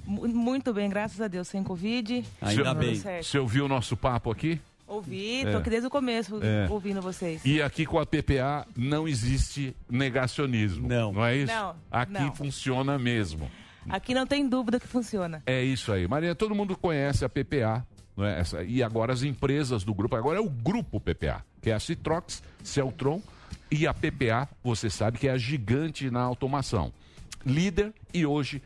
Mu- 0.05 0.27
Muito 0.27 0.71
bem, 0.71 0.88
graças 0.88 1.19
a 1.19 1.27
Deus, 1.27 1.47
sem 1.47 1.63
Covid. 1.63 2.23
Tudo 2.39 2.95
certo. 2.97 3.25
Você 3.25 3.39
ouviu 3.39 3.65
o 3.65 3.67
nosso 3.67 3.97
papo 3.97 4.29
aqui? 4.29 4.61
Ouvi, 4.88 5.41
É. 5.41 5.51
tô 5.51 5.57
aqui 5.57 5.69
desde 5.71 5.88
o 5.88 5.89
começo 5.89 6.39
É. 6.43 6.67
ouvindo 6.69 7.01
vocês. 7.01 7.41
E 7.43 7.59
aqui 7.59 7.88
com 7.88 7.97
a 7.97 8.05
PPA 8.05 8.67
não 8.77 9.07
existe 9.07 9.75
negacionismo. 9.89 10.88
Não. 10.88 11.11
Não 11.11 11.25
é 11.25 11.36
isso? 11.38 11.51
Não, 11.51 11.75
Aqui 11.89 12.13
não. 12.13 12.36
funciona 12.36 12.99
mesmo. 12.99 13.49
Aqui 13.89 14.13
não 14.13 14.27
tem 14.27 14.47
dúvida 14.47 14.79
que 14.79 14.88
funciona. 14.88 15.41
É 15.47 15.63
isso 15.63 15.91
aí. 15.91 16.07
Maria, 16.07 16.36
todo 16.36 16.53
mundo 16.53 16.77
conhece 16.77 17.25
a 17.25 17.29
PPA, 17.29 17.83
não 18.15 18.23
é? 18.25 18.41
Essa, 18.41 18.61
e 18.63 18.83
agora 18.83 19.11
as 19.11 19.23
empresas 19.23 19.83
do 19.83 19.91
grupo, 19.91 20.15
agora 20.15 20.38
é 20.38 20.41
o 20.41 20.49
grupo 20.49 20.99
PPA, 20.99 21.43
que 21.63 21.71
é 21.71 21.73
a 21.73 21.79
Citrox, 21.79 22.43
Celtron 22.63 23.19
e 23.76 23.86
a 23.86 23.93
PPA, 23.93 24.47
você 24.63 24.89
sabe 24.89 25.17
que 25.17 25.28
é 25.28 25.32
a 25.32 25.38
gigante 25.38 26.09
na 26.09 26.21
automação. 26.21 26.93
Líder 27.45 27.93
e 28.13 28.26
hoje 28.26 28.61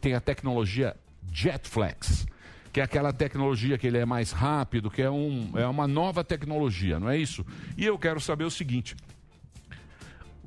tem 0.00 0.14
a 0.14 0.20
tecnologia 0.20 0.96
Jetflex, 1.30 2.26
que 2.72 2.80
é 2.80 2.82
aquela 2.82 3.12
tecnologia 3.12 3.76
que 3.76 3.86
ele 3.86 3.98
é 3.98 4.06
mais 4.06 4.32
rápido, 4.32 4.90
que 4.90 5.02
é, 5.02 5.10
um, 5.10 5.52
é 5.54 5.66
uma 5.66 5.86
nova 5.86 6.24
tecnologia, 6.24 6.98
não 6.98 7.10
é 7.10 7.18
isso? 7.18 7.44
E 7.76 7.84
eu 7.84 7.98
quero 7.98 8.20
saber 8.20 8.44
o 8.44 8.50
seguinte, 8.50 8.96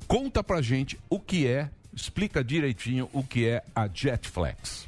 conta 0.08 0.42
pra 0.42 0.60
gente 0.60 0.98
o 1.08 1.20
que 1.20 1.46
é, 1.46 1.70
explica 1.92 2.42
direitinho 2.42 3.08
o 3.12 3.22
que 3.22 3.46
é 3.46 3.62
a 3.74 3.88
Jetflex. 3.92 4.87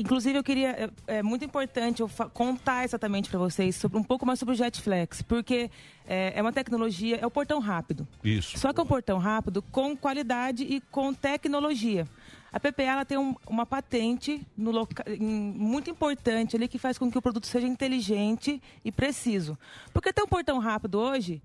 Inclusive, 0.00 0.38
eu 0.38 0.44
queria. 0.44 0.90
É, 1.06 1.18
é 1.18 1.22
muito 1.22 1.44
importante 1.44 2.00
eu 2.00 2.08
contar 2.32 2.84
exatamente 2.84 3.28
para 3.28 3.38
vocês 3.38 3.76
sobre 3.76 3.98
um 3.98 4.02
pouco 4.02 4.24
mais 4.24 4.38
sobre 4.38 4.54
o 4.54 4.56
Jetflex, 4.56 5.22
porque 5.22 5.70
é, 6.06 6.32
é 6.36 6.42
uma 6.42 6.52
tecnologia, 6.52 7.16
é 7.20 7.26
o 7.26 7.30
portão 7.30 7.58
rápido. 7.58 8.06
Isso. 8.22 8.58
Só 8.58 8.72
que 8.72 8.80
é 8.80 8.82
um 8.82 8.86
portão 8.86 9.18
rápido 9.18 9.62
com 9.62 9.96
qualidade 9.96 10.62
e 10.64 10.80
com 10.80 11.12
tecnologia. 11.12 12.06
A 12.50 12.58
PPA 12.58 12.82
ela 12.82 13.04
tem 13.04 13.18
um- 13.18 13.34
uma 13.46 13.66
patente 13.66 14.40
no 14.56 14.70
loca- 14.70 15.04
muito 15.20 15.90
importante 15.90 16.56
ali 16.56 16.66
que 16.66 16.78
faz 16.78 16.96
com 16.96 17.10
que 17.10 17.18
o 17.18 17.22
produto 17.22 17.46
seja 17.46 17.66
inteligente 17.66 18.62
e 18.84 18.90
preciso. 18.90 19.58
Porque 19.92 20.12
ter 20.14 20.22
um 20.22 20.26
portão 20.26 20.58
rápido 20.58 20.98
hoje 20.98 21.42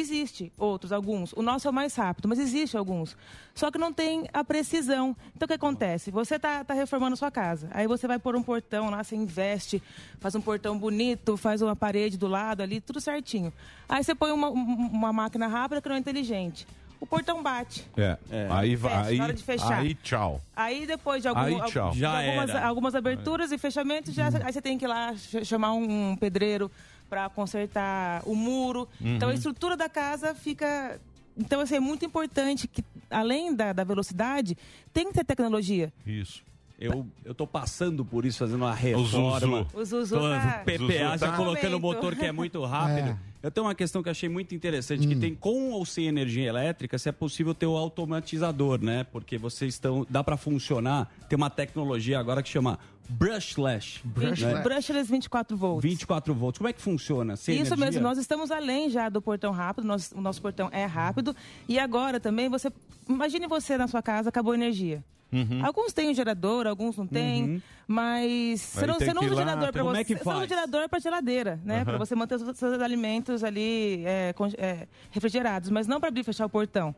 existe 0.00 0.52
outros, 0.58 0.92
alguns. 0.92 1.32
O 1.32 1.42
nosso 1.42 1.66
é 1.66 1.70
o 1.70 1.74
mais 1.74 1.94
rápido, 1.94 2.28
mas 2.28 2.38
existe 2.38 2.76
alguns. 2.76 3.16
Só 3.54 3.70
que 3.70 3.78
não 3.78 3.92
tem 3.92 4.26
a 4.32 4.42
precisão. 4.42 5.16
Então 5.36 5.46
o 5.46 5.48
que 5.48 5.54
acontece? 5.54 6.10
Você 6.10 6.36
está 6.36 6.64
reformando 6.70 7.16
sua 7.16 7.30
casa. 7.30 7.68
Aí 7.72 7.86
você 7.86 8.06
vai 8.06 8.18
pôr 8.18 8.34
um 8.36 8.42
portão 8.42 8.90
lá, 8.90 9.02
você 9.04 9.14
investe, 9.16 9.82
faz 10.20 10.34
um 10.34 10.40
portão 10.40 10.78
bonito, 10.78 11.36
faz 11.36 11.62
uma 11.62 11.76
parede 11.76 12.16
do 12.18 12.26
lado 12.26 12.62
ali, 12.62 12.80
tudo 12.80 13.00
certinho. 13.00 13.52
Aí 13.88 14.02
você 14.02 14.14
põe 14.14 14.32
uma, 14.32 14.48
um- 14.50 14.88
uma 14.92 15.12
máquina 15.12 15.46
rápida 15.46 15.80
que 15.80 15.88
não 15.88 15.96
é 15.96 15.98
inteligente. 15.98 16.66
O 17.00 17.06
portão 17.06 17.42
bate. 17.42 17.84
É, 17.98 18.16
aí 18.50 18.76
Fecha, 18.76 18.78
vai. 18.94 19.08
Aí, 19.08 19.18
na 19.18 19.24
hora 19.24 19.32
de 19.34 19.42
fechar. 19.42 19.78
aí 19.80 19.94
tchau. 19.96 20.40
Aí 20.56 20.86
depois 20.86 21.20
de, 21.20 21.28
algum, 21.28 21.40
Aí, 21.40 21.54
al- 21.60 21.66
tchau. 21.66 21.90
de 21.90 21.98
Já 21.98 22.18
algumas, 22.18 22.50
algumas 22.54 22.94
aberturas 22.94 23.52
e 23.52 23.58
fechamentos, 23.58 24.14
já, 24.14 24.28
aí 24.42 24.50
você 24.52 24.62
tem 24.62 24.78
que 24.78 24.86
ir 24.86 24.88
lá 24.88 25.14
ch- 25.14 25.44
chamar 25.44 25.74
um 25.74 26.16
pedreiro 26.16 26.70
para 27.08 27.28
consertar 27.28 28.22
o 28.26 28.34
muro. 28.34 28.88
Uhum. 29.00 29.16
Então 29.16 29.28
a 29.28 29.34
estrutura 29.34 29.76
da 29.76 29.88
casa 29.88 30.34
fica. 30.34 31.00
Então 31.36 31.60
assim, 31.60 31.76
é 31.76 31.80
muito 31.80 32.04
importante 32.04 32.68
que, 32.68 32.84
além 33.10 33.54
da, 33.54 33.72
da 33.72 33.84
velocidade, 33.84 34.56
tem 34.92 35.06
que 35.08 35.12
ter 35.14 35.24
tecnologia. 35.24 35.92
Isso. 36.06 36.42
Eu, 36.78 37.06
eu 37.24 37.34
tô 37.34 37.46
passando 37.46 38.04
por 38.04 38.26
isso, 38.26 38.38
fazendo 38.40 38.62
uma 38.62 38.74
reforma. 38.74 39.62
Zuzu. 39.64 39.66
O 39.74 39.84
Zuzu 39.84 40.16
Tô- 40.16 40.28
tá- 40.28 40.62
PPA, 40.64 40.78
Zuzu 40.78 41.18
já 41.18 41.18
tá- 41.18 41.36
colocando 41.36 41.76
o 41.76 41.80
motor 41.80 42.16
que 42.16 42.24
é 42.24 42.32
muito 42.32 42.62
rápido. 42.64 43.16
É. 43.30 43.46
Eu 43.46 43.50
tenho 43.50 43.66
uma 43.66 43.74
questão 43.74 44.02
que 44.02 44.08
eu 44.08 44.10
achei 44.10 44.26
muito 44.26 44.54
interessante, 44.54 45.06
que 45.06 45.14
tem 45.14 45.34
com 45.34 45.72
ou 45.72 45.84
sem 45.84 46.06
energia 46.06 46.48
elétrica, 46.48 46.96
se 46.96 47.10
é 47.10 47.12
possível 47.12 47.54
ter 47.54 47.66
o 47.66 47.76
automatizador, 47.76 48.82
né? 48.82 49.04
Porque 49.04 49.36
vocês 49.36 49.74
estão, 49.74 50.06
dá 50.08 50.24
para 50.24 50.38
funcionar, 50.38 51.12
tem 51.28 51.36
uma 51.36 51.50
tecnologia 51.50 52.18
agora 52.18 52.42
que 52.42 52.48
chama 52.48 52.78
brushless. 53.08 54.00
né? 54.04 54.62
Brushless 54.62 55.08
24 55.10 55.56
volts. 55.56 55.82
24 55.88 56.34
volts. 56.34 56.58
Como 56.58 56.68
é 56.68 56.72
que 56.72 56.80
funciona? 56.80 57.36
Sem 57.36 57.54
Isso 57.56 57.74
energia? 57.74 57.84
mesmo, 57.86 58.02
nós 58.02 58.18
estamos 58.18 58.50
além 58.50 58.88
já 58.90 59.08
do 59.08 59.20
portão 59.20 59.52
rápido, 59.52 59.86
nós- 59.86 60.12
o 60.12 60.20
nosso 60.20 60.40
portão 60.40 60.68
é 60.72 60.84
rápido. 60.84 61.34
E 61.68 61.78
agora 61.78 62.18
também 62.20 62.48
você. 62.48 62.72
Imagine 63.08 63.46
você 63.46 63.76
na 63.76 63.86
sua 63.86 64.02
casa, 64.02 64.28
acabou 64.28 64.52
a 64.52 64.56
energia. 64.56 65.04
Uhum. 65.32 65.64
Alguns 65.66 65.92
têm 65.92 66.10
um 66.10 66.14
gerador, 66.14 66.64
alguns 66.66 66.96
não 66.96 67.06
têm, 67.08 67.60
mas 67.88 68.60
você 68.60 68.86
não, 68.86 68.94
você 68.94 69.12
não 69.12 69.22
usa 69.22 69.34
lá, 69.34 69.40
gerador 69.42 69.72
para 69.72 69.82
você. 69.82 70.00
é 70.00 70.04
Você 70.16 70.28
usa 70.30 70.46
gerador 70.46 70.88
para 70.88 70.98
geladeira, 71.00 71.60
né? 71.64 71.76
Aham. 71.76 71.84
Para 71.84 71.98
você 71.98 72.14
manter 72.14 72.36
os 72.36 72.56
seus 72.56 72.80
alimentos 72.80 73.42
ali 73.42 74.04
é, 74.06 74.32
é, 74.58 74.86
refrigerados, 75.10 75.70
mas 75.70 75.88
não 75.88 75.98
para 75.98 76.08
abrir 76.08 76.20
e 76.20 76.24
fechar 76.24 76.46
o 76.46 76.48
portão. 76.48 76.94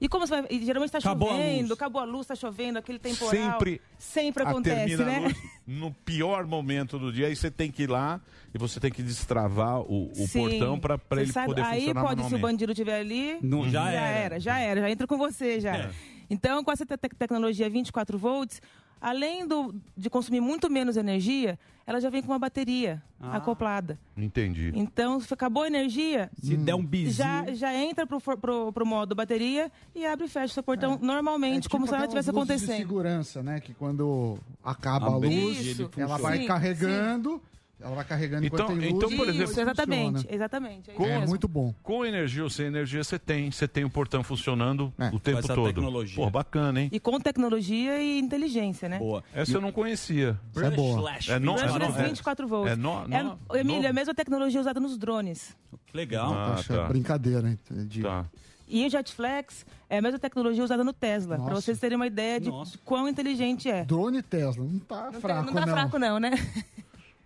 E 0.00 0.08
como 0.08 0.26
você 0.26 0.42
vai. 0.42 0.46
e 0.50 0.64
geralmente 0.64 0.94
está 0.94 0.98
a 0.98 1.12
chovendo, 1.12 1.60
luz. 1.68 1.70
acabou 1.72 2.02
a 2.02 2.04
luz, 2.04 2.22
está 2.22 2.34
chovendo, 2.34 2.78
aquele 2.78 2.98
temporal. 2.98 3.30
Sempre, 3.30 3.80
Sempre 3.98 4.42
a- 4.42 4.48
acontece, 4.50 4.94
a 4.94 5.04
né? 5.06 5.18
luz 5.20 5.34
no 5.66 5.92
pior 5.92 6.46
momento 6.46 6.98
do 6.98 7.12
dia, 7.12 7.28
aí 7.28 7.36
você 7.36 7.50
tem 7.50 7.70
que 7.70 7.84
ir 7.84 7.90
lá 7.90 8.20
e 8.54 8.58
você 8.58 8.78
tem 8.80 8.90
que 8.90 9.02
destravar 9.02 9.80
o, 9.80 10.10
o 10.10 10.26
Sim. 10.26 10.40
portão 10.40 10.78
para 10.80 10.98
ele 11.22 11.32
sabe- 11.32 11.46
poder 11.46 11.62
Aí 11.62 11.80
funcionar 11.86 12.02
pode, 12.02 12.28
se 12.28 12.34
o 12.34 12.38
bandido 12.38 12.72
estiver 12.72 12.98
ali, 13.00 13.38
Não, 13.40 13.64
já 13.70 13.84
já 13.84 13.90
era. 13.92 14.00
era, 14.18 14.40
já 14.40 14.58
era, 14.58 14.80
já 14.82 14.90
entra 14.90 15.06
com 15.06 15.16
você 15.16 15.60
já. 15.60 15.76
É. 15.76 15.90
Então, 16.28 16.62
com 16.64 16.72
essa 16.72 16.84
te- 16.84 16.96
tecnologia 16.96 17.68
24 17.70 18.18
volts, 18.18 18.60
além 19.00 19.46
do, 19.46 19.74
de 19.96 20.08
consumir 20.10 20.40
muito 20.40 20.70
menos 20.70 20.96
energia, 20.96 21.58
ela 21.86 22.00
já 22.00 22.08
vem 22.08 22.22
com 22.22 22.32
uma 22.32 22.38
bateria 22.38 23.02
Ah. 23.20 23.36
acoplada. 23.36 23.98
Entendi. 24.16 24.70
Então, 24.74 25.18
se 25.20 25.32
acabou 25.32 25.62
a 25.62 25.66
energia, 25.66 26.30
Se 26.42 26.56
der 26.56 26.74
um 26.74 26.84
bizinho. 26.84 27.12
já, 27.14 27.54
já 27.54 27.74
entra 27.74 28.06
pro, 28.06 28.20
pro, 28.20 28.72
pro 28.72 28.86
modo 28.86 29.14
bateria 29.14 29.70
e 29.94 30.04
abre 30.04 30.26
e 30.26 30.28
fecha 30.28 30.46
o 30.52 30.54
seu 30.54 30.62
portão 30.62 30.98
normalmente, 31.00 31.68
como 31.68 31.86
se 31.86 31.92
nada 31.92 32.06
tivesse 32.08 32.30
luzes 32.30 32.46
de 32.46 32.52
acontecendo. 32.52 32.76
segurança, 32.78 33.42
né? 33.42 33.60
Que 33.60 33.72
quando 33.74 34.38
acaba 34.62 35.06
a 35.08 35.16
Abre, 35.16 35.28
luz, 35.28 35.66
ele 35.66 35.88
ela 35.96 36.18
vai 36.18 36.38
Sim, 36.40 36.46
carregando, 36.46 37.40
ela 37.80 37.94
vai 37.96 38.04
carregando 38.04 38.46
Então- 38.46 38.58
enquanto 38.66 38.78
tem 38.80 38.90
luz. 38.92 38.96
então, 39.04 39.08
por 39.10 39.26
e 39.26 39.30
exemplo- 39.30 39.38
depois 39.48 39.58
exatamente, 39.58 40.12
funciona. 40.14 40.34
exatamente. 40.34 40.90
é 40.90 40.94
Com- 40.94 41.02
isso 41.02 41.12
mesmo. 41.12 41.28
muito 41.28 41.48
bom. 41.48 41.74
Com 41.82 42.04
energia 42.06 42.42
ou 42.44 42.48
sem 42.50 42.66
energia, 42.66 43.02
você 43.04 43.18
tem. 43.18 43.50
Você 43.50 43.68
tem 43.68 43.84
o 43.84 43.90
portão 43.90 44.22
funcionando 44.22 44.92
o 45.12 45.18
tempo 45.20 45.38
essa 45.40 45.54
todo. 45.54 45.66
tecnologia. 45.66 46.16
Pô, 46.24 46.30
bacana, 46.30 46.80
hein? 46.82 46.88
E 46.92 46.98
com 47.00 47.18
tecnologia 47.20 48.00
e 48.00 48.18
inteligência, 48.18 48.88
né? 48.88 48.98
Boa. 48.98 49.22
Essa 49.34 49.56
eu 49.56 49.60
não 49.60 49.72
conhecia. 49.72 50.38
Essa 50.56 50.66
é 50.66 50.70
boa. 50.70 51.10
É, 51.28 51.38
no, 51.38 51.52
é, 51.52 51.62
Brushless 51.62 51.78
no, 51.98 52.04
24 52.04 52.46
volts. 52.48 52.72
É, 52.72 52.76
no, 52.76 53.04
É, 53.10 53.22
no- 53.22 53.38
Emílio, 53.54 53.80
no- 53.82 53.86
é 53.86 53.90
a 53.90 53.92
mesma 53.92 54.14
tecnologia 54.14 54.60
usada 54.60 54.80
nos 54.80 54.96
drones. 54.96 55.56
Legal. 55.92 56.32
Ah, 56.32 56.56
tá. 56.66 56.84
brincadeira, 56.88 57.48
entendi. 57.50 58.02
Tá. 58.02 58.24
E 58.66 58.86
o 58.86 58.90
Jetflex 58.90 59.66
é 59.90 59.98
a 59.98 60.02
mesma 60.02 60.18
tecnologia 60.18 60.64
usada 60.64 60.82
no 60.82 60.92
Tesla, 60.92 61.38
para 61.38 61.54
vocês 61.54 61.78
terem 61.78 61.96
uma 61.96 62.06
ideia 62.06 62.40
de, 62.40 62.50
de 62.50 62.78
quão 62.78 63.06
inteligente 63.06 63.68
é. 63.70 63.84
Drone 63.84 64.22
Tesla, 64.22 64.64
não 64.64 64.78
tá 64.78 65.10
Não, 65.12 65.20
fraco, 65.20 65.44
tá, 65.48 65.52
não 65.52 65.66
tá 65.66 65.70
fraco 65.70 65.98
não, 65.98 66.18
né? 66.18 66.30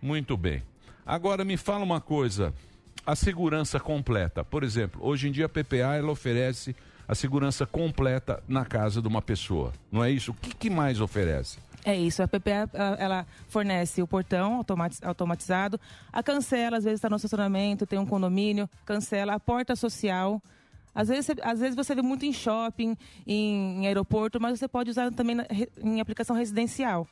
Muito 0.01 0.35
bem. 0.37 0.63
Agora 1.05 1.43
me 1.43 1.57
fala 1.57 1.83
uma 1.83 1.99
coisa. 2.01 2.53
A 3.05 3.15
segurança 3.15 3.79
completa. 3.79 4.43
Por 4.43 4.63
exemplo, 4.63 5.01
hoje 5.03 5.27
em 5.27 5.31
dia 5.31 5.45
a 5.45 5.49
PPA 5.49 5.95
ela 5.97 6.11
oferece 6.11 6.75
a 7.07 7.15
segurança 7.15 7.65
completa 7.65 8.43
na 8.47 8.63
casa 8.65 9.01
de 9.01 9.07
uma 9.07 9.21
pessoa. 9.21 9.73
Não 9.91 10.03
é 10.03 10.11
isso? 10.11 10.31
O 10.31 10.33
que, 10.35 10.53
que 10.53 10.69
mais 10.69 11.01
oferece? 11.01 11.57
É 11.83 11.95
isso, 11.95 12.21
a 12.21 12.27
PPA 12.27 12.69
ela- 12.99 13.25
fornece 13.47 14.01
o 14.01 14.07
portão 14.07 14.55
automati- 14.55 15.03
automatizado, 15.03 15.79
a 16.11 16.21
cancela, 16.21 16.77
às 16.77 16.83
vezes 16.83 16.97
está 16.97 17.09
no 17.09 17.15
estacionamento, 17.15 17.87
tem 17.87 17.97
um 17.97 18.05
condomínio, 18.05 18.69
cancela, 18.85 19.33
a 19.33 19.39
porta 19.39 19.75
social. 19.77 20.41
Às 20.93 21.07
vezes, 21.07 21.31
às 21.41 21.59
vezes 21.61 21.75
você 21.75 21.95
vê 21.95 22.01
muito 22.01 22.25
em 22.25 22.33
shopping, 22.33 22.95
em, 23.25 23.79
em 23.83 23.87
aeroporto, 23.87 24.39
mas 24.41 24.59
você 24.59 24.67
pode 24.67 24.89
usar 24.91 25.09
também 25.13 25.35
na- 25.35 25.47
em 25.81 26.01
aplicação 26.01 26.35
residencial. 26.35 27.07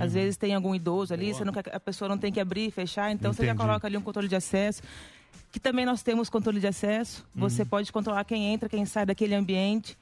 Às 0.00 0.06
Uhum. 0.08 0.20
vezes 0.20 0.36
tem 0.36 0.54
algum 0.54 0.74
idoso 0.74 1.12
ali, 1.12 1.32
você 1.34 1.44
não 1.44 1.52
quer, 1.52 1.64
a 1.74 1.80
pessoa 1.80 2.08
não 2.08 2.16
tem 2.18 2.32
que 2.32 2.40
abrir 2.40 2.68
e 2.68 2.70
fechar, 2.70 3.10
então 3.12 3.32
você 3.32 3.44
já 3.44 3.52
Entendi. 3.52 3.66
coloca 3.66 3.86
ali 3.86 3.96
um 3.96 4.00
controle 4.02 4.28
de 4.28 4.36
acesso. 4.36 4.82
Que 5.52 5.58
também 5.60 5.84
nós 5.84 6.02
temos 6.02 6.30
controle 6.30 6.60
de 6.60 6.66
acesso. 6.66 7.26
Você 7.34 7.64
pode 7.64 7.90
controlar 7.92 8.24
quem 8.24 8.52
entra, 8.52 8.68
quem 8.68 8.84
sai 8.86 9.04
daquele 9.04 9.34
ambiente 9.34 9.98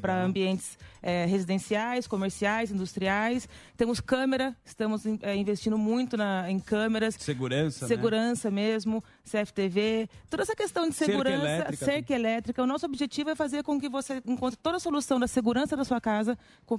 para 0.00 0.22
ambientes 0.22 0.78
eh, 1.02 1.26
residenciais, 1.26 2.06
comerciais, 2.06 2.70
industriais. 2.70 3.48
Temos 3.76 3.98
câmera, 3.98 4.56
estamos 4.64 5.04
eh, 5.04 5.34
investindo 5.34 5.76
muito 5.76 6.16
na- 6.16 6.48
em 6.48 6.60
câmeras. 6.60 7.16
Segurança, 7.18 7.84
né? 7.84 7.88
Segurança 7.88 8.48
mesmo, 8.48 9.02
CFTV, 9.24 10.08
toda 10.30 10.44
essa 10.44 10.54
questão 10.54 10.88
de 10.88 10.94
Cerca 10.94 11.12
segurança, 11.12 11.44
elétrica, 11.44 11.84
cerca 11.84 12.14
elétrica. 12.14 12.62
O 12.62 12.66
nosso 12.66 12.86
objetivo 12.86 13.30
é 13.30 13.34
fazer 13.34 13.64
com 13.64 13.80
que 13.80 13.88
você 13.88 14.22
encontre 14.24 14.56
toda 14.62 14.76
a 14.76 14.80
solução 14.80 15.18
da 15.18 15.26
segurança 15.26 15.76
da 15.76 15.84
sua 15.84 16.00
casa 16.00 16.38
com 16.64 16.76
o 16.76 16.78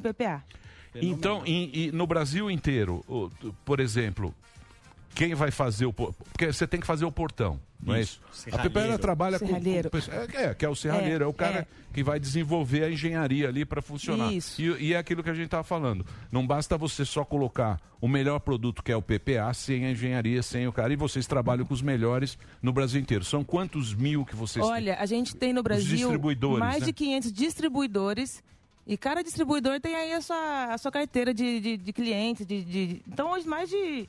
Então, 1.01 1.43
em- 1.45 1.69
e 1.73 1.91
no 1.91 2.05
Brasil 2.07 2.49
inteiro, 2.51 3.03
por 3.65 3.79
exemplo, 3.79 4.33
quem 5.15 5.33
vai 5.35 5.51
fazer 5.51 5.85
o 5.85 5.93
por- 5.93 6.13
porque 6.13 6.51
você 6.51 6.65
tem 6.67 6.79
que 6.79 6.87
fazer 6.87 7.05
o 7.05 7.11
portão, 7.11 7.59
não 7.81 7.93
é 7.95 8.01
Isso, 8.01 8.13
isso? 8.13 8.21
A 8.31 8.51
serralheiro. 8.51 8.69
PPA 8.71 8.81
ela 8.87 8.97
trabalha 8.99 9.39
com, 9.39 9.45
Serralheiro. 9.45 9.89
com 9.91 9.97
pessoa- 9.97 10.17
é, 10.33 10.45
é, 10.45 10.53
que 10.55 10.65
é 10.65 10.69
o 10.69 10.75
serralheiro, 10.75 11.23
é, 11.23 11.27
É, 11.27 11.29
o 11.29 11.33
cara 11.33 11.67
que 11.93 12.03
vai 12.03 12.19
desenvolver 12.19 12.83
a 12.83 12.89
engenharia 12.89 13.47
ali 13.47 13.63
para 13.65 13.79
funcionar. 13.81 14.33
Isso. 14.33 14.59
E, 14.59 14.87
e 14.87 14.93
é 14.93 14.97
aquilo 14.97 15.21
que 15.23 15.29
a 15.29 15.33
gente 15.33 15.45
estava 15.45 15.63
falando. 15.63 16.03
Não 16.31 16.45
basta 16.47 16.75
você 16.77 17.05
só 17.05 17.23
colocar 17.23 17.79
o 18.01 18.07
melhor 18.07 18.39
produto 18.39 18.81
que 18.83 18.91
é 18.91 18.95
o 18.95 19.01
PPA 19.03 19.53
sem 19.53 19.85
a 19.85 19.91
engenharia, 19.91 20.41
sem 20.41 20.67
o 20.67 20.73
cara. 20.73 20.91
E 20.91 20.95
vocês 20.95 21.27
trabalham 21.27 21.63
com 21.65 21.73
os 21.75 21.81
melhores 21.83 22.35
no 22.61 22.73
Brasil 22.73 22.99
inteiro. 22.99 23.23
São 23.23 23.43
quantos 23.43 23.93
mil 23.93 24.25
que 24.25 24.35
vocês 24.35 24.65
têm? 24.65 24.73
Olha, 24.73 24.97
a 24.99 25.05
gente 25.05 25.35
tem 25.35 25.53
no 25.53 25.61
Brasil 25.61 25.95
distribuidores, 25.95 26.59
mais 26.59 26.79
né? 26.79 26.85
de 26.87 26.93
500 26.93 27.31
distribuidores. 27.31 28.43
E 28.85 28.97
cada 28.97 29.23
distribuidor 29.23 29.79
tem 29.79 29.95
aí 29.95 30.11
a 30.13 30.21
sua, 30.21 30.73
a 30.73 30.77
sua 30.77 30.91
carteira 30.91 31.33
de, 31.33 31.59
de, 31.59 31.77
de 31.77 31.93
clientes. 31.93 32.45
De, 32.45 32.63
de- 32.63 33.01
então, 33.07 33.31
hoje, 33.31 33.47
mais 33.47 33.69
de. 33.69 34.07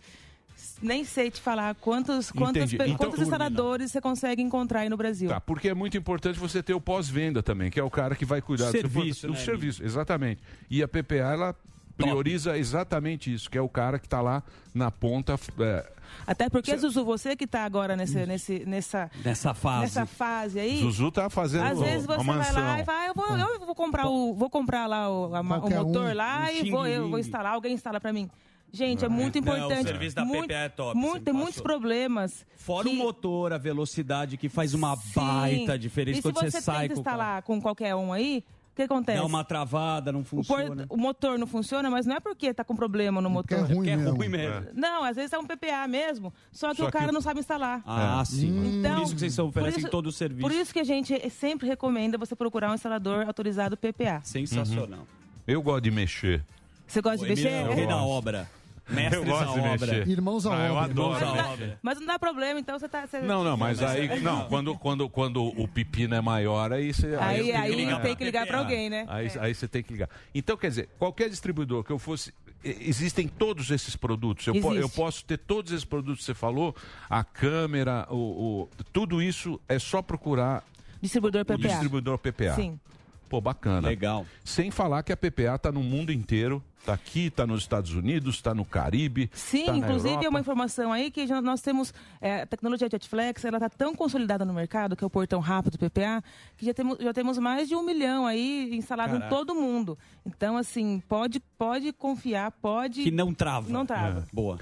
Nem 0.82 1.04
sei 1.04 1.30
te 1.30 1.40
falar 1.40 1.74
quantos, 1.76 2.30
quantos, 2.30 2.72
Então- 2.72 2.96
quantos 2.96 3.20
instaladores 3.20 3.92
você 3.92 4.00
consegue 4.00 4.40
encontrar 4.42 4.80
aí 4.80 4.88
no 4.88 4.96
Brasil. 4.96 5.28
Tá, 5.28 5.40
porque 5.40 5.68
é 5.68 5.74
muito 5.74 5.96
importante 5.96 6.38
você 6.38 6.62
ter 6.62 6.74
o 6.74 6.80
pós-venda 6.80 7.42
também, 7.42 7.70
que 7.70 7.78
é 7.78 7.82
o 7.84 7.90
cara 7.90 8.14
que 8.16 8.24
vai 8.24 8.40
cuidar 8.40 8.66
do 8.66 8.72
seu 8.72 8.80
Serviço, 8.80 9.28
né, 9.28 9.32
O 9.32 9.36
serviço, 9.36 9.84
exatamente. 9.84 10.40
E 10.70 10.82
a 10.82 10.88
PPA, 10.88 11.14
ela 11.32 11.56
prioriza 11.96 12.56
exatamente 12.58 13.32
isso, 13.32 13.48
que 13.50 13.56
é 13.58 13.60
o 13.60 13.68
cara 13.68 13.98
que 13.98 14.06
está 14.06 14.20
lá 14.20 14.42
na 14.74 14.90
ponta. 14.90 15.34
é, 15.60 15.92
Até 16.26 16.48
porque, 16.48 16.76
Zuzu, 16.76 17.04
você 17.04 17.36
que 17.36 17.44
está 17.44 17.64
agora 17.64 17.96
nesse, 17.96 18.24
nesse, 18.26 18.64
nessa, 18.66 19.10
Nessa 19.24 19.54
fase. 19.54 19.82
nessa 19.82 20.06
fase 20.06 20.58
aí. 20.60 20.78
Zuzu 20.80 21.10
tá 21.10 21.28
fazendo 21.30 21.64
Às 21.64 21.78
vezes 21.80 22.06
uma 22.06 22.16
você 22.16 22.24
vai 22.24 22.52
lá 22.52 22.80
e 22.80 22.82
vai, 22.84 22.96
"Ah, 22.96 23.06
eu 23.08 23.14
vou, 23.14 23.36
eu 23.38 23.60
vou 23.66 23.74
comprar 23.74 24.06
o, 24.08 24.34
vou 24.34 24.48
comprar 24.50 24.86
lá 24.86 25.10
o, 25.10 25.34
a 25.34 25.40
o 25.40 25.44
Qualquer 25.46 25.80
um, 25.80 25.84
motor 25.86 26.14
lá 26.14 26.46
um 26.46 26.50
e 26.50 26.70
vou, 26.70 26.86
eu 26.86 27.08
vou 27.08 27.18
instalar, 27.18 27.52
alguém 27.54 27.74
instala 27.74 28.00
para 28.00 28.12
mim. 28.12 28.30
Gente, 28.72 29.04
é 29.04 29.08
muito 29.08 29.38
é. 29.38 29.40
Não, 29.40 29.52
o 29.52 29.56
importante. 29.56 29.86
serviço 29.86 30.16
da 30.16 30.24
muito, 30.24 30.46
PPA 30.48 30.54
é 30.54 30.68
top, 30.68 30.98
muito- 30.98 31.24
você 31.24 31.32
muitos 31.32 31.60
problemas. 31.60 32.44
Fora 32.56 32.88
o 32.88 32.94
motor, 32.94 33.52
a 33.52 33.58
velocidade 33.58 34.36
que 34.36 34.48
faz 34.48 34.74
uma 34.74 34.96
baita 35.14 35.78
diferença 35.78 36.18
e 36.18 36.22
quando 36.22 36.38
se 36.40 36.44
você, 36.46 36.50
você 36.50 36.60
sai 36.60 36.88
tenta 36.88 36.94
com 36.94 37.00
o 37.00 37.04
carro. 37.04 37.16
instalar 37.16 37.42
com 37.42 37.60
qualquer 37.60 37.94
um 37.94 38.12
aí, 38.12 38.42
que 38.74 38.82
acontece? 38.82 39.18
Dá 39.18 39.24
uma 39.26 39.44
travada, 39.44 40.10
não 40.12 40.20
O, 40.20 40.24
por- 40.24 40.44
funciona. 40.44 40.86
o 40.88 40.96
motor 40.96 41.38
não 41.38 41.46
funciona, 41.46 41.90
mas 41.90 42.06
não 42.06 42.16
é 42.16 42.20
porque 42.20 42.52
tá 42.52 42.64
com 42.64 42.74
problema 42.74 43.20
no 43.20 43.30
motor. 43.30 43.58
é 43.58 43.60
ruim 43.74 43.88
É 43.88 43.96
mesmo. 43.96 44.16
ruim 44.16 44.28
mesmo. 44.28 44.66
Não, 44.74 45.04
às 45.04 45.16
vezes 45.16 45.32
é 45.32 45.38
um 45.38 45.46
PPA 45.46 45.86
mesmo, 45.88 46.32
só 46.52 46.70
que 46.70 46.78
Só 46.78 46.88
o 46.88 46.90
cara 46.92 47.06
que- 47.06 47.12
não 47.12 47.20
sabe 47.20 47.40
instalar. 47.40 47.82
Ah, 47.86 48.22
sim. 48.24 48.78
Então, 48.80 48.94
por 48.96 49.02
isso 49.04 49.14
que 49.14 49.20
vocês 49.20 49.38
oferecem 49.38 49.78
isso- 49.80 49.88
todo 49.90 50.06
o 50.06 50.12
serviço. 50.12 50.40
Por 50.40 50.52
isso 50.52 50.72
que 50.72 50.80
a 50.80 50.84
gente 50.84 51.30
sempre 51.30 51.66
recomenda 51.68 52.18
você 52.18 52.34
procurar 52.34 52.70
um 52.70 52.74
instalador 52.74 53.26
autorizado 53.26 53.76
PPA. 53.76 54.20
Sensacional. 54.24 55.06
Eu 55.46 55.62
gosto 55.62 55.82
de 55.82 55.90
mexer. 55.90 56.42
Você 56.86 57.00
gosta 57.00 57.18
de 57.18 57.28
mexer? 57.30 57.48
É 57.48 57.68
o 57.68 57.72
rei 57.74 57.86
da 57.86 58.02
obra. 58.02 58.48
Mestres 58.89 59.12
Eu 59.14 59.24
gosto 59.24 59.53
de 59.55 59.61
obra. 59.61 59.70
mexer. 59.72 60.09
Irmãos 60.09 60.47
à 60.47 60.55
Ah, 60.55 60.66
eu 60.68 60.74
obra. 60.74 60.85
adoro 60.85 61.14
Irmãos 61.18 61.22
à 61.22 61.35
mexer. 61.37 61.49
obra. 61.53 61.78
Mas 61.82 61.99
não 62.01 62.07
dá 62.07 62.18
problema, 62.18 62.61
então 62.61 62.78
você 62.78 62.89
tá. 62.89 63.07
Você... 63.07 63.20
Não, 63.20 63.43
não, 63.43 63.57
mas 63.57 63.82
aí, 63.82 64.20
não, 64.20 64.45
quando, 64.49 64.76
quando, 64.78 65.09
quando 65.09 65.43
o 65.45 65.66
pepino 65.66 66.14
é 66.14 66.20
maior, 66.20 66.72
aí 66.72 66.93
você. 66.93 67.16
Aí, 67.18 67.51
aí 67.53 67.74
ligar 67.74 68.03
tem 68.03 68.14
que 68.16 68.24
ligar 68.24 68.47
pra 68.47 68.59
PPA. 68.59 68.62
alguém, 68.64 68.91
né? 68.91 69.07
Aí, 69.09 69.30
aí 69.41 69.55
você 69.55 69.66
tem 69.66 69.82
que 69.82 69.93
ligar. 69.93 70.09
Então, 70.35 70.57
quer 70.57 70.68
dizer, 70.68 70.89
qualquer 70.99 71.28
distribuidor 71.30 71.82
que 71.85 71.91
eu 71.91 71.99
fosse. 71.99 72.32
Existem 72.62 73.28
todos 73.28 73.70
esses 73.70 73.95
produtos. 73.95 74.47
Eu, 74.47 74.55
po- 74.61 74.72
eu 74.74 74.89
posso 74.89 75.22
ter 75.24 75.37
todos 75.37 75.70
esses 75.70 75.85
produtos 75.85 76.20
que 76.20 76.24
você 76.24 76.35
falou, 76.35 76.74
a 77.11 77.22
câmera, 77.22 78.07
o, 78.11 78.14
o- 78.16 78.68
tudo 78.93 79.20
isso 79.22 79.61
é 79.68 79.78
só 79.78 80.01
procurar 80.01 80.64
Distribuidor 81.01 81.43
o 81.43 81.45
PPA. 81.45 81.59
distribuidor 81.59 82.18
PPA. 82.18 82.55
Sim. 82.55 82.80
Pô, 83.28 83.39
bacana. 83.41 83.89
Legal. 83.89 84.24
Sem 84.45 84.70
falar 84.70 85.03
que 85.03 85.12
a 85.12 85.16
PPA 85.16 85.57
está 85.57 85.70
no 85.70 85.82
mundo 85.82 86.11
inteiro. 86.12 86.62
Está 86.85 86.93
aqui, 86.93 87.28
está 87.28 87.47
nos 87.47 87.62
Estados 87.62 87.95
Unidos, 87.95 88.35
está 88.35 88.55
no 88.55 88.62
Caribe. 88.62 89.30
Sim, 89.32 89.64
tá 89.64 89.74
inclusive 89.76 90.22
é 90.22 90.28
uma 90.28 90.39
informação 90.39 90.93
aí 90.93 91.11
que 91.11 91.26
já 91.26 91.41
nós 91.41 91.62
temos 91.62 91.95
é, 92.20 92.43
a 92.43 92.47
tecnologia 92.47 92.87
Jetflex, 92.91 93.43
ela 93.47 93.57
está 93.57 93.70
tão 93.70 93.95
consolidada 93.95 94.45
no 94.45 94.53
mercado, 94.53 94.95
que 94.95 95.03
é 95.03 95.07
o 95.07 95.09
portão 95.09 95.41
rápido 95.41 95.78
PPA, 95.78 96.22
que 96.59 96.66
já 96.66 96.74
temos, 96.74 96.99
já 97.01 97.14
temos 97.14 97.39
mais 97.39 97.68
de 97.70 97.74
um 97.74 97.82
milhão 97.82 98.26
aí 98.26 98.68
instalado 98.76 99.12
Caraca. 99.14 99.26
em 99.26 99.30
todo 99.30 99.55
o 99.55 99.55
mundo. 99.55 99.99
Então, 100.26 100.59
assim, 100.59 101.03
pode, 101.09 101.41
pode 101.57 101.91
confiar, 101.91 102.51
pode. 102.53 103.03
Que 103.03 103.11
não 103.11 103.32
trava. 103.32 103.70
Não 103.70 103.87
trava. 103.87 104.18
É. 104.20 104.24
Boa. 104.30 104.59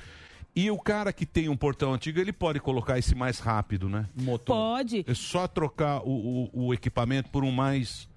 E 0.54 0.70
o 0.70 0.78
cara 0.78 1.12
que 1.12 1.26
tem 1.26 1.48
um 1.48 1.56
portão 1.56 1.92
antigo, 1.92 2.20
ele 2.20 2.32
pode 2.32 2.60
colocar 2.60 3.00
esse 3.00 3.16
mais 3.16 3.40
rápido, 3.40 3.88
né? 3.88 4.06
Motor. 4.14 4.54
Pode. 4.54 5.04
É 5.08 5.14
só 5.14 5.48
trocar 5.48 6.02
o, 6.04 6.50
o- 6.54 6.66
o 6.66 6.72
equipamento 6.74 7.30
por 7.30 7.42
um 7.42 7.50
mais. 7.50 8.08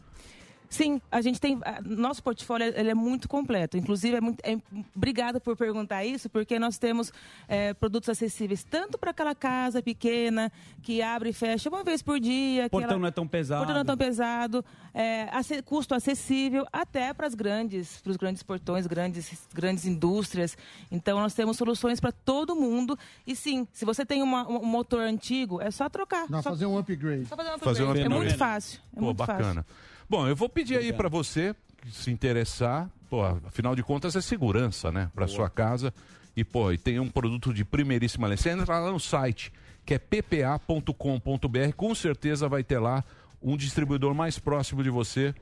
Sim, 0.76 1.02
a 1.10 1.22
gente 1.22 1.40
tem. 1.40 1.58
a- 1.64 1.82
Nosso 1.82 2.22
portfólio 2.22 2.74
ele 2.76 2.90
é 2.90 2.94
muito 2.94 3.30
completo. 3.30 3.78
Inclusive, 3.78 4.18
é 4.18 4.22
muito, 4.22 4.40
é, 4.44 4.58
obrigada 4.96 5.40
por 5.40 5.56
perguntar 5.56 6.04
isso, 6.04 6.30
porque 6.30 6.60
nós 6.60 6.78
temos 6.78 7.14
é, 7.48 7.74
produtos 7.74 8.10
acessíveis 8.10 8.64
tanto 8.64 8.98
para 8.98 9.12
aquela 9.12 9.34
casa 9.34 9.82
pequena 9.82 10.52
que 10.82 11.02
abre 11.02 11.30
e 11.30 11.34
fecha 11.34 11.70
uma 11.70 11.84
vez 11.84 12.02
por 12.02 12.20
dia. 12.20 12.64
que 12.66 12.70
Portão 12.72 12.92
ela- 12.92 13.00
não 13.00 13.08
é 13.08 13.12
tão 13.12 13.26
pesado. 13.28 13.60
Portão 13.62 13.74
não 13.76 13.82
é 13.82 13.86
tão 13.86 13.98
pesado, 13.98 14.66
é, 14.94 15.30
ace- 15.38 15.62
custo 15.62 15.96
acessível 15.96 16.66
até 16.74 17.14
para 17.14 17.26
as 17.28 17.34
grandes, 17.36 18.02
para 18.02 18.12
os 18.12 18.18
grandes 18.18 18.44
portões, 18.44 18.86
grandes, 18.86 19.48
grandes 19.54 19.86
indústrias. 19.86 20.58
Então 20.92 21.20
nós 21.20 21.34
temos 21.34 21.56
soluções 21.56 22.00
para 22.02 22.12
todo 22.12 22.54
mundo. 22.56 22.98
E 23.26 23.34
sim, 23.36 23.66
se 23.72 23.86
você 23.86 24.06
tem 24.06 24.22
uma- 24.22 24.46
um 24.48 24.66
motor 24.66 25.02
antigo, 25.02 25.62
é 25.62 25.72
só 25.72 25.88
trocar. 25.88 26.30
Não, 26.30 26.42
só, 26.42 26.50
fazer 26.50 26.66
um 26.66 26.78
upgrade. 26.78 27.26
só 27.28 27.36
fazer 27.38 27.50
uma 27.50 27.60
Fazer 27.60 27.84
um 27.84 27.86
upgrade. 27.92 28.00
É 28.00 28.06
upgrade. 28.08 28.26
muito 28.26 28.38
fácil. 28.38 28.80
É 28.92 29.00
Pô, 29.00 29.06
muito 29.06 29.18
bacana. 29.18 29.64
fácil. 29.64 29.66
Bom, 30.10 30.28
eu 30.28 30.36
vou 30.36 30.48
pedir 30.48 30.74
aí 30.74 30.80
Obrigado. 30.80 30.98
para 30.98 31.10
você 31.10 31.56
se 31.92 32.12
interessar. 32.12 32.90
Pô, 33.10 33.24
afinal 33.24 33.76
de 33.76 33.84
contas 33.84 34.16
é 34.16 34.22
segurança, 34.22 34.92
né? 34.92 35.10
Para 35.14 35.28
sua 35.28 35.50
casa. 35.50 35.94
E, 36.36 36.44
pô, 36.44 36.72
e 36.72 36.78
tem 36.78 37.00
um 37.00 37.10
produto 37.10 37.54
de 37.54 37.64
primeiríssima 37.64 38.28
linha. 38.28 38.38
Você 38.38 38.50
entra 38.50 38.80
lá 38.80 38.92
no 38.92 39.00
site, 39.00 39.52
que 39.86 39.94
é 39.94 40.00
ppa.com.br. 40.00 41.74
Com 41.76 41.96
certeza 41.96 42.50
vai 42.50 42.64
ter 42.64 42.80
lá 42.80 43.04
um 43.42 43.56
distribuidor 43.56 44.14
mais 44.14 44.38
próximo 44.38 44.84
de 44.84 44.90
você. 44.90 45.34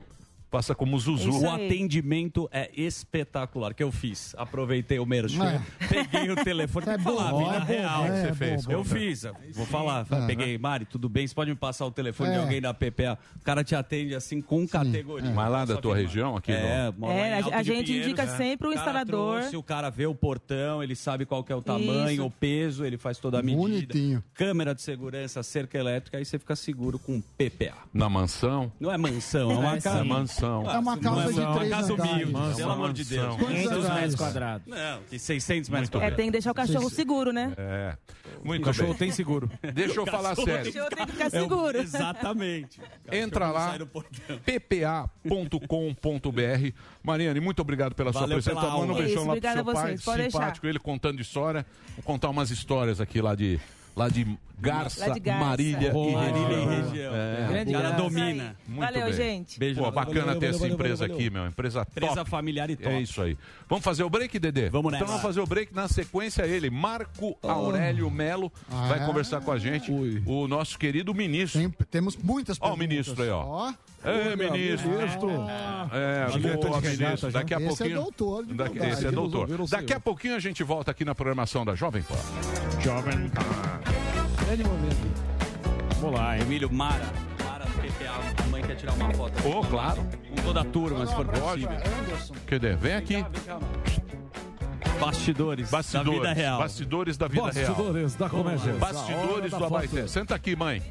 Passa 0.54 0.72
como 0.72 0.96
Zuzu. 0.96 1.32
O 1.42 1.50
atendimento 1.50 2.48
é 2.52 2.70
espetacular, 2.76 3.74
que 3.74 3.82
eu 3.82 3.90
fiz. 3.90 4.36
Aproveitei 4.38 5.00
o 5.00 5.04
merchan, 5.06 5.44
É. 5.80 5.86
peguei 5.88 6.30
o 6.30 6.36
telefone, 6.36 6.86
É 6.94 6.94
pra 6.94 6.98
falar, 7.02 7.30
bom, 7.32 7.44
vida 7.44 7.56
é 7.56 7.76
real. 7.78 8.04
é 8.04 8.22
você 8.28 8.34
fez. 8.34 8.64
bom. 8.66 8.72
eu 8.72 8.84
fiz, 8.84 9.22
vou 9.52 9.66
falar. 9.66 10.06
É. 10.08 10.26
Peguei, 10.28 10.56
Mari, 10.56 10.84
tudo 10.84 11.08
bem? 11.08 11.26
Você 11.26 11.34
pode 11.34 11.50
me 11.50 11.56
passar 11.56 11.86
o 11.86 11.90
telefone 11.90 12.30
de 12.30 12.36
É. 12.36 12.40
alguém 12.40 12.60
da 12.60 12.72
PPA? 12.72 13.18
O 13.40 13.42
cara 13.42 13.64
te 13.64 13.74
atende 13.74 14.14
assim 14.14 14.40
com 14.40 14.64
categoria. 14.68 15.28
Mas 15.32 15.50
lá 15.50 15.64
da 15.64 15.76
tua 15.76 15.96
que- 15.96 16.02
região, 16.02 16.36
aqui 16.36 16.52
É, 16.52 16.92
no- 16.96 17.10
É, 17.10 17.32
a- 17.40 17.58
a 17.58 17.62
gente 17.64 17.86
Pinheiros, 17.86 18.06
indica 18.06 18.24
né? 18.24 18.36
sempre 18.36 18.68
o 18.68 18.70
cara 18.74 18.80
instalador. 19.00 19.38
trouxe, 19.40 19.56
o 19.56 19.62
cara 19.62 19.90
vê 19.90 20.06
o 20.06 20.14
portão, 20.14 20.80
ele 20.84 20.94
sabe 20.94 21.26
qual 21.26 21.42
que 21.42 21.52
é 21.52 21.56
o 21.56 21.62
tamanho, 21.62 22.10
Isso. 22.12 22.24
o 22.26 22.30
peso, 22.30 22.84
ele 22.84 22.96
faz 22.96 23.18
toda 23.18 23.40
a 23.40 23.42
medida. 23.42 23.60
Bonitinho. 23.60 24.22
Câmera 24.34 24.72
de 24.72 24.82
segurança, 24.82 25.42
cerca 25.42 25.76
elétrica, 25.76 26.16
aí 26.16 26.24
você 26.24 26.38
fica 26.38 26.54
seguro 26.54 26.96
com 26.96 27.20
PPA. 27.36 27.74
Na 27.92 28.08
mansão. 28.08 28.70
Não 28.78 28.92
é 28.92 28.96
mansão, 28.96 29.50
é 29.50 29.54
uma 29.56 29.76
É, 29.76 29.80
casa. 29.80 30.02
sim. 30.02 30.08
mansão. 30.08 30.43
Mansão. 30.44 30.70
É 30.74 30.78
uma 30.78 30.98
casa 30.98 31.32
de 31.32 31.40
Uma 31.40 31.54
três 31.56 31.70
casa 31.70 31.92
andares. 31.92 32.12
humilde, 32.12 32.32
Mansão, 32.32 32.56
pelo 32.56 32.72
amor 32.72 32.92
de 32.92 33.04
Deus. 33.04 33.26
mansão. 33.26 33.46
500 33.48 33.72
andares? 33.72 33.94
metros 33.94 34.14
quadrados. 34.14 34.66
Não, 34.66 35.02
tem 35.02 35.18
600 35.18 35.68
metros 35.70 35.88
Muito 35.90 35.96
É, 35.96 36.00
quadrados. 36.00 36.16
tem 36.16 36.26
que 36.26 36.32
deixar 36.32 36.50
o 36.50 36.54
cachorro 36.54 36.90
seguro, 36.90 37.32
né? 37.32 37.52
É. 37.56 37.96
Muito 38.42 38.62
O 38.62 38.64
cachorro 38.64 38.88
bem. 38.90 38.98
tem 38.98 39.10
seguro. 39.12 39.50
Deixa 39.74 39.98
eu 40.00 40.06
falar 40.06 40.30
cachorro 40.30 40.42
O 40.48 40.50
sério. 40.50 40.72
cachorro 40.72 40.90
tem 40.96 41.06
que 41.06 41.12
ficar 41.12 41.24
É 41.24 41.28
o- 41.28 41.30
seguro. 41.42 41.78
Exatamente. 41.78 42.80
Entra 43.10 43.50
lá, 43.50 43.76
ppa.com.br. 45.48 46.72
Mariane, 47.02 47.40
muito 47.40 47.60
obrigado 47.60 47.94
pela 47.94 48.10
Valeu 48.12 48.40
sua 48.40 48.52
pela 48.52 48.60
presença. 48.62 48.78
Manda 48.78 48.92
um 48.92 48.96
beijão 48.96 49.22
Isso, 49.22 49.26
lá 49.26 49.34
pro 49.34 49.42
seu 49.42 49.70
a 49.70 49.74
pai, 49.74 50.30
simpático, 50.30 50.66
ele 50.66 50.78
contando 50.78 51.20
história. 51.20 51.64
Vou 51.96 52.02
contar 52.04 52.28
umas 52.30 52.50
histórias 52.50 53.00
aqui 53.00 53.20
lá 53.20 53.34
de, 53.34 53.58
lá 53.96 54.08
de 54.08 54.26
Garça, 54.64 55.18
Garça. 55.20 55.44
Marília 55.44 55.92
Oh, 55.94 56.08
e 56.08 56.12
Marília 56.12 56.48
região. 56.48 56.72
e 56.72 56.82
região. 56.90 57.14
É. 57.14 57.46
Grande 57.48 57.72
cara 57.72 57.88
Garça. 57.90 58.02
domina. 58.02 58.56
Muito 58.66 58.80
Valeu, 58.80 59.04
bem. 59.04 59.12
gente. 59.12 59.58
Beijo. 59.58 59.80
Pô, 59.82 59.90
bacana 59.90 60.20
Valeu, 60.26 60.40
ter 60.40 60.46
valeu, 60.46 60.50
essa 60.50 60.58
valeu, 60.58 60.74
empresa 60.74 60.96
valeu. 61.08 61.16
aqui, 61.16 61.30
meu. 61.30 61.46
Empresa 61.46 61.84
top. 61.84 61.90
Empresa 62.06 62.24
familiar 62.24 62.70
e 62.70 62.76
top. 62.76 62.88
É 62.94 63.00
isso 63.00 63.22
aí. 63.22 63.36
Vamos 63.68 63.84
fazer 63.84 64.02
o 64.04 64.10
break, 64.10 64.38
Dedê? 64.38 64.68
Vamos 64.70 64.88
Então 64.92 65.00
nessa. 65.00 65.04
vamos 65.06 65.22
fazer 65.22 65.40
o 65.40 65.46
break. 65.46 65.74
Na 65.74 65.88
sequência, 65.88 66.42
ele, 66.46 66.70
Marco 66.70 67.36
Aurélio 67.42 68.10
Melo, 68.10 68.52
Ah, 68.70 68.88
vai 68.88 69.02
é? 69.02 69.06
conversar 69.06 69.40
com 69.40 69.52
a 69.52 69.58
gente. 69.58 69.90
O 70.26 70.46
nosso 70.48 70.78
querido 70.78 71.14
ministro. 71.14 71.60
Tem- 71.60 71.70
temos 71.90 72.16
muitas 72.16 72.56
Ó 72.60 72.66
o 72.66 72.76
perguntas. 72.76 72.88
ministro 72.88 73.22
aí, 73.22 73.30
ó. 73.30 73.72
É, 74.04 74.36
ministro. 74.36 74.90
ministro. 74.90 75.30
É, 75.92 76.26
Diretor 76.38 76.68
boa, 76.68 76.80
ministro. 76.80 77.30
Daqui 77.32 77.54
a 77.54 77.56
Esse 77.56 77.64
é 77.64 77.68
pouquinho. 77.68 77.94
doutor 78.02 78.44
de 78.46 78.54
Daqui, 78.54 78.78
esse 78.78 79.06
é 79.06 79.10
doutor. 79.10 79.48
Daqui 79.68 79.92
a 79.94 80.00
pouquinho 80.00 80.34
a 80.36 80.38
gente 80.38 80.62
volta 80.62 80.90
aqui 80.90 81.04
na 81.06 81.14
programação 81.14 81.64
da 81.64 81.74
Jovem 81.74 82.02
Pan. 82.02 82.14
Jovem 82.82 83.30
Grande 84.46 84.64
momento. 84.64 84.96
Vamos 86.00 86.18
lá, 86.18 86.38
Emílio 86.38 86.72
Mara. 86.72 87.06
Mara 87.44 87.64
do 87.64 87.72
PPA. 87.72 88.42
A 88.44 88.46
mãe 88.48 88.62
quer 88.62 88.76
tirar 88.76 88.92
uma 88.92 89.12
foto. 89.14 89.48
Ô, 89.48 89.62
claro. 89.64 90.02
Com 90.28 90.42
toda 90.42 90.60
a 90.60 90.64
turma, 90.64 91.06
se 91.06 91.14
for 91.14 91.26
possível. 91.26 91.70
Anderson. 91.70 92.34
Cadê? 92.46 92.76
Vem 92.76 92.94
aqui. 92.94 93.24
Bastidores, 95.00 95.70
Bastidores. 95.70 96.22
da 96.22 96.28
vida 96.28 96.32
real. 96.32 96.58
Bastidores 96.58 97.16
da 97.16 97.28
vida 97.28 97.50
real. 97.50 97.74
Bastidores 97.74 98.14
da 98.14 98.28
comédia. 98.28 98.72
Bastidores 98.74 99.50
do 99.50 99.58
da 99.58 99.66
Abaité. 99.66 100.06
Senta 100.06 100.34
aqui, 100.34 100.54
mãe. 100.54 100.82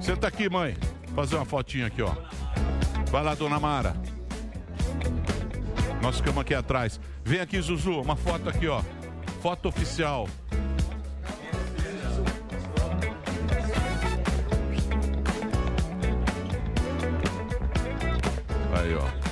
Senta 0.00 0.28
aqui, 0.28 0.48
mãe. 0.48 0.76
Fazer 1.14 1.36
uma 1.36 1.44
fotinha 1.44 1.86
aqui, 1.86 2.02
ó. 2.02 2.12
Vai 3.10 3.22
lá, 3.24 3.34
dona 3.34 3.58
Mara. 3.58 3.94
Nós 6.02 6.16
ficamos 6.16 6.40
aqui 6.40 6.54
atrás. 6.54 7.00
Vem 7.24 7.40
aqui, 7.40 7.60
Zuzu. 7.60 8.00
Uma 8.00 8.16
foto 8.16 8.48
aqui, 8.48 8.66
ó. 8.68 8.82
Foto 9.42 9.68
oficial. 9.68 10.28
Aí, 18.90 18.96
ó. 18.96 19.30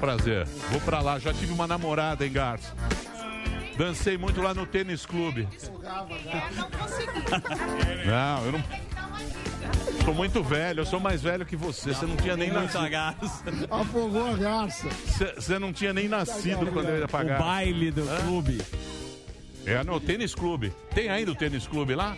Prazer. 0.00 0.46
Vou 0.70 0.80
pra 0.82 1.00
lá. 1.00 1.18
Já 1.18 1.32
tive 1.32 1.52
uma 1.52 1.66
namorada 1.66 2.26
em 2.26 2.32
Garça. 2.32 2.74
Dancei 3.76 4.18
muito 4.18 4.42
lá 4.42 4.52
no 4.52 4.66
tênis 4.66 5.06
clube. 5.06 5.48
Não, 8.06 8.44
eu 8.46 8.52
não. 8.52 8.62
Sou 10.04 10.14
muito 10.14 10.42
velho, 10.42 10.80
eu 10.80 10.86
sou 10.86 11.00
mais 11.00 11.22
velho 11.22 11.46
que 11.46 11.56
você. 11.56 11.94
Você 11.94 12.04
não 12.04 12.16
tinha 12.16 12.36
nem 12.36 12.50
nascido. 12.52 12.88
graça. 12.88 13.42
Afogou 13.70 14.28
a 14.32 14.36
garça. 14.36 14.88
Você 15.36 15.58
não 15.58 15.72
tinha 15.72 15.92
nem 15.94 16.08
nascido 16.08 16.66
quando 16.72 16.88
eu 16.90 16.98
ia 16.98 17.04
O 17.06 17.08
pagar. 17.08 17.38
baile 17.38 17.90
do 17.90 18.02
clube. 18.22 18.60
É, 19.64 19.82
no 19.82 19.98
tênis 19.98 20.34
clube. 20.34 20.72
Tem 20.94 21.08
ainda 21.08 21.32
o 21.32 21.34
tênis 21.34 21.66
clube 21.66 21.94
lá? 21.94 22.14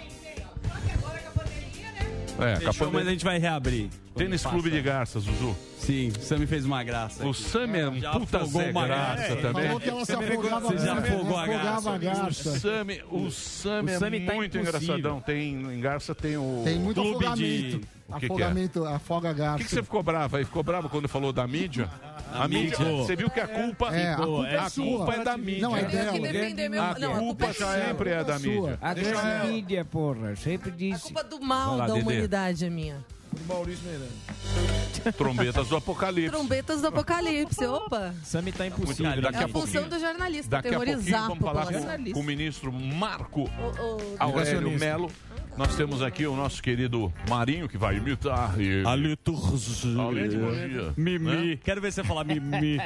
É, 2.40 2.56
Fechou, 2.56 2.90
mas 2.90 3.06
a 3.06 3.10
gente 3.10 3.24
vai 3.24 3.38
reabrir. 3.38 3.88
Tênis 4.16 4.44
clube 4.44 4.70
de 4.70 4.82
Garça, 4.82 5.20
Zuzu. 5.20 5.56
Sim, 5.78 6.08
o 6.08 6.20
Sammy 6.20 6.46
fez 6.46 6.64
uma 6.64 6.82
graça. 6.82 7.24
O. 7.26 7.32
Sammy 7.34 7.78
é 7.78 7.88
um 7.88 8.00
Já 8.00 8.12
puta 8.12 8.38
afogou 8.38 8.62
Zé 8.62 8.70
uma 8.70 8.86
Graça 8.86 9.16
graça. 9.16 9.36
também. 9.36 9.64
Falou 9.66 9.80
que 9.80 9.88
ela 9.90 10.04
se 10.04 10.12
afogava 10.12 10.60
Você 10.68 10.78
já 10.86 10.92
afogou 10.98 11.36
a 11.36 11.42
afogava 11.42 11.94
a 11.94 11.98
garça. 11.98 12.48
O. 12.50 12.58
Sammy, 12.58 13.02
o 13.10 13.30
Sammy, 13.30 13.92
O 13.94 13.98
Sammy 13.98 14.16
é 14.16 14.26
tá 14.26 14.34
muito 14.34 14.58
impossível. 14.58 14.60
engraçadão. 14.96 15.20
Tem, 15.20 15.50
em 15.54 15.80
Garça 15.80 16.14
tem 16.14 16.36
o. 16.36 16.62
Tem 16.64 16.78
muito 16.78 17.00
Clube 17.00 17.18
de- 17.18 17.24
afogamento. 17.26 17.96
O 18.08 18.12
que 18.14 18.20
que 18.20 18.24
é? 18.24 18.28
afogamento, 18.28 18.84
afoga 18.84 19.30
a 19.30 19.32
Por 19.32 19.38
garça. 19.38 19.58
que, 19.58 19.64
que 19.64 19.70
você 19.70 19.82
ficou 19.82 20.00
bravo 20.02 20.36
aí? 20.36 20.44
Ficou 20.44 20.62
bravo 20.62 20.88
quando 20.88 21.08
falou 21.08 21.32
da 21.32 21.44
mídia? 21.46 21.90
A, 22.32 22.46
mídia. 22.48 22.78
mídia. 22.78 22.96
Você 23.04 23.16
viu 23.16 23.28
que 23.28 23.40
a 23.40 23.48
culpa, 23.48 23.94
É, 23.94 24.12
a 24.12 24.16
culpa 24.16 24.46
é 24.48 24.56
a 24.58 24.68
sua. 24.70 24.84
culpa 24.84 25.14
é 25.14 25.24
da 25.24 25.36
mídia. 25.36 25.62
Não, 25.62 25.76
é 25.76 25.82
dela. 25.84 26.18
defender 26.20 26.68
meu... 26.68 26.82
A 26.82 26.96
Não, 26.98 27.14
a 27.14 27.18
culpa 27.18 27.18
culpa 27.18 27.46
é 27.46 27.52
sua. 27.52 27.72
sempre 27.84 28.10
é 28.10 28.24
da 28.24 28.38
mídia. 28.38 28.78
A 28.80 28.92
ela. 28.92 29.44
mídia, 29.46 29.84
porra. 29.84 30.36
Sempre 30.36 30.70
A 30.70 30.74
disse. 30.74 31.02
culpa 31.02 31.24
do 31.24 31.40
mal 31.40 31.76
lá, 31.78 31.86
da 31.88 31.94
humanidade 31.94 32.64
é 32.64 32.70
minha. 32.70 33.04
Maurício 33.46 33.84
Meirelles. 33.84 35.16
Trombetas 35.16 35.68
do 35.68 35.76
Apocalipse. 35.76 36.30
Trombetas 36.30 36.80
do 36.80 36.86
apocalipse, 36.88 37.64
opa. 37.66 38.14
Sammy 38.24 38.52
tá 38.52 38.66
impossível. 38.66 39.12
bem, 39.12 39.20
daqui 39.20 39.36
É 39.38 39.42
a 39.42 39.44
a 39.44 39.48
função 39.48 39.88
do 39.88 39.98
jornalista, 40.00 40.50
Daqui 40.50 40.68
a 40.68 40.72
pouquinho 40.78 41.16
a 41.16 41.20
vamos 41.28 41.38
falar 41.38 41.64
população. 41.66 42.04
com, 42.04 42.12
com 42.12 42.20
o 42.20 42.22
ministro 42.24 42.72
Marco 42.72 43.42
O- 43.42 43.44
o- 43.44 44.16
Aurélio. 44.18 44.70
Melo. 44.78 45.10
Nós 45.56 45.74
temos 45.74 46.02
aqui 46.02 46.26
o 46.26 46.36
nosso 46.36 46.62
querido 46.62 47.10
Marinho, 47.30 47.66
que 47.66 47.78
vai 47.78 47.96
imitar. 47.96 48.60
E... 48.60 48.84
A 48.86 48.94
liturgia. 48.94 50.02
A 50.02 50.10
liturgia, 50.10 50.92
Mimi. 50.96 51.18
né? 51.52 51.58
Quero 51.64 51.80
ver 51.80 51.92
você 51.92 52.04
falar 52.04 52.24
mimi. 52.24 52.78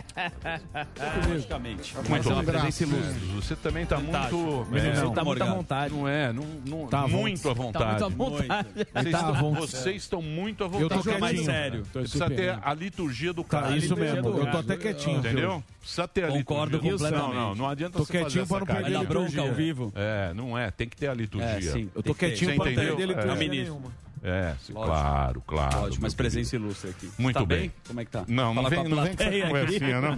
Logicamente. 1.28 1.94
Muito 2.08 2.28
é 2.28 2.32
uma 2.32 2.44
presença 2.44 2.82
ilustre. 2.84 3.18
Você 3.34 3.56
também 3.56 3.84
tá 3.86 3.98
Fantástico. 3.98 4.36
muito. 4.36 4.76
É, 4.76 4.94
você 4.94 5.02
tá 5.02 5.10
Tá 5.20 5.24
muito 5.24 5.42
à 5.42 5.46
vontade. 5.46 5.94
Não 5.94 6.08
é, 6.08 6.32
não, 6.32 6.44
não, 6.64 6.86
Tá 6.86 7.00
à 7.00 7.08
muito 7.08 7.50
à 7.50 7.52
vontade. 7.52 7.98
Tá 8.00 8.08
muito 8.08 8.36
à 8.36 8.46
vontade. 8.46 8.68
Vocês, 8.74 8.92
Tá 8.92 9.00
à 9.00 9.02
estão, 9.02 9.34
vontade. 9.34 9.66
vocês 9.66 9.96
estão 10.02 10.22
muito 10.22 10.62
à 10.62 10.66
Eu 10.66 10.70
vontade. 10.70 10.88
tô 10.94 11.02
Fica 11.02 11.18
mais 11.18 11.32
quietinho. 11.32 11.52
sério. 11.52 11.82
Tô 11.92 11.98
Precisa 12.00 12.28
ter 12.28 12.36
bem. 12.52 12.58
a 12.62 12.74
liturgia 12.74 13.32
do 13.32 13.42
Tá, 13.42 13.62
cara. 13.62 13.76
isso 13.76 13.94
liturgia 13.94 14.14
mesmo. 14.22 14.38
Eu 14.38 14.50
tô 14.50 14.58
até 14.58 14.76
quietinho. 14.76 15.18
Entendeu? 15.18 15.62
Precisa 15.80 16.06
ter 16.06 16.24
a 16.24 16.28
Concordo 16.28 16.76
liturgia. 16.76 16.92
completamente. 17.08 17.34
Não, 17.34 17.48
não, 17.48 17.54
não 17.56 17.68
adianta 17.68 17.98
Tô 17.98 18.04
você 18.04 18.12
fazer 18.12 18.24
quietinho 18.24 18.42
essa 18.42 18.48
pra 18.54 18.58
não 18.60 18.66
cara. 18.66 18.80
Vai 18.80 18.90
perder 18.90 18.98
dar 19.06 19.08
bronca 19.08 19.28
liturgia. 19.30 19.50
ao 19.50 19.56
vivo. 19.56 19.92
É, 19.96 20.32
não 20.34 20.56
é. 20.58 20.70
Tem 20.70 20.88
que 20.88 20.96
ter 20.96 21.08
a 21.08 21.14
liturgia. 21.14 21.48
É, 21.50 21.60
sim. 21.60 21.90
Eu 21.94 22.02
tô 22.02 22.14
quietinho 22.14 22.50
entendeu? 22.68 22.96
perder 22.96 23.18
É. 23.18 23.34
Ministro. 23.36 23.74
nenhuma. 23.74 24.00
É, 24.22 24.48
Lógico. 24.68 24.74
claro, 24.74 25.42
claro. 25.46 25.78
Ótimo, 25.84 26.02
mas 26.02 26.12
presença 26.12 26.54
ilustre 26.54 26.90
aqui. 26.90 27.10
Muito 27.18 27.38
tá 27.38 27.44
bem. 27.46 27.72
Como 27.88 28.00
é 28.00 28.04
que 28.04 28.10
tá? 28.10 28.22
Não, 28.28 28.52
não 28.52 28.64
Fala 28.64 28.68
vem, 28.68 28.78
com 28.80 28.84
a 28.86 28.88
não 28.90 29.02
vem 29.02 29.16
com 29.16 29.22
essa 29.22 29.46
conversinha, 29.46 30.00
não. 30.02 30.16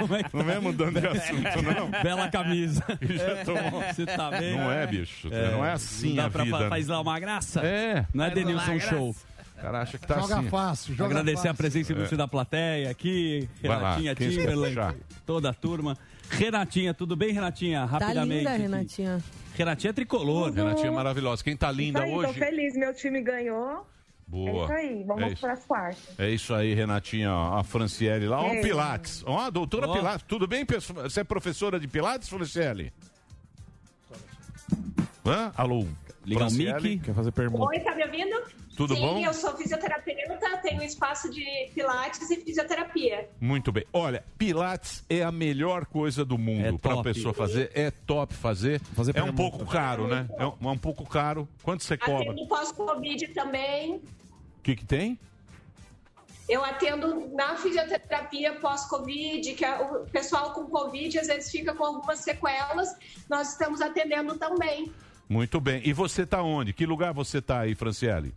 Como 0.00 0.14
é 0.16 0.22
que 0.22 0.36
Não 0.36 0.44
vem 0.44 0.60
mudando 0.60 1.00
de 1.00 1.06
assunto, 1.06 1.62
não. 1.62 1.90
Bela 2.02 2.28
camisa. 2.30 2.82
Já 3.02 3.44
tomou. 3.44 3.82
Você 3.92 4.06
tá 4.06 4.30
bem? 4.30 4.56
Não 4.56 4.72
é, 4.72 4.86
bicho. 4.86 5.28
Não 5.28 5.62
é 5.66 5.72
assim 5.72 6.08
Não 6.08 6.16
dá 6.16 6.24
a 6.26 6.30
pra 6.30 6.44
vida. 6.44 6.58
fa- 6.60 6.68
faz 6.70 6.86
lá 6.88 6.98
uma 6.98 7.20
graça? 7.20 7.60
É. 7.60 8.06
Não 8.14 8.24
é 8.24 8.30
Denilson 8.30 8.80
Show. 8.80 9.10
O 9.10 9.60
cara 9.60 9.82
acha 9.82 9.98
que 9.98 10.06
tá 10.06 10.18
Joga 10.18 10.38
assim. 10.38 10.48
fácil, 10.48 10.94
joga 10.94 11.10
Agradecer 11.10 11.36
fácil. 11.36 11.50
a 11.50 11.54
presença 11.54 11.92
ilustre 11.92 12.16
da 12.16 12.28
plateia 12.28 12.90
aqui, 12.90 13.48
Renatinha 13.62 14.14
Timberlake, 14.14 14.98
toda 15.26 15.50
a 15.50 15.52
turma. 15.54 15.96
Renatinha, 16.30 16.92
tudo 16.92 17.14
bem, 17.16 17.32
Renatinha? 17.32 17.80
Tá 17.80 17.86
Rapidamente. 17.86 18.38
linda, 18.38 18.50
aqui. 18.52 18.62
Renatinha. 18.62 19.18
Renatinha 19.56 19.90
é 19.90 19.92
tricolor. 19.92 20.52
Renatinha 20.52 20.88
é 20.88 20.90
maravilhosa. 20.90 21.42
Quem 21.42 21.56
tá 21.56 21.70
linda 21.72 22.02
aí, 22.02 22.12
hoje. 22.12 22.28
tô 22.32 22.38
feliz, 22.38 22.76
meu 22.76 22.94
time 22.94 23.20
ganhou. 23.22 23.86
Boa. 24.28 24.50
É 24.50 24.64
isso 24.64 24.72
aí, 24.72 25.04
vamos 25.04 25.22
É 25.22 25.28
isso. 25.28 25.40
para 25.40 25.52
as 25.52 25.64
quartas. 25.64 26.18
É 26.18 26.28
isso 26.30 26.52
aí, 26.54 26.74
Renatinha, 26.74 27.32
ó, 27.32 27.58
a 27.58 27.62
Franciele 27.64 28.26
lá. 28.26 28.40
Ó, 28.40 28.48
o 28.50 28.54
É. 28.54 28.60
Pilates. 28.60 29.22
Ó, 29.26 29.38
a 29.38 29.50
doutora. 29.50 29.86
Pilates. 29.92 30.24
Tudo 30.26 30.46
bem, 30.48 30.66
pessoal? 30.66 31.02
Você 31.08 31.20
é 31.20 31.24
professora 31.24 31.78
de 31.78 31.86
Pilates, 31.86 32.28
Franciele? 32.28 32.92
Hã? 35.24 35.52
Alô? 35.56 35.86
Liga 36.24 36.38
o 36.44 36.50
Franciele? 36.50 36.88
mic. 36.90 37.04
Quer 37.04 37.14
fazer 37.14 37.32
pergunta? 37.32 37.64
Oi, 37.64 37.80
tá 37.80 37.94
me 37.94 38.04
ouvindo? 38.04 38.36
Tudo 38.76 38.94
Sim, 38.94 39.00
bom? 39.00 39.20
eu 39.20 39.32
sou 39.32 39.56
fisioterapeuta, 39.56 40.58
tenho 40.62 40.82
espaço 40.82 41.30
de 41.30 41.70
pilates 41.74 42.30
e 42.30 42.36
fisioterapia. 42.36 43.30
Muito 43.40 43.72
bem. 43.72 43.84
Olha, 43.92 44.22
Pilates 44.36 45.02
é 45.08 45.22
a 45.22 45.32
melhor 45.32 45.86
coisa 45.86 46.24
do 46.24 46.36
mundo 46.36 46.66
É 46.66 46.78
para 46.78 47.00
a 47.00 47.02
pessoa 47.02 47.32
fazer. 47.32 47.70
É 47.74 47.90
top 47.90 48.34
fazer. 48.34 48.80
Fazer 48.94 49.16
é 49.16 49.22
um 49.22 49.32
pouco 49.32 49.64
caro, 49.64 50.06
né? 50.06 50.28
É 50.36 50.46
um, 50.46 50.52
é 50.60 50.68
um 50.68 50.78
pouco 50.78 51.08
caro. 51.08 51.48
Quanto 51.62 51.82
você 51.82 51.96
cobra? 51.96 52.32
Atendo 52.32 52.46
pós-Covid 52.46 53.28
também. 53.28 53.94
O 53.94 54.02
que, 54.62 54.76
que 54.76 54.84
tem? 54.84 55.18
Eu 56.48 56.64
atendo 56.64 57.28
na 57.34 57.56
fisioterapia 57.56 58.60
pós-Covid, 58.60 59.54
que 59.54 59.64
é 59.64 59.80
o 59.80 60.06
pessoal 60.06 60.52
com 60.52 60.66
Covid 60.66 61.18
às 61.18 61.26
vezes 61.26 61.50
fica 61.50 61.74
com 61.74 61.84
algumas 61.84 62.20
sequelas. 62.20 62.94
Nós 63.28 63.52
estamos 63.52 63.80
atendendo 63.80 64.36
também. 64.36 64.92
Muito 65.28 65.60
bem. 65.60 65.80
E 65.84 65.92
você 65.92 66.26
tá 66.26 66.42
onde? 66.42 66.72
Que 66.72 66.84
lugar 66.86 67.12
você 67.12 67.40
tá 67.40 67.60
aí, 67.60 67.74
Franciele? 67.74 68.34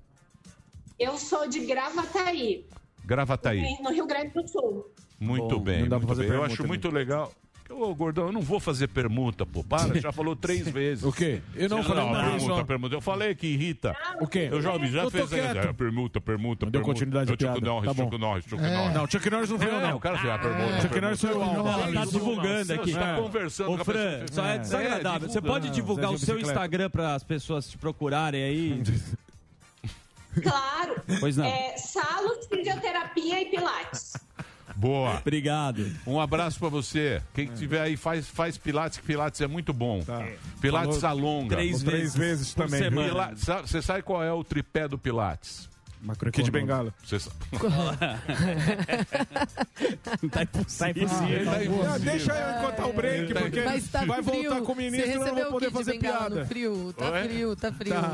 Eu 0.99 1.17
sou 1.17 1.47
de 1.47 1.59
Gravataí, 1.61 2.65
Gravataí. 3.05 3.77
no 3.81 3.91
Rio 3.91 4.05
Grande 4.05 4.33
do 4.33 4.47
Sul. 4.47 4.85
Muito 5.19 5.57
Bom, 5.57 5.63
bem, 5.63 5.81
não 5.81 5.87
dá 5.89 5.97
pra 5.97 6.07
muito 6.07 6.07
fazer 6.09 6.27
bem. 6.27 6.37
Eu 6.37 6.43
acho 6.43 6.61
né? 6.61 6.67
muito 6.67 6.89
legal. 6.91 7.31
Ô, 7.69 7.93
gordão, 7.93 8.25
eu 8.27 8.31
não 8.31 8.41
vou 8.41 8.59
fazer 8.59 8.87
permuta, 8.87 9.45
pô. 9.45 9.63
Para, 9.63 9.99
já 9.99 10.11
falou 10.11 10.35
três 10.35 10.67
vezes. 10.67 11.03
O 11.03 11.11
quê? 11.11 11.39
Eu 11.55 11.69
não 11.69 11.83
falei 11.83 12.03
vez 12.03 12.17
permuta, 12.23 12.55
só. 12.55 12.63
permuta. 12.63 12.95
Eu 12.95 13.01
falei 13.01 13.35
que 13.35 13.45
irrita. 13.45 13.95
O 14.19 14.27
quê? 14.27 14.49
Eu 14.51 14.59
já 14.59 14.75
já 14.87 15.03
Eu 15.03 15.11
tô 15.11 15.27
fez. 15.27 15.33
É, 15.33 15.71
permuta, 15.73 16.19
permuta, 16.19 16.65
Não 16.65 16.71
deu 16.71 16.81
continuidade 16.81 17.29
É 17.31 17.33
o 17.35 17.37
Chuck. 17.37 17.63
Norris, 17.63 17.87
Tá 17.87 17.93
bom. 17.93 18.03
Chuck 18.05 18.17
Norris, 18.17 18.45
Chuck 18.45 18.63
É. 18.63 18.75
Norris. 18.75 18.93
Não, 18.95 19.07
Chuck 19.07 19.29
Norris 19.29 19.49
não 19.51 19.59
foi 19.59 19.67
eu, 19.67 19.75
É, 19.75 19.87
não. 19.87 19.97
o 19.97 19.99
cara 19.99 20.17
fez 20.17 20.33
a 20.33 20.39
permuta. 20.39 20.81
Chuck 20.81 20.99
Norris 21.01 21.21
foi 21.21 21.29
eu. 21.29 21.41
Ela 21.43 21.91
tá 21.93 22.05
divulgando 22.05 22.73
aqui. 22.73 22.91
Você 22.91 22.99
tá 22.99 23.15
conversando 23.17 23.71
Ô, 23.71 23.75
com 23.75 23.81
a 23.81 23.85
Fran, 23.85 24.25
só 24.31 24.45
é 24.45 24.57
desagradável. 24.57 25.29
Você 25.29 25.41
pode 25.41 25.69
divulgar 25.69 26.11
o 26.11 26.17
seu 26.17 26.39
Instagram 26.39 26.89
para 26.89 27.13
as 27.13 27.23
pessoas 27.23 27.69
te 27.69 27.77
procurarem 27.77 28.43
aí? 28.43 28.83
Claro. 30.41 30.95
Pois 31.19 31.37
não. 31.37 31.45
É, 31.45 31.75
Salos, 31.77 32.45
Fisioterapia 32.47 33.41
e 33.41 33.45
Pilates. 33.45 34.13
Boa. 34.75 35.17
Obrigado. 35.17 35.91
Um 36.07 36.19
abraço 36.19 36.57
pra 36.57 36.69
você. 36.69 37.21
Quem 37.33 37.47
tiver 37.47 37.81
aí 37.81 37.97
faz, 37.97 38.27
faz 38.27 38.57
Pilates, 38.57 38.97
que 38.97 39.05
Pilates 39.05 39.41
é 39.41 39.47
muito 39.47 39.73
bom. 39.73 40.01
Pilates 40.61 41.01
Falou 41.01 41.27
alonga. 41.27 41.55
três 41.55 41.83
Três 41.83 42.15
vezes 42.15 42.15
vezes 42.15 42.53
também, 42.53 42.81
Você 43.61 43.81
sabe 43.81 44.03
qual 44.03 44.23
é 44.23 44.31
o 44.31 44.43
tripé 44.43 44.87
do 44.87 44.97
Pilates? 44.97 45.69
Kid 46.31 46.43
de 46.43 46.51
Bengala. 46.51 46.93
Você 47.03 47.19
sabe. 47.19 47.35
tá 50.31 50.43
impossível. 50.43 50.77
Tá 50.79 50.89
impossível. 50.89 51.91
Ah, 51.91 51.97
deixa 51.97 52.31
eu 52.33 52.67
contar 52.69 52.85
o 52.87 52.93
break, 52.93 53.33
Tá 53.33 53.39
porque 53.41 53.61
tá 53.91 54.05
vai 54.05 54.23
frio. 54.23 54.49
voltar 54.49 54.61
com 54.65 54.71
o 54.71 54.75
ministro 54.75 55.05
Você 55.05 55.09
e 55.09 55.13
eu 55.13 55.19
não 55.19 55.23
recebeu 55.25 55.43
vou 55.43 55.53
poder 55.59 55.71
fazer 55.71 55.91
bengala 55.93 56.17
piada. 56.19 56.35
no 56.41 56.45
frio. 56.45 56.93
Tá 56.97 57.11
Oi? 57.11 57.23
frio, 57.23 57.55
tá 57.55 57.71
frio. 57.73 57.93
Tá, 57.93 58.11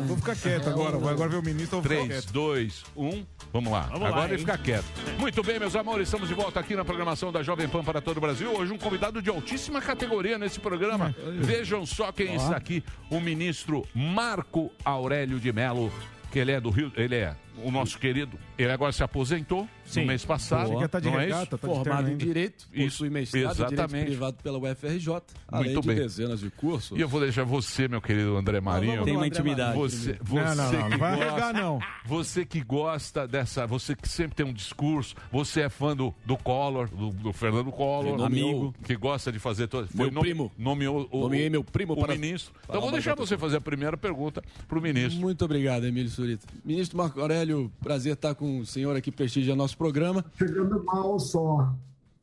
é, 0.00 0.04
vou 0.04 0.16
ficar 0.16 0.36
quieto 0.36 0.68
agora. 0.68 0.98
Vou 0.98 1.08
agora 1.10 1.28
ver 1.28 1.36
o 1.36 1.42
ministro. 1.42 1.78
eu 1.78 1.82
vou 1.82 1.90
ficar 1.90 2.06
3, 2.06 2.24
quieto. 2.24 2.32
2, 2.32 2.84
1. 2.96 3.26
Vamos 3.52 3.72
lá. 3.72 3.80
Vamos 3.82 4.00
lá, 4.00 4.08
Agora 4.08 4.24
ele 4.26 4.32
hein? 4.34 4.38
fica 4.40 4.58
quieto. 4.58 4.84
Muito 5.18 5.42
bem, 5.42 5.58
meus 5.58 5.76
amores. 5.76 6.08
Estamos 6.08 6.28
de 6.28 6.34
volta 6.34 6.60
aqui 6.60 6.74
na 6.74 6.84
programação 6.84 7.32
da 7.32 7.42
Jovem 7.42 7.68
Pan 7.68 7.82
para 7.84 8.00
todo 8.00 8.18
o 8.18 8.20
Brasil. 8.20 8.50
Hoje 8.52 8.72
um 8.72 8.78
convidado 8.78 9.22
de 9.22 9.30
altíssima 9.30 9.80
categoria 9.80 10.38
nesse 10.38 10.60
programa. 10.60 11.14
Vejam 11.40 11.86
só 11.86 12.12
quem 12.12 12.34
está 12.34 12.56
aqui. 12.56 12.82
O 13.10 13.20
ministro 13.20 13.86
Marco 13.94 14.70
Aurélio 14.84 15.38
de 15.38 15.52
Mello. 15.52 15.92
Ele 16.38 16.52
é 16.52 16.60
do 16.60 16.70
Rio, 16.70 16.92
ele 16.96 17.16
é 17.16 17.34
o 17.64 17.70
nosso 17.70 17.98
querido. 17.98 18.38
Ele 18.58 18.70
agora 18.70 18.92
se 18.92 19.02
aposentou 19.02 19.68
Sim. 19.84 20.00
no 20.02 20.06
mês 20.08 20.24
passado. 20.24 20.70
Boa. 20.70 20.88
Tá 20.88 21.00
de 21.00 21.08
não 21.10 21.18
é 21.20 21.24
regata, 21.24 21.42
isso? 21.42 21.58
tá 21.58 21.58
Formado 21.68 22.10
em. 22.10 22.16
Direito, 22.16 22.66
Isso, 22.72 22.84
possui 22.98 23.10
mestrado 23.10 23.42
em 23.44 23.48
Direito 23.54 23.72
exatamente. 23.74 24.06
Privado 24.06 24.36
pela 24.42 24.58
UFRJ, 24.58 25.22
além 25.48 25.72
Muito 25.74 25.80
de 25.82 25.86
bem. 25.88 25.96
dezenas 25.96 26.40
de 26.40 26.50
cursos. 26.50 26.96
E 26.98 27.00
eu 27.00 27.08
vou 27.08 27.20
deixar 27.20 27.44
você, 27.44 27.86
meu 27.88 28.00
querido 28.00 28.36
André 28.36 28.60
Marinho. 28.60 28.92
vamos 28.92 29.04
Tem 29.06 29.16
uma 29.16 29.26
intimidade. 29.26 29.76
Você, 29.78 30.18
você 30.22 30.34
Não, 30.40 30.54
não, 30.56 30.72
não, 30.72 30.82
que 30.84 30.88
não 30.90 30.98
vai 30.98 31.16
gosta, 31.16 31.30
arregar, 31.30 31.52
não. 31.54 31.78
Você 32.04 32.44
que 32.44 32.60
gosta 32.62 33.28
dessa. 33.28 33.66
Você 33.66 33.94
que 33.94 34.08
sempre 34.08 34.34
tem 34.34 34.46
um 34.46 34.52
discurso. 34.52 35.14
Você 35.30 35.60
é 35.62 35.68
fã 35.68 35.94
do, 35.94 36.14
do 36.24 36.36
Collor, 36.36 36.88
do, 36.88 37.10
do 37.10 37.32
Fernando 37.32 37.70
Collor. 37.70 38.16
Nomeou- 38.16 38.50
Amigo. 38.50 38.74
Que 38.84 38.96
gosta 38.96 39.30
de 39.30 39.38
fazer. 39.38 39.66
todo 39.68 39.88
Meu 39.94 40.10
nom- 40.10 40.20
primo. 40.20 40.50
Nomeou 40.58 41.08
o, 41.12 41.20
Nomeei 41.20 41.48
meu 41.50 41.62
primo 41.62 41.92
o 41.92 41.96
para- 42.00 42.14
ministro. 42.14 42.52
Então 42.64 42.80
vou 42.80 42.90
deixar 42.90 43.14
você 43.14 43.36
fazer 43.38 43.58
a 43.58 43.60
primeira 43.60 43.96
pergunta 43.96 44.42
para 44.66 44.78
o 44.78 44.82
ministro. 44.82 45.20
Muito 45.20 45.44
obrigado, 45.44 45.84
Emílio 45.86 46.10
Surita. 46.10 46.46
Ministro 46.64 46.96
Marco 46.98 47.20
Aurélio, 47.20 47.45
prazer 47.80 48.14
estar 48.14 48.34
com 48.34 48.60
o 48.60 48.66
senhor 48.66 48.96
aqui 48.96 49.10
prestigia 49.12 49.54
nosso 49.56 49.76
programa. 49.76 50.24
Chegando 50.36 50.82
mal 50.84 51.18
só 51.18 51.74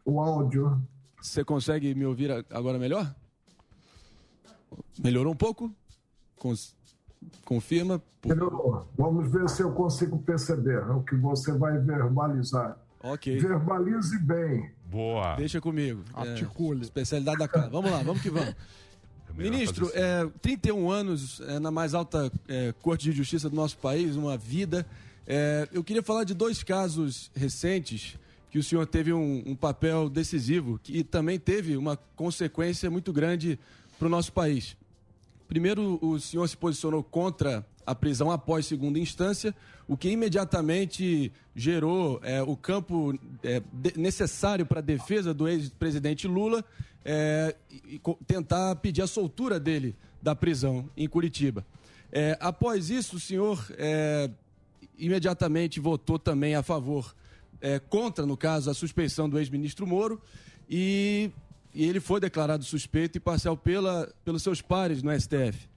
o 0.05 0.19
áudio. 0.19 0.81
Você 1.21 1.43
consegue 1.43 1.93
me 1.95 2.05
ouvir 2.05 2.31
agora 2.49 2.77
melhor? 2.77 3.13
Melhorou 5.03 5.33
um 5.33 5.37
pouco? 5.37 5.71
Cons- 6.37 6.75
Confirma? 7.45 8.01
Melhorou. 8.25 8.87
Vamos 8.97 9.31
ver 9.31 9.49
se 9.49 9.61
eu 9.61 9.71
consigo 9.71 10.17
perceber 10.19 10.79
o 10.91 11.01
que 11.03 11.15
você 11.15 11.51
vai 11.53 11.77
verbalizar. 11.77 12.77
Ok. 13.01 13.37
Verbalize 13.37 14.17
bem. 14.19 14.71
Boa. 14.85 15.35
Deixa 15.35 15.59
comigo. 15.61 16.03
Articule. 16.13 16.79
É, 16.79 16.83
especialidade 16.83 17.37
da 17.39 17.47
casa. 17.47 17.69
Vamos 17.69 17.91
lá, 17.91 18.01
vamos 18.03 18.21
que 18.21 18.29
vamos. 18.29 18.53
Ministro, 19.35 19.89
é, 19.95 20.27
31 20.41 20.91
anos 20.91 21.41
é, 21.47 21.57
na 21.59 21.71
mais 21.71 21.93
alta 21.95 22.31
é, 22.47 22.71
Corte 22.81 23.05
de 23.09 23.11
Justiça 23.17 23.49
do 23.49 23.55
nosso 23.55 23.77
país, 23.79 24.15
uma 24.15 24.37
vida. 24.37 24.85
É, 25.25 25.67
eu 25.71 25.83
queria 25.83 26.03
falar 26.03 26.23
de 26.23 26.33
dois 26.33 26.63
casos 26.63 27.31
recentes 27.35 28.17
que 28.51 28.59
o 28.59 28.63
senhor 28.63 28.85
teve 28.85 29.11
um, 29.13 29.41
um 29.45 29.55
papel 29.55 30.09
decisivo 30.09 30.79
que 30.83 31.03
também 31.03 31.39
teve 31.39 31.75
uma 31.77 31.97
consequência 32.15 32.89
muito 32.91 33.11
grande 33.11 33.57
para 33.97 34.07
o 34.07 34.09
nosso 34.11 34.31
país. 34.33 34.75
Primeiro, 35.47 35.97
o 36.01 36.19
senhor 36.19 36.47
se 36.47 36.57
posicionou 36.57 37.03
contra 37.03 37.65
a 37.85 37.93
prisão 37.95 38.31
após 38.31 38.65
segunda 38.65 38.99
instância, 38.99 39.55
o 39.87 39.97
que 39.97 40.09
imediatamente 40.09 41.31
gerou 41.55 42.19
é, 42.23 42.41
o 42.41 42.55
campo 42.55 43.17
é, 43.43 43.61
de- 43.71 43.97
necessário 43.97 44.65
para 44.65 44.79
a 44.79 44.83
defesa 44.83 45.33
do 45.33 45.47
ex-presidente 45.47 46.27
Lula 46.27 46.63
é, 47.03 47.55
e, 47.69 47.95
e 47.95 48.01
tentar 48.25 48.75
pedir 48.77 49.01
a 49.01 49.07
soltura 49.07 49.59
dele 49.59 49.95
da 50.21 50.35
prisão 50.35 50.89
em 50.95 51.07
Curitiba. 51.07 51.65
É, 52.11 52.37
após 52.39 52.89
isso, 52.89 53.17
o 53.17 53.19
senhor 53.19 53.65
é, 53.77 54.29
imediatamente 54.97 55.79
votou 55.79 56.17
também 56.19 56.55
a 56.55 56.63
favor, 56.63 57.15
é, 57.61 57.79
contra, 57.79 58.25
no 58.25 58.35
caso, 58.37 58.69
a 58.69 58.73
suspeição 58.73 59.29
do 59.29 59.39
ex-ministro 59.39 59.87
Moro 59.87 60.21
e, 60.69 61.31
e 61.73 61.85
ele 61.85 61.99
foi 61.99 62.19
declarado 62.19 62.63
suspeito 62.63 63.17
e 63.17 63.21
parcial 63.21 63.55
pela, 63.57 64.11
pelos 64.25 64.43
seus 64.43 64.61
pares 64.61 65.01
no 65.01 65.11
STF. 65.11 65.67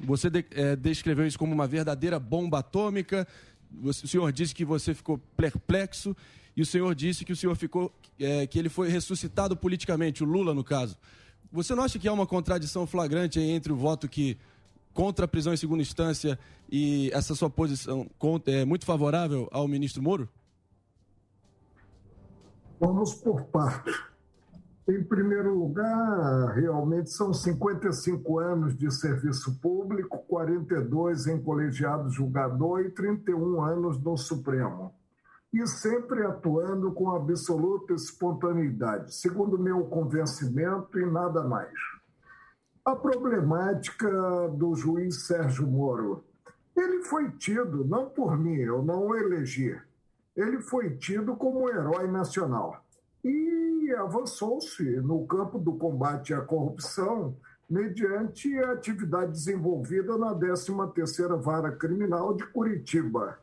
Você 0.00 0.28
de- 0.30 0.44
eh, 0.52 0.74
descreveu 0.76 1.26
isso 1.26 1.38
como 1.38 1.52
uma 1.52 1.66
verdadeira 1.66 2.18
bomba 2.18 2.58
atômica. 2.58 3.26
O 3.82 3.92
senhor 3.92 4.32
disse 4.32 4.54
que 4.54 4.64
você 4.64 4.94
ficou 4.94 5.18
perplexo 5.36 6.16
e 6.56 6.62
o 6.62 6.66
senhor 6.66 6.94
disse 6.94 7.24
que 7.24 7.32
o 7.32 7.36
senhor 7.36 7.54
ficou 7.56 7.92
eh, 8.18 8.46
que 8.46 8.58
ele 8.58 8.68
foi 8.68 8.88
ressuscitado 8.88 9.56
politicamente, 9.56 10.22
o 10.24 10.26
Lula 10.26 10.54
no 10.54 10.64
caso. 10.64 10.96
Você 11.52 11.74
não 11.74 11.84
acha 11.84 11.98
que 11.98 12.08
há 12.08 12.12
uma 12.12 12.26
contradição 12.26 12.86
flagrante 12.86 13.38
entre 13.38 13.72
o 13.72 13.76
voto 13.76 14.08
que 14.08 14.36
contra 14.92 15.24
a 15.24 15.28
prisão 15.28 15.52
em 15.52 15.56
segunda 15.56 15.82
instância 15.82 16.38
e 16.70 17.10
essa 17.12 17.34
sua 17.34 17.50
posição 17.50 18.06
é 18.46 18.64
muito 18.64 18.84
favorável 18.84 19.48
ao 19.50 19.66
ministro 19.68 20.02
Moro? 20.02 20.28
Vamos 22.80 23.14
por 23.14 23.42
partes. 23.44 23.94
Em 24.88 25.04
primeiro 25.04 25.56
lugar, 25.56 26.54
realmente 26.54 27.10
são 27.10 27.32
55 27.32 28.40
anos 28.40 28.76
de 28.76 28.90
serviço 28.90 29.60
público, 29.60 30.18
42 30.26 31.28
em 31.28 31.40
colegiado 31.40 32.10
julgador 32.10 32.80
e 32.80 32.90
31 32.90 33.62
anos 33.62 34.02
no 34.02 34.16
Supremo. 34.16 34.92
E 35.54 35.64
sempre 35.68 36.26
atuando 36.26 36.90
com 36.92 37.14
absoluta 37.14 37.92
espontaneidade, 37.94 39.14
segundo 39.14 39.56
meu 39.56 39.84
convencimento 39.84 40.98
e 40.98 41.06
nada 41.06 41.44
mais. 41.44 41.78
A 42.84 42.96
problemática 42.96 44.10
do 44.48 44.74
juiz 44.74 45.24
Sérgio 45.24 45.68
Moro. 45.68 46.24
Ele 46.76 47.04
foi 47.04 47.30
tido, 47.30 47.84
não 47.84 48.10
por 48.10 48.36
mim, 48.36 48.56
eu 48.56 48.82
não 48.82 49.06
o 49.06 49.14
elegi, 49.14 49.80
ele 50.36 50.60
foi 50.60 50.96
tido 50.96 51.36
como 51.36 51.68
herói 51.68 52.10
nacional. 52.10 52.84
E 53.24 53.94
avançou-se 53.96 54.82
no 54.96 55.24
campo 55.28 55.60
do 55.60 55.74
combate 55.74 56.34
à 56.34 56.40
corrupção 56.40 57.36
mediante 57.70 58.52
a 58.58 58.72
atividade 58.72 59.30
desenvolvida 59.30 60.18
na 60.18 60.34
13ª 60.34 61.40
Vara 61.40 61.70
Criminal 61.70 62.34
de 62.34 62.44
Curitiba. 62.48 63.38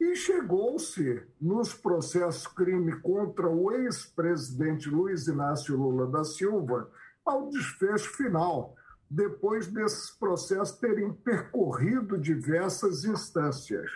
E 0.00 0.16
chegou-se 0.16 1.22
nos 1.38 1.74
processos 1.74 2.46
crime 2.46 2.98
contra 3.00 3.46
o 3.46 3.72
ex-presidente 3.72 4.88
Luiz 4.88 5.28
Inácio 5.28 5.76
Lula 5.76 6.06
da 6.06 6.24
Silva 6.24 6.90
ao 7.24 7.48
desfecho 7.48 8.10
final, 8.16 8.74
depois 9.10 9.66
desses 9.66 10.10
processos 10.10 10.78
terem 10.78 11.12
percorrido 11.12 12.16
diversas 12.16 13.04
instâncias. 13.04 13.90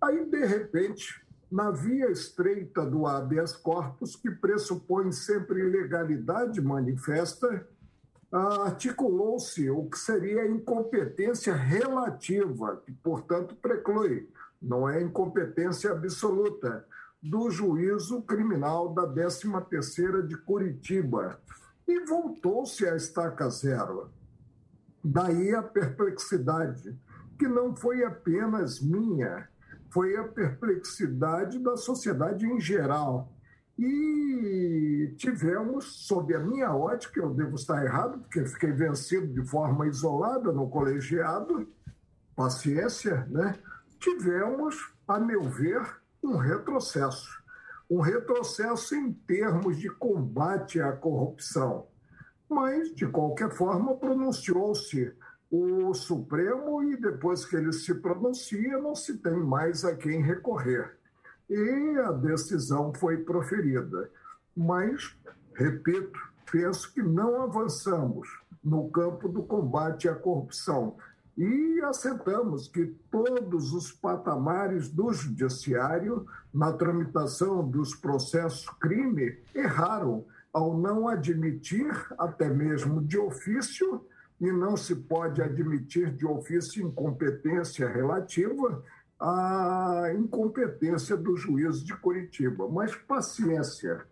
Aí, 0.00 0.24
de 0.24 0.44
repente, 0.46 1.22
na 1.50 1.70
via 1.70 2.10
estreita 2.10 2.84
do 2.84 3.06
habeas 3.06 3.56
corpus, 3.56 4.16
que 4.16 4.30
pressupõe 4.30 5.12
sempre 5.12 5.60
ilegalidade 5.60 6.60
manifesta, 6.60 7.66
ah, 8.30 8.64
articulou-se 8.64 9.70
o 9.70 9.88
que 9.88 9.98
seria 9.98 10.46
incompetência 10.46 11.54
relativa, 11.54 12.82
que, 12.84 12.92
portanto, 12.92 13.56
preclui, 13.56 14.28
não 14.60 14.88
é 14.88 15.00
incompetência 15.00 15.90
absoluta, 15.90 16.86
do 17.22 17.50
juízo 17.50 18.22
criminal 18.22 18.92
da 18.92 19.06
13ª 19.06 20.22
de 20.26 20.36
Curitiba. 20.36 21.40
E 21.88 22.04
voltou-se 22.04 22.86
à 22.86 22.94
estaca 22.94 23.48
zero. 23.48 24.10
Daí 25.02 25.54
a 25.54 25.62
perplexidade, 25.62 26.94
que 27.38 27.48
não 27.48 27.74
foi 27.74 28.04
apenas 28.04 28.78
minha, 28.78 29.48
foi 29.90 30.14
a 30.16 30.24
perplexidade 30.24 31.58
da 31.58 31.78
sociedade 31.78 32.46
em 32.46 32.60
geral. 32.60 33.32
E 33.78 35.14
tivemos, 35.16 36.06
sob 36.06 36.34
a 36.34 36.40
minha 36.40 36.74
ótica, 36.74 37.20
eu 37.20 37.32
devo 37.32 37.54
estar 37.54 37.82
errado, 37.82 38.18
porque 38.18 38.44
fiquei 38.44 38.72
vencido 38.72 39.28
de 39.28 39.48
forma 39.48 39.86
isolada 39.86 40.52
no 40.52 40.68
colegiado, 40.68 41.66
paciência, 42.36 43.26
né? 43.30 43.58
Tivemos, 43.98 44.92
a 45.06 45.18
meu 45.18 45.42
ver, 45.44 45.80
um 46.22 46.36
retrocesso. 46.36 47.37
Um 47.90 48.00
retrocesso 48.00 48.94
em 48.94 49.12
termos 49.12 49.78
de 49.78 49.88
combate 49.88 50.80
à 50.80 50.92
corrupção. 50.92 51.86
Mas, 52.48 52.94
de 52.94 53.06
qualquer 53.06 53.50
forma, 53.50 53.96
pronunciou-se 53.96 55.14
o 55.50 55.94
Supremo 55.94 56.82
e 56.82 56.96
depois 56.96 57.44
que 57.44 57.56
ele 57.56 57.72
se 57.72 57.94
pronuncia, 57.94 58.78
não 58.78 58.94
se 58.94 59.18
tem 59.18 59.36
mais 59.36 59.84
a 59.84 59.96
quem 59.96 60.22
recorrer. 60.22 60.98
E 61.48 61.98
a 61.98 62.12
decisão 62.12 62.92
foi 62.94 63.18
proferida. 63.18 64.10
Mas, 64.54 65.16
repito, 65.54 66.18
penso 66.50 66.92
que 66.92 67.02
não 67.02 67.42
avançamos 67.42 68.28
no 68.62 68.90
campo 68.90 69.28
do 69.28 69.42
combate 69.42 70.08
à 70.08 70.14
corrupção. 70.14 70.96
E 71.38 71.80
aceitamos 71.84 72.66
que 72.66 72.84
todos 73.08 73.72
os 73.72 73.92
patamares 73.92 74.88
do 74.88 75.12
judiciário, 75.12 76.26
na 76.52 76.72
tramitação 76.72 77.64
dos 77.64 77.94
processos 77.94 78.68
crime, 78.80 79.38
erraram 79.54 80.26
ao 80.52 80.76
não 80.76 81.06
admitir, 81.06 81.94
até 82.18 82.48
mesmo 82.48 83.00
de 83.04 83.16
ofício, 83.16 84.04
e 84.40 84.50
não 84.50 84.76
se 84.76 84.96
pode 84.96 85.40
admitir 85.40 86.12
de 86.12 86.26
ofício 86.26 86.84
incompetência 86.84 87.88
relativa 87.88 88.82
à 89.20 90.12
incompetência 90.18 91.16
do 91.16 91.36
juiz 91.36 91.84
de 91.84 91.96
Curitiba. 91.96 92.68
Mas 92.68 92.96
paciência. 92.96 94.04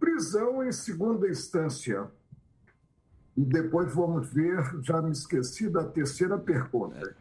Prisão 0.00 0.60
em 0.64 0.72
segunda 0.72 1.28
instância. 1.28 2.10
E 3.36 3.44
depois 3.44 3.92
vamos 3.92 4.32
ver, 4.32 4.62
já 4.82 5.02
me 5.02 5.10
esqueci 5.10 5.68
da 5.68 5.84
terceira 5.84 6.38
pergunta. 6.38 7.16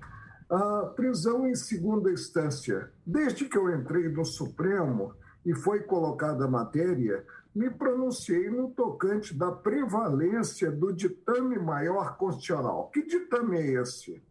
A 0.50 0.86
prisão 0.96 1.48
em 1.48 1.56
segunda 1.56 2.12
instância. 2.12 2.92
Desde 3.06 3.46
que 3.46 3.58
eu 3.58 3.74
entrei 3.74 4.08
no 4.10 4.24
Supremo 4.24 5.16
e 5.46 5.56
foi 5.56 5.82
colocada 5.82 6.46
a 6.46 6.50
matéria, 6.50 7.26
me 7.56 7.70
pronunciei 7.70 8.50
no 8.50 8.70
tocante 8.72 9.36
da 9.36 9.52
prevalência 9.52 10.72
do 10.72 10.92
ditame 10.92 11.58
maior 11.60 12.18
constitucional. 12.18 12.90
Que 12.92 13.06
ditame 13.06 13.58
é 13.58 13.82
esse? 13.82 14.22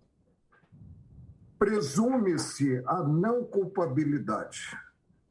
Presume-se 1.59 2.83
a 2.87 3.03
não 3.03 3.45
culpabilidade. 3.45 4.77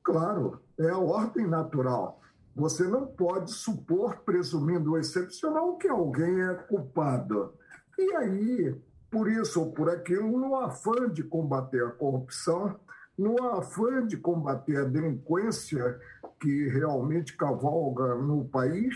Claro, 0.04 0.62
é 0.80 0.90
a 0.90 0.98
ordem 0.98 1.46
natural. 1.46 2.21
Você 2.56 2.88
não 2.88 3.08
pode 3.08 3.52
supor, 3.52 4.18
presumindo 4.26 4.92
o 4.92 4.98
excepcional, 4.98 5.78
que 5.78 5.88
alguém 5.88 6.42
é 6.42 6.54
culpado. 6.54 7.54
E 7.98 8.16
aí, 8.16 8.76
por 9.10 9.30
isso 9.30 9.62
ou 9.62 9.72
por 9.72 9.90
aquilo, 9.90 10.38
no 10.38 10.56
afã 10.56 11.10
de 11.10 11.24
combater 11.24 11.84
a 11.84 11.92
corrupção, 11.92 12.80
no 13.18 13.42
afã 13.44 14.06
de 14.06 14.18
combater 14.18 14.78
a 14.78 14.84
delinquência 14.84 16.00
que 16.40 16.68
realmente 16.70 17.38
cavalga 17.38 18.16
no 18.16 18.46
país, 18.46 18.96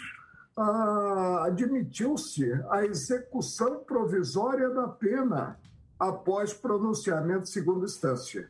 admitiu-se 1.43 2.51
a 2.69 2.85
execução 2.85 3.83
provisória 3.83 4.69
da 4.69 4.87
pena 4.87 5.59
após 5.99 6.53
pronunciamento 6.53 7.43
de 7.43 7.49
segunda 7.49 7.85
instância. 7.85 8.49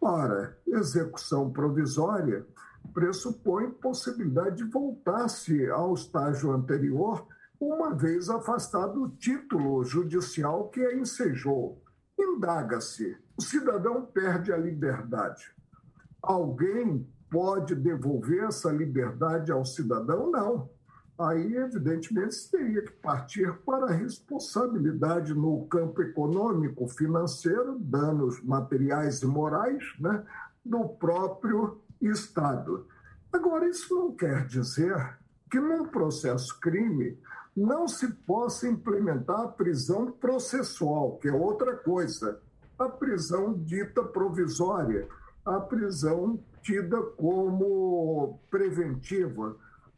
Ora, 0.00 0.56
execução 0.66 1.50
provisória 1.50 2.46
pressupõe 2.92 3.70
possibilidade 3.70 4.56
de 4.56 4.64
voltar-se 4.64 5.68
ao 5.70 5.94
estágio 5.94 6.52
anterior, 6.52 7.26
uma 7.60 7.94
vez 7.94 8.28
afastado 8.30 9.02
o 9.02 9.08
título 9.10 9.84
judicial 9.84 10.68
que 10.68 10.80
a 10.80 10.94
ensejou. 10.94 11.82
Indaga-se: 12.18 13.16
o 13.36 13.42
cidadão 13.42 14.04
perde 14.04 14.52
a 14.52 14.56
liberdade. 14.56 15.52
Alguém 16.22 17.06
pode 17.30 17.74
devolver 17.74 18.44
essa 18.44 18.70
liberdade 18.70 19.52
ao 19.52 19.64
cidadão? 19.64 20.30
Não. 20.30 20.70
Aí, 21.18 21.56
evidentemente, 21.56 22.34
se 22.36 22.50
teria 22.50 22.80
que 22.80 22.92
partir 22.92 23.52
para 23.66 23.86
a 23.86 23.92
responsabilidade 23.92 25.34
no 25.34 25.66
campo 25.66 26.00
econômico, 26.00 26.86
financeiro, 26.86 27.76
danos 27.80 28.40
materiais 28.44 29.20
e 29.22 29.26
morais 29.26 29.82
né, 29.98 30.24
do 30.64 30.88
próprio 30.88 31.80
Estado. 32.00 32.86
Agora, 33.32 33.68
isso 33.68 33.94
não 33.94 34.12
quer 34.12 34.46
dizer 34.46 35.18
que 35.50 35.58
num 35.60 35.86
processo 35.86 36.58
crime 36.60 37.18
não 37.56 37.88
se 37.88 38.08
possa 38.08 38.68
implementar 38.68 39.40
a 39.40 39.48
prisão 39.48 40.12
processual, 40.12 41.16
que 41.16 41.28
é 41.28 41.32
outra 41.32 41.76
coisa. 41.76 42.40
A 42.78 42.88
prisão 42.88 43.54
dita 43.54 44.04
provisória, 44.04 45.08
a 45.44 45.58
prisão 45.58 46.38
tida 46.62 47.02
como 47.16 48.38
preventiva, 48.50 49.56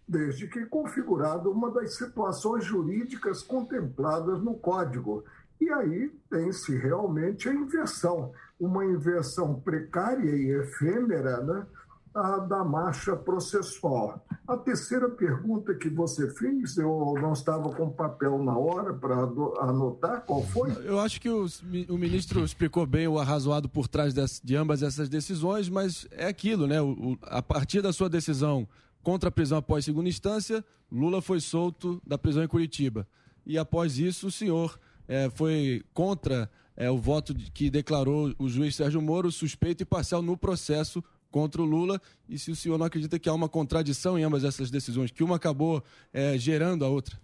desde 0.09 0.49
que 0.49 0.65
configurada 0.67 1.49
uma 1.51 1.71
das 1.71 1.95
situações 1.97 2.65
jurídicas 2.65 3.43
contempladas 3.43 4.41
no 4.41 4.55
Código. 4.55 5.25
E 5.61 5.69
aí 5.71 6.09
tem-se 6.31 6.75
realmente 6.77 7.49
a 7.49 7.55
inversão, 7.55 8.33
uma 8.59 8.85
inversão 8.85 9.61
precária 9.61 10.31
e 10.31 10.51
efêmera, 10.51 11.43
né? 11.43 11.67
A 12.15 12.39
da 12.39 12.65
marcha 12.65 13.15
processual. 13.15 14.25
A 14.47 14.57
terceira 14.57 15.09
pergunta 15.09 15.75
que 15.75 15.89
você 15.89 16.29
fez, 16.35 16.77
eu 16.77 17.15
não 17.21 17.33
estava 17.33 17.71
com 17.71 17.89
papel 17.91 18.43
na 18.43 18.57
hora 18.57 18.93
para 18.93 19.15
anotar, 19.61 20.23
qual 20.23 20.43
foi? 20.43 20.71
Eu 20.85 20.99
acho 20.99 21.21
que 21.21 21.29
o, 21.29 21.47
o, 21.89 21.97
ministro 21.97 22.45
explicou 22.45 22.85
bem 22.85 23.07
o 23.07 23.19
arrazoado 23.19 23.69
por 23.69 23.87
trás 23.87 24.13
de, 24.43 24.57
ambas 24.57 24.83
essas 24.83 25.09
decisões, 25.09 25.69
mas 25.69 26.07
é 26.11 26.27
aquilo, 26.27 26.67
né? 26.67 26.83
O, 26.83 27.17
a 27.23 27.41
partir 27.41 27.81
da 27.81 27.93
sua 27.93 28.09
decisão 28.09 28.67
contra 29.03 29.29
a 29.29 29.33
prisão 29.33 29.59
após 29.59 29.85
segunda 29.85 30.09
instância, 30.09 30.65
Lula 30.91 31.23
foi 31.23 31.41
solto 31.41 32.03
da 32.05 32.19
prisão 32.19 32.43
em 32.43 32.49
Curitiba. 32.49 33.07
E 33.47 33.57
após 33.57 33.99
isso, 33.99 34.27
o 34.27 34.33
senhor 34.33 34.79
é, 35.07 35.31
foi 35.31 35.85
contra 35.95 36.51
é, 36.77 36.91
o 36.91 36.99
voto 36.99 37.33
de, 37.33 37.51
que 37.51 37.71
declarou 37.71 38.35
o 38.39 38.49
juiz 38.49 38.75
Sérgio 38.75 39.01
Moro 39.01 39.31
suspeito 39.31 39.83
e 39.83 39.87
parcial 39.87 40.23
no 40.23 40.37
processo 40.37 41.03
contra 41.31 41.63
o 41.63 41.65
Lula 41.65 42.01
e 42.29 42.39
se 42.39 42.51
o 42.51 42.57
senhor 42.57 42.79
não 42.79 42.87
acredita 42.87 43.19
que 43.19 43.29
há 43.29 43.35
uma 43.35 43.49
contradição 43.49 44.19
em 44.19 44.25
ambas 44.25 44.45
essas 44.45 44.71
decisões, 44.71 45.11
que 45.11 45.25
uma 45.25 45.37
acabou 45.37 45.83
é, 46.13 46.37
gerando 46.37 46.85
a 46.85 46.89
outra. 46.89 47.19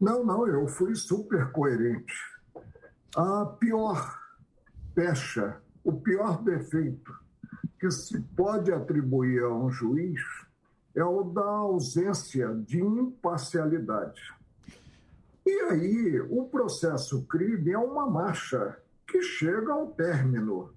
Não, 0.00 0.24
não, 0.24 0.46
eu 0.46 0.66
fui 0.68 0.94
super 0.94 1.50
coerente. 1.52 2.14
A 3.16 3.46
pior 3.46 4.18
pecha, 4.94 5.56
o 5.82 5.92
pior 5.92 6.42
defeito 6.42 7.12
que 7.78 7.90
se 7.90 8.20
pode 8.20 8.72
atribuir 8.72 9.42
a 9.42 9.54
um 9.54 9.70
juiz 9.70 10.20
é 10.94 11.04
o 11.04 11.22
da 11.24 11.44
ausência 11.44 12.54
de 12.66 12.80
imparcialidade. 12.80 14.20
E 15.44 15.60
aí, 15.70 16.20
o 16.20 16.44
processo 16.48 17.22
crime 17.26 17.70
é 17.70 17.78
uma 17.78 18.08
marcha 18.10 18.76
que 19.06 19.22
chega 19.22 19.72
ao 19.72 19.88
término 19.88 20.75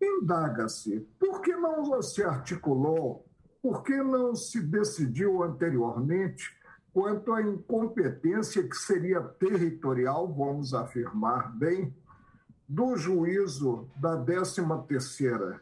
Indaga-se 0.00 1.00
por 1.18 1.40
que 1.42 1.54
não 1.54 2.00
se 2.02 2.22
articulou, 2.22 3.26
por 3.62 3.82
que 3.82 3.96
não 3.96 4.34
se 4.34 4.60
decidiu 4.60 5.42
anteriormente 5.42 6.58
quanto 6.92 7.32
à 7.32 7.42
incompetência 7.42 8.66
que 8.66 8.76
seria 8.76 9.20
territorial, 9.20 10.26
vamos 10.32 10.74
afirmar 10.74 11.56
bem, 11.56 11.94
do 12.68 12.96
juízo 12.96 13.88
da 13.96 14.16
13ª. 14.16 15.60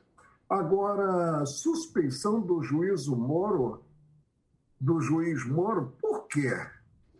Agora, 0.48 1.44
suspeição 1.44 2.40
do 2.40 2.62
juízo 2.62 3.16
Moro, 3.16 3.82
do 4.80 5.00
juiz 5.00 5.44
Moro, 5.46 5.94
por 6.00 6.26
quê? 6.28 6.54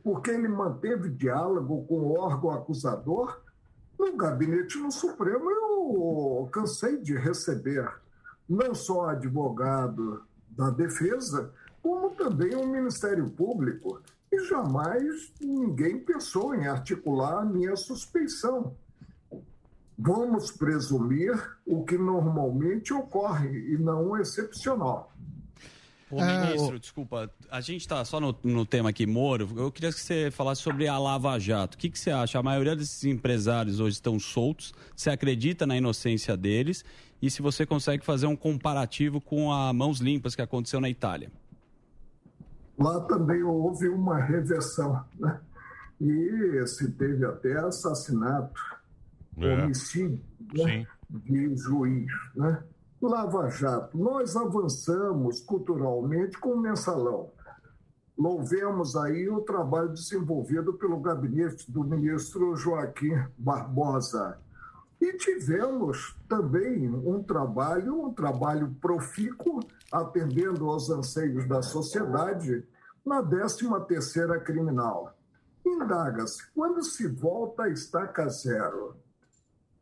Porque 0.02 0.30
ele 0.30 0.48
manteve 0.48 1.10
diálogo 1.10 1.84
com 1.86 2.00
o 2.00 2.18
órgão 2.18 2.50
acusador? 2.50 3.42
No 3.98 4.16
gabinete 4.16 4.78
no 4.78 4.92
Supremo, 4.92 5.50
cansei 6.52 6.98
de 6.98 7.16
receber 7.16 7.90
não 8.48 8.74
só 8.74 9.10
advogado 9.10 10.22
da 10.50 10.70
defesa, 10.70 11.52
como 11.82 12.10
também 12.10 12.54
o 12.54 12.66
Ministério 12.66 13.28
Público. 13.30 14.00
E 14.30 14.44
jamais 14.44 15.32
ninguém 15.40 15.98
pensou 15.98 16.54
em 16.54 16.66
articular 16.66 17.42
a 17.42 17.44
minha 17.44 17.76
suspeição. 17.76 18.74
Vamos 19.98 20.50
presumir 20.52 21.32
o 21.66 21.84
que 21.84 21.98
normalmente 21.98 22.92
ocorre 22.92 23.72
e 23.72 23.78
não 23.78 24.16
o 26.10 26.16
excepcional. 26.16 26.42
Ô, 26.42 26.46
ministro, 26.46 26.76
é, 26.76 26.78
desculpa, 26.78 27.30
a 27.50 27.60
gente 27.60 27.80
está 27.80 28.04
só 28.04 28.20
no, 28.20 28.36
no, 28.42 28.66
tema 28.66 28.90
aqui, 28.90 29.06
Moro. 29.06 29.48
Eu 29.56 29.70
queria 29.70 29.92
que 29.92 30.00
você 30.00 30.30
falasse 30.30 30.62
sobre 30.62 30.86
a 30.88 30.98
Lava 30.98 31.38
Jato. 31.38 31.76
O 31.76 31.78
que, 31.78 31.90
que 31.90 31.98
você 31.98 32.10
acha? 32.10 32.38
A 32.38 32.42
maioria 32.42 32.74
desses 32.74 33.04
empresários 33.04 33.80
hoje 33.80 33.96
estão 33.96 34.18
soltos. 34.18 34.72
Você 34.94 35.10
acredita 35.10 35.66
na 35.66 35.76
inocência 35.76 36.36
deles? 36.36 36.84
E 37.20 37.30
se 37.30 37.42
você 37.42 37.66
consegue 37.66 38.04
fazer 38.04 38.26
um 38.26 38.36
comparativo 38.36 39.20
com 39.20 39.52
a 39.52 39.72
Mãos 39.72 39.98
Limpas 40.00 40.34
que 40.34 40.42
aconteceu 40.42 40.80
na 40.80 40.88
Itália? 40.88 41.30
Lá 42.78 43.00
também 43.00 43.42
houve 43.42 43.88
uma 43.88 44.22
reversão, 44.22 45.04
né? 45.18 45.40
E 46.00 46.64
se 46.66 46.92
teve 46.92 47.24
até 47.24 47.58
assassinato, 47.58 48.60
é. 49.36 49.64
homicídio 49.64 50.20
né? 50.54 50.86
de 51.10 51.56
juiz, 51.56 52.06
né? 52.36 52.62
Lava 53.00 53.48
Jato, 53.48 53.96
nós 53.96 54.34
avançamos 54.34 55.40
culturalmente 55.40 56.36
com 56.36 56.54
o 56.54 56.60
mensalão. 56.60 57.30
Louvemos 58.18 58.96
aí 58.96 59.28
o 59.28 59.40
trabalho 59.40 59.90
desenvolvido 59.90 60.74
pelo 60.74 60.98
gabinete 60.98 61.70
do 61.70 61.84
ministro 61.84 62.56
Joaquim 62.56 63.14
Barbosa. 63.38 64.38
E 65.00 65.12
tivemos 65.16 66.16
também 66.28 66.88
um 66.88 67.22
trabalho, 67.22 68.06
um 68.06 68.12
trabalho 68.12 68.74
profícuo, 68.80 69.60
atendendo 69.92 70.68
aos 70.68 70.90
anseios 70.90 71.46
da 71.46 71.62
sociedade, 71.62 72.66
na 73.06 73.22
13ª 73.22 74.42
criminal. 74.42 75.16
Indaga-se, 75.64 76.50
quando 76.52 76.82
se 76.82 77.06
volta 77.06 77.62
a 77.62 77.68
estaca 77.68 78.28
zero, 78.28 78.96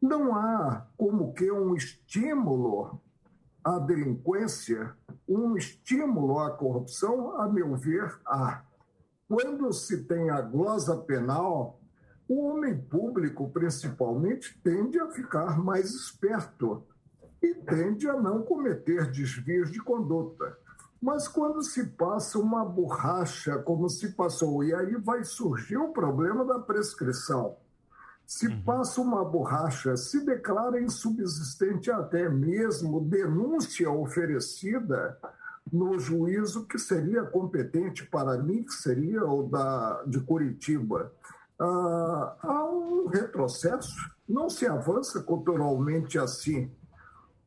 não 0.02 0.34
há 0.34 0.86
como 0.98 1.32
que 1.32 1.50
um 1.50 1.74
estímulo 1.74 3.00
à 3.66 3.80
delinquência, 3.80 4.94
um 5.28 5.56
estímulo 5.56 6.38
à 6.38 6.52
corrupção, 6.52 7.40
a 7.40 7.48
meu 7.48 7.74
ver, 7.74 8.16
há. 8.24 8.62
Quando 9.28 9.72
se 9.72 10.04
tem 10.04 10.30
a 10.30 10.40
glosa 10.40 10.96
penal, 10.98 11.80
o 12.28 12.46
homem 12.46 12.80
público, 12.80 13.50
principalmente, 13.50 14.56
tende 14.62 15.00
a 15.00 15.10
ficar 15.10 15.58
mais 15.58 15.90
esperto 15.90 16.86
e 17.42 17.54
tende 17.54 18.08
a 18.08 18.12
não 18.12 18.44
cometer 18.44 19.10
desvios 19.10 19.72
de 19.72 19.80
conduta. 19.80 20.56
Mas 21.02 21.26
quando 21.26 21.60
se 21.60 21.88
passa 21.88 22.38
uma 22.38 22.64
borracha, 22.64 23.58
como 23.58 23.88
se 23.88 24.12
passou, 24.12 24.62
e 24.62 24.72
aí 24.72 24.94
vai 24.94 25.24
surgir 25.24 25.76
o 25.76 25.92
problema 25.92 26.44
da 26.44 26.60
prescrição. 26.60 27.56
Se 28.26 28.50
passa 28.62 29.00
uma 29.00 29.24
borracha, 29.24 29.96
se 29.96 30.24
declara 30.24 30.80
insubsistente 30.80 31.92
até 31.92 32.28
mesmo 32.28 33.00
denúncia 33.00 33.88
oferecida 33.88 35.16
no 35.72 35.96
juízo 35.98 36.66
que 36.66 36.76
seria 36.76 37.22
competente 37.22 38.04
para 38.04 38.36
mim, 38.38 38.64
que 38.64 38.72
seria 38.72 39.24
o 39.24 39.44
da, 39.44 40.02
de 40.04 40.20
Curitiba. 40.20 41.12
Ah, 41.58 42.36
há 42.42 42.64
um 42.64 43.06
retrocesso, 43.06 44.10
não 44.28 44.50
se 44.50 44.66
avança 44.66 45.22
culturalmente 45.22 46.18
assim. 46.18 46.70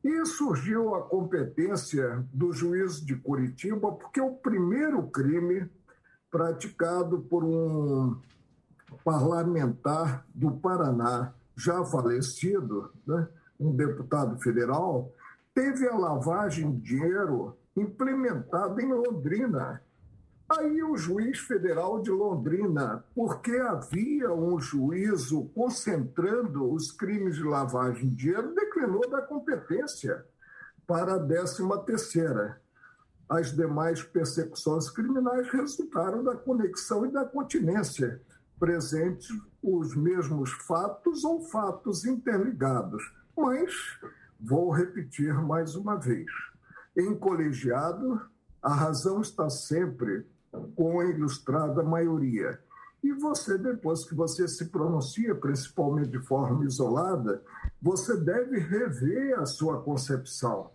E 0.02 0.24
surgiu 0.24 0.94
a 0.94 1.02
competência 1.02 2.24
do 2.32 2.54
juiz 2.54 3.04
de 3.04 3.16
Curitiba, 3.16 3.92
porque 3.92 4.20
o 4.20 4.32
primeiro 4.32 5.02
crime 5.08 5.70
praticado 6.30 7.20
por 7.20 7.44
um 7.44 8.18
parlamentar 9.04 10.24
do 10.34 10.52
Paraná, 10.52 11.32
já 11.56 11.84
falecido, 11.84 12.90
né, 13.06 13.28
um 13.58 13.74
deputado 13.74 14.40
federal, 14.40 15.12
teve 15.54 15.86
a 15.88 15.96
lavagem 15.96 16.72
de 16.72 16.96
dinheiro 16.96 17.56
implementada 17.76 18.80
em 18.82 18.92
Londrina. 18.92 19.82
Aí 20.48 20.82
o 20.82 20.96
juiz 20.96 21.38
federal 21.38 22.02
de 22.02 22.10
Londrina, 22.10 23.04
porque 23.14 23.52
havia 23.52 24.32
um 24.32 24.58
juízo 24.58 25.44
concentrando 25.54 26.72
os 26.72 26.90
crimes 26.90 27.36
de 27.36 27.44
lavagem 27.44 28.08
de 28.08 28.16
dinheiro, 28.16 28.54
declinou 28.54 29.08
da 29.08 29.22
competência 29.22 30.24
para 30.86 31.14
a 31.14 31.20
13 31.20 31.62
terceira. 31.86 32.60
As 33.28 33.54
demais 33.54 34.02
persecuções 34.02 34.90
criminais 34.90 35.48
resultaram 35.50 36.24
da 36.24 36.34
conexão 36.34 37.06
e 37.06 37.12
da 37.12 37.24
continência, 37.24 38.20
presentes 38.60 39.30
os 39.62 39.96
mesmos 39.96 40.52
fatos 40.52 41.24
ou 41.24 41.40
fatos 41.40 42.04
interligados. 42.04 43.02
Mas, 43.36 43.72
vou 44.38 44.70
repetir 44.70 45.34
mais 45.34 45.74
uma 45.74 45.96
vez, 45.96 46.30
em 46.96 47.14
colegiado, 47.14 48.20
a 48.62 48.74
razão 48.74 49.22
está 49.22 49.48
sempre 49.48 50.26
com 50.76 51.00
a 51.00 51.06
ilustrada 51.06 51.82
maioria. 51.82 52.60
E 53.02 53.12
você, 53.12 53.56
depois 53.56 54.04
que 54.04 54.14
você 54.14 54.46
se 54.46 54.66
pronuncia, 54.66 55.34
principalmente 55.34 56.10
de 56.10 56.20
forma 56.20 56.66
isolada, 56.66 57.42
você 57.80 58.14
deve 58.18 58.58
rever 58.58 59.38
a 59.38 59.46
sua 59.46 59.80
concepção. 59.80 60.70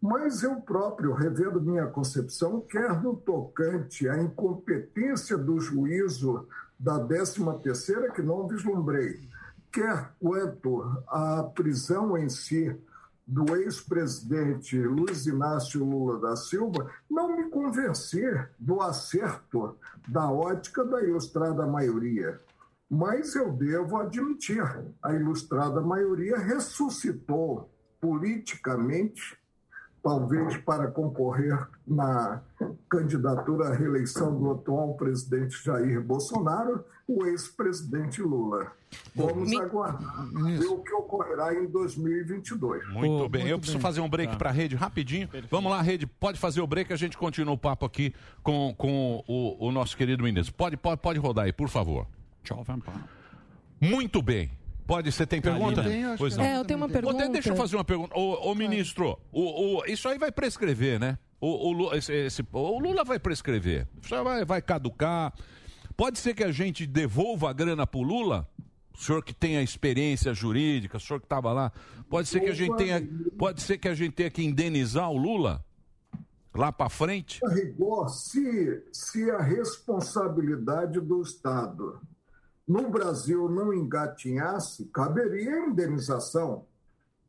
Mas 0.00 0.42
eu 0.42 0.60
próprio, 0.60 1.12
revendo 1.12 1.60
minha 1.60 1.86
concepção, 1.86 2.60
quer 2.62 3.00
no 3.00 3.14
tocante 3.14 4.08
à 4.08 4.20
incompetência 4.20 5.38
do 5.38 5.60
juízo 5.60 6.48
da 6.82 6.98
13ª, 6.98 8.12
que 8.12 8.20
não 8.22 8.48
vislumbrei, 8.48 9.28
quer 9.70 10.12
quanto 10.18 10.82
à 11.06 11.44
prisão 11.44 12.18
em 12.18 12.28
si 12.28 12.76
do 13.24 13.54
ex-presidente 13.56 14.76
Luiz 14.76 15.26
Inácio 15.26 15.84
Lula 15.84 16.18
da 16.18 16.34
Silva, 16.34 16.90
não 17.08 17.36
me 17.36 17.48
convencer 17.50 18.50
do 18.58 18.80
acerto 18.80 19.78
da 20.08 20.28
ótica 20.28 20.84
da 20.84 21.00
ilustrada 21.00 21.64
maioria. 21.64 22.40
Mas 22.90 23.36
eu 23.36 23.52
devo 23.52 23.96
admitir, 23.98 24.64
a 25.02 25.14
ilustrada 25.14 25.80
maioria 25.80 26.36
ressuscitou 26.36 27.70
politicamente 28.00 29.38
talvez 30.02 30.56
para 30.58 30.88
concorrer 30.90 31.56
na 31.86 32.40
candidatura 32.88 33.68
à 33.68 33.74
reeleição 33.74 34.36
do 34.36 34.50
atual 34.50 34.94
presidente 34.94 35.62
Jair 35.64 36.00
Bolsonaro, 36.02 36.84
o 37.06 37.24
ex-presidente 37.26 38.20
Lula. 38.20 38.72
Vamos 39.14 39.50
Me- 39.50 39.58
aguardar 39.60 40.26
ver 40.58 40.66
o 40.66 40.78
que 40.78 40.92
ocorrerá 40.92 41.54
em 41.54 41.66
2022. 41.66 42.86
Muito 42.88 43.28
bem, 43.28 43.46
eu 43.48 43.58
preciso 43.58 43.80
fazer 43.80 44.00
um 44.00 44.08
break 44.08 44.36
para 44.36 44.50
a 44.50 44.52
rede 44.52 44.74
rapidinho. 44.76 45.28
Vamos 45.50 45.70
lá, 45.70 45.80
rede, 45.80 46.06
pode 46.06 46.38
fazer 46.38 46.60
o 46.60 46.66
break, 46.66 46.92
a 46.92 46.96
gente 46.96 47.16
continua 47.16 47.54
o 47.54 47.58
papo 47.58 47.86
aqui 47.86 48.14
com, 48.42 48.74
com 48.76 49.22
o, 49.26 49.66
o 49.68 49.72
nosso 49.72 49.96
querido 49.96 50.22
ministro. 50.22 50.54
Pode, 50.54 50.76
pode, 50.76 51.00
pode 51.00 51.18
rodar 51.18 51.46
aí, 51.46 51.52
por 51.52 51.68
favor. 51.68 52.06
Muito 53.80 54.20
bem. 54.22 54.50
Pode, 54.86 55.10
você 55.12 55.26
tem 55.26 55.40
pergunta? 55.40 55.82
Tem, 55.82 56.04
acho 56.04 56.18
pois 56.18 56.36
não. 56.36 56.44
É, 56.44 56.56
eu 56.58 56.64
tenho 56.64 56.78
uma 56.78 56.88
pergunta. 56.88 57.26
de- 57.26 57.32
Deixa 57.32 57.50
eu 57.50 57.56
fazer 57.56 57.76
uma 57.76 57.84
pergunta. 57.84 58.16
Ô, 58.18 58.50
ô, 58.50 58.54
ministro, 58.54 59.18
o, 59.30 59.78
o- 59.80 59.84
isso 59.86 60.08
aí 60.08 60.18
vai 60.18 60.30
prescrever, 60.32 60.98
né? 60.98 61.18
O, 61.40 61.72
o 61.74 61.94
esse- 61.94 62.12
esse- 62.12 62.44
o 62.52 62.78
Lula 62.78 63.04
vai 63.04 63.18
prescrever. 63.18 63.86
Isso 64.02 64.14
aí 64.14 64.22
vai, 64.22 64.44
vai 64.44 64.60
caducar. 64.62 65.32
Pode 65.96 66.18
ser 66.18 66.34
que 66.34 66.42
a 66.44 66.50
gente 66.52 66.86
devolva 66.86 67.50
a 67.50 67.52
grana 67.52 67.86
pro 67.86 68.02
Lula? 68.02 68.48
O 68.94 68.98
senhor 68.98 69.24
que 69.24 69.32
tem 69.32 69.56
a 69.56 69.62
experiência 69.62 70.34
jurídica, 70.34 70.96
o 70.98 71.00
senhor 71.00 71.18
que 71.18 71.26
estava 71.26 71.52
lá, 71.52 71.72
pode 72.10 72.28
ser 72.28 72.40
que 72.40 72.50
a 72.50 72.54
gente 72.54 72.76
tenha, 72.76 73.02
pode 73.38 73.62
ser 73.62 73.78
que 73.78 73.88
a 73.88 73.94
gente 73.94 74.12
tenha 74.12 74.30
que 74.30 74.44
indenizar 74.44 75.10
o 75.10 75.16
Lula 75.16 75.64
lá 76.54 76.70
para 76.70 76.88
frente? 76.90 77.40
A 77.44 77.48
rigor, 77.48 78.08
se, 78.10 78.82
se 78.92 79.30
a 79.30 79.40
responsabilidade 79.40 81.00
do 81.00 81.22
Estado 81.22 81.98
no 82.72 82.88
Brasil 82.88 83.50
não 83.50 83.70
engatinhasse, 83.70 84.86
caberia 84.86 85.66
indenização 85.66 86.64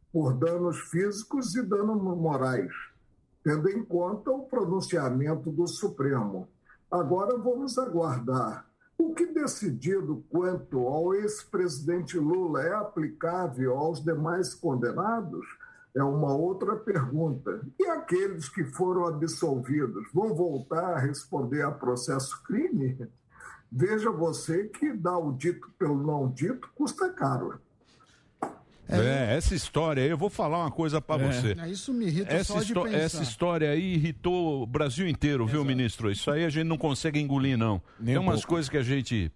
por 0.10 0.34
danos 0.34 0.80
físicos 0.90 1.54
e 1.56 1.62
danos 1.62 2.02
morais, 2.02 2.72
tendo 3.44 3.68
em 3.68 3.84
conta 3.84 4.32
o 4.32 4.46
pronunciamento 4.46 5.52
do 5.52 5.68
Supremo. 5.68 6.48
Agora 6.90 7.38
vamos 7.38 7.78
aguardar. 7.78 8.66
O 8.98 9.14
que 9.14 9.26
decidido 9.26 10.24
quanto 10.30 10.88
ao 10.88 11.14
ex-presidente 11.14 12.18
Lula 12.18 12.62
é 12.62 12.74
aplicável 12.74 13.78
aos 13.78 14.02
demais 14.02 14.56
condenados 14.56 15.46
é 15.94 16.02
uma 16.02 16.34
outra 16.34 16.78
pergunta. 16.78 17.60
E 17.78 17.86
aqueles 17.88 18.48
que 18.48 18.64
foram 18.64 19.08
absolvidos 19.08 20.08
vão 20.14 20.34
voltar 20.34 20.94
a 20.94 21.00
responder 21.00 21.64
a 21.64 21.72
processo 21.72 22.42
crime? 22.44 22.98
Veja 23.76 24.12
você 24.12 24.66
que 24.66 24.94
dar 24.94 25.18
o 25.18 25.32
dito 25.32 25.68
pelo 25.80 25.96
não 26.02 26.30
dito 26.30 26.70
custa 26.76 27.10
caro. 27.12 27.60
É, 28.88 29.36
essa 29.36 29.56
história 29.56 30.04
aí, 30.04 30.10
eu 30.10 30.18
vou 30.18 30.30
falar 30.30 30.60
uma 30.60 30.70
coisa 30.70 31.02
para 31.02 31.24
É. 31.24 31.32
você. 31.32 31.56
É, 31.60 31.70
isso 31.70 31.92
me 31.94 32.06
irrita 32.06 32.32
essa, 32.32 32.62
só 32.62 32.86
essa 32.88 33.24
história 33.24 33.72
aí 33.72 33.96
irritou 33.96 34.62
o 34.62 34.68
Brasil 34.68 35.08
inteiro, 35.08 35.48
viu, 35.48 35.64
ministro? 35.66 36.12
Isso 36.12 36.30
aí 36.30 36.46
a 36.46 36.50
gente 36.50 36.66
não 36.68 36.78
consegue 36.78 37.20
engolir, 37.20 37.58
não. 37.58 37.82
Nem 38.00 38.14
tem 38.14 38.18
um 38.18 38.22
umas 38.22 38.42
pouco. 38.42 38.50
coisas 38.50 38.70
que 38.70 38.78
a 38.78 38.84
gente. 38.84 39.32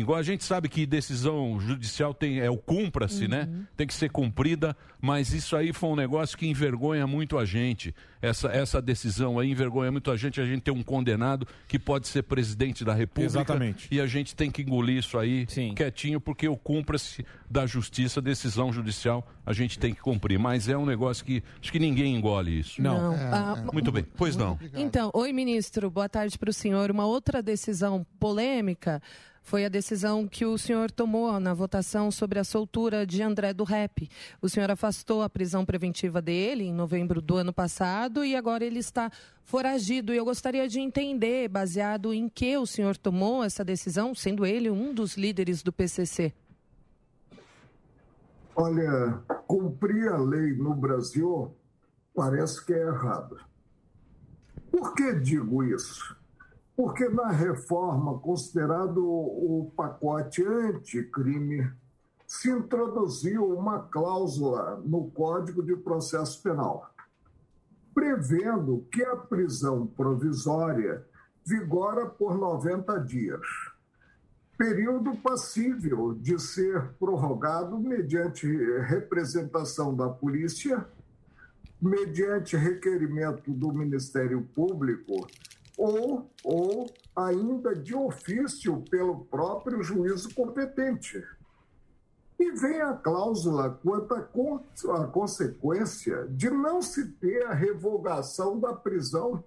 Igual 0.00 0.18
a 0.18 0.22
gente 0.22 0.44
sabe 0.44 0.68
que 0.68 0.84
decisão 0.84 1.58
judicial 1.58 2.12
tem 2.12 2.40
é 2.40 2.50
o 2.50 2.58
cumpra-se, 2.58 3.26
né? 3.26 3.48
Tem 3.76 3.86
que 3.86 3.94
ser 3.94 4.10
cumprida, 4.10 4.76
mas 5.00 5.32
isso 5.32 5.56
aí 5.56 5.72
foi 5.72 5.88
um 5.88 5.96
negócio 5.96 6.36
que 6.36 6.46
envergonha 6.46 7.06
muito 7.06 7.38
a 7.38 7.44
gente. 7.44 7.94
Essa, 8.20 8.48
essa 8.48 8.82
decisão 8.82 9.38
aí 9.38 9.50
envergonha 9.50 9.90
muito 9.90 10.10
a 10.10 10.16
gente. 10.16 10.40
A 10.40 10.44
gente 10.44 10.62
tem 10.62 10.74
um 10.74 10.82
condenado 10.82 11.46
que 11.66 11.78
pode 11.78 12.08
ser 12.08 12.22
presidente 12.24 12.84
da 12.84 12.92
República. 12.92 13.26
Exatamente. 13.26 13.88
E 13.90 14.00
a 14.00 14.06
gente 14.06 14.34
tem 14.34 14.50
que 14.50 14.62
engolir 14.62 14.98
isso 14.98 15.16
aí 15.18 15.46
quietinho, 15.74 16.20
porque 16.20 16.46
o 16.48 16.56
cumpra-se 16.56 17.24
da 17.48 17.66
justiça, 17.66 18.20
decisão 18.20 18.72
judicial, 18.72 19.26
a 19.46 19.52
gente 19.52 19.78
tem 19.78 19.94
que 19.94 20.00
cumprir. 20.00 20.38
Mas 20.38 20.68
é 20.68 20.76
um 20.76 20.84
negócio 20.84 21.24
que 21.24 21.42
acho 21.60 21.72
que 21.72 21.78
ninguém 21.78 22.16
engole 22.16 22.58
isso. 22.58 22.82
Não. 22.82 23.12
É, 23.12 23.30
Ah, 23.32 23.54
é. 23.56 23.72
Muito 23.72 23.90
bem. 23.90 24.04
Pois 24.16 24.36
não. 24.36 24.58
Então, 24.74 25.10
oi, 25.14 25.32
ministro, 25.32 25.90
boa 25.90 26.08
tarde 26.08 26.38
para 26.38 26.50
o 26.50 26.52
senhor. 26.52 26.90
Uma 26.90 27.06
outra 27.06 27.42
decisão 27.42 28.04
polêmica 28.18 29.00
foi 29.46 29.64
a 29.64 29.68
decisão 29.68 30.26
que 30.26 30.44
o 30.44 30.58
senhor 30.58 30.90
tomou 30.90 31.38
na 31.38 31.54
votação 31.54 32.10
sobre 32.10 32.40
a 32.40 32.42
soltura 32.42 33.06
de 33.06 33.22
André 33.22 33.54
do 33.54 33.62
Rep. 33.62 34.10
O 34.42 34.48
senhor 34.48 34.68
afastou 34.72 35.22
a 35.22 35.30
prisão 35.30 35.64
preventiva 35.64 36.20
dele 36.20 36.64
em 36.64 36.72
novembro 36.72 37.20
do 37.22 37.36
ano 37.36 37.52
passado 37.52 38.24
e 38.24 38.34
agora 38.34 38.64
ele 38.64 38.80
está 38.80 39.08
foragido. 39.44 40.12
E 40.12 40.16
eu 40.16 40.24
gostaria 40.24 40.66
de 40.66 40.80
entender, 40.80 41.46
baseado 41.46 42.12
em 42.12 42.28
que 42.28 42.58
o 42.58 42.66
senhor 42.66 42.96
tomou 42.96 43.44
essa 43.44 43.64
decisão, 43.64 44.16
sendo 44.16 44.44
ele 44.44 44.68
um 44.68 44.92
dos 44.92 45.16
líderes 45.16 45.62
do 45.62 45.72
PCC. 45.72 46.34
Olha, 48.56 49.20
cumprir 49.46 50.08
a 50.08 50.18
lei 50.18 50.54
no 50.54 50.74
Brasil 50.74 51.54
parece 52.12 52.66
que 52.66 52.72
é 52.72 52.88
errado. 52.88 53.38
Por 54.72 54.92
que 54.92 55.14
digo 55.20 55.62
isso? 55.62 56.16
Porque 56.76 57.08
na 57.08 57.30
reforma, 57.30 58.18
considerado 58.18 59.02
o 59.02 59.72
pacote 59.74 60.44
anticrime, 60.44 61.72
se 62.26 62.50
introduziu 62.50 63.48
uma 63.56 63.78
cláusula 63.78 64.82
no 64.84 65.10
Código 65.10 65.62
de 65.62 65.74
Processo 65.74 66.42
Penal, 66.42 66.90
prevendo 67.94 68.86
que 68.92 69.02
a 69.02 69.16
prisão 69.16 69.86
provisória 69.86 71.06
vigora 71.44 72.04
por 72.06 72.36
90 72.36 72.98
dias 73.00 73.46
período 74.56 75.14
passível 75.16 76.14
de 76.14 76.38
ser 76.38 76.94
prorrogado 76.98 77.78
mediante 77.78 78.46
representação 78.80 79.94
da 79.94 80.08
polícia, 80.08 80.86
mediante 81.80 82.56
requerimento 82.56 83.52
do 83.52 83.72
Ministério 83.72 84.42
Público 84.54 85.26
ou, 85.76 86.30
ou 86.44 86.86
ainda 87.14 87.74
de 87.74 87.94
ofício 87.94 88.82
pelo 88.90 89.24
próprio 89.26 89.82
juízo 89.82 90.34
competente. 90.34 91.22
E 92.38 92.50
vem 92.52 92.80
a 92.80 92.92
cláusula 92.94 93.70
quanto 93.82 94.14
à 94.14 94.22
con 94.22 94.62
consequência 95.10 96.26
de 96.28 96.50
não 96.50 96.82
se 96.82 97.12
ter 97.12 97.46
a 97.46 97.54
revogação 97.54 98.60
da 98.60 98.74
prisão. 98.74 99.42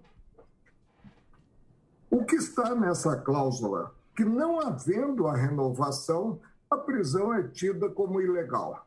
O 2.10 2.24
que 2.24 2.36
está 2.36 2.74
nessa 2.74 3.16
cláusula? 3.16 3.94
que, 4.20 4.24
não 4.24 4.60
havendo 4.60 5.26
a 5.26 5.34
renovação, 5.34 6.38
a 6.70 6.76
prisão 6.76 7.32
é 7.32 7.42
tida 7.42 7.88
como 7.88 8.20
ilegal. 8.20 8.86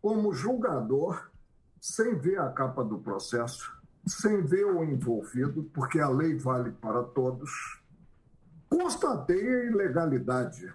Como 0.00 0.32
julgador, 0.32 1.30
sem 1.78 2.18
ver 2.18 2.40
a 2.40 2.48
capa 2.48 2.82
do 2.82 2.98
processo, 2.98 3.78
sem 4.06 4.42
ver 4.42 4.64
o 4.64 4.82
envolvido, 4.84 5.64
porque 5.74 6.00
a 6.00 6.08
lei 6.08 6.36
vale 6.36 6.70
para 6.72 7.02
todos, 7.02 7.80
constatei 8.68 9.46
a 9.46 9.64
ilegalidade. 9.64 10.72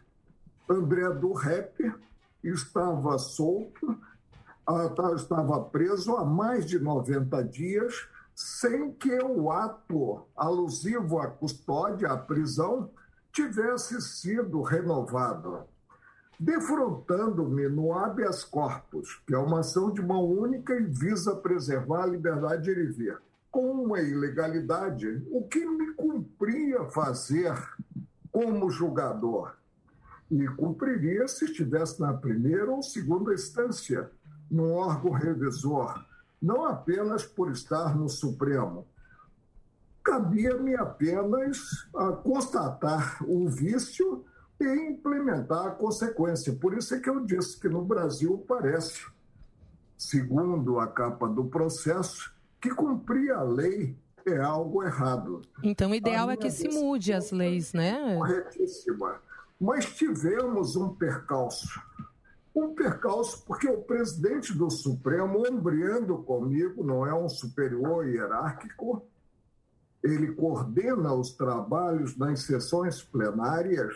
André 0.69 1.09
do 1.11 1.33
Rep 1.33 1.93
estava 2.43 3.17
solto, 3.17 3.97
estava 5.15 5.63
preso 5.65 6.15
há 6.15 6.25
mais 6.25 6.65
de 6.65 6.79
90 6.79 7.43
dias, 7.43 8.07
sem 8.33 8.91
que 8.91 9.17
o 9.23 9.51
ato 9.51 10.25
alusivo 10.35 11.19
à 11.19 11.27
custódia, 11.27 12.11
à 12.11 12.17
prisão, 12.17 12.89
tivesse 13.31 14.01
sido 14.01 14.61
renovado, 14.61 15.65
defrontando-me 16.39 17.67
no 17.67 17.93
habeas 17.93 18.43
corpus, 18.43 19.21
que 19.25 19.33
é 19.33 19.37
uma 19.37 19.59
ação 19.59 19.91
de 19.91 20.01
mão 20.01 20.25
única 20.25 20.75
e 20.75 20.83
visa 20.83 21.35
preservar 21.35 22.03
a 22.03 22.07
liberdade 22.07 22.63
de 22.63 22.71
ir 22.71 22.77
e 22.77 22.91
vir, 22.91 23.17
com 23.51 23.71
uma 23.71 24.01
ilegalidade, 24.01 25.23
o 25.31 25.43
que 25.47 25.65
me 25.65 25.93
cumpria 25.93 26.83
fazer 26.85 27.55
como 28.31 28.69
julgador. 28.69 29.55
E 30.29 30.47
cumpriria 30.47 31.27
se 31.27 31.45
estivesse 31.45 32.01
na 32.01 32.13
primeira 32.13 32.71
ou 32.71 32.81
segunda 32.81 33.33
instância, 33.33 34.09
no 34.49 34.73
órgão 34.73 35.11
revisor, 35.11 36.03
não 36.41 36.65
apenas 36.65 37.25
por 37.25 37.51
estar 37.51 37.95
no 37.95 38.09
Supremo 38.09 38.85
cabia-me 40.05 40.75
apenas 40.75 41.87
a 41.95 42.11
constatar 42.11 43.17
o 43.27 43.49
vício 43.49 44.23
e 44.59 44.89
implementar 44.89 45.67
a 45.67 45.71
consequência. 45.71 46.53
Por 46.53 46.77
isso 46.77 46.95
é 46.95 46.99
que 46.99 47.09
eu 47.09 47.25
disse 47.25 47.59
que 47.59 47.67
no 47.67 47.83
Brasil 47.83 48.43
parece, 48.47 49.05
segundo 49.97 50.79
a 50.79 50.87
capa 50.87 51.27
do 51.27 51.45
processo, 51.45 52.33
que 52.61 52.69
cumprir 52.69 53.31
a 53.31 53.43
lei 53.43 53.97
é 54.25 54.39
algo 54.39 54.83
errado. 54.83 55.41
Então, 55.63 55.91
o 55.91 55.95
ideal 55.95 56.31
é 56.31 56.37
que 56.37 56.49
se 56.49 56.67
mude 56.67 57.13
as 57.13 57.31
leis, 57.31 57.73
né? 57.73 58.15
Corretíssima. 58.15 59.21
Mas 59.59 59.85
tivemos 59.95 60.75
um 60.75 60.89
percalço. 60.89 61.79
Um 62.55 62.73
percalço 62.73 63.43
porque 63.45 63.67
o 63.67 63.81
presidente 63.81 64.57
do 64.57 64.69
Supremo, 64.71 65.43
ombreando 65.47 66.17
comigo, 66.19 66.83
não 66.83 67.05
é 67.05 67.13
um 67.13 67.29
superior 67.29 68.07
hierárquico, 68.07 69.05
ele 70.01 70.33
coordena 70.33 71.13
os 71.13 71.31
trabalhos 71.31 72.15
nas 72.17 72.41
sessões 72.41 73.01
plenárias, 73.01 73.93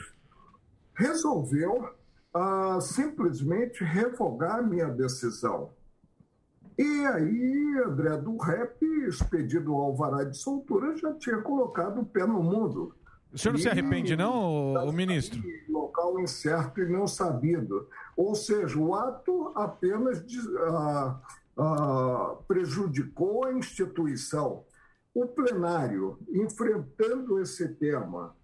resolveu 1.00 1.90
ah, 2.34 2.78
simplesmente 2.82 3.84
revogar 3.84 4.62
minha 4.68 4.88
decisão. 4.88 5.72
E 6.78 7.06
aí, 7.08 7.82
André 7.86 8.18
do 8.18 8.38
Rep, 8.38 8.84
expedido 9.08 9.74
ao 9.74 9.82
alvará 9.82 10.24
de 10.24 10.38
soltura, 10.38 10.96
já 10.98 11.14
tinha 11.14 11.42
colocado 11.42 12.02
o 12.02 12.06
pé 12.06 12.26
no 12.26 12.44
mundo. 12.44 12.94
O 13.34 13.38
senhor 13.38 13.54
não 13.54 13.60
e, 13.60 13.64
se 13.64 13.70
arrepende, 13.70 14.16
não, 14.16 14.74
o 14.74 14.92
ministro? 14.92 15.42
Local 15.68 16.20
incerto 16.20 16.82
e 16.82 16.90
não 16.90 17.08
sabido. 17.08 17.88
Ou 18.16 18.36
seja, 18.36 18.78
o 18.78 18.94
ato 18.94 19.52
apenas 19.56 20.24
ah, 20.68 21.22
ah, 21.58 22.36
prejudicou 22.48 23.46
a 23.46 23.54
instituição 23.54 24.64
o 25.14 25.26
plenário, 25.28 26.18
enfrentando 26.30 27.42
esse 27.42 27.68
tema, 27.76 28.36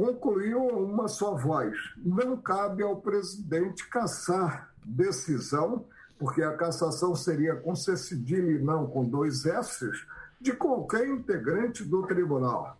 concluiu 0.00 0.66
uma 0.66 1.08
só 1.08 1.34
voz: 1.34 1.76
não 1.98 2.36
cabe 2.38 2.82
ao 2.82 2.96
presidente 2.96 3.86
caçar 3.88 4.72
decisão, 4.82 5.84
porque 6.18 6.42
a 6.42 6.56
cassação 6.56 7.14
seria 7.14 7.54
com 7.56 7.76
C 7.76 7.94
e 8.14 8.58
não 8.58 8.86
com 8.86 9.04
dois 9.04 9.44
S's, 9.44 10.06
de 10.40 10.52
qualquer 10.52 11.06
integrante 11.06 11.84
do 11.84 12.06
tribunal. 12.06 12.78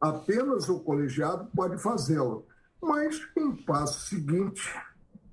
Apenas 0.00 0.68
o 0.68 0.80
colegiado 0.80 1.48
pode 1.54 1.78
fazê-lo. 1.78 2.44
Mas, 2.82 3.20
em 3.36 3.54
passo 3.54 4.08
seguinte, 4.08 4.62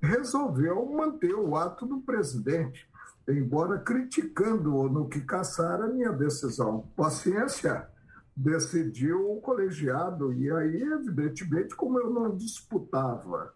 resolveu 0.00 0.86
manter 0.86 1.34
o 1.34 1.56
ato 1.56 1.84
do 1.84 2.00
presidente 2.00 2.88
embora 3.28 3.78
criticando 3.78 4.70
no 4.90 5.08
que 5.08 5.20
caçar 5.22 5.80
a 5.80 5.88
minha 5.88 6.12
decisão. 6.12 6.84
Paciência, 6.94 7.88
decidiu 8.36 9.32
o 9.32 9.40
colegiado, 9.40 10.32
e 10.32 10.50
aí, 10.50 10.82
evidentemente, 10.82 11.74
como 11.76 11.98
eu 11.98 12.10
não 12.10 12.36
disputava 12.36 13.52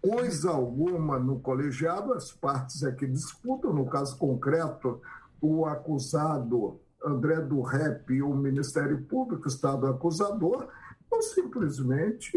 coisa 0.00 0.50
alguma 0.50 1.18
no 1.18 1.40
colegiado, 1.40 2.12
as 2.12 2.30
partes 2.30 2.82
é 2.82 2.92
que 2.92 3.06
disputam, 3.06 3.72
no 3.72 3.86
caso 3.86 4.16
concreto, 4.16 5.00
o 5.40 5.66
acusado 5.66 6.80
André 7.04 7.40
do 7.40 7.60
Rep 7.60 8.12
e 8.12 8.22
o 8.22 8.34
Ministério 8.34 9.02
Público, 9.02 9.48
Estado 9.48 9.86
acusador, 9.86 10.68
eu 11.12 11.22
simplesmente 11.22 12.32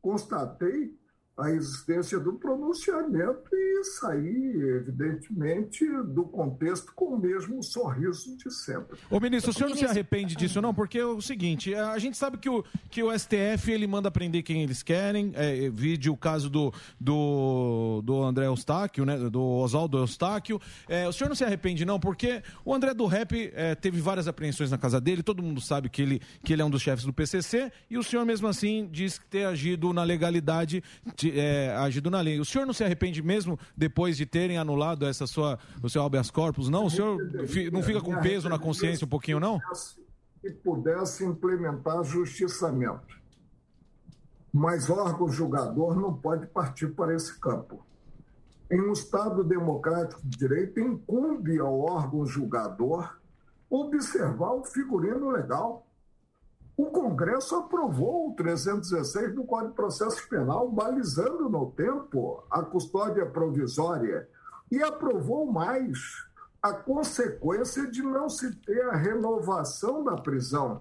constatei 0.00 0.98
a 1.36 1.50
existência 1.50 2.18
do 2.20 2.34
pronunciamento 2.34 3.48
e 3.52 3.84
sair, 3.84 4.56
evidentemente, 4.76 5.86
do 6.08 6.24
contexto 6.24 6.92
com 6.94 7.14
o 7.14 7.18
mesmo 7.18 7.62
sorriso 7.62 8.36
de 8.36 8.50
sempre. 8.52 8.98
Ô, 9.10 9.18
ministro, 9.18 9.50
o 9.50 9.54
senhor 9.54 9.70
não 9.70 9.76
se 9.76 9.86
arrepende 9.86 10.36
disso, 10.36 10.60
não? 10.60 10.74
Porque 10.74 10.98
é 10.98 11.04
o 11.04 11.20
seguinte, 11.20 11.74
a 11.74 11.98
gente 11.98 12.16
sabe 12.16 12.36
que 12.36 12.48
o, 12.48 12.62
que 12.90 13.02
o 13.02 13.18
STF 13.18 13.70
ele 13.70 13.86
manda 13.86 14.10
prender 14.10 14.42
quem 14.42 14.62
eles 14.62 14.82
querem, 14.82 15.32
é, 15.34 15.70
vídeo 15.70 16.12
o 16.12 16.16
caso 16.16 16.50
do, 16.50 16.72
do, 16.98 18.02
do 18.04 18.22
André 18.22 18.46
Eustáquio, 18.46 19.06
né, 19.06 19.16
do 19.16 19.40
Oswaldo 19.40 19.98
Eustáquio. 19.98 20.60
É, 20.88 21.08
o 21.08 21.12
senhor 21.12 21.28
não 21.28 21.36
se 21.36 21.44
arrepende, 21.44 21.84
não? 21.84 21.98
Porque 21.98 22.42
o 22.64 22.74
André 22.74 22.92
do 22.92 23.06
Rap 23.06 23.50
é, 23.54 23.74
teve 23.74 24.00
várias 24.00 24.28
apreensões 24.28 24.70
na 24.70 24.78
casa 24.78 25.00
dele, 25.00 25.22
todo 25.22 25.42
mundo 25.42 25.60
sabe 25.60 25.88
que 25.88 26.02
ele, 26.02 26.20
que 26.44 26.52
ele 26.52 26.60
é 26.60 26.64
um 26.64 26.70
dos 26.70 26.82
chefes 26.82 27.04
do 27.04 27.12
PCC, 27.12 27.72
e 27.88 27.96
o 27.96 28.02
senhor 28.02 28.26
mesmo 28.26 28.46
assim 28.46 28.88
diz 28.92 29.18
ter 29.30 29.44
agido 29.44 29.92
na 29.92 30.02
legalidade 30.02 30.82
é, 31.28 31.74
agido 31.76 32.10
na 32.10 32.20
lei. 32.20 32.38
O 32.38 32.44
senhor 32.44 32.64
não 32.64 32.72
se 32.72 32.84
arrepende 32.84 33.22
mesmo 33.22 33.58
depois 33.76 34.16
de 34.16 34.24
terem 34.26 34.56
anulado 34.58 35.06
essa 35.06 35.26
sua, 35.26 35.58
o 35.82 35.88
seu 35.88 36.02
habeas 36.02 36.30
corpus, 36.30 36.68
não? 36.68 36.86
O 36.86 36.90
senhor 36.90 37.18
não 37.72 37.82
fica 37.82 38.00
com 38.00 38.16
peso 38.20 38.48
na 38.48 38.58
consciência 38.58 39.04
um 39.04 39.08
pouquinho, 39.08 39.40
não? 39.40 39.60
Se 39.74 40.50
pudesse 40.64 41.24
implementar 41.24 42.02
justiçamento. 42.04 43.20
Mas 44.52 44.90
órgão 44.90 45.28
julgador 45.28 45.94
não 45.94 46.14
pode 46.14 46.46
partir 46.46 46.88
para 46.88 47.14
esse 47.14 47.38
campo. 47.38 47.84
Em 48.70 48.80
um 48.80 48.92
Estado 48.92 49.42
democrático 49.42 50.20
de 50.24 50.38
direito, 50.38 50.78
incumbe 50.78 51.58
ao 51.58 51.80
órgão 51.80 52.24
julgador 52.24 53.18
observar 53.68 54.52
o 54.52 54.64
figurino 54.64 55.30
legal. 55.30 55.86
O 56.80 56.86
Congresso 56.86 57.56
aprovou 57.56 58.30
o 58.30 58.34
316 58.34 59.34
do 59.34 59.44
Código 59.44 59.68
de 59.68 59.76
Processo 59.76 60.26
Penal, 60.30 60.70
balizando 60.70 61.46
no 61.46 61.70
tempo 61.72 62.42
a 62.50 62.62
custódia 62.62 63.26
provisória. 63.26 64.26
E 64.72 64.82
aprovou 64.82 65.44
mais 65.44 66.24
a 66.62 66.72
consequência 66.72 67.86
de 67.86 68.02
não 68.02 68.30
se 68.30 68.56
ter 68.64 68.80
a 68.88 68.96
renovação 68.96 70.02
da 70.02 70.16
prisão, 70.16 70.80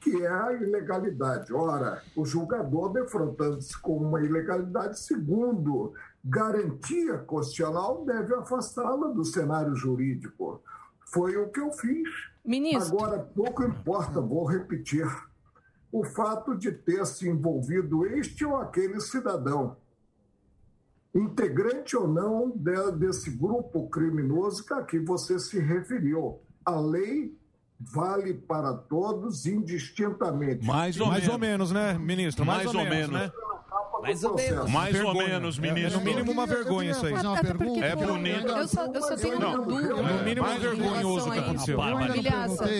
que 0.00 0.24
é 0.24 0.28
a 0.28 0.54
ilegalidade. 0.54 1.54
Ora, 1.54 2.02
o 2.16 2.24
julgador, 2.24 2.92
defrontando-se 2.92 3.80
com 3.80 3.98
uma 3.98 4.20
ilegalidade, 4.20 4.98
segundo 4.98 5.94
garantia 6.24 7.18
constitucional, 7.18 8.04
deve 8.04 8.34
afastá-la 8.34 9.06
do 9.12 9.24
cenário 9.24 9.76
jurídico. 9.76 10.60
Foi 11.12 11.36
o 11.36 11.48
que 11.50 11.60
eu 11.60 11.70
fiz. 11.72 12.08
Ministro. 12.44 12.96
Agora, 12.98 13.18
pouco 13.20 13.62
importa, 13.62 14.20
vou 14.20 14.44
repetir, 14.46 15.06
o 15.92 16.04
fato 16.04 16.56
de 16.56 16.72
ter 16.72 17.04
se 17.06 17.28
envolvido 17.28 18.06
este 18.06 18.44
ou 18.44 18.56
aquele 18.56 19.00
cidadão, 19.00 19.76
integrante 21.14 21.96
ou 21.96 22.08
não 22.08 22.50
de- 22.50 22.92
desse 22.92 23.30
grupo 23.30 23.88
criminoso 23.90 24.64
que 24.64 24.72
aqui 24.72 24.98
você 24.98 25.38
se 25.38 25.58
referiu. 25.60 26.40
A 26.64 26.80
lei 26.80 27.36
vale 27.78 28.32
para 28.34 28.72
todos 28.72 29.44
indistintamente. 29.44 30.64
Mais 30.66 30.98
ou, 30.98 31.08
mais 31.08 31.28
ou 31.28 31.38
menos, 31.38 31.70
né, 31.70 31.98
ministro? 31.98 32.46
Mais, 32.46 32.64
Mais 32.64 32.74
ou, 32.74 32.80
ou 32.80 32.88
menos, 32.88 33.10
menos. 33.10 33.26
né? 33.26 33.32
Mais 34.02 34.24
ou 34.24 34.34
menos. 34.34 34.70
Mais 34.70 35.00
ou 35.00 35.14
menos, 35.14 35.58
É, 35.58 35.60
ministro. 35.60 36.00
no 36.00 36.04
mínimo 36.04 36.32
uma 36.32 36.44
vergonha 36.44 36.90
isso 36.90 37.06
aí. 37.06 37.14
É 37.82 37.94
bonito. 37.94 38.48
Eu 38.48 38.68
só, 38.68 38.84
eu 38.86 39.00
só 39.02 39.16
tenho 39.16 39.36
uma 39.36 39.56
Não, 39.56 39.64
dúvida. 39.64 39.94
No 39.94 40.24
mínimo 40.24 40.46
Mais 40.46 40.60
vergonhoso 40.60 41.28
o 41.28 41.32
que 41.32 41.38
aconteceu. 41.38 41.78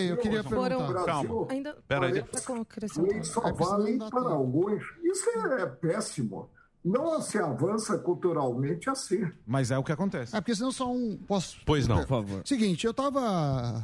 Eu 0.09 0.17
queria 0.17 0.43
perguntar. 0.43 1.05
Calma. 1.05 1.47
Ainda... 1.49 1.77
Pera 1.87 2.07
aí. 2.07 2.23
Com 2.45 2.61
acrescentar. 2.61 3.11
Lei 3.11 3.23
só 3.23 3.41
É, 3.47 3.53
vale 3.53 3.97
para 3.97 4.29
alguns. 4.33 4.83
Isso 5.03 5.29
é 5.29 5.65
péssimo. 5.65 6.49
Não 6.83 7.21
se 7.21 7.37
avança 7.37 7.97
culturalmente 7.97 8.89
assim. 8.89 9.25
Mas 9.45 9.71
é 9.71 9.77
o 9.77 9.83
que 9.83 9.91
acontece. 9.91 10.35
É 10.35 10.41
porque 10.41 10.55
senão 10.55 10.71
só 10.71 10.91
um. 10.91 11.17
Posso. 11.17 11.57
Pois 11.65 11.87
não. 11.87 11.97
Por 11.99 12.07
favor. 12.07 12.41
Seguinte, 12.45 12.85
eu 12.85 12.91
estava 12.91 13.83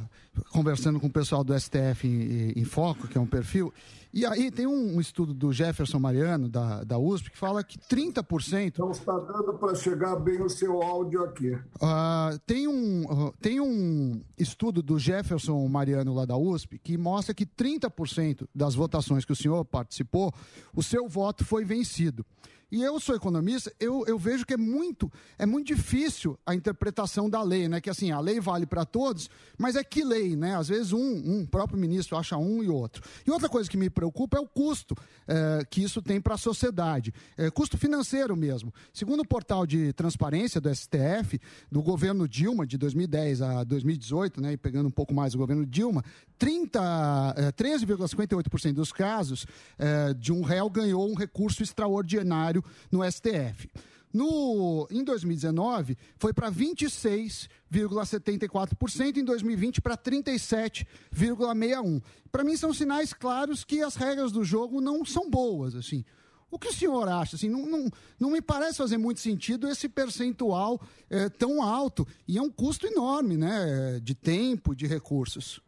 conversando 0.52 1.00
com 1.00 1.08
o 1.08 1.12
pessoal 1.12 1.44
do 1.44 1.58
STF 1.58 2.08
em, 2.08 2.60
em 2.60 2.64
Foco, 2.66 3.08
que 3.08 3.18
é 3.18 3.22
um 3.22 3.26
perfil, 3.26 3.74
e 4.12 4.26
aí 4.26 4.50
tem 4.50 4.66
um, 4.66 4.96
um 4.96 5.00
estudo 5.00 5.34
do 5.36 5.54
Jefferson 5.54 6.00
Mariano, 6.00 6.50
da, 6.50 6.84
da 6.84 6.98
USP, 6.98 7.30
que 7.30 7.38
fala 7.38 7.64
que 7.64 7.78
30%. 7.78 8.80
Não 8.80 8.92
está 8.92 9.18
dando 9.20 9.54
para 9.54 9.76
chegar 9.76 10.16
bem 10.16 10.42
o 10.42 10.50
seu 10.50 10.82
áudio 10.82 11.24
aqui. 11.24 11.56
Ah, 11.80 12.32
tem, 12.46 12.68
um, 12.68 13.06
ah, 13.08 13.34
tem 13.40 13.60
um 13.60 14.20
estudo 14.38 14.82
do 14.82 14.98
Jefferson 14.98 15.68
Mariano 15.68 16.14
lá 16.14 16.26
da 16.26 16.36
USP 16.36 16.80
que 16.80 16.98
mostra 16.98 17.36
que 17.36 17.46
30% 17.46 18.48
das 18.54 18.74
votações 18.74 19.26
que 19.26 19.32
o 19.32 19.36
senhor 19.36 19.64
participou, 19.64 20.34
o 20.76 20.82
seu 20.82 21.08
voto 21.08 21.46
foi 21.46 21.64
vencido. 21.64 22.26
E 22.72 22.84
eu 22.84 23.00
sou 23.00 23.16
economista, 23.16 23.74
eu, 23.80 24.04
eu 24.06 24.18
vejo 24.18 24.46
que 24.46 24.54
é 24.54 24.58
muito, 24.58 25.12
é 25.38 25.46
muito 25.46 25.68
difícil 25.68 26.38
a 26.46 26.54
interpretação 26.54 27.30
da 27.30 27.42
lei, 27.42 27.68
né? 27.68 27.82
Que 27.82 27.90
assim, 27.90 28.12
a 28.12 28.20
lei 28.20 28.40
vale 28.40 28.66
para 28.66 28.86
todos, 28.86 29.30
mas 29.58 29.76
é 29.76 29.84
que 29.84 30.04
lei, 30.04 30.36
né? 30.36 30.56
Às 30.56 30.68
vezes 30.68 30.94
um, 30.94 31.00
um 31.00 31.46
próprio 31.46 31.80
ministro 31.80 32.16
acha 32.16 32.38
um 32.38 32.64
e 32.64 32.70
outro. 32.70 33.04
E 33.26 33.32
outra 33.32 33.50
coisa 33.50 33.70
que 33.70 33.78
me 33.78 33.90
preocupa 33.90 34.38
é 34.38 34.40
o 34.40 34.48
custo 34.48 34.96
eh, 35.28 35.66
que 35.70 35.82
isso 35.82 36.02
tem 36.02 36.22
para 36.22 36.36
a 36.36 36.38
sociedade. 36.38 37.14
Eh, 37.38 37.50
custo 37.50 37.78
financeiro 37.78 38.36
mesmo. 38.36 38.74
Segundo 38.94 39.22
o 39.22 39.28
portal 39.28 39.66
de 39.66 39.92
transparência 39.94 40.62
do 40.62 40.74
STF, 40.74 41.40
do 41.72 41.82
governo 41.82 42.28
Dilma, 42.28 42.68
de 42.68 42.78
2010 42.78 43.42
a 43.42 43.64
2018, 43.64 44.42
né? 44.42 44.54
E 44.54 44.58
pegando 44.58 44.88
um 44.88 44.92
pouco 44.92 45.14
mais 45.14 45.34
o 45.34 45.38
governo 45.38 45.66
Dilma, 45.66 46.04
30, 46.40 47.36
eh, 47.38 47.52
13,58% 47.52 48.74
dos 48.74 48.94
casos 48.94 49.46
eh, 49.78 50.14
de 50.14 50.32
um 50.32 50.42
réu 50.42 50.70
ganhou 50.70 51.06
um 51.08 51.14
recurso 51.14 51.62
extraordinário 51.62 52.64
no 52.90 53.04
STF. 53.04 53.70
No, 54.12 54.88
em 54.90 55.04
2019, 55.04 55.96
foi 56.18 56.34
para 56.34 56.52
26,74%, 56.52 59.18
em 59.18 59.24
2020 59.24 59.82
para 59.82 59.96
37,61%. 59.96 62.02
Para 62.32 62.44
mim, 62.44 62.58
são 62.58 62.74
sinais 62.74 63.14
claros 63.14 63.64
que 63.64 63.84
as 63.84 63.94
regras 63.96 64.32
do 64.32 64.44
jogo 64.44 64.82
não 64.82 65.06
são 65.06 65.30
boas. 65.30 65.76
assim. 65.76 66.04
O 66.52 66.58
que 66.58 66.70
o 66.70 66.74
senhor 66.74 67.08
acha? 67.08 67.36
Assim, 67.36 67.48
não, 67.48 67.68
não, 67.68 67.88
não 68.20 68.32
me 68.32 68.42
parece 68.42 68.80
fazer 68.80 68.98
muito 68.98 69.20
sentido 69.20 69.68
esse 69.68 69.88
percentual 69.88 70.82
eh, 71.10 71.30
tão 71.30 71.62
alto. 71.62 72.08
E 72.28 72.40
é 72.40 72.42
um 72.42 72.50
custo 72.50 72.88
enorme 72.88 73.38
né, 73.38 74.00
de 74.02 74.16
tempo, 74.16 74.76
de 74.76 74.88
recursos. 74.88 75.62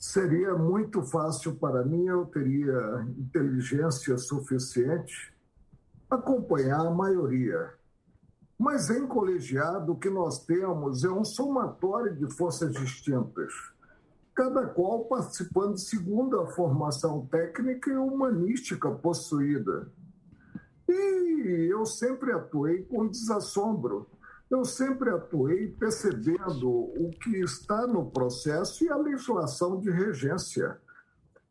Seria 0.00 0.54
muito 0.54 1.02
fácil 1.02 1.56
para 1.56 1.84
mim, 1.84 2.06
eu 2.06 2.24
teria 2.24 3.06
inteligência 3.18 4.16
suficiente 4.16 5.30
acompanhar 6.08 6.86
a 6.86 6.90
maioria. 6.90 7.74
Mas 8.58 8.88
em 8.88 9.06
colegiado, 9.06 9.92
o 9.92 9.98
que 9.98 10.08
nós 10.08 10.46
temos 10.46 11.04
é 11.04 11.10
um 11.10 11.22
somatório 11.22 12.16
de 12.16 12.34
forças 12.34 12.72
distintas, 12.72 13.52
cada 14.34 14.66
qual 14.66 15.04
participando 15.04 15.76
segundo 15.76 16.40
a 16.40 16.46
formação 16.46 17.26
técnica 17.26 17.90
e 17.90 17.96
humanística 17.96 18.90
possuída. 18.90 19.92
E 20.88 21.68
eu 21.70 21.84
sempre 21.84 22.32
atuei 22.32 22.84
com 22.84 23.06
desassombro. 23.06 24.08
Eu 24.50 24.64
sempre 24.64 25.10
atuei 25.10 25.68
percebendo 25.68 26.68
o 26.68 27.10
que 27.22 27.38
está 27.40 27.86
no 27.86 28.10
processo 28.10 28.84
e 28.84 28.88
a 28.88 28.96
legislação 28.96 29.80
de 29.80 29.90
regência. 29.90 30.76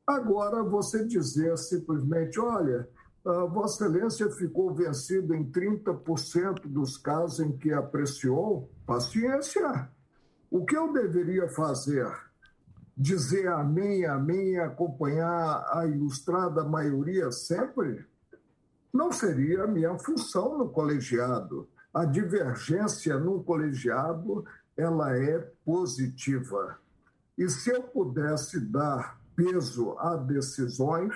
Agora, 0.05 0.63
você 0.63 1.05
dizer 1.05 1.57
simplesmente, 1.57 2.39
olha, 2.39 2.89
Vossa 3.23 3.85
Excelência 3.85 4.29
ficou 4.31 4.73
vencido 4.73 5.33
em 5.33 5.49
30% 5.49 6.67
dos 6.67 6.97
casos 6.97 7.39
em 7.39 7.55
que 7.55 7.71
apreciou, 7.71 8.69
paciência. 8.85 9.89
O 10.51 10.65
que 10.65 10.75
eu 10.75 10.91
deveria 10.91 11.47
fazer? 11.47 12.05
Dizer 12.97 13.47
amém, 13.47 14.05
amém 14.05 14.57
acompanhar 14.59 15.65
a 15.71 15.85
ilustrada 15.85 16.65
maioria 16.65 17.31
sempre? 17.31 18.05
Não 18.91 19.09
seria 19.11 19.63
a 19.63 19.67
minha 19.67 19.97
função 19.99 20.57
no 20.57 20.69
colegiado. 20.69 21.69
A 21.93 22.05
divergência 22.05 23.17
no 23.17 23.43
colegiado, 23.43 24.45
ela 24.77 25.17
é 25.17 25.39
positiva. 25.65 26.79
E 27.37 27.49
se 27.49 27.71
eu 27.71 27.81
pudesse 27.81 28.59
dar 28.59 29.19
peso 29.35 29.97
a 29.97 30.15
decisões, 30.15 31.15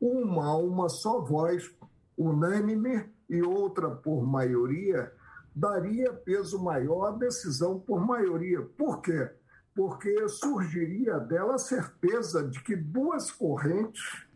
uma 0.00 0.46
a 0.46 0.56
uma 0.56 0.88
só 0.88 1.20
voz, 1.20 1.70
unânime 2.16 3.04
e 3.28 3.42
outra 3.42 3.90
por 3.90 4.26
maioria, 4.26 5.12
daria 5.54 6.12
peso 6.12 6.62
maior 6.62 7.06
à 7.06 7.10
decisão 7.10 7.78
por 7.78 8.00
maioria. 8.00 8.62
Por 8.62 9.02
quê? 9.02 9.30
Porque 9.74 10.28
surgiria 10.28 11.18
dela 11.18 11.56
a 11.56 11.58
certeza 11.58 12.48
de 12.48 12.62
que 12.62 12.74
duas 12.74 13.30
correntes 13.30 14.26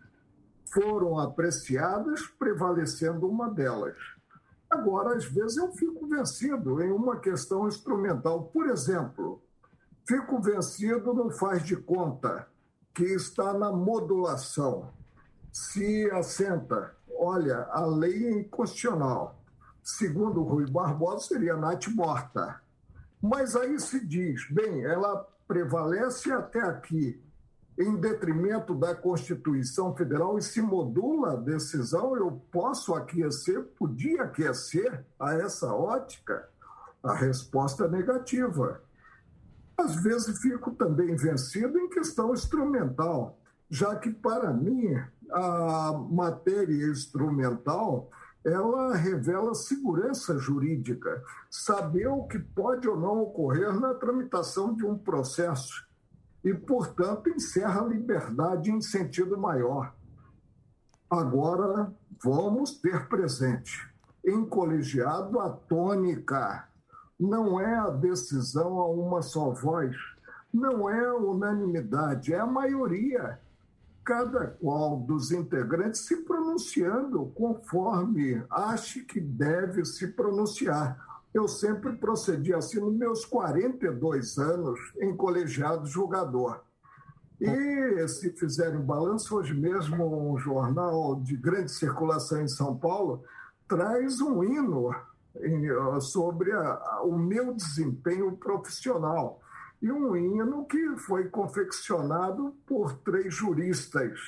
foram 0.72 1.18
apreciadas, 1.18 2.26
prevalecendo 2.38 3.28
uma 3.28 3.48
delas. 3.48 3.96
Agora, 4.70 5.16
às 5.16 5.24
vezes, 5.24 5.56
eu 5.56 5.72
fico 5.72 6.06
vencido 6.06 6.82
em 6.82 6.90
uma 6.90 7.18
questão 7.18 7.66
instrumental. 7.66 8.44
Por 8.44 8.68
exemplo, 8.68 9.42
fico 10.06 10.40
vencido 10.40 11.14
no 11.14 11.30
faz 11.30 11.64
de 11.64 11.76
conta, 11.76 12.46
que 12.94 13.04
está 13.04 13.52
na 13.54 13.72
modulação 13.72 14.92
se 15.58 16.08
assenta, 16.12 16.94
olha, 17.18 17.66
a 17.70 17.84
lei 17.84 18.26
é 18.26 18.40
inconstitucional. 18.40 19.42
Segundo 19.82 20.42
Rui 20.42 20.70
Barbosa, 20.70 21.28
seria 21.28 21.56
Nath 21.56 21.88
morta. 21.88 22.60
Mas 23.20 23.56
aí 23.56 23.80
se 23.80 24.06
diz, 24.06 24.48
bem, 24.50 24.84
ela 24.84 25.26
prevalece 25.46 26.30
até 26.30 26.60
aqui, 26.60 27.20
em 27.78 27.94
detrimento 27.94 28.74
da 28.74 28.92
Constituição 28.92 29.94
Federal, 29.94 30.36
e 30.36 30.42
se 30.42 30.60
modula 30.60 31.32
a 31.32 31.36
decisão, 31.36 32.16
eu 32.16 32.42
posso 32.50 32.92
aquecer, 32.92 33.62
podia 33.78 34.24
aquecer 34.24 35.04
a 35.18 35.34
essa 35.34 35.72
ótica? 35.72 36.48
A 37.02 37.14
resposta 37.14 37.84
é 37.84 37.88
negativa. 37.88 38.82
Às 39.76 39.94
vezes 40.02 40.40
fico 40.40 40.72
também 40.72 41.14
vencido 41.14 41.78
em 41.78 41.88
questão 41.88 42.32
instrumental, 42.32 43.38
já 43.70 43.94
que, 43.94 44.10
para 44.10 44.52
mim, 44.52 45.00
a 45.30 45.92
matéria 46.10 46.86
instrumental 46.88 48.10
ela 48.44 48.96
revela 48.96 49.54
segurança 49.54 50.36
jurídica, 50.38 51.22
saber 51.50 52.08
o 52.08 52.24
que 52.24 52.38
pode 52.38 52.88
ou 52.88 52.98
não 52.98 53.20
ocorrer 53.20 53.72
na 53.78 53.94
tramitação 53.94 54.74
de 54.74 54.84
um 54.84 54.96
processo 54.96 55.87
e, 56.44 56.54
portanto, 56.54 57.28
encerra 57.28 57.82
a 57.82 57.88
liberdade 57.88 58.70
em 58.70 58.80
sentido 58.80 59.36
maior. 59.38 59.94
Agora, 61.10 61.92
vamos 62.22 62.72
ter 62.80 63.08
presente, 63.08 63.88
em 64.24 64.44
colegiado, 64.44 65.40
a 65.40 65.50
tônica 65.50 66.68
não 67.18 67.60
é 67.60 67.74
a 67.74 67.90
decisão 67.90 68.78
a 68.78 68.88
uma 68.88 69.22
só 69.22 69.50
voz, 69.50 69.96
não 70.52 70.88
é 70.88 71.12
unanimidade, 71.12 72.32
é 72.32 72.38
a 72.38 72.46
maioria 72.46 73.40
cada 74.08 74.46
qual 74.46 74.98
dos 75.00 75.30
integrantes 75.32 76.06
se 76.06 76.24
pronunciando 76.24 77.26
conforme 77.34 78.42
ache 78.48 79.04
que 79.04 79.20
deve 79.20 79.84
se 79.84 80.08
pronunciar. 80.08 80.98
Eu 81.32 81.46
sempre 81.46 81.92
procedi 81.96 82.54
assim 82.54 82.80
nos 82.80 82.94
meus 82.94 83.24
42 83.24 84.38
anos 84.38 84.78
em 85.00 85.14
colegiado 85.16 85.86
julgador. 85.86 86.60
E 87.40 88.08
se 88.08 88.30
fizerem 88.32 88.78
um 88.78 88.84
balanço, 88.84 89.36
hoje 89.36 89.54
mesmo 89.54 90.32
um 90.32 90.38
jornal 90.38 91.20
de 91.20 91.36
grande 91.36 91.70
circulação 91.70 92.42
em 92.42 92.48
São 92.48 92.76
Paulo 92.76 93.22
traz 93.68 94.20
um 94.20 94.42
hino 94.42 94.90
sobre 96.00 96.50
a- 96.52 97.00
o 97.04 97.16
meu 97.16 97.54
desempenho 97.54 98.36
profissional. 98.36 99.40
E 99.80 99.92
um 99.92 100.16
hino 100.16 100.66
que 100.66 100.96
foi 100.96 101.28
confeccionado 101.28 102.56
por 102.66 102.94
três 102.94 103.32
juristas. 103.32 104.18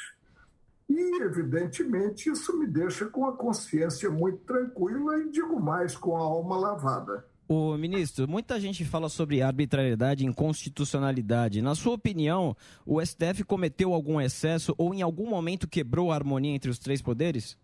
E, 0.91 1.23
evidentemente, 1.23 2.29
isso 2.29 2.59
me 2.59 2.67
deixa 2.67 3.07
com 3.07 3.25
a 3.25 3.37
consciência 3.37 4.11
muito 4.11 4.39
tranquila 4.39 5.21
e, 5.21 5.31
digo 5.31 5.61
mais, 5.61 5.97
com 5.97 6.17
a 6.17 6.21
alma 6.21 6.59
lavada. 6.59 7.25
Ô, 7.47 7.77
ministro, 7.77 8.27
muita 8.27 8.59
gente 8.59 8.85
fala 8.85 9.09
sobre 9.09 9.41
arbitrariedade 9.41 10.25
e 10.25 10.27
inconstitucionalidade. 10.27 11.63
Na 11.63 11.77
sua 11.77 11.95
opinião, 11.95 12.57
o 12.85 13.01
STF 13.01 13.45
cometeu 13.45 13.95
algum 13.95 14.21
excesso 14.21 14.75
ou 14.77 14.93
em 14.93 15.01
algum 15.01 15.29
momento 15.29 15.69
quebrou 15.69 16.11
a 16.11 16.17
harmonia 16.17 16.57
entre 16.57 16.71
os 16.71 16.79
três 16.81 17.01
poderes? 17.01 17.57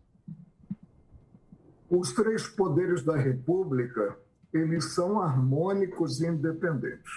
Os 1.90 2.12
três 2.12 2.46
poderes 2.46 3.02
da 3.02 3.16
República, 3.16 4.16
eles 4.52 4.94
são 4.94 5.20
harmônicos 5.20 6.20
e 6.20 6.26
independentes. 6.26 7.10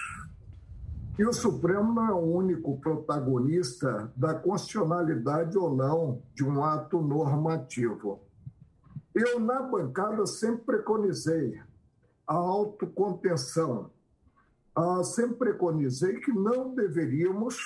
E 1.20 1.26
o 1.26 1.34
Supremo 1.34 1.92
não 1.92 2.08
é 2.08 2.14
o 2.14 2.34
único 2.34 2.80
protagonista 2.80 4.10
da 4.16 4.32
constitucionalidade 4.32 5.58
ou 5.58 5.76
não 5.76 6.22
de 6.34 6.42
um 6.42 6.64
ato 6.64 7.02
normativo. 7.02 8.22
Eu, 9.14 9.38
na 9.38 9.60
bancada, 9.60 10.24
sempre 10.24 10.64
preconizei 10.64 11.60
a 12.26 12.32
autocontenção. 12.32 13.90
Ah, 14.74 15.04
sempre 15.04 15.36
preconizei 15.36 16.20
que 16.20 16.32
não 16.32 16.74
deveríamos, 16.74 17.58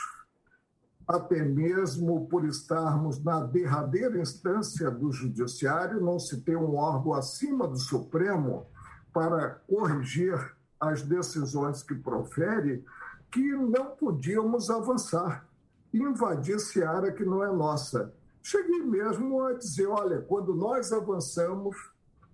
até 1.06 1.40
mesmo 1.44 2.26
por 2.26 2.44
estarmos 2.46 3.22
na 3.22 3.38
derradeira 3.38 4.20
instância 4.20 4.90
do 4.90 5.12
Judiciário, 5.12 6.00
não 6.00 6.18
se 6.18 6.40
ter 6.40 6.56
um 6.56 6.74
órgão 6.74 7.14
acima 7.14 7.68
do 7.68 7.78
Supremo 7.78 8.66
para 9.12 9.50
corrigir 9.68 10.56
as 10.80 11.02
decisões 11.02 11.84
que 11.84 11.94
profere, 11.94 12.84
que 13.34 13.42
não 13.56 13.86
podíamos 13.96 14.70
avançar, 14.70 15.44
invadir 15.92 16.60
seara 16.60 17.10
que 17.10 17.24
não 17.24 17.42
é 17.42 17.50
nossa. 17.50 18.14
Cheguei 18.40 18.80
mesmo 18.84 19.42
a 19.42 19.54
dizer: 19.54 19.88
olha, 19.88 20.20
quando 20.20 20.54
nós 20.54 20.92
avançamos, 20.92 21.76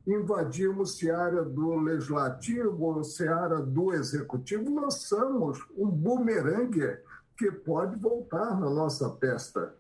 invadimos 0.07 0.99
seara 0.99 1.43
do 1.43 1.75
legislativo, 1.77 3.03
seara 3.03 3.63
do 3.63 3.95
executivo, 3.95 4.79
lançamos 4.79 5.65
um 5.75 5.89
bumerangue 5.89 6.99
que 7.35 7.51
pode 7.51 7.97
voltar 7.97 8.61
na 8.61 8.69
nossa 8.69 9.09
testa. 9.09 9.75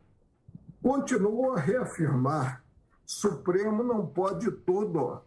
Continuo 0.83 1.53
a 1.53 1.61
reafirmar: 1.61 2.65
Supremo 3.05 3.83
não 3.83 4.07
pode 4.07 4.51
tudo. 4.51 5.21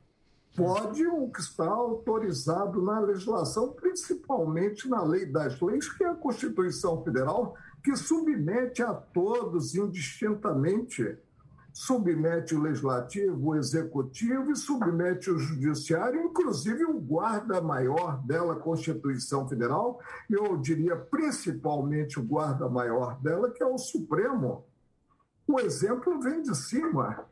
Pode 0.56 1.06
o 1.08 1.30
que 1.30 1.42
está 1.42 1.68
autorizado 1.68 2.82
na 2.82 3.00
legislação, 3.00 3.74
principalmente 3.74 4.88
na 4.88 5.04
lei 5.04 5.26
das 5.26 5.60
leis, 5.60 5.90
que 5.90 6.04
é 6.04 6.10
a 6.10 6.16
Constituição 6.16 7.04
Federal, 7.04 7.56
que 7.84 7.96
submete 7.96 8.84
a 8.84 8.94
todos 8.94 9.76
indistintamente 9.76 11.18
submete 11.74 12.54
o 12.54 12.62
legislativo, 12.62 13.50
o 13.50 13.56
executivo 13.56 14.52
e 14.52 14.56
submete 14.56 15.32
o 15.32 15.40
judiciário, 15.40 16.22
inclusive 16.22 16.86
o 16.86 17.00
guarda-maior 17.00 18.24
dela, 18.24 18.56
Constituição 18.56 19.50
Federal, 19.50 20.00
eu 20.30 20.56
diria 20.58 20.96
principalmente 20.96 22.20
o 22.20 22.24
guarda-maior 22.24 23.20
dela, 23.20 23.50
que 23.50 23.64
é 23.64 23.66
o 23.66 23.80
Supremo. 23.80 24.64
O 25.48 25.60
exemplo 25.60 26.22
vem 26.22 26.44
de 26.44 26.56
cima. 26.56 27.26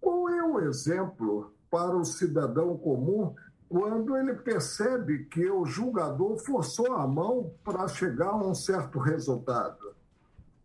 Qual 0.00 0.28
é 0.28 0.42
o 0.42 0.58
exemplo 0.58 1.52
para 1.70 1.96
o 1.96 2.04
cidadão 2.04 2.76
comum 2.76 3.34
quando 3.68 4.16
ele 4.16 4.34
percebe 4.34 5.26
que 5.26 5.48
o 5.48 5.64
julgador 5.64 6.36
forçou 6.38 6.92
a 6.92 7.06
mão 7.06 7.52
para 7.64 7.86
chegar 7.86 8.30
a 8.30 8.36
um 8.36 8.54
certo 8.54 8.98
resultado? 8.98 9.94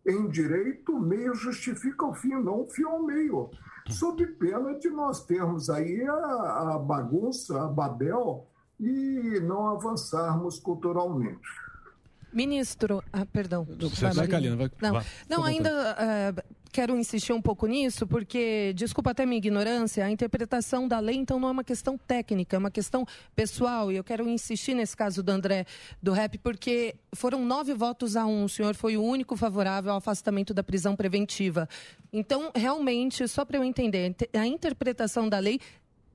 Em 0.04 0.28
direito, 0.28 0.92
o 0.92 1.00
meio 1.00 1.34
justifica 1.34 2.06
o 2.06 2.14
fim, 2.14 2.34
não 2.34 2.62
o 2.62 2.68
fim 2.68 2.84
ao 2.84 3.02
meio. 3.02 3.50
Sob 3.88 4.24
pena 4.26 4.78
de 4.78 4.88
nós 4.88 5.24
termos 5.24 5.70
aí 5.70 6.02
a, 6.02 6.74
a 6.74 6.78
bagunça, 6.78 7.62
a 7.62 7.66
Babel, 7.68 8.46
e 8.78 9.40
não 9.40 9.68
avançarmos 9.68 10.58
culturalmente. 10.58 11.48
Ministro, 12.32 13.02
ah, 13.12 13.24
perdão. 13.24 13.64
Vai, 13.64 14.12
Marina. 14.12 14.28
Kalina, 14.28 14.56
vai. 14.56 14.70
Não, 14.80 14.92
Vai. 14.92 15.06
não 15.28 15.44
ainda 15.44 15.70
eh, 15.98 16.34
quero 16.76 16.94
insistir 16.94 17.32
um 17.32 17.40
pouco 17.40 17.66
nisso, 17.66 18.06
porque, 18.06 18.74
desculpa 18.74 19.12
até 19.12 19.24
minha 19.24 19.38
ignorância, 19.38 20.04
a 20.04 20.10
interpretação 20.10 20.86
da 20.86 21.00
lei, 21.00 21.16
então, 21.16 21.40
não 21.40 21.48
é 21.48 21.50
uma 21.50 21.64
questão 21.64 21.96
técnica, 21.96 22.54
é 22.54 22.58
uma 22.58 22.70
questão 22.70 23.06
pessoal. 23.34 23.90
E 23.90 23.96
eu 23.96 24.04
quero 24.04 24.28
insistir 24.28 24.74
nesse 24.74 24.94
caso 24.94 25.22
do 25.22 25.30
André 25.30 25.64
do 26.02 26.12
Rap, 26.12 26.36
porque 26.36 26.94
foram 27.14 27.46
nove 27.46 27.72
votos 27.72 28.14
a 28.14 28.26
um. 28.26 28.44
O 28.44 28.48
senhor 28.48 28.74
foi 28.74 28.94
o 28.94 29.02
único 29.02 29.38
favorável 29.38 29.90
ao 29.90 29.96
afastamento 29.96 30.52
da 30.52 30.62
prisão 30.62 30.94
preventiva. 30.94 31.66
Então, 32.12 32.52
realmente, 32.54 33.26
só 33.26 33.42
para 33.42 33.56
eu 33.56 33.64
entender, 33.64 34.14
a 34.34 34.46
interpretação 34.46 35.30
da 35.30 35.38
lei 35.38 35.58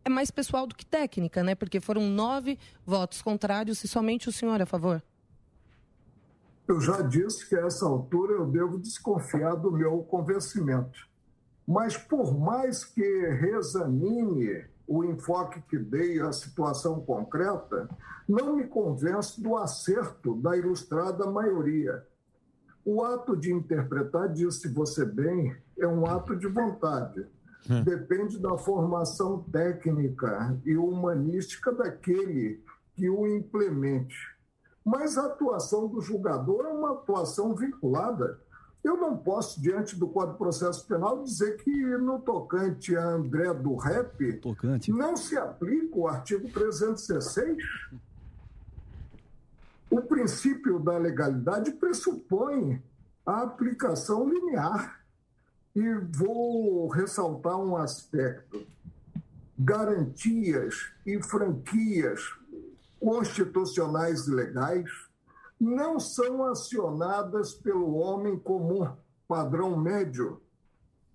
é 0.05 0.09
mais 0.09 0.29
pessoal 0.29 0.67
do 0.67 0.75
que 0.75 0.85
técnica, 0.85 1.41
né? 1.43 1.55
Porque 1.55 1.79
foram 1.79 2.03
nove 2.03 2.59
votos 2.85 3.19
contrários 3.23 3.83
e 3.83 3.87
somente 3.87 4.29
o 4.29 4.31
senhor 4.31 4.61
a 4.61 4.67
favor. 4.67 5.01
Eu 6.71 6.79
já 6.79 7.01
disse 7.01 7.49
que 7.49 7.55
a 7.57 7.65
essa 7.65 7.85
altura 7.85 8.31
eu 8.31 8.45
devo 8.45 8.79
desconfiar 8.79 9.55
do 9.55 9.69
meu 9.69 10.03
convencimento. 10.03 11.05
Mas 11.67 11.97
por 11.97 12.33
mais 12.39 12.85
que 12.85 13.01
reexamine 13.01 14.63
o 14.87 15.03
enfoque 15.03 15.61
que 15.63 15.77
dei 15.77 16.21
à 16.21 16.31
situação 16.31 17.01
concreta, 17.01 17.89
não 18.25 18.55
me 18.55 18.67
convenço 18.67 19.43
do 19.43 19.57
acerto 19.57 20.33
da 20.37 20.55
ilustrada 20.55 21.29
maioria. 21.29 22.07
O 22.85 23.03
ato 23.03 23.35
de 23.35 23.51
interpretar, 23.51 24.29
disse 24.29 24.69
você 24.69 25.03
bem, 25.03 25.53
é 25.77 25.85
um 25.85 26.05
ato 26.05 26.37
de 26.37 26.47
vontade. 26.47 27.27
Depende 27.83 28.39
da 28.39 28.57
formação 28.57 29.43
técnica 29.51 30.57
e 30.65 30.77
humanística 30.77 31.69
daquele 31.73 32.63
que 32.95 33.09
o 33.09 33.27
implemente. 33.27 34.15
Mas 34.83 35.17
a 35.17 35.25
atuação 35.27 35.87
do 35.87 36.01
julgador 36.01 36.65
é 36.65 36.69
uma 36.69 36.93
atuação 36.93 37.55
vinculada. 37.55 38.39
Eu 38.83 38.97
não 38.97 39.15
posso, 39.15 39.61
diante 39.61 39.95
do 39.95 40.07
Código 40.07 40.33
de 40.33 40.37
Processo 40.39 40.87
Penal, 40.87 41.23
dizer 41.23 41.57
que 41.57 41.71
no 41.97 42.19
tocante 42.19 42.95
a 42.95 43.09
André 43.09 43.53
do 43.53 43.75
Rep 43.75 44.41
não 44.87 45.15
se 45.15 45.37
aplica 45.37 45.95
o 45.95 46.07
artigo 46.07 46.49
316. 46.49 47.57
O 49.89 50.01
princípio 50.01 50.79
da 50.79 50.97
legalidade 50.97 51.71
pressupõe 51.73 52.81
a 53.25 53.43
aplicação 53.43 54.27
linear. 54.27 54.99
E 55.75 55.93
vou 56.11 56.87
ressaltar 56.89 57.57
um 57.57 57.77
aspecto: 57.77 58.65
garantias 59.57 60.91
e 61.05 61.21
franquias 61.21 62.35
constitucionais 63.01 64.27
e 64.27 64.31
legais 64.31 64.89
não 65.59 65.99
são 65.99 66.45
acionadas 66.45 67.53
pelo 67.53 67.95
homem 67.95 68.37
comum, 68.37 68.87
padrão 69.27 69.75
médio. 69.75 70.39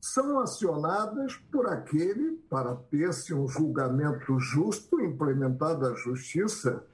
São 0.00 0.40
acionadas 0.40 1.36
por 1.50 1.66
aquele, 1.68 2.32
para 2.50 2.74
ter-se 2.74 3.32
um 3.32 3.48
julgamento 3.48 4.38
justo, 4.38 5.00
implementada 5.00 5.90
a 5.90 5.94
justiça, 5.94 6.84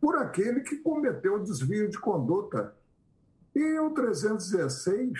por 0.00 0.16
aquele 0.16 0.60
que 0.60 0.76
cometeu 0.76 1.42
desvio 1.42 1.88
de 1.88 1.98
conduta. 1.98 2.76
E 3.54 3.78
o 3.78 3.90
316 3.90 5.18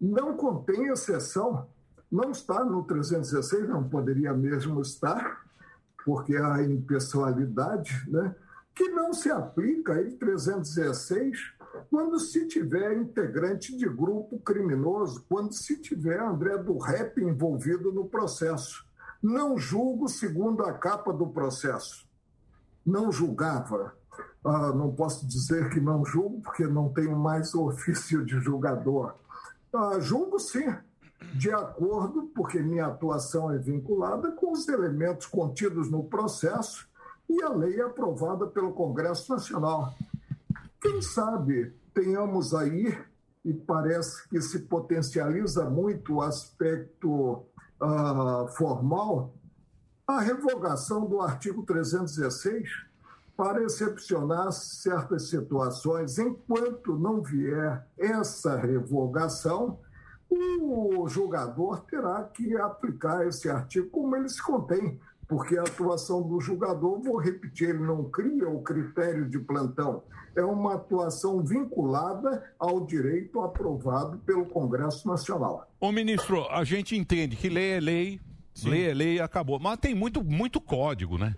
não 0.00 0.36
contém 0.36 0.88
exceção. 0.88 1.68
Não 2.10 2.32
está 2.32 2.64
no 2.64 2.82
316, 2.84 3.68
não 3.68 3.88
poderia 3.88 4.34
mesmo 4.34 4.80
estar, 4.80 5.46
porque 6.04 6.36
há 6.36 6.62
impessoalidade, 6.62 8.04
né? 8.08 8.34
que 8.74 8.88
não 8.88 9.12
se 9.12 9.30
aplica 9.30 10.00
em 10.00 10.16
316 10.16 11.38
quando 11.90 12.18
se 12.18 12.46
tiver 12.46 12.96
integrante 12.96 13.76
de 13.76 13.86
grupo 13.86 14.38
criminoso, 14.40 15.24
quando 15.28 15.52
se 15.52 15.76
tiver 15.76 16.20
André 16.20 16.56
do 16.58 16.78
Rep 16.78 17.18
envolvido 17.18 17.92
no 17.92 18.06
processo. 18.06 18.84
Não 19.22 19.58
julgo 19.58 20.08
segundo 20.08 20.64
a 20.64 20.72
capa 20.72 21.12
do 21.12 21.28
processo. 21.28 22.08
Não 22.84 23.12
julgava. 23.12 23.94
Ah, 24.42 24.72
não 24.72 24.94
posso 24.94 25.26
dizer 25.26 25.68
que 25.68 25.80
não 25.80 26.04
julgo, 26.04 26.40
porque 26.40 26.66
não 26.66 26.88
tenho 26.88 27.18
mais 27.18 27.52
ofício 27.54 28.24
de 28.24 28.40
julgador. 28.40 29.14
Ah, 29.72 29.98
julgo 30.00 30.38
sim, 30.38 30.74
de 31.34 31.50
acordo, 31.52 32.30
porque 32.34 32.60
minha 32.60 32.86
atuação 32.86 33.50
é 33.50 33.58
vinculada 33.58 34.32
com 34.32 34.52
os 34.52 34.68
elementos 34.68 35.26
contidos 35.26 35.90
no 35.90 36.04
processo 36.04 36.88
e 37.28 37.42
a 37.42 37.50
lei 37.50 37.80
aprovada 37.80 38.46
pelo 38.46 38.72
Congresso 38.72 39.32
Nacional. 39.32 39.94
Quem 40.80 41.00
sabe 41.00 41.72
tenhamos 41.94 42.54
aí, 42.54 42.96
e 43.44 43.54
parece 43.54 44.28
que 44.28 44.40
se 44.40 44.60
potencializa 44.60 45.68
muito 45.68 46.14
o 46.14 46.22
aspecto 46.22 47.44
ah, 47.80 48.46
formal, 48.56 49.34
a 50.06 50.20
revogação 50.20 51.06
do 51.06 51.20
artigo 51.20 51.62
316 51.62 52.68
para 53.36 53.62
excepcionar 53.62 54.52
certas 54.52 55.28
situações. 55.28 56.18
Enquanto 56.18 56.98
não 56.98 57.22
vier 57.22 57.86
essa 57.96 58.56
revogação, 58.56 59.78
o 60.30 61.08
julgador 61.08 61.80
terá 61.82 62.22
que 62.22 62.56
aplicar 62.56 63.26
esse 63.26 63.48
artigo 63.50 63.90
como 63.90 64.14
ele 64.14 64.28
se 64.28 64.42
contém, 64.42 64.98
porque 65.26 65.56
a 65.56 65.62
atuação 65.62 66.22
do 66.22 66.40
julgador, 66.40 67.00
vou 67.00 67.16
repetir, 67.16 67.70
ele 67.70 67.84
não 67.84 68.04
cria 68.04 68.48
o 68.48 68.62
critério 68.62 69.28
de 69.28 69.38
plantão, 69.38 70.02
é 70.34 70.42
uma 70.42 70.74
atuação 70.74 71.42
vinculada 71.42 72.44
ao 72.58 72.84
direito 72.86 73.40
aprovado 73.40 74.18
pelo 74.18 74.46
Congresso 74.46 75.06
Nacional. 75.08 75.68
Ô 75.80 75.90
ministro, 75.90 76.46
a 76.50 76.62
gente 76.64 76.96
entende 76.96 77.36
que 77.36 77.48
lei 77.48 77.72
é 77.72 77.80
lei, 77.80 78.20
lei 78.64 78.90
é 78.90 78.94
lei 78.94 79.14
e 79.16 79.20
acabou. 79.20 79.58
Mas 79.58 79.78
tem 79.78 79.94
muito, 79.94 80.22
muito 80.22 80.60
código, 80.60 81.18
né? 81.18 81.34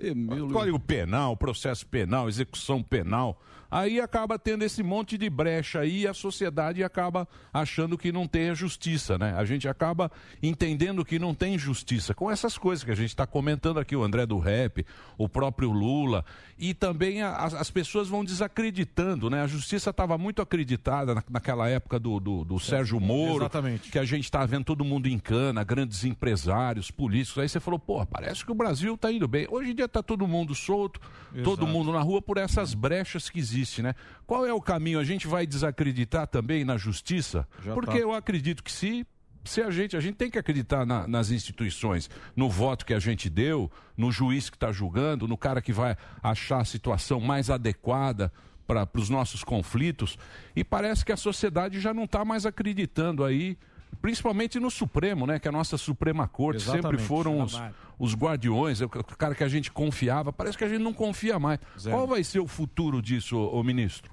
Código 0.52 0.78
penal, 0.78 1.36
processo 1.36 1.86
penal, 1.86 2.28
execução 2.28 2.82
penal. 2.82 3.40
Aí 3.74 3.99
acaba 3.99 4.39
tendo 4.39 4.65
esse 4.65 4.82
monte 4.82 5.16
de 5.16 5.31
brecha 5.31 5.81
aí 5.81 6.01
e 6.03 6.07
a 6.07 6.12
sociedade 6.12 6.85
acaba 6.85 7.27
achando 7.51 7.97
que 7.97 8.12
não 8.12 8.28
tem 8.28 8.51
a 8.51 8.55
justiça, 8.55 9.16
né? 9.16 9.32
A 9.35 9.47
gente 9.47 9.66
acaba 9.66 10.12
entendendo 10.43 11.03
que 11.07 11.19
não 11.19 11.35
tem 11.35 11.59
justiça 11.59 12.12
com 12.12 12.31
essas 12.31 12.59
coisas 12.59 12.85
que 12.85 12.90
a 12.90 12.94
gente 12.94 13.09
está 13.09 13.27
comentando 13.27 13.81
aqui, 13.81 13.97
o 13.97 14.03
André 14.03 14.27
do 14.27 14.39
Rap, 14.39 14.85
o 15.16 15.27
próprio 15.27 15.70
Lula. 15.73 16.23
E 16.59 16.74
também 16.74 17.23
a- 17.23 17.35
as, 17.36 17.55
as 17.55 17.70
pessoas 17.70 18.09
vão 18.09 18.23
desacreditando, 18.23 19.31
né? 19.31 19.40
A 19.43 19.47
justiça 19.47 19.89
estava 19.89 20.19
muito 20.19 20.43
acreditada 20.43 21.15
na- 21.15 21.24
naquela 21.31 21.66
época 21.69 21.99
do, 21.99 22.20
do, 22.20 22.44
do 22.44 22.59
Sérgio 22.61 23.01
Moro. 23.01 23.39
Exatamente. 23.44 23.90
Que 23.90 23.99
a 23.99 24.05
gente 24.05 24.24
está 24.24 24.44
vendo 24.44 24.65
todo 24.65 24.85
mundo 24.85 25.09
em 25.09 25.19
cana, 25.19 25.65
grandes 25.65 26.05
empresários, 26.05 26.90
políticos. 26.90 27.43
Aí 27.43 27.49
você 27.49 27.59
falou, 27.59 27.78
pô, 27.78 28.05
parece 28.05 28.44
que 28.44 28.53
o 28.53 28.55
Brasil 28.55 28.94
está 28.94 29.11
indo 29.11 29.27
bem. 29.27 29.47
Hoje 29.51 29.70
em 29.70 29.74
dia 29.74 29.86
está 29.86 30.03
todo 30.03 30.27
mundo 30.28 30.55
solto, 30.55 31.01
todo 31.43 31.62
Exato. 31.62 31.66
mundo 31.66 31.90
na 31.90 32.01
rua 32.01 32.20
por 32.20 32.36
essas 32.36 32.74
brechas 32.74 33.31
que 33.31 33.39
existem, 33.39 33.61
né? 33.82 33.94
Qual 34.26 34.44
é 34.47 34.52
o 34.52 34.60
caminho? 34.60 34.98
A 34.98 35.05
gente 35.05 35.26
vai 35.28 35.47
desacreditar 35.47 36.26
também 36.26 36.64
na 36.64 36.76
justiça? 36.76 37.47
Já 37.64 37.74
Porque 37.74 37.93
tá. 37.93 37.98
eu 37.98 38.12
acredito 38.12 38.62
que 38.64 38.72
se 38.72 39.06
se 39.44 39.60
a 39.60 39.72
gente, 39.72 39.97
a 39.97 40.01
gente 40.01 40.14
tem 40.14 40.30
que 40.30 40.39
acreditar 40.39 40.86
na- 40.86 41.09
nas 41.09 41.30
instituições, 41.32 42.09
no 42.36 42.48
voto 42.48 42.86
que 42.86 42.94
a 42.94 43.01
gente 43.01 43.28
deu, 43.28 43.68
no 43.97 44.12
juiz 44.12 44.48
que 44.48 44.56
está 44.56 44.70
julgando, 44.70 45.26
no 45.26 45.36
cara 45.36 45.60
que 45.60 45.72
vai 45.72 45.97
achar 46.22 46.60
a 46.60 46.64
situação 46.64 47.18
mais 47.18 47.51
adequada 47.51 48.32
para 48.68 48.89
os 48.94 49.10
nossos 49.10 49.43
conflitos. 49.43 50.16
E 50.55 50.62
parece 50.62 51.05
que 51.05 51.10
a 51.10 51.16
sociedade 51.16 51.80
já 51.80 51.93
não 51.93 52.05
está 52.05 52.24
mais 52.24 52.47
acreditando 52.47 53.24
aí, 53.24 53.59
principalmente 54.01 54.59
no 54.59 54.70
Supremo, 54.70 55.27
né? 55.27 55.39
Que 55.39 55.48
a 55.48 55.52
nossa 55.52 55.77
Suprema 55.77 56.27
Corte 56.27 56.62
sempre 56.62 56.78
Exatamente, 56.78 57.05
foram 57.05 57.43
os, 57.43 57.60
os 57.98 58.14
guardiões, 58.14 58.81
é 58.81 58.85
o 58.85 58.89
cara 58.89 59.35
que 59.35 59.44
a 59.44 59.48
gente 59.48 59.70
confiava. 59.70 60.32
Parece 60.32 60.56
que 60.56 60.64
a 60.64 60.69
gente 60.69 60.82
não 60.82 60.93
confia 60.93 61.39
mais. 61.39 61.60
Zero. 61.78 61.97
Qual 61.97 62.06
vai 62.06 62.24
ser 62.24 62.40
o 62.40 62.47
futuro 62.47 63.02
disso, 63.02 63.36
ô 63.36 63.62
ministro? 63.62 64.10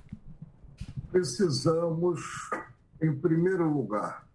Precisamos, 1.12 2.22
em 3.02 3.14
primeiro 3.16 3.72
lugar, 3.72 4.28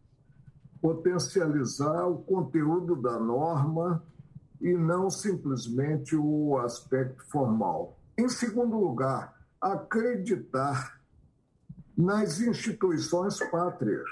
potencializar 0.80 2.06
o 2.06 2.18
conteúdo 2.18 2.96
da 2.96 3.18
norma 3.18 4.02
e 4.60 4.72
não 4.72 5.08
simplesmente 5.08 6.16
o 6.16 6.58
aspecto 6.58 7.24
formal. 7.30 7.96
Em 8.18 8.28
segundo 8.28 8.78
lugar, 8.78 9.34
acreditar 9.60 11.00
nas 11.96 12.40
instituições 12.40 13.38
pátrias. 13.50 14.08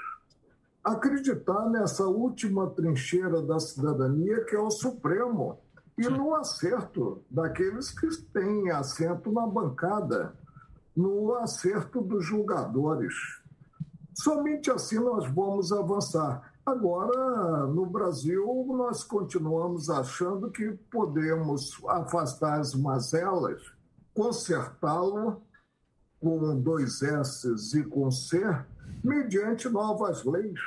Acreditar 0.83 1.69
nessa 1.69 2.05
última 2.05 2.69
trincheira 2.71 3.41
da 3.41 3.57
cidadania 3.57 4.43
que 4.43 4.53
é 4.53 4.59
o 4.59 4.69
Supremo 4.69 5.59
e 5.97 6.09
no 6.09 6.35
acerto 6.35 7.23
daqueles 7.31 7.91
que 7.91 8.09
têm 8.33 8.69
assento 8.69 9.31
na 9.31 9.47
bancada, 9.47 10.35
no 10.93 11.35
acerto 11.35 12.01
dos 12.01 12.25
julgadores. 12.25 13.13
Somente 14.13 14.69
assim 14.71 14.99
nós 14.99 15.25
vamos 15.33 15.71
avançar. 15.71 16.53
Agora, 16.65 17.65
no 17.67 17.85
Brasil, 17.85 18.65
nós 18.67 19.03
continuamos 19.03 19.89
achando 19.89 20.51
que 20.51 20.71
podemos 20.91 21.81
afastar 21.87 22.59
as 22.59 22.73
mazelas, 22.73 23.61
consertá-lo 24.13 25.41
com 26.19 26.59
dois 26.59 27.01
S 27.01 27.77
e 27.77 27.83
com 27.83 28.09
C, 28.09 28.39
mediante 29.03 29.67
novas 29.69 30.23
leis. 30.23 30.59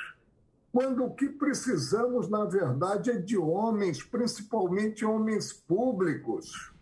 Quando 0.73 1.05
o 1.05 1.15
que 1.15 1.29
precisamos, 1.29 2.29
na 2.29 2.45
verdade, 2.45 3.11
é 3.11 3.19
de 3.19 3.39
homens, 3.39 4.03
principalmente 4.03 5.05
homens 5.05 5.53
públicos, 5.53 6.73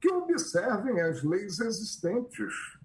que 0.00 0.10
observem 0.10 1.00
as 1.00 1.22
leis 1.22 1.60
existentes 1.60 2.76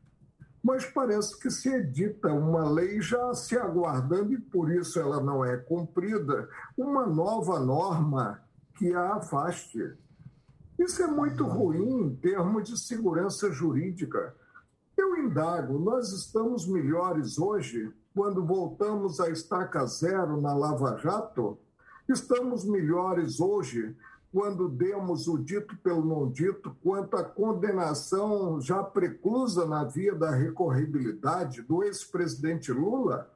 mas 0.64 0.86
parece 0.86 1.40
que 1.40 1.50
se 1.50 1.70
edita 1.70 2.32
uma 2.32 2.70
lei 2.70 3.02
já 3.02 3.34
se 3.34 3.58
aguardando 3.58 4.34
e 4.34 4.40
por 4.40 4.72
isso 4.72 5.00
ela 5.00 5.20
não 5.20 5.44
é 5.44 5.58
cumprida, 5.58 6.48
uma 6.78 7.08
nova 7.08 7.60
norma 7.60 8.44
que 8.76 8.94
a 8.94 9.16
afaste. 9.16 9.94
Isso 10.78 11.02
é 11.02 11.08
muito 11.08 11.46
ruim 11.46 12.06
em 12.06 12.16
termos 12.16 12.70
de 12.70 12.80
segurança 12.80 13.52
jurídica. 13.52 14.36
Eu 14.96 15.18
indago, 15.18 15.80
nós 15.80 16.12
estamos 16.12 16.68
melhores 16.68 17.40
hoje 17.40 17.92
quando 18.14 18.46
voltamos 18.46 19.20
à 19.20 19.30
estaca 19.30 19.86
zero 19.86 20.40
na 20.40 20.54
Lava 20.54 20.98
Jato? 20.98 21.58
Estamos 22.08 22.66
melhores 22.66 23.40
hoje 23.40 23.96
quando 24.32 24.70
demos 24.70 25.28
o 25.28 25.38
dito 25.38 25.76
pelo 25.78 26.06
não 26.06 26.30
dito 26.30 26.76
quanto 26.82 27.18
à 27.18 27.24
condenação 27.24 28.62
já 28.62 28.82
preclusa 28.82 29.66
na 29.66 29.84
via 29.84 30.16
da 30.16 30.32
recorribilidade 30.32 31.62
do 31.62 31.84
ex-presidente 31.84 32.72
Lula? 32.72 33.30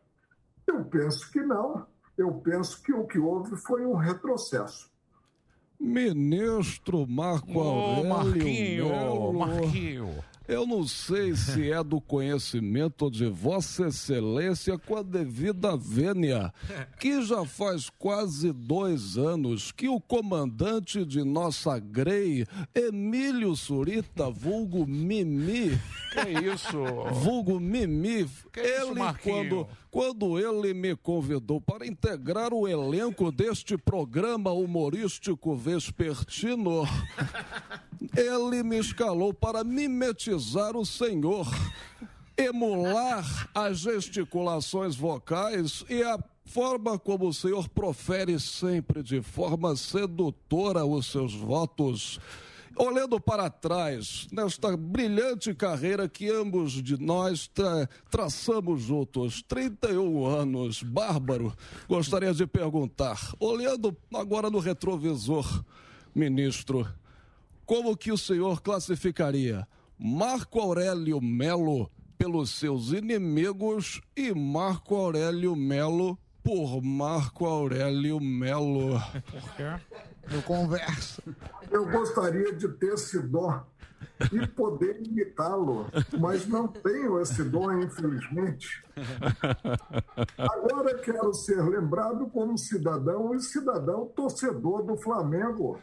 Eu 0.66 0.84
penso 0.86 1.30
que 1.32 1.42
não. 1.42 1.86
Eu 2.18 2.34
penso 2.36 2.82
que 2.82 2.94
o 2.94 3.06
que 3.06 3.20
houve 3.20 3.58
foi 3.58 3.86
um 3.86 3.96
retrocesso. 3.96 4.90
Ministro 5.78 7.06
Marco 7.06 7.60
Ô, 7.60 7.62
Aurélio 7.62 8.10
Marquinho, 8.10 8.88
Melo. 8.88 9.34
Marquinho. 9.34 10.25
Eu 10.48 10.68
não 10.68 10.88
sei 10.88 11.36
se 11.36 11.72
é 11.72 11.84
do 11.84 12.00
conhecimento 12.00 13.10
de 13.10 13.26
Vossa 13.28 13.88
Excelência 13.88 14.78
com 14.78 14.96
a 14.96 15.02
devida 15.02 15.76
vênia, 15.76 16.54
que 17.00 17.24
já 17.24 17.44
faz 17.44 17.90
quase 17.90 18.54
dois 18.54 19.18
anos 19.18 19.72
que 19.72 19.90
o 19.90 20.00
comandante 20.00 21.04
de 21.04 21.24
nossa 21.24 21.80
Grey, 21.80 22.46
Emílio 22.76 23.56
Surita, 23.56 24.30
vulgo 24.30 24.86
Mimi. 24.86 25.80
Que 26.14 26.46
isso? 26.54 26.78
Vulgo 27.12 27.60
Mimi. 27.60 28.30
Que 28.54 28.62
isso, 28.62 28.92
ele, 28.92 29.00
Marquinho? 29.00 29.50
quando, 29.50 29.68
quando 29.90 30.40
ele 30.40 30.76
me 30.76 30.96
convidou 30.96 31.60
para 31.60 31.88
integrar 31.88 32.54
o 32.54 32.68
elenco 32.68 33.32
deste 33.32 33.78
programa 33.78 34.52
humorístico 34.52 35.56
vespertino, 35.56 36.84
ele 38.16 38.64
me 38.64 38.78
escalou 38.80 39.34
para 39.34 39.64
mimetizar 39.64 40.76
o 40.76 40.86
senhor, 40.86 41.48
emular 42.38 43.50
as 43.54 43.80
gesticulações 43.80 44.96
vocais 44.96 45.84
e 45.90 46.04
a 46.04 46.18
forma 46.46 46.98
como 47.00 47.28
o 47.28 47.34
senhor 47.34 47.68
profere 47.70 48.40
sempre 48.40 49.02
de 49.02 49.22
forma 49.22 49.76
sedutora 49.76 50.86
os 50.86 51.08
seus 51.08 51.34
votos. 51.34 52.20
Olhando 52.78 53.22
para 53.22 53.50
trás, 53.50 54.28
nesta 54.34 54.76
brilhante 54.76 55.54
carreira 55.56 56.10
que 56.10 56.30
ambos 56.30 56.74
de 56.84 57.02
nós 57.02 57.48
tra- 57.48 57.88
traçamos 58.12 58.82
juntos, 58.82 59.42
31 59.48 60.26
anos, 60.26 60.84
bárbaro, 60.84 61.54
gostaria 61.88 62.34
de 62.34 62.46
perguntar, 62.46 63.18
olhando 63.40 63.96
agora 64.14 64.50
no 64.50 64.60
retrovisor, 64.60 65.64
ministro, 66.14 66.86
como 67.66 67.98
que 67.98 68.12
o 68.12 68.18
senhor 68.18 68.62
classificaria 68.62 69.68
Marco 69.98 70.60
Aurélio 70.60 71.22
Melo 71.22 71.90
pelos 72.18 72.52
seus 72.52 72.92
inimigos 72.92 74.02
e 74.16 74.34
Marco 74.34 74.96
Aurélio 74.96 75.56
Melo 75.56 76.18
por 76.44 76.82
Marco 76.82 77.46
Aurélio 77.46 78.20
Melo? 78.20 79.02
Eu 80.32 80.42
converso. 80.44 81.22
Eu 81.72 81.90
gostaria 81.90 82.54
de 82.56 82.68
ter 82.68 82.98
sido 82.98 83.64
e 84.32 84.48
poder 84.48 85.02
imitá-lo, 85.06 85.88
mas 86.20 86.48
não 86.48 86.68
tenho 86.68 87.20
esse 87.20 87.44
dom, 87.44 87.72
infelizmente. 87.80 88.84
Agora 90.38 90.96
quero 91.00 91.34
ser 91.34 91.62
lembrado 91.64 92.28
como 92.28 92.58
cidadão 92.58 93.36
e 93.36 93.42
cidadão 93.42 94.08
torcedor 94.16 94.84
do 94.84 94.98
Flamengo. 94.98 95.80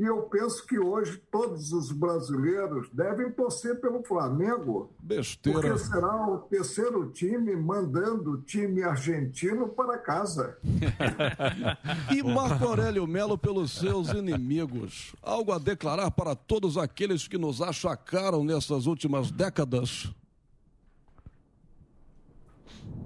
E 0.00 0.02
eu 0.02 0.22
penso 0.22 0.66
que 0.66 0.78
hoje 0.78 1.22
todos 1.30 1.74
os 1.74 1.92
brasileiros 1.92 2.88
devem 2.90 3.30
torcer 3.30 3.78
pelo 3.82 4.02
Flamengo. 4.02 4.90
Besteira. 4.98 5.60
Porque 5.60 5.78
será 5.78 6.26
o 6.26 6.38
terceiro 6.38 7.10
time 7.10 7.54
mandando 7.54 8.30
o 8.30 8.40
time 8.40 8.82
argentino 8.82 9.68
para 9.68 9.98
casa. 9.98 10.56
E 12.10 12.22
Marco 12.22 12.64
Aurélio 12.64 13.06
Melo 13.06 13.36
pelos 13.36 13.72
seus 13.72 14.08
inimigos. 14.08 15.14
Algo 15.22 15.52
a 15.52 15.58
declarar 15.58 16.10
para 16.10 16.34
todos 16.34 16.78
aqueles 16.78 17.28
que 17.28 17.36
nos 17.36 17.60
achacaram 17.60 18.42
nessas 18.42 18.86
últimas 18.86 19.30
décadas? 19.30 20.10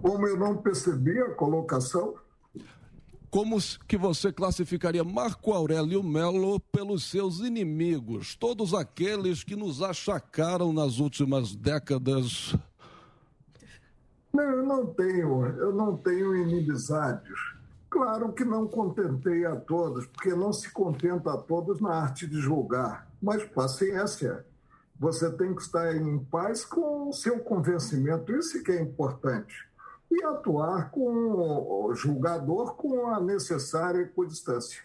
Como 0.01 0.27
eu 0.27 0.39
não 0.39 0.59
percebi 0.59 1.19
a 1.19 1.31
colocação, 1.31 2.15
Como 3.35 3.57
que 3.89 3.97
você 3.97 4.33
classificaria 4.33 5.03
Marco 5.03 5.53
Aurélio 5.53 6.05
Melo 6.05 6.61
pelos 6.61 7.11
seus 7.11 7.41
inimigos? 7.41 8.37
Todos 8.37 8.73
aqueles 8.73 9.43
que 9.43 9.57
nos 9.57 9.83
achacaram 9.83 10.73
nas 10.73 11.01
últimas 11.01 11.53
décadas. 11.53 12.55
Não, 14.33 14.45
eu 14.45 14.65
não 14.65 14.87
tenho, 14.87 15.47
eu 15.47 15.75
não 15.75 15.97
tenho 15.97 16.37
inimizades. 16.37 17.37
Claro 17.91 18.33
que 18.33 18.45
não 18.45 18.69
contentei 18.69 19.45
a 19.45 19.57
todos, 19.57 20.07
porque 20.07 20.33
não 20.33 20.53
se 20.53 20.71
contenta 20.71 21.33
a 21.33 21.37
todos 21.37 21.81
na 21.81 21.91
arte 21.91 22.29
de 22.29 22.41
julgar. 22.41 23.11
Mas 23.21 23.43
paciência. 23.43 24.47
Você 24.97 25.29
tem 25.33 25.53
que 25.53 25.63
estar 25.63 25.93
em 25.97 26.21
paz 26.21 26.65
com 26.65 27.09
o 27.09 27.13
seu 27.13 27.41
convencimento, 27.41 28.31
isso 28.31 28.63
que 28.63 28.71
é 28.71 28.81
importante. 28.81 29.67
E 30.11 30.23
atuar 30.25 30.91
com 30.91 31.01
o 31.89 31.95
julgador 31.95 32.75
com 32.77 33.07
a 33.09 33.21
necessária 33.21 34.01
equidistância. 34.03 34.83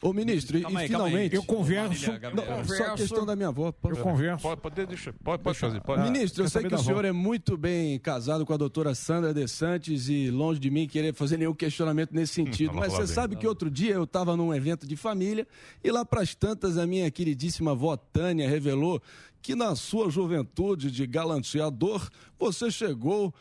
Ô, 0.00 0.12
ministro, 0.12 0.56
e- 0.56 0.62
Calma 0.62 0.80
e 0.80 0.82
aí, 0.84 0.88
finalmente. 0.88 1.34
Eu 1.34 1.42
converso- 1.42 2.12
Não, 2.12 2.64
só 2.64 2.94
questão 2.94 3.26
da 3.26 3.34
minha 3.34 3.48
avó. 3.48 3.74
Eu 3.82 3.96
converso. 3.96 4.42
Pode, 4.42 4.60
pode, 4.60 4.86
deixa, 4.86 5.12
pode, 5.24 5.42
pode 5.42 5.58
fazer. 5.58 5.80
Pode. 5.80 6.02
Ministro, 6.02 6.44
eu 6.44 6.48
sei 6.48 6.62
que 6.62 6.72
o 6.74 6.78
senhor 6.78 6.98
avó? 7.00 7.08
é 7.08 7.12
muito 7.12 7.56
bem 7.56 7.98
casado 7.98 8.46
com 8.46 8.52
a 8.52 8.56
doutora 8.56 8.94
Sandra 8.94 9.34
De 9.34 9.48
Santos 9.48 10.08
e 10.08 10.30
longe 10.30 10.60
de 10.60 10.70
mim 10.70 10.86
querer 10.86 11.12
fazer 11.14 11.36
nenhum 11.36 11.54
questionamento 11.54 12.12
nesse 12.12 12.34
sentido. 12.34 12.74
Lá 12.78 12.80
Mas 12.82 12.92
você 12.92 13.06
vem. 13.06 13.14
sabe 13.14 13.36
que 13.36 13.46
outro 13.46 13.68
dia 13.68 13.94
eu 13.94 14.04
estava 14.04 14.36
num 14.36 14.54
evento 14.54 14.86
de 14.86 14.94
família 14.94 15.48
e 15.82 15.90
lá 15.90 16.04
para 16.04 16.20
as 16.20 16.32
tantas 16.32 16.78
a 16.78 16.86
minha 16.86 17.10
queridíssima 17.10 17.72
avó 17.72 17.96
Tânia 17.96 18.48
revelou 18.48 19.02
que 19.42 19.56
na 19.56 19.74
sua 19.74 20.10
juventude 20.10 20.92
de 20.92 21.06
galanteador 21.08 22.08
você 22.38 22.70
chegou 22.70 23.34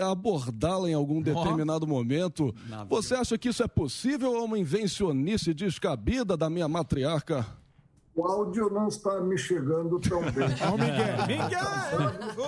abordá-la 0.00 0.88
em 0.88 0.94
algum 0.94 1.20
determinado 1.22 1.86
momento. 1.86 2.54
Você 2.88 3.14
acha 3.14 3.38
que 3.38 3.48
isso 3.48 3.62
é 3.62 3.68
possível 3.68 4.32
ou 4.32 4.38
é 4.38 4.42
uma 4.42 4.58
invencionice 4.58 5.54
descabida 5.54 6.36
da 6.36 6.50
minha 6.50 6.68
matriarca? 6.68 7.46
O 8.12 8.26
áudio 8.26 8.68
não 8.68 8.88
está 8.88 9.20
me 9.20 9.38
chegando 9.38 9.98
tão 10.00 10.20
bem. 10.20 10.48
Ó, 10.68 10.76
Miguel. 11.26 11.60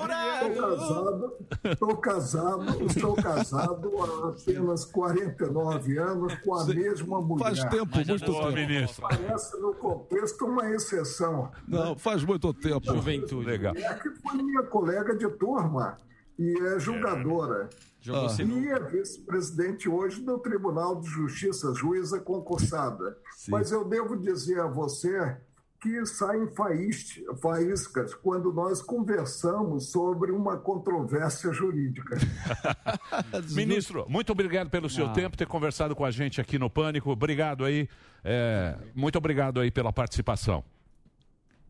Estou 0.03 0.47
casado, 0.51 1.37
estou 1.65 1.97
casado, 1.97 2.87
estou 2.87 3.15
casado 3.15 3.91
há 4.03 4.29
apenas 4.29 4.85
49 4.85 5.99
anos 5.99 6.35
com 6.41 6.55
a 6.55 6.65
mesma 6.67 7.21
mulher. 7.23 7.45
Faz 7.45 7.65
tempo, 7.65 7.97
muito 7.97 8.19
tempo. 8.19 8.53
ministro. 8.53 9.03
Parece 9.09 9.61
no 9.61 9.73
contexto 9.75 10.45
uma 10.45 10.69
exceção. 10.69 11.51
Não, 11.67 11.97
faz 11.97 12.25
muito 12.25 12.53
tempo. 12.53 12.85
Juventude. 12.85 13.47
Legal. 13.47 13.75
É 13.77 13.95
que 13.95 14.11
foi 14.11 14.43
minha 14.43 14.65
colega 14.65 15.17
de 15.17 15.29
turma 15.29 15.97
e 16.39 16.59
é 16.75 16.79
julgadora. 16.81 17.69
Jogou 18.01 18.27
Ah. 18.27 18.29
sinuca. 18.31 18.61
E 18.61 18.69
é 18.69 18.81
vice-presidente 18.81 19.89
hoje 19.89 20.21
do 20.23 20.39
Tribunal 20.39 21.01
de 21.01 21.09
Justiça, 21.09 21.73
juíza 21.75 22.19
concursada. 22.21 23.17
Mas 23.49 23.71
eu 23.71 23.85
devo 23.89 24.17
dizer 24.17 24.61
a 24.61 24.67
você 24.67 25.37
que 25.81 26.05
saem 26.07 26.47
faísca- 26.55 27.35
faíscas 27.37 28.15
quando 28.15 28.53
nós 28.53 28.81
conversamos 28.81 29.91
sobre 29.91 30.31
uma 30.31 30.57
controvérsia 30.57 31.53
jurídica. 31.53 32.17
Ministro, 33.55 34.07
muito 34.09 34.31
obrigado 34.33 34.71
pelo 34.71 34.89
seu 34.89 35.07
Ah. 35.07 35.13
tempo, 35.13 35.37
ter 35.37 35.47
conversado 35.47 35.95
com 35.97 36.05
a 36.05 36.11
gente 36.11 36.41
aqui 36.41 36.59
no 36.59 36.71
Pânico. 36.71 37.11
Obrigado 37.11 37.65
aí. 37.65 37.89
é, 38.25 38.77
muito 38.95 39.19
obrigado 39.19 39.59
aí 39.59 39.69
pela 39.71 39.93
participação. 39.93 40.63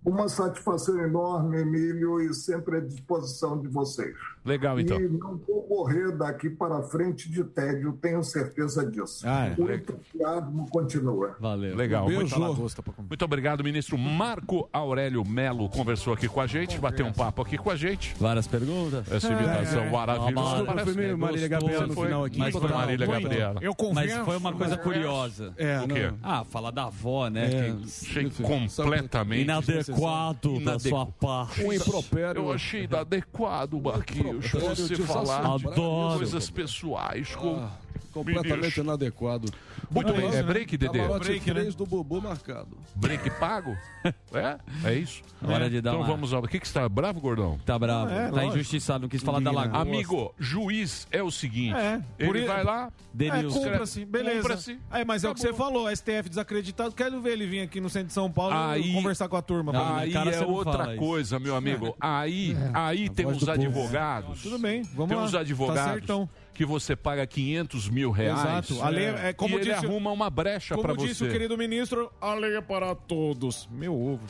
Uma 0.05 0.29
satisfação 0.29 0.99
enorme, 0.99 1.61
Emílio, 1.61 2.21
e 2.21 2.35
sempre 2.35 2.79
à 2.79 2.81
disposição 2.81 3.61
de 3.61 3.69
vocês. 3.69 4.17
Legal, 4.45 4.81
então. 4.81 5.01
E 5.01 5.09
não 5.09 5.37
vou 5.47 5.65
morrer 5.69 6.11
daqui 6.17 6.51
para 6.51 6.83
frente 6.83 7.31
de 7.31 7.45
tédio, 7.45 7.93
tenho 8.03 8.25
certeza 8.25 8.85
disso. 8.85 9.25
Ah, 9.25 9.47
é. 9.47 9.55
o 9.57 9.73
entusiasmo 9.73 10.69
continua. 10.71 11.37
Valeu. 11.39 11.77
Legal. 11.77 12.07
Beijo. 12.07 12.37
Muito, 12.37 12.85
muito 13.09 13.25
obrigado, 13.25 13.63
ministro 13.63 13.97
Marco 13.97 14.69
Aurélio 14.73 15.25
Melo 15.25 15.69
conversou 15.69 16.13
aqui 16.13 16.27
com 16.27 16.41
a 16.41 16.47
gente, 16.49 16.79
bateu 16.81 17.07
um 17.07 17.13
papo 17.13 17.41
aqui 17.43 17.57
com 17.57 17.71
a 17.71 17.77
gente. 17.77 18.17
Várias 18.19 18.49
perguntas. 18.49 19.11
Essa 19.11 19.33
imitação 19.33 19.85
É. 19.85 19.91
maravilhosa. 19.91 20.57
Mas 20.65 20.67
Parece- 20.67 20.93
foi 20.95 21.15
Marília 21.15 21.49
Gabriela 21.49 21.87
no 21.87 21.95
final 21.95 22.25
aqui. 22.25 22.39
Mas 22.39 22.53
foi 22.57 22.69
Marília 22.69 23.07
Gabriela. 23.07 23.61
Eu 23.63 23.75
confesso. 23.75 24.17
Mas 24.17 24.25
foi 24.25 24.37
uma 24.37 24.53
coisa 24.53 24.77
curiosa. 24.77 25.53
É, 25.57 25.81
o 25.81 25.87
quê? 25.87 26.13
Ah, 26.21 26.45
falar 26.45 26.73
da 26.73 26.87
avó, 26.87 27.29
né? 27.29 27.45
É, 27.47 27.73
que... 27.73 27.85
achei 27.85 28.31
completamente 28.31 29.47
Inadequado 29.93 30.61
da 30.61 30.79
sua 30.79 31.07
parte. 31.07 31.65
Um 31.65 31.73
impropério. 31.73 32.43
Eu 32.43 32.53
achei 32.53 32.85
inadequado, 32.85 33.81
Marquinhos, 33.81 34.51
você 34.51 34.97
falar 34.97 35.59
de 35.59 35.69
Adoro. 35.69 36.19
coisas 36.19 36.51
pessoais 36.51 37.35
com... 37.35 37.69
Completamente 38.13 38.81
inadequado. 38.81 39.49
Muito 39.91 40.13
bem. 40.13 40.27
É 40.35 40.43
break, 40.43 40.77
Dedê? 40.77 40.99
Camarote 40.99 41.27
Break, 41.27 41.47
né? 41.49 41.55
três 41.61 41.75
do 41.75 41.87
Bubu 41.87 42.21
marcado. 42.21 42.77
Break 42.95 43.31
pago? 43.39 43.77
É? 44.35 44.59
É 44.85 44.95
isso? 44.95 45.23
Hora 45.47 45.69
de 45.69 45.81
dar 45.83 45.91
Então 45.91 46.01
uma- 46.01 46.07
vamos 46.09 46.33
ao... 46.33 46.43
O 46.43 46.49
que 46.49 46.59
que 46.59 46.67
você 46.67 46.73
tá 46.75 46.89
bravo, 46.89 47.21
gordão? 47.21 47.61
Tá 47.67 47.79
bravo. 47.79 48.11
É, 48.11 48.25
tá 48.31 48.31
lógico. 48.37 48.55
injustiçado, 48.55 49.03
não 49.03 49.09
quis 49.09 49.23
falar 49.23 49.41
da 49.41 49.53
lagoa. 49.53 49.81
Amigo, 49.83 50.35
juiz 50.39 51.07
é 51.11 51.23
o 51.23 51.31
seguinte. 51.31 51.77
É, 51.77 52.01
por 52.27 52.35
ele 52.35 52.47
vai 52.47 52.65
lá... 52.65 52.91
É, 53.21 53.43
cumpra-se, 53.43 54.05
beleza. 54.07 54.41
Cumpra-se. 54.41 54.79
É, 54.91 55.05
mas 55.05 55.23
é 55.23 55.29
o 55.31 55.35
que 55.35 55.41
você 55.41 55.53
falou, 55.53 55.95
STF 55.95 56.31
desacreditado. 56.31 56.93
Quero 56.95 57.21
ver 57.21 57.33
ele 57.33 57.47
vir 57.47 57.61
aqui 57.61 57.79
no 57.81 57.91
centro 57.91 58.09
de 58.09 58.15
São 58.15 58.33
Paulo 58.33 58.55
Aí- 58.57 58.93
conversar 58.95 59.29
com 59.29 59.37
a 59.37 59.43
turma. 59.43 59.99
Aí 59.99 60.17
é 60.17 60.23
você 60.33 60.41
não 60.41 60.51
outra 60.51 60.73
fala 60.73 60.95
isso. 60.95 60.99
coisa, 61.05 61.39
meu 61.39 61.55
amigo. 61.55 61.95
Aí, 62.01 62.57
aí 62.73 63.09
tem 63.11 63.27
povo. 63.27 63.51
advogados. 63.51 64.43
Tudo 64.43 64.59
bem, 64.59 64.83
vamos 64.95 65.09
tem 65.11 65.19
lá. 65.19 65.25
uns 65.25 65.33
Tá 65.33 65.41
advogados 65.41 65.93
certão. 65.93 66.29
Que 66.55 66.65
você 66.65 66.95
paga 66.95 67.27
500 67.27 67.89
mil 67.89 68.11
reais. 68.11 68.39
Exato. 68.41 68.83
A 68.83 68.89
lei 68.89 69.07
é 69.07 69.33
como 69.33 69.55
e 69.57 69.61
ele 69.63 69.73
disse- 69.73 69.87
arruma 69.87 70.11
uma 70.11 70.29
brecha 70.31 70.75
Como 70.75 70.87
pra 70.87 70.97
disse 70.97 71.21
você. 71.21 71.25
o 71.29 71.31
querido 71.31 71.57
ministro, 71.57 72.11
a 72.21 72.35
lei 72.35 72.57
é 72.57 72.61
para 72.61 72.95
todos. 72.95 73.69
Meu 73.71 73.95
ovo. 73.95 74.21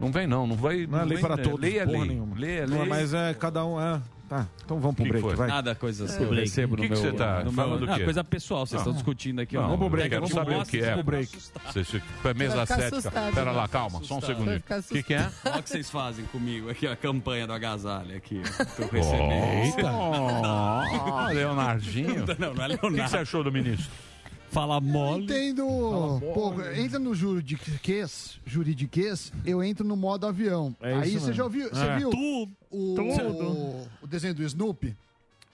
Não 0.00 0.12
vem 0.12 0.26
não, 0.26 0.46
não 0.46 0.54
vai. 0.56 0.86
Não 0.86 1.00
é 1.00 1.04
lei 1.04 1.14
vem, 1.16 1.20
para 1.22 1.36
né? 1.36 1.42
todos, 1.42 1.60
Lei 1.60 1.78
é 1.78 1.84
porra 1.84 1.98
lei. 1.98 2.08
nenhuma. 2.08 2.36
Lei 2.38 2.58
é 2.58 2.66
Não, 2.66 2.78
lei. 2.80 2.88
Mas 2.88 3.12
é, 3.14 3.34
cada 3.34 3.64
um 3.66 3.80
é... 3.80 4.00
Tá, 4.28 4.46
então 4.62 4.78
vamos 4.78 4.94
pro 4.94 5.04
Que 5.04 5.10
break, 5.10 5.26
foi? 5.26 5.36
vai. 5.36 5.48
Nada 5.48 5.74
coisas 5.74 6.14
que 6.14 6.22
eu 6.22 6.28
break. 6.28 6.42
recebo 6.42 6.74
O 6.74 6.76
no 6.76 6.82
que 6.82 6.88
que 6.90 6.94
meu... 6.94 7.02
você 7.02 7.12
tá 7.16 7.42
no 7.44 7.52
falando 7.52 7.86
meu... 7.86 7.94
o 7.94 7.96
quê? 7.96 8.04
Coisa 8.04 8.22
pessoal, 8.22 8.66
vocês 8.66 8.80
estão 8.80 8.92
discutindo 8.92 9.40
aqui. 9.40 9.54
Não, 9.56 9.62
ó. 9.62 9.66
vamos 9.68 9.78
pro 9.78 9.88
break, 9.88 10.10
Quero 10.10 10.22
quero 10.26 10.34
saber 10.34 10.56
o 10.58 10.64
que 10.66 10.78
é. 10.78 10.90
Vamos 10.90 10.96
pro 10.96 11.04
break. 11.04 11.38
Você, 11.72 11.84
você, 11.84 12.00
foi 12.20 12.34
mesa 12.34 12.66
cética. 12.66 13.10
Pera 13.10 13.44
né? 13.46 13.52
lá, 13.52 13.66
calma, 13.68 14.02
só 14.04 14.18
um 14.18 14.20
segundinho. 14.20 14.58
O 14.58 14.82
que, 14.82 15.02
que 15.02 15.14
é? 15.14 15.30
Olha 15.46 15.60
o 15.60 15.62
que 15.62 15.70
vocês 15.70 15.88
fazem 15.90 16.26
comigo 16.26 16.68
aqui, 16.68 16.86
a 16.86 16.94
campanha 16.94 17.46
do 17.46 17.54
agasalho 17.54 18.14
aqui. 18.14 18.42
Tô 18.76 18.82
recebendo. 18.82 19.32
Eita. 19.64 19.92
Oh, 19.92 21.26
Leonardinho. 21.32 22.26
Não, 22.38 22.52
não 22.54 22.64
é 22.64 22.66
O 22.66 22.70
que 22.70 22.76
que 22.76 22.82
você 22.82 22.88
Leonardo. 22.90 23.16
achou 23.16 23.42
do 23.42 23.50
ministro? 23.50 23.90
Fala 24.50 24.80
mole. 24.80 25.24
Entendo. 25.24 25.64
Pô, 26.34 26.54
entra 26.74 26.98
no 26.98 27.14
juridiquês, 27.14 28.40
juridiquês, 28.46 29.32
eu 29.44 29.62
entro 29.62 29.86
no 29.86 29.94
modo 29.96 30.26
avião. 30.26 30.74
É 30.80 30.94
Aí 30.94 31.18
você 31.18 31.32
já 31.32 31.44
ouviu, 31.44 31.68
você 31.68 31.84
É. 31.84 31.96
viu 31.98 32.10
Tudo, 32.10 32.52
o, 32.70 32.94
tudo. 32.94 33.44
o, 33.46 33.88
o 34.02 34.06
desenho 34.06 34.34
do 34.34 34.42
Snoopy? 34.42 34.96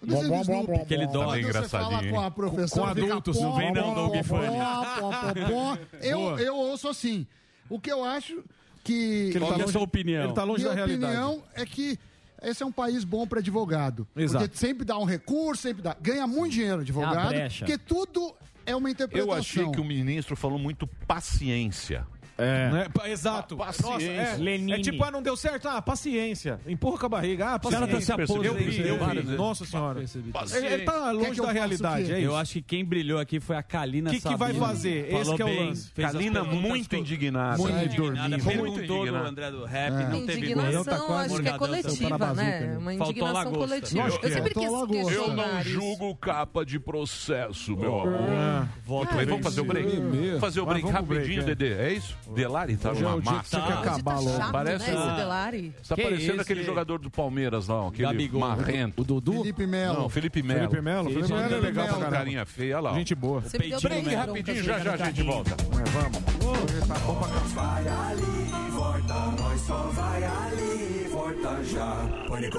O 0.02 0.06
Bom, 0.06 0.22
Snoopy. 0.22 0.66
bom, 0.66 0.82
Aquele 0.82 1.06
bom. 1.06 1.12
Bem 1.32 1.42
você 1.42 1.52
fala 1.68 1.84
engraçadinho, 1.88 2.12
com 2.12 2.20
a 2.20 2.30
professora, 2.30 2.94
Com- 2.94 3.00
com 3.00 3.06
adultos, 3.12 3.40
não 3.40 3.56
vem 3.56 3.72
não, 3.72 3.94
Doug. 3.94 4.14
Eu, 6.00 6.38
eu 6.38 6.56
ouço 6.56 6.88
assim. 6.88 7.26
O 7.68 7.80
que 7.80 7.90
eu 7.90 8.04
acho 8.04 8.42
que... 8.84 9.30
Que 9.32 9.38
ele 9.38 9.40
tá 9.40 9.46
é 9.46 9.54
a 9.54 9.56
longe- 9.58 9.72
sua 9.72 9.82
opinião? 9.82 10.24
Ele 10.24 10.32
tá 10.34 10.44
longe 10.44 10.62
Minha 10.62 10.68
da 10.70 10.74
realidade. 10.74 11.12
opinião 11.16 11.42
é 11.54 11.64
que 11.64 11.98
esse 12.42 12.62
é 12.62 12.66
um 12.66 12.72
país 12.72 13.02
bom 13.04 13.26
para 13.26 13.40
advogado. 13.40 14.06
Exato. 14.14 14.44
Porque 14.44 14.58
sempre 14.58 14.84
dá 14.84 14.98
um 14.98 15.04
recurso, 15.04 15.62
sempre 15.62 15.82
dá. 15.82 15.96
Ganha 16.00 16.26
muito 16.26 16.52
dinheiro 16.52 16.82
advogado. 16.82 17.28
brecha. 17.28 17.64
Porque 17.64 17.78
tudo 17.78 18.34
é 18.66 18.74
uma 18.74 18.90
interpretação. 18.90 19.32
Eu 19.32 19.38
achei 19.38 19.70
que 19.70 19.80
o 19.80 19.84
ministro 19.84 20.36
falou 20.36 20.58
muito 20.58 20.86
paciência. 21.06 22.06
É. 22.36 22.70
Né? 22.70 22.86
Pa- 22.92 23.08
Exato. 23.08 23.56
paciência. 23.56 23.90
Nossa, 23.90 24.04
é, 24.04 24.36
Lenine. 24.38 24.72
é 24.72 24.78
tipo, 24.80 25.04
ah, 25.04 25.10
não 25.10 25.22
deu 25.22 25.36
certo? 25.36 25.68
Ah, 25.68 25.80
paciência. 25.80 26.58
Empurra 26.66 26.98
com 26.98 27.06
a 27.06 27.08
barriga. 27.08 27.46
Ah, 27.46 27.60
Os 27.62 27.70
caras 27.70 27.88
paciência. 27.88 28.16
tá 28.16 28.26
se 28.26 28.32
eu 28.32 28.54
vi, 28.54 28.78
eu 28.88 28.94
aposentando. 28.96 29.30
vi. 29.30 29.36
Nossa 29.36 29.64
senhora. 29.64 30.04
Paciência. 30.32 30.66
Ele, 30.66 30.74
ele 30.74 30.84
tá 30.84 31.10
longe 31.12 31.40
da 31.40 31.52
realidade, 31.52 32.12
é 32.12 32.18
isso. 32.18 32.26
Eu 32.26 32.36
acho 32.36 32.52
que 32.54 32.62
quem 32.62 32.84
brilhou 32.84 33.18
aqui 33.20 33.38
foi 33.38 33.56
a 33.56 33.62
Kalina 33.62 34.10
Que 34.10 34.20
que 34.20 34.36
vai 34.36 34.52
fazer? 34.54 35.06
Falou 35.10 35.22
Esse 35.22 35.34
que 35.36 35.42
é 35.42 35.44
o 35.44 35.48
bem, 35.48 35.66
lance. 35.68 35.90
Kalina 35.92 36.44
muito 36.44 36.96
indignada. 36.96 37.58
Muito 37.58 37.76
É. 37.76 37.84
indignada. 37.84 38.28
Muito 38.28 38.44
Perguntou 38.44 39.06
do. 39.06 39.14
André 39.16 39.50
do 39.50 39.64
Rap, 39.64 39.92
É. 39.92 40.08
não 40.08 40.26
teve 40.26 40.38
Indignação, 40.38 41.18
acho 41.18 41.42
que 41.42 41.48
é 41.48 41.52
coletiva, 41.58 42.18
tá 42.18 42.26
na 42.26 42.34
né? 42.34 42.76
Uma 42.78 42.90
Faltou 42.94 43.10
indignação 43.10 43.52
coletiva. 43.52 44.08
Eu 44.08 44.28
é. 44.28 44.32
sempre 44.32 44.54
quis. 44.54 44.64
Eu 44.64 45.34
não 45.34 45.62
julgo 45.62 46.14
capa 46.16 46.64
de 46.64 46.78
processo, 46.80 47.76
meu 47.76 48.00
amor. 48.00 48.68
Volta 48.84 49.14
Mas 49.14 49.28
vamos 49.28 49.42
fazer 49.44 49.60
o 49.60 49.64
break? 49.64 49.88
Primeiro. 49.88 50.40
Fazer 50.40 50.60
o 50.60 50.66
break 50.66 50.82
vamos 50.82 51.00
rapidinho, 51.00 51.44
Dedê. 51.44 51.74
É 51.74 51.92
isso? 51.92 52.14
Delari 52.32 52.76
tá 52.76 52.90
Hoje 52.92 53.00
é 53.00 53.02
numa 53.02 53.14
o 53.16 53.20
dia 53.20 53.30
que 53.30 53.36
massa. 53.36 53.60
você 53.60 53.66
quer 53.66 53.72
acabar 53.78 54.14
tá 54.14 54.20
logo. 54.20 54.36
chato, 54.38 54.52
Parece 54.52 54.90
né, 54.90 54.96
o- 54.96 55.06
esse 55.06 55.16
Delari. 55.16 55.74
Tá 55.88 55.94
Que 55.96 56.02
parecendo 56.02 56.32
esse? 56.32 56.40
aquele 56.40 56.62
jogador 56.64 56.98
do 56.98 57.10
Palmeiras 57.10 57.68
lá, 57.68 57.88
aquele 57.88 58.02
Gabigol. 58.02 58.40
marrento. 58.40 59.00
O 59.02 59.04
Dudu? 59.04 59.32
Felipe 59.38 59.66
Melo. 59.66 59.98
Não, 60.00 60.08
Felipe 60.08 60.42
Melo. 60.42 60.60
Felipe 60.70 60.80
Melo. 60.82 61.10
Felipe 61.10 61.32
Melo 61.32 61.54
é 61.54 61.58
legal 61.60 61.86
pra 61.86 61.96
caramba. 61.96 62.16
Carinha 62.16 62.46
feia, 62.46 62.76
olha 62.76 62.82
lá. 62.84 62.92
ó. 62.92 62.94
Gente 62.94 63.14
boa. 63.14 63.40
Você 63.40 63.58
me 63.58 63.68
deu 63.68 63.80
Peitinho 63.80 64.02
bronca, 64.02 64.10
bronca, 64.10 64.26
Rapidinho, 64.26 64.64
já 64.64 64.78
já 64.78 64.92
a 64.94 64.96
gente 64.96 65.22
volta. 65.22 65.50
É, 65.50 65.90
vamos. 65.90 66.62
Hoje 66.62 66.86
tá 66.88 66.94
bom 67.00 67.14
pra 67.16 67.28
caramba. 67.28 67.48
Vai 67.54 67.88
ali, 67.88 68.70
volta, 68.70 69.42
nós 69.42 69.60
só 69.60 69.76
vai 69.92 70.24
ali, 70.24 71.08
volta 71.10 71.64
já. 71.64 71.96
Pânico. 72.28 72.58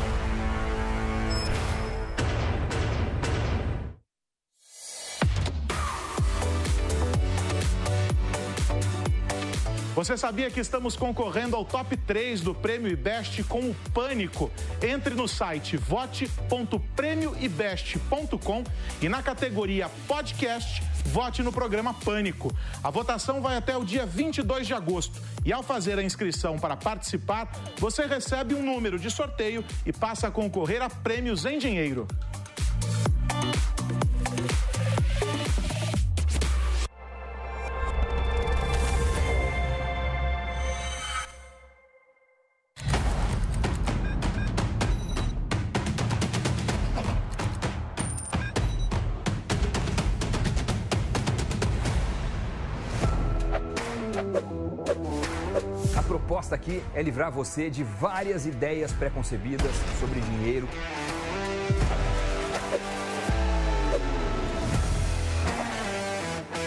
Você 10.01 10.17
sabia 10.17 10.49
que 10.49 10.59
estamos 10.59 10.95
concorrendo 10.95 11.55
ao 11.55 11.63
top 11.63 11.95
3 11.95 12.41
do 12.41 12.55
Prêmio 12.55 12.91
IBEST 12.91 13.43
com 13.43 13.69
o 13.69 13.75
Pânico? 13.93 14.49
Entre 14.81 15.13
no 15.13 15.27
site 15.27 15.77
vote.prêmioibest.com 15.77 18.63
e 18.99 19.07
na 19.07 19.21
categoria 19.21 19.91
podcast, 20.07 20.81
vote 21.05 21.43
no 21.43 21.53
programa 21.53 21.93
Pânico. 21.93 22.51
A 22.83 22.89
votação 22.89 23.43
vai 23.43 23.57
até 23.57 23.77
o 23.77 23.85
dia 23.85 24.03
22 24.03 24.65
de 24.65 24.73
agosto 24.73 25.21
e 25.45 25.53
ao 25.53 25.61
fazer 25.61 25.99
a 25.99 26.03
inscrição 26.03 26.57
para 26.57 26.75
participar, 26.75 27.51
você 27.77 28.07
recebe 28.07 28.55
um 28.55 28.63
número 28.63 28.97
de 28.97 29.11
sorteio 29.11 29.63
e 29.85 29.93
passa 29.93 30.29
a 30.29 30.31
concorrer 30.31 30.81
a 30.81 30.89
prêmios 30.89 31.45
em 31.45 31.59
dinheiro. 31.59 32.07
Proposta 56.51 56.55
aqui 56.55 56.83
é 56.93 57.01
livrar 57.01 57.31
você 57.31 57.69
de 57.69 57.83
várias 57.83 58.45
ideias 58.45 58.91
preconcebidas 58.91 59.71
sobre 59.99 60.19
dinheiro. 60.19 60.67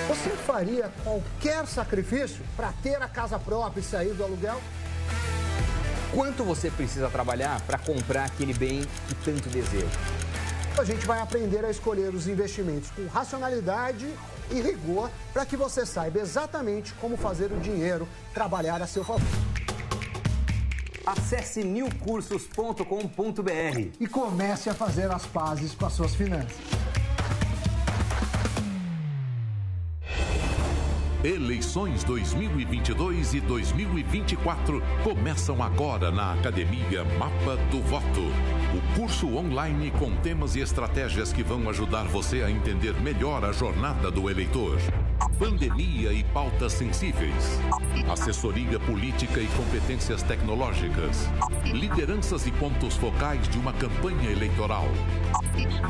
Você 0.08 0.30
faria 0.30 0.90
qualquer 1.02 1.66
sacrifício 1.66 2.42
para 2.56 2.72
ter 2.82 3.00
a 3.02 3.08
casa 3.08 3.38
própria 3.38 3.80
e 3.80 3.84
sair 3.84 4.14
do 4.14 4.24
aluguel? 4.24 4.60
Quanto 6.12 6.44
você 6.44 6.70
precisa 6.70 7.08
trabalhar 7.10 7.60
para 7.62 7.78
comprar 7.78 8.24
aquele 8.24 8.54
bem 8.54 8.82
que 9.08 9.14
tanto 9.16 9.48
deseja? 9.48 9.86
A 10.78 10.84
gente 10.84 11.06
vai 11.06 11.20
aprender 11.20 11.64
a 11.64 11.70
escolher 11.70 12.14
os 12.14 12.26
investimentos 12.26 12.90
com 12.90 13.06
racionalidade 13.06 14.08
e 14.50 14.60
rigor 14.60 15.10
para 15.32 15.46
que 15.46 15.56
você 15.56 15.84
saiba 15.86 16.20
exatamente 16.20 16.92
como 16.94 17.16
fazer 17.16 17.52
o 17.52 17.58
dinheiro 17.60 18.08
trabalhar 18.32 18.82
a 18.82 18.86
seu 18.86 19.04
favor. 19.04 19.64
Acesse 21.06 21.62
newcursos.com.br 21.62 23.90
E 24.00 24.06
comece 24.06 24.70
a 24.70 24.74
fazer 24.74 25.10
as 25.10 25.26
pazes 25.26 25.74
com 25.74 25.86
as 25.86 25.92
suas 25.92 26.14
finanças. 26.14 26.56
Eleições 31.24 32.04
2022 32.04 33.32
e 33.32 33.40
2024 33.40 34.82
começam 35.02 35.62
agora 35.62 36.10
na 36.10 36.34
Academia 36.34 37.02
Mapa 37.18 37.56
do 37.70 37.80
Voto. 37.80 38.20
O 38.74 38.98
curso 38.98 39.34
online 39.34 39.90
com 39.92 40.14
temas 40.16 40.54
e 40.54 40.60
estratégias 40.60 41.32
que 41.32 41.42
vão 41.42 41.66
ajudar 41.70 42.04
você 42.04 42.42
a 42.42 42.50
entender 42.50 42.92
melhor 43.00 43.42
a 43.42 43.52
jornada 43.52 44.10
do 44.10 44.28
eleitor. 44.28 44.78
Pandemia 45.38 46.12
e 46.12 46.22
pautas 46.24 46.74
sensíveis. 46.74 47.58
Assessoria 48.12 48.78
política 48.80 49.40
e 49.40 49.46
competências 49.48 50.22
tecnológicas. 50.22 51.26
Lideranças 51.72 52.46
e 52.46 52.52
pontos 52.52 52.96
focais 52.96 53.48
de 53.48 53.58
uma 53.58 53.72
campanha 53.72 54.30
eleitoral. 54.30 54.86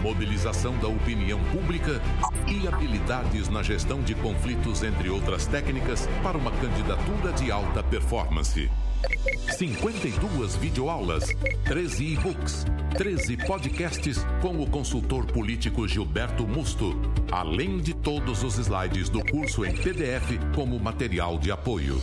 Mobilização 0.00 0.76
da 0.78 0.88
opinião 0.88 1.40
pública 1.52 2.00
e 2.46 2.68
habilidades 2.68 3.48
na 3.48 3.62
gestão 3.62 4.02
de 4.02 4.14
conflitos, 4.14 4.82
entre 4.82 5.10
outras 5.24 5.46
técnicas, 5.46 6.06
para 6.22 6.36
uma 6.36 6.50
candidatura 6.50 7.32
de 7.32 7.50
alta 7.50 7.82
performance. 7.82 8.70
52 9.56 10.56
videoaulas, 10.56 11.24
13 11.64 12.12
e-books, 12.12 12.66
13 12.96 13.38
podcasts 13.38 14.26
com 14.42 14.60
o 14.60 14.68
consultor 14.68 15.24
político 15.24 15.88
Gilberto 15.88 16.46
Musto, 16.46 16.94
além 17.32 17.78
de 17.78 17.94
todos 17.94 18.42
os 18.42 18.58
slides 18.58 19.08
do 19.08 19.24
curso 19.24 19.64
em 19.64 19.74
PDF 19.74 20.38
como 20.54 20.78
material 20.78 21.38
de 21.38 21.50
apoio. 21.50 22.02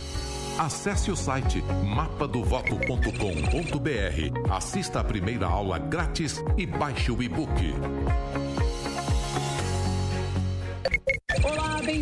Acesse 0.58 1.10
o 1.10 1.16
site 1.16 1.62
mapadovoto.com.br, 1.84 4.52
assista 4.52 5.00
a 5.00 5.04
primeira 5.04 5.46
aula 5.46 5.78
grátis 5.78 6.42
e 6.56 6.66
baixe 6.66 7.12
o 7.12 7.22
e-book. 7.22 7.72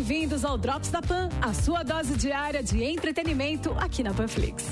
Bem-vindos 0.01 0.43
ao 0.43 0.57
Drops 0.57 0.89
da 0.89 0.99
Pan, 0.99 1.29
a 1.39 1.53
sua 1.53 1.83
dose 1.83 2.15
diária 2.15 2.63
de 2.63 2.83
entretenimento 2.83 3.71
aqui 3.77 4.01
na 4.01 4.11
Panflix. 4.11 4.65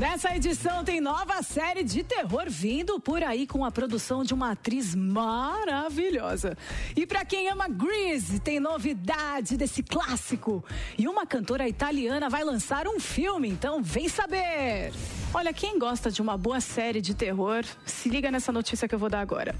Nessa 0.00 0.34
edição 0.34 0.82
tem 0.82 1.00
nova 1.00 1.40
série 1.44 1.84
de 1.84 2.02
terror 2.02 2.46
vindo 2.48 2.98
por 2.98 3.22
aí 3.22 3.46
com 3.46 3.64
a 3.64 3.70
produção 3.70 4.24
de 4.24 4.34
uma 4.34 4.50
atriz 4.50 4.92
maravilhosa. 4.92 6.58
E 6.96 7.06
para 7.06 7.24
quem 7.24 7.48
ama 7.50 7.68
Grease, 7.68 8.40
tem 8.40 8.58
novidade 8.58 9.56
desse 9.56 9.80
clássico. 9.80 10.64
E 10.98 11.06
uma 11.06 11.24
cantora 11.24 11.68
italiana 11.68 12.28
vai 12.28 12.42
lançar 12.42 12.88
um 12.88 12.98
filme, 12.98 13.48
então 13.48 13.80
vem 13.80 14.08
saber. 14.08 14.90
Olha, 15.36 15.52
quem 15.52 15.80
gosta 15.80 16.12
de 16.12 16.22
uma 16.22 16.36
boa 16.36 16.60
série 16.60 17.00
de 17.00 17.12
terror, 17.12 17.64
se 17.84 18.08
liga 18.08 18.30
nessa 18.30 18.52
notícia 18.52 18.86
que 18.86 18.94
eu 18.94 18.98
vou 19.00 19.10
dar 19.10 19.18
agora. 19.18 19.52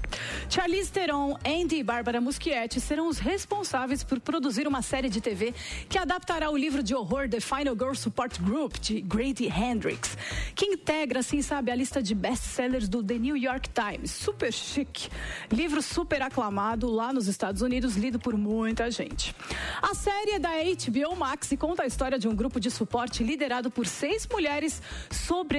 Charlize 0.49 0.89
Theron, 0.89 1.37
Andy 1.45 1.75
e 1.75 1.83
Bárbara 1.83 2.21
Muschietti 2.21 2.79
serão 2.79 3.09
os 3.09 3.19
responsáveis 3.19 4.01
por 4.01 4.21
produzir 4.21 4.69
uma 4.69 4.81
série 4.81 5.09
de 5.09 5.19
TV 5.19 5.53
que 5.89 5.97
adaptará 5.97 6.49
o 6.49 6.55
livro 6.55 6.81
de 6.81 6.95
horror 6.95 7.27
The 7.27 7.41
Final 7.41 7.75
Girl 7.75 7.93
Support 7.93 8.39
Group, 8.41 8.75
de 8.79 9.01
Grady 9.01 9.49
Hendrix, 9.49 10.17
que 10.55 10.65
integra, 10.65 11.19
assim 11.19 11.41
sabe, 11.41 11.69
a 11.69 11.75
lista 11.75 12.01
de 12.01 12.15
best-sellers 12.15 12.87
do 12.87 13.03
The 13.03 13.19
New 13.19 13.35
York 13.35 13.69
Times. 13.71 14.11
Super 14.11 14.53
chique. 14.53 15.09
Livro 15.51 15.81
super 15.81 16.21
aclamado 16.21 16.89
lá 16.89 17.11
nos 17.11 17.27
Estados 17.27 17.61
Unidos, 17.61 17.97
lido 17.97 18.17
por 18.17 18.37
muita 18.37 18.89
gente. 18.89 19.35
A 19.81 19.93
série 19.93 20.31
é 20.31 20.39
da 20.39 20.51
HBO 20.51 21.17
Max 21.17 21.51
e 21.51 21.57
conta 21.57 21.83
a 21.83 21.85
história 21.85 22.17
de 22.17 22.29
um 22.29 22.33
grupo 22.33 22.61
de 22.61 22.71
suporte 22.71 23.25
liderado 23.25 23.69
por 23.69 23.85
seis 23.85 24.25
mulheres 24.31 24.81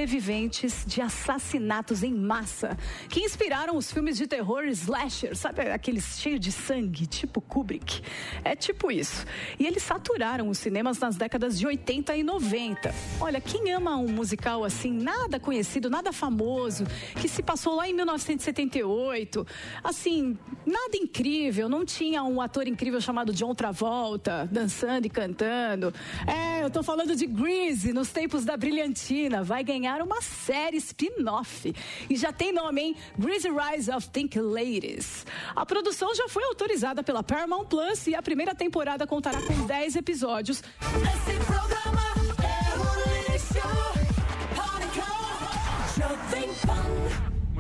sobreviventes 0.07 0.85
de 0.87 1.03
assassinatos 1.03 2.05
em 2.05 2.15
massa 2.15 2.79
que 3.09 3.21
inspiraram 3.21 3.77
os 3.77 3.91
filmes 3.91 4.17
de 4.17 4.27
terror 4.27 4.65
slasher, 4.67 5.37
sabe 5.37 5.63
aqueles 5.63 6.21
cheios 6.21 6.39
de 6.39 6.53
sangue, 6.53 7.07
tipo 7.07 7.41
Kubrick. 7.41 8.01
É 8.45 8.55
tipo 8.55 8.91
isso. 8.91 9.27
E 9.59 9.67
eles 9.67 9.83
saturaram 9.83 10.49
os 10.49 10.59
cinemas 10.59 10.99
nas 11.01 11.17
décadas 11.17 11.59
de 11.59 11.67
80 11.67 12.17
e 12.17 12.23
90. 12.23 12.95
Olha, 13.21 13.41
quem 13.41 13.73
ama 13.73 13.97
um 13.97 14.09
musical 14.09 14.65
assim, 14.65 14.93
nada 14.93 15.41
conhecido, 15.41 15.91
nada 15.91 16.13
famoso, 16.13 16.85
que 17.21 17.29
se 17.29 17.43
passou 17.43 17.75
lá 17.75 17.89
em 17.89 17.95
1978, 17.95 19.47
assim, 19.83 20.39
nada 20.65 20.97
incrível, 20.97 21.69
não 21.69 21.85
tinha 21.85 22.23
um 22.23 22.41
ator 22.41 22.69
incrível 22.69 23.01
chamado 23.01 23.33
John 23.33 23.55
Travolta 23.55 24.49
dançando 24.53 25.07
e 25.07 25.11
cantando. 25.11 25.93
É, 26.27 26.63
eu 26.63 26.71
tô 26.71 26.83
falando 26.83 27.17
de 27.17 27.27
Grease 27.27 27.93
nos 27.93 28.11
tempos 28.11 28.45
da 28.45 28.57
brilhantina, 28.57 29.43
vai 29.43 29.65
ganhar 29.65 29.86
ganhar 29.87 30.03
uma 30.03 30.21
série 30.21 30.79
spin-off. 30.79 31.73
E 32.11 32.17
já 32.17 32.33
tem 32.33 32.53
nome, 32.53 32.81
hein? 32.81 32.97
Greasy 33.17 33.49
Rise 33.49 33.91
of 33.91 34.09
Think 34.11 34.39
Ladies. 34.39 35.25
A 35.55 35.65
produção 35.65 36.13
já 36.15 36.29
foi 36.29 36.43
autorizada 36.45 37.05
pela 37.05 37.23
Paramount 37.23 37.67
Plus 37.67 38.09
e 38.09 38.15
a 38.15 38.21
primeira 38.21 38.55
temporada 38.55 39.07
contará 39.07 39.41
com 39.43 39.67
10 39.67 39.95
episódios. 39.95 40.63
Esse 40.83 41.45
programa 41.45 42.16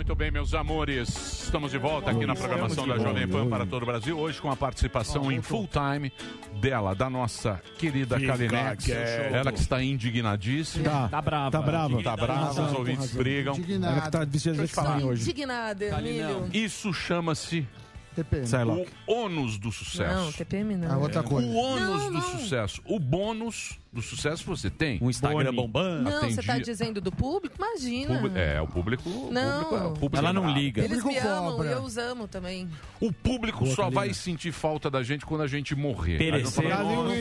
Muito 0.07 0.15
bem, 0.15 0.31
meus 0.31 0.55
amores. 0.55 1.09
Estamos 1.43 1.73
de 1.73 1.79
volta 1.79 2.13
aqui 2.13 2.25
na 2.25 2.37
programação 2.37 2.87
da 2.87 2.97
Jovem 2.97 3.27
Pan 3.27 3.49
para 3.49 3.67
todo 3.67 3.83
o 3.83 3.87
Brasil. 3.87 4.17
Hoje 4.17 4.41
com 4.41 4.49
a 4.49 4.55
participação 4.55 5.33
em 5.33 5.43
full 5.43 5.67
time 5.69 6.13
dela, 6.61 6.95
da 6.95 7.11
nossa 7.11 7.61
querida 7.77 8.17
Fica 8.17 8.39
Kalinex. 8.39 8.89
Ela 8.89 9.51
que 9.51 9.59
está 9.59 9.83
indignadíssima. 9.83 10.85
Tá. 10.85 11.09
tá. 11.09 11.21
Brava. 11.21 11.51
Tá 11.51 11.61
brava. 11.61 12.03
Tá 12.05 12.17
brava, 12.17 12.67
os 12.67 12.73
ouvintes 12.73 13.11
brigam. 13.11 13.57
Indignada. 13.57 13.93
Ela 13.95 14.27
que 14.27 14.37
está 14.37 14.53
de 14.53 14.67
falar. 14.69 15.03
hoje. 15.03 15.23
Indignada, 15.23 15.85
Emílio. 15.85 16.51
Isso 16.53 16.95
chama-se 16.95 17.67
TPM. 18.15 18.49
Né? 18.49 18.87
O 19.09 19.13
ônus 19.13 19.59
do 19.59 19.73
sucesso. 19.73 20.15
Não, 20.15 20.31
TPM 20.31 20.77
não. 20.77 20.89
É 20.89 20.97
outra 20.97 21.25
coisa. 21.25 21.49
O 21.49 21.55
ônus 21.57 22.13
do 22.13 22.23
sucesso. 22.39 22.81
O 22.85 23.01
bônus 23.01 23.77
do 23.97 24.03
sucesso 24.03 24.45
você 24.45 24.71
tem. 24.71 24.99
Um 25.03 25.11
Instagram 25.11 25.47
Boni. 25.47 25.57
bombando. 25.57 26.11
Não, 26.11 26.21
você 26.31 26.41
está 26.41 26.59
dizendo 26.59 27.01
do 27.01 27.11
público? 27.11 27.57
Imagina. 27.59 28.21
É, 28.39 28.61
o 28.61 28.67
público. 28.67 29.09
Não. 29.33 29.65
Público, 29.65 29.75
é, 29.75 29.87
o 29.87 29.93
público 29.93 30.17
Ela 30.17 30.33
não 30.33 30.49
é 30.49 30.53
liga. 30.53 30.85
Eles 30.85 31.03
me 31.03 31.17
amam, 31.19 31.57
cobra. 31.57 31.71
eu 31.71 31.83
os 31.83 31.97
amo 31.97 32.29
também. 32.29 32.69
O 33.01 33.13
público 33.13 33.65
Boa, 33.65 33.75
só 33.75 33.85
liga. 33.85 33.95
vai 33.95 34.15
sentir 34.15 34.53
falta 34.53 34.91
da 34.91 35.03
gente 35.03 35.25
quando 35.25 35.43
a 35.43 35.47
gente 35.47 35.75
morrer. 35.75 36.19
Perecer. 36.19 36.65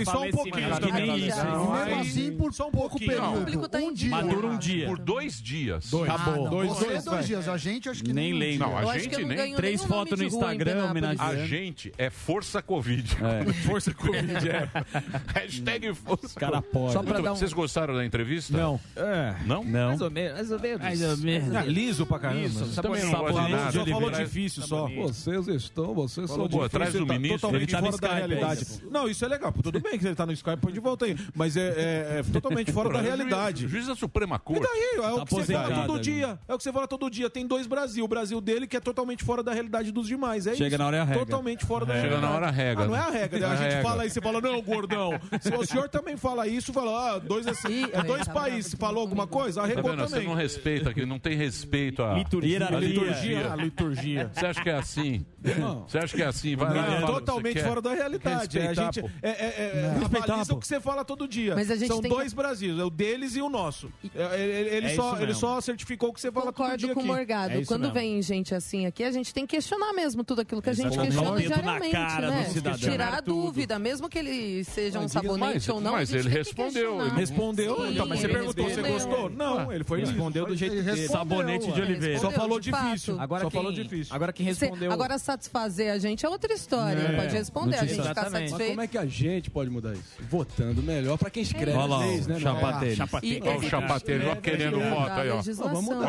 Só 0.05 0.23
um 0.23 0.31
pouquinho. 0.31 0.69
Não, 0.69 0.79
não, 0.79 1.67
não. 1.67 1.85
Mesmo 1.85 2.01
assim, 2.01 2.37
por 2.37 2.53
só 2.53 2.67
um 2.67 2.71
pouco 2.71 2.99
período. 2.99 3.33
O 3.33 3.37
público 3.39 3.69
tá 3.69 3.77
um 3.79 3.93
dia. 3.93 4.09
Madura 4.09 4.47
um 4.47 4.57
dia. 4.57 4.85
Por 4.87 4.99
dois 4.99 5.41
dias. 5.41 5.89
Dois. 5.89 6.07
Tá 6.11 6.17
bom. 6.17 6.45
Ah, 6.45 6.49
dois, 6.49 6.71
é 6.81 6.85
dois, 6.85 7.03
dois 7.05 7.27
dias. 7.27 7.47
A 7.47 7.57
gente 7.57 7.89
acho 7.89 8.03
que 8.03 8.13
nem 8.13 8.33
lembro. 8.33 8.67
Não, 8.67 8.77
a 8.77 8.97
gente 8.97 9.23
nem. 9.23 9.55
Três 9.55 9.83
fotos 9.83 10.19
no 10.19 10.25
Instagram. 10.25 10.93
A 11.19 11.35
gente 11.45 11.91
é 11.97 12.09
força 12.09 12.61
Covid. 12.61 13.15
Força 13.65 13.93
Covid, 13.93 14.49
é. 14.49 14.69
Hashtag 15.33 15.93
força 15.93 16.39
pode. 16.65 16.93
Só 16.93 17.03
pra 17.03 17.19
dar 17.19 17.33
um... 17.33 17.35
Vocês 17.35 17.53
gostaram 17.53 17.95
da 17.95 18.05
entrevista? 18.05 18.55
Não. 18.55 18.79
É. 18.95 19.35
Não? 19.45 19.63
Não. 19.63 19.87
Mais 19.89 20.01
ou 20.01 20.11
menos. 20.11 20.33
Mais 20.33 20.51
ou 20.51 20.59
menos. 20.59 20.81
Mais 20.81 21.01
ou 21.01 21.17
menos. 21.17 21.55
Ah, 21.55 21.63
liso 21.63 22.05
pra 22.05 22.19
caramba. 22.19 22.45
Isso, 22.45 22.81
também 22.81 23.03
não 23.03 23.11
gosto 23.11 23.41
de 23.41 23.51
nada. 23.51 23.65
Tá 23.65 23.71
só 23.71 23.85
falou 23.85 24.11
difícil 24.11 24.63
só. 24.63 24.87
Vocês 24.87 25.47
estão, 25.47 25.93
vocês 25.93 26.29
falou, 26.29 26.49
são 26.49 26.59
difíceis. 26.59 26.71
Traz 26.71 26.95
o 26.95 27.05
tá 27.05 27.13
ministro. 27.13 27.39
Totalmente 27.39 27.71
tá 27.71 27.79
fora 27.79 27.97
da 27.97 28.13
realidade. 28.13 28.65
Não, 28.89 29.07
isso 29.07 29.25
é 29.25 29.27
legal. 29.27 29.51
Tudo 29.51 29.79
bem 29.79 29.97
que 29.97 30.05
ele 30.05 30.15
tá 30.15 30.25
no 30.25 30.33
Skype, 30.33 30.57
põe 30.57 30.73
de 30.73 30.79
volta 30.79 31.05
aí. 31.05 31.17
Mas 31.33 31.57
é, 31.57 31.67
é, 31.67 32.19
é 32.19 32.23
totalmente 32.31 32.71
fora 32.71 32.89
da 32.89 33.01
realidade. 33.01 33.67
Juiz 33.67 33.87
da 33.87 33.95
Suprema 33.95 34.39
Corte. 34.39 34.63
E 34.63 34.67
daí? 34.67 35.05
É 35.05 35.13
o 35.13 35.25
que 35.25 35.33
você 35.33 35.53
fala 35.53 35.85
todo 35.85 35.99
dia. 35.99 36.39
É 36.47 36.53
o 36.53 36.57
que 36.57 36.63
você 36.63 36.71
fala 36.71 36.87
todo 36.87 37.09
dia. 37.09 37.29
Tem 37.29 37.45
dois 37.45 37.67
Brasil. 37.67 38.05
O 38.05 38.07
Brasil 38.07 38.39
dele 38.41 38.67
que 38.67 38.77
é 38.77 38.79
totalmente 38.79 39.23
fora 39.23 39.43
da 39.43 39.53
realidade 39.53 39.91
dos 39.91 40.07
demais. 40.07 40.47
É 40.47 40.55
Chega 40.55 40.77
na 40.77 40.87
hora 40.87 40.97
é 40.97 40.99
a 40.99 41.03
regra. 41.03 41.25
Totalmente 41.25 41.65
fora 41.65 41.85
da 41.85 41.93
regra. 41.93 42.09
realidade. 42.09 42.33
Chega 42.33 42.33
na 42.33 42.35
hora 42.35 42.45
é 42.45 42.49
a 42.49 42.51
regra. 42.51 42.83
Ah, 42.83 42.87
não 42.87 42.95
é 42.95 42.99
a 42.99 43.11
né? 43.11 43.19
regra. 43.19 43.39
Né? 43.39 43.45
A, 43.45 43.55
gente 43.55 43.81
fala 43.81 44.03
aí, 44.03 44.09
você 44.09 44.21
fala, 44.21 44.41
não, 44.41 44.61
gordão. 44.61 45.19
o 45.59 45.65
senhor 45.65 45.89
também 45.89 46.17
fala 46.17 46.43
aí 46.43 46.54
isso 46.57 46.73
falou 46.73 46.85
falar, 46.85 47.15
ah, 47.15 47.19
dois, 47.19 47.47
assim, 47.47 47.85
é 47.91 48.03
dois 48.03 48.27
países. 48.27 48.75
Falou 48.75 49.01
alguma 49.01 49.27
coisa? 49.27 49.61
Arregou 49.61 49.83
tá 49.83 50.05
também. 50.05 50.07
Você 50.07 50.21
não 50.21 50.33
respeita 50.35 50.89
aqui, 50.91 51.05
não 51.05 51.19
tem 51.19 51.35
respeito 51.35 52.03
à 52.03 52.13
liturgia. 52.13 52.67
A 52.67 52.79
liturgia. 52.79 53.53
A 53.53 53.55
liturgia. 53.55 54.31
Você 54.33 54.45
acha 54.45 54.63
que 54.63 54.69
é 54.69 54.75
assim? 54.75 55.25
Não. 55.59 55.87
Você 55.87 55.97
acha 55.97 56.15
que 56.15 56.23
é 56.23 56.25
assim? 56.25 56.55
Vai 56.55 56.73
lá, 56.73 56.97
é 56.97 57.05
totalmente 57.05 57.61
fora 57.61 57.81
da 57.81 57.93
realidade. 57.93 58.59
a 58.59 58.73
gente 58.73 58.99
é, 59.21 59.29
é, 59.29 59.31
é, 59.31 59.95
é 59.97 60.53
o 60.53 60.57
que 60.57 60.67
você 60.67 60.79
fala 60.79 61.03
todo 61.03 61.27
dia. 61.27 61.55
São 61.87 62.01
dois 62.01 62.29
que... 62.29 62.35
Brasis, 62.35 62.77
é 62.77 62.83
o 62.83 62.89
deles 62.89 63.35
e 63.35 63.41
o 63.41 63.49
nosso. 63.49 63.91
Ele, 64.03 64.69
ele 64.69 64.89
só, 64.95 65.19
ele 65.19 65.33
só 65.33 65.61
certificou 65.61 66.09
o 66.09 66.13
que 66.13 66.21
você 66.21 66.31
fala 66.31 66.47
Concordo 66.47 66.71
todo 66.71 66.79
dia 66.79 66.93
com 66.93 67.01
o 67.01 67.05
Morgado. 67.05 67.65
Quando 67.65 67.81
mesmo. 67.81 67.93
vem 67.93 68.21
gente 68.21 68.53
assim 68.53 68.85
aqui, 68.85 69.03
a 69.03 69.11
gente 69.11 69.33
tem 69.33 69.45
que 69.45 69.55
questionar 69.55 69.93
mesmo 69.93 70.23
tudo 70.23 70.41
aquilo 70.41 70.61
que 70.61 70.69
a 70.69 70.73
gente 70.73 70.87
Exatamente. 70.87 71.15
questiona 71.15 71.41
diariamente, 71.41 72.61
né? 72.61 72.77
Tirar 72.77 73.13
a 73.13 73.21
dúvida, 73.21 73.79
mesmo 73.79 74.09
que 74.09 74.19
ele 74.19 74.63
seja 74.63 74.99
um 74.99 75.07
sabonete 75.07 75.53
mas, 75.53 75.69
ou 75.69 75.81
não, 75.81 75.91
mas 75.93 76.13
ele 76.13 76.29
respondeu. 76.37 77.01
Ele 77.01 77.15
respondeu. 77.15 77.91
Então, 77.91 78.07
mas 78.07 78.19
você 78.19 78.27
perguntou, 78.27 78.69
você 78.69 78.81
gostou? 78.81 79.29
Não, 79.29 79.69
ah. 79.69 79.75
ele 79.75 79.83
foi 79.83 79.99
respondeu 79.99 80.45
do 80.45 80.55
jeito 80.55 80.81
dele. 80.81 81.07
Sabonete 81.07 81.71
de 81.71 81.81
Oliveira. 81.81 82.19
Só 82.19 82.31
falou 82.31 82.59
difícil. 82.59 83.19
Agora 83.19 83.43
só 83.43 83.49
quem, 83.49 83.59
falou 83.59 83.71
difícil. 83.71 84.15
Agora 84.15 84.33
quem 84.33 84.45
respondeu. 84.45 84.91
Agora 84.91 85.17
satisfazer 85.17 85.91
a 85.91 85.97
gente 85.97 86.25
é 86.25 86.29
outra 86.29 86.53
história. 86.53 86.99
É. 86.99 87.15
Pode 87.15 87.33
responder, 87.33 87.77
a 87.77 87.85
gente 87.85 87.97
tá 87.97 88.09
ficar 88.09 88.29
satisfeito. 88.29 88.57
Mas 88.57 88.67
como 88.69 88.81
é 88.81 88.87
que 88.87 88.97
a 88.97 89.05
gente 89.05 89.49
pode 89.49 89.69
mudar 89.69 89.93
isso? 89.93 90.03
Votando 90.29 90.81
melhor 90.81 91.17
para 91.17 91.29
quem 91.29 91.43
escreve. 91.43 91.71
Olha 91.71 91.85
lá, 91.85 91.99
leis, 91.99 92.27
né, 92.27 92.37
é? 92.37 92.39
chapateiro. 92.39 93.05
Olha 93.45 93.57
o 93.57 93.63
chapateiro 93.63 94.25
né, 94.25 94.35
querendo 94.41 94.79
voto 94.79 95.11
aí, 95.11 95.29
ó. 95.29 95.41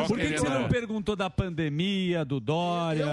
Por 0.07 0.17
que 0.17 0.37
você 0.37 0.49
não 0.49 0.67
perguntou 0.67 1.15
da 1.15 1.29
pandemia, 1.29 2.23
do 2.23 2.39
Dória, 2.39 3.05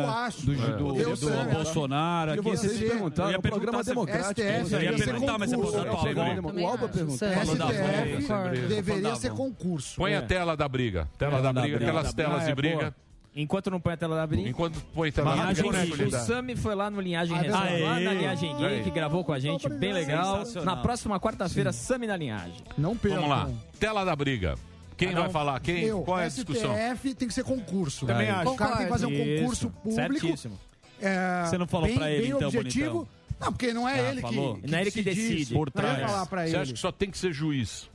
do 0.44 1.52
Bolsonaro? 1.52 2.32
Aqui 2.32 2.42
vocês 2.42 2.78
perguntaram, 2.78 3.32
é 3.32 3.38
um 3.38 3.42
programa 3.42 3.82
democrático. 3.82 4.40
Eu 4.40 4.82
ia 4.82 4.92
perguntar, 4.96 5.38
mas 5.38 5.52
você. 5.52 6.14
Né? 6.14 6.62
O 6.62 6.66
Alba 6.66 6.88
pergunta. 7.04 7.26
STF 7.44 8.32
é. 8.32 8.66
deveria 8.66 9.16
ser 9.16 9.30
concurso. 9.30 9.96
Põe 9.96 10.14
a 10.14 10.18
é. 10.18 10.22
tela 10.22 10.56
da 10.56 10.68
briga. 10.68 11.08
Tela 11.18 11.38
é, 11.38 11.42
da 11.42 11.52
briga, 11.52 11.76
aquelas 11.76 12.08
ah, 12.08 12.12
telas 12.12 12.46
de 12.46 12.54
briga. 12.54 12.94
Enquanto 13.36 13.68
não 13.68 13.80
põe 13.80 13.94
a 13.94 13.96
tela 13.96 14.14
da 14.14 14.26
briga. 14.26 14.48
Enquanto 14.48 14.80
põe 14.94 15.08
a 15.08 15.12
tela 15.12 15.36
da 15.36 15.52
briga. 15.52 15.72
Né, 15.72 16.06
o 16.06 16.10
Sami 16.10 16.54
foi 16.54 16.74
lá 16.74 16.88
no 16.88 17.00
Linhagem 17.00 17.36
ah, 17.36 17.40
Resenha, 17.40 17.84
lá 17.84 18.00
na 18.00 18.12
Linhagem 18.12 18.56
Gay, 18.56 18.82
que 18.82 18.90
gravou 18.90 19.24
com 19.24 19.32
a 19.32 19.38
gente, 19.38 19.68
bem 19.68 19.92
legal. 19.92 20.44
Na 20.64 20.76
próxima 20.76 21.18
quarta-feira, 21.18 21.72
Sami 21.72 22.06
na 22.06 22.16
Linhagem. 22.16 22.62
Não 22.78 22.96
perca. 22.96 23.16
Vamos 23.16 23.30
lá, 23.30 23.50
tela 23.78 24.04
da 24.04 24.14
briga. 24.14 24.54
Quem 24.96 25.12
vai 25.12 25.28
falar? 25.28 25.58
Quem? 25.60 25.86
Meu, 25.86 26.02
Qual 26.02 26.18
é 26.18 26.26
a 26.26 26.28
discussão? 26.28 26.72
STF 26.74 27.14
tem 27.14 27.28
que 27.28 27.34
ser 27.34 27.42
concurso. 27.42 28.06
Também 28.06 28.30
acho. 28.30 28.50
O 28.50 28.56
cara 28.56 28.76
tem 28.76 28.86
que 28.86 28.92
fazer 28.92 29.06
um 29.06 29.38
concurso 29.40 29.70
público. 29.70 30.20
Certíssimo. 30.20 30.60
É, 31.00 31.44
Você 31.44 31.58
não 31.58 31.66
falou 31.66 31.88
bem, 31.88 31.96
pra 31.96 32.10
ele, 32.10 32.22
bem 32.22 32.36
então, 32.36 32.48
objetivo. 32.48 32.92
Bonitão 32.92 33.23
não, 33.44 33.52
porque 33.52 33.72
não 33.72 33.88
é 33.88 34.00
Ah, 34.00 34.10
ele 34.12 34.20
falou. 34.20 34.56
que, 34.56 34.70
Não 34.70 34.78
é 34.78 34.80
ele 34.82 34.90
que 34.90 35.02
decide. 35.02 35.54
É 35.54 35.56
por 35.56 35.66
Não, 35.74 35.82
trás. 35.82 36.10
falar 36.10 36.26
Você 36.50 36.56
acha 36.56 36.72
que 36.72 36.78
só 36.78 36.90
tem 36.92 37.10
que 37.10 37.18
ser 37.18 37.32
juiz? 37.32 37.90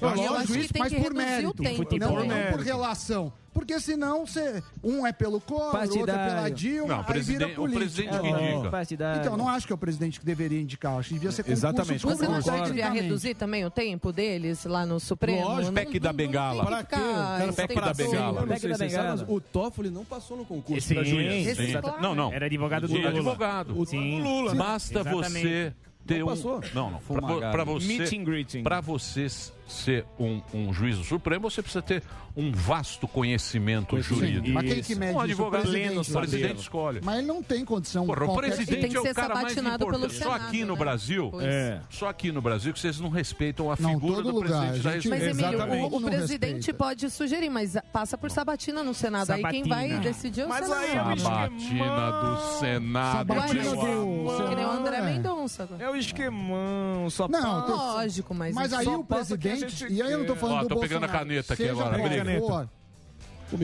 Eu 0.00 0.08
acho 0.08 0.54
é 0.54 0.58
que 0.58 0.72
tem 0.72 0.82
mas 0.82 0.92
que 0.92 1.00
por 1.00 1.12
reduzir 1.14 1.46
o 1.46 1.52
mérito. 1.54 1.62
tempo 1.62 1.98
Não, 1.98 2.24
não 2.26 2.52
por 2.52 2.60
relação 2.60 3.32
porque 3.54 3.78
senão 3.78 4.26
você, 4.26 4.60
um 4.82 5.06
é 5.06 5.12
pelo 5.12 5.40
coro, 5.40 5.70
Partidário. 5.70 6.00
outro 6.00 6.14
é 6.16 6.28
pela 6.28 6.50
Dilma, 6.50 6.96
não, 6.96 7.04
aí 7.06 7.20
vira 7.20 7.48
político. 7.48 7.62
O 7.62 7.72
presidente 7.72 8.20
que 8.20 8.28
indica. 8.28 8.70
Partidário. 8.70 9.20
Então, 9.20 9.36
não 9.36 9.48
acho 9.48 9.66
que 9.66 9.72
é 9.72 9.76
o 9.76 9.78
presidente 9.78 10.18
que 10.18 10.26
deveria 10.26 10.60
indicar, 10.60 10.98
acho 10.98 11.08
que 11.08 11.14
devia 11.14 11.30
ser 11.30 11.48
Exatamente. 11.48 12.04
Você 12.04 12.26
não 12.26 12.34
acha 12.34 12.50
que 12.50 12.62
devia 12.66 12.90
reduzir 12.90 13.34
também 13.34 13.64
o 13.64 13.70
tempo 13.70 14.12
deles 14.12 14.64
lá 14.64 14.84
no 14.84 14.98
Supremo? 14.98 15.44
Lógico, 15.44 15.66
não, 15.66 15.72
PEC 15.72 16.00
da 16.00 16.12
Bengala. 16.12 16.64
Para 16.64 16.82
quê? 16.82 16.96
Cara, 16.96 17.52
PEC 17.52 17.74
da 17.76 17.94
Bengala. 17.94 18.46
PEC 18.46 18.68
da 18.68 18.76
Bengala. 18.76 19.24
O 19.28 19.40
Toffoli 19.40 19.90
não 19.90 20.04
passou 20.04 20.36
no 20.36 20.44
concurso 20.44 20.92
para 20.92 21.04
juiz. 21.04 21.72
Tá- 21.80 21.98
não, 22.00 22.14
não. 22.14 22.32
Era 22.32 22.46
advogado 22.46 22.88
do 22.88 22.94
Lula. 22.94 23.08
advogado. 23.08 23.78
O 23.78 23.84
Lula. 23.84 24.54
Basta 24.54 25.04
você 25.04 25.72
ter 26.06 26.18
não 26.18 26.28
um. 26.28 26.60
Não, 26.74 26.90
não. 26.90 27.40
Para 27.50 27.64
você. 27.64 27.86
Meeting 27.86 28.24
greeting. 28.24 28.62
Para 28.62 28.80
vocês 28.80 29.52
ser 29.66 30.04
um, 30.18 30.40
um 30.52 30.72
juízo 30.72 31.04
supremo, 31.04 31.50
você 31.50 31.62
precisa 31.62 31.82
ter 31.82 32.02
um 32.36 32.50
vasto 32.50 33.06
conhecimento 33.06 33.96
Sim. 33.96 34.02
jurídico. 34.02 34.48
Mas 34.50 34.72
quem 34.72 34.82
que 34.82 34.94
mede 34.94 35.12
um 35.12 35.20
advogado 35.20 35.60
o 35.60 35.70
Presidente, 35.70 35.88
pleno, 35.88 36.18
presidente 36.18 36.60
escolhe. 36.60 37.00
Mas 37.02 37.18
ele 37.18 37.26
não 37.26 37.42
tem 37.42 37.64
condição. 37.64 38.06
Porra, 38.06 38.26
qualquer... 38.26 38.32
o 38.32 38.54
presidente 38.56 38.96
é 38.96 39.00
o 39.00 39.14
cara 39.14 39.34
mais 39.34 39.56
importante. 39.56 40.14
Senado, 40.14 40.30
só 40.30 40.32
aqui 40.32 40.64
no? 40.64 40.74
Né? 40.74 40.78
Brasil, 40.78 41.32
é. 41.40 41.80
só 41.88 42.08
aqui 42.08 42.32
no 42.32 42.42
Brasil 42.42 42.72
que 42.72 42.80
vocês 42.80 42.98
não 42.98 43.08
respeitam 43.08 43.70
a 43.70 43.76
não, 43.78 43.90
figura 43.90 44.22
do 44.22 44.32
lugar, 44.32 44.68
presidente 44.68 45.02
gente... 45.02 45.08
da 45.08 45.16
Mas 45.16 45.38
Emílio, 45.38 45.84
o, 45.84 45.96
o 45.96 46.02
presidente 46.02 46.54
respeita. 46.56 46.74
pode 46.74 47.10
sugerir, 47.10 47.48
mas 47.48 47.76
passa 47.92 48.18
por 48.18 48.30
Sabatina 48.30 48.82
no 48.82 48.92
Senado. 48.92 49.28
Sabatina. 49.28 49.48
Aí 49.48 49.62
quem 49.62 49.68
vai 49.68 50.00
decidir 50.00 50.40
é 50.40 50.46
o 50.46 50.48
mas 50.48 50.66
Senado. 50.66 51.20
Sabatina 51.20 52.10
do 52.10 52.58
Senado. 52.58 53.28
Sabatina 53.28 53.62
do 53.62 53.70
Senado. 53.70 54.48
Que 54.48 54.54
nem 54.56 54.66
o 54.66 54.70
André 54.70 54.96
é. 54.96 55.02
Mendonça. 55.02 55.68
É 55.78 55.88
o 55.88 55.94
esquemão. 55.94 57.08
só. 57.10 57.28
Não, 57.28 57.68
lógico, 57.68 58.34
mas... 58.34 58.54
Mas 58.54 58.72
aí 58.72 58.88
o 58.88 59.04
presidente 59.04 59.53
gente 59.56 59.92
E 59.92 60.02
aí 60.02 60.12
eu 60.12 60.18
não 60.18 60.26
tô 60.26 60.34
quer. 60.34 60.40
falando 60.40 60.58
Ó, 60.58 60.62
do 60.62 60.68
tô 60.68 60.80
pegando 60.80 61.04
a 61.04 61.06
Bolsonaro. 61.06 61.28
caneta 61.28 61.54
aqui 61.54 61.62
Seja 61.62 61.72
agora. 61.72 61.98
qual 61.98 62.08
Briga. 62.08 62.40
for, 62.40 62.68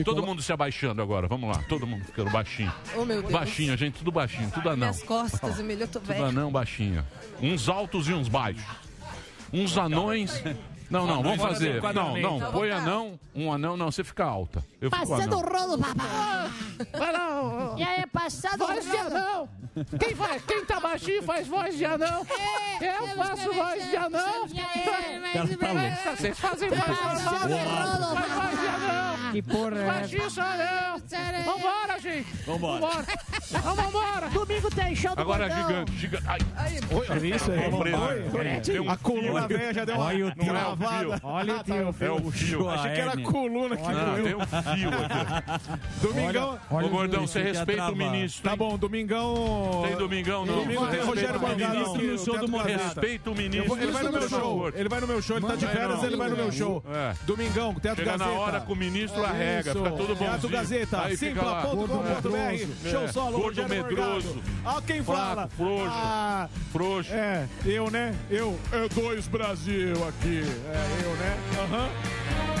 Todo 0.05 0.25
mundo 0.25 0.41
se 0.41 0.53
abaixando 0.53 1.01
agora. 1.01 1.27
Vamos 1.27 1.49
lá. 1.55 1.63
Todo 1.67 1.85
mundo 1.87 2.05
ficando 2.05 2.29
baixinho. 2.31 2.71
Oh, 2.95 3.03
meu 3.05 3.21
Deus. 3.21 3.33
Baixinho, 3.33 3.75
gente. 3.77 3.95
Tudo 3.99 4.11
baixinho. 4.11 4.49
Tudo 4.51 4.69
anão. 4.69 4.89
Minhas 4.89 5.03
costas, 5.03 5.59
Emílio, 5.59 5.83
eu 5.83 5.87
tô 5.87 5.99
Tudo 5.99 6.23
anão 6.23 6.51
baixinho. 6.51 7.05
Uns 7.41 7.67
altos 7.67 8.07
e 8.07 8.13
uns 8.13 8.27
baixos. 8.29 8.63
Uns 9.51 9.77
anões 9.77 10.41
Não, 10.91 11.07
não, 11.07 11.19
Ah, 11.19 11.23
vamos 11.23 11.41
fazer. 11.41 11.81
Não, 11.81 11.93
não, 11.93 12.17
Então, 12.17 12.51
põe 12.51 12.69
vamos 12.69 12.83
anão, 12.83 13.19
um 13.33 13.51
anão, 13.53 13.77
não, 13.77 13.89
você 13.91 14.03
fica 14.03 14.25
alta. 14.25 14.63
Eu 14.81 14.89
Passando 14.89 15.37
o 15.37 15.41
rolo, 15.41 15.77
babá. 15.77 16.51
Vai 16.97 17.11
lá. 17.13 17.75
E 17.77 17.83
aí, 17.83 18.05
passando 18.07 18.63
o 18.63 18.67
Voz 18.67 18.83
de 18.83 18.97
rolo. 18.97 19.07
anão. 19.15 19.49
Quem, 19.99 20.15
faz, 20.15 20.43
quem 20.43 20.65
tá 20.65 20.79
baixinho 20.79 21.23
faz 21.23 21.47
voz 21.47 21.77
de 21.77 21.85
anão. 21.85 22.25
É, 22.81 22.97
Eu 22.97 23.07
faço 23.15 23.53
voz 23.53 23.89
de 23.89 23.95
anão. 23.95 24.47
Beleza, 24.47 26.15
Vocês 26.17 26.39
fazem 26.39 26.69
voz 26.69 26.85
de 26.85 27.57
anão. 27.57 29.10
Que 29.31 29.41
porra 29.41 29.77
é 30.01 30.07
sou 30.29 30.43
eu. 30.43 31.45
Vambora, 31.45 31.99
gente. 31.99 32.27
Vambora. 32.45 33.05
Vamos 33.63 33.85
embora. 33.85 34.29
Domingo 34.29 34.69
tem 34.71 34.95
show 34.95 35.15
do 35.15 35.21
Agora 35.21 35.47
Gordão. 35.47 35.67
gigante, 35.67 35.97
gigante. 35.97 36.23
Ai. 36.27 36.39
Olha 37.09 37.35
isso 37.35 37.51
aí. 37.51 38.61
Tem 38.61 38.79
um 38.79 38.89
A 38.89 38.97
coluna 38.97 39.47
velha 39.47 39.73
já 39.73 39.85
deu 39.85 39.95
uma 39.95 40.05
Olha 40.05 40.27
o 40.27 40.31
tio. 40.31 40.45
travada. 40.45 41.19
Olha 41.23 41.55
o 41.57 41.63
tio. 41.63 41.75
É 41.75 42.11
o 42.11 42.31
fio. 42.31 42.69
Achei 42.69 42.91
que 42.93 42.99
era 43.01 43.11
a 43.13 43.21
coluna 43.21 43.77
que 43.77 43.83
Não, 43.83 44.05
doeu. 44.15 44.23
tem 44.23 44.35
um 44.35 44.39
fio 44.75 44.89
aqui. 44.89 45.71
Domingão. 46.01 46.59
Ô, 46.69 46.89
Gordão, 46.89 47.27
você 47.27 47.41
respeita 47.41 47.89
o 47.91 47.95
ministro. 47.95 48.43
Tá 48.49 48.55
bom, 48.55 48.77
domingão. 48.77 49.83
Tem 49.87 49.97
domingão, 49.97 50.45
não. 50.45 50.55
Domingo 50.61 50.87
tem 50.87 50.99
Respeita 51.01 51.05
Rogério 51.05 51.37
o 51.37 51.41
Morgado 51.41 51.73
ministro 51.73 51.95
aqui 51.97 52.07
no 52.07 52.17
show 52.17 52.25
do 52.25 52.31
Teatro 52.31 52.49
Morgado. 52.51 52.71
Gazeta. 52.71 53.01
Respeita 53.01 53.29
o 53.31 53.35
ministro. 53.35 53.77
Ele 53.81 53.91
vai 53.91 54.03
no 54.03 54.11
meu 54.11 54.21
Por 54.21 54.29
show. 54.29 54.39
favor. 54.39 54.73
Ele 54.75 54.89
vai 54.89 55.01
no 55.01 55.07
meu 55.07 55.21
show. 55.21 55.37
Ele 55.37 55.47
tá 55.47 55.55
de 55.55 55.67
férias, 55.67 56.03
ele 56.03 56.15
vai 56.15 56.29
no 56.29 56.35
meu 56.35 56.51
show. 56.51 56.83
É. 56.91 57.13
Domingão, 57.25 57.73
Teatro 57.75 58.03
Chega 58.03 58.17
na 58.17 58.25
Gazeta. 58.25 58.41
hora 58.41 58.61
com 58.61 58.73
o 58.73 58.75
ministro, 58.75 59.10
arrega, 59.19 59.73
fica 59.73 59.89
tudo 59.91 59.97
bonzinho. 60.07 60.17
Teatro 60.17 60.49
Gazeta, 60.49 61.15
simpla.com.br. 61.15 62.89
Show 62.89 63.07
solo, 63.09 63.39
Gordo 63.39 63.67
medroso. 63.67 64.41
Ó 64.65 64.81
quem 64.81 65.03
fala. 65.03 65.47
frouxo. 65.55 65.87
Ah, 65.89 66.49
Frouxo. 66.71 67.13
É, 67.13 67.47
eu, 67.65 67.89
né? 67.91 68.13
Eu. 68.29 68.57
É 68.71 68.87
dois 68.89 69.27
Brasil 69.27 69.93
aqui. 70.07 70.43
É, 70.67 71.05
eu, 71.05 71.15
né? 71.15 71.37
Aham. 71.63 72.60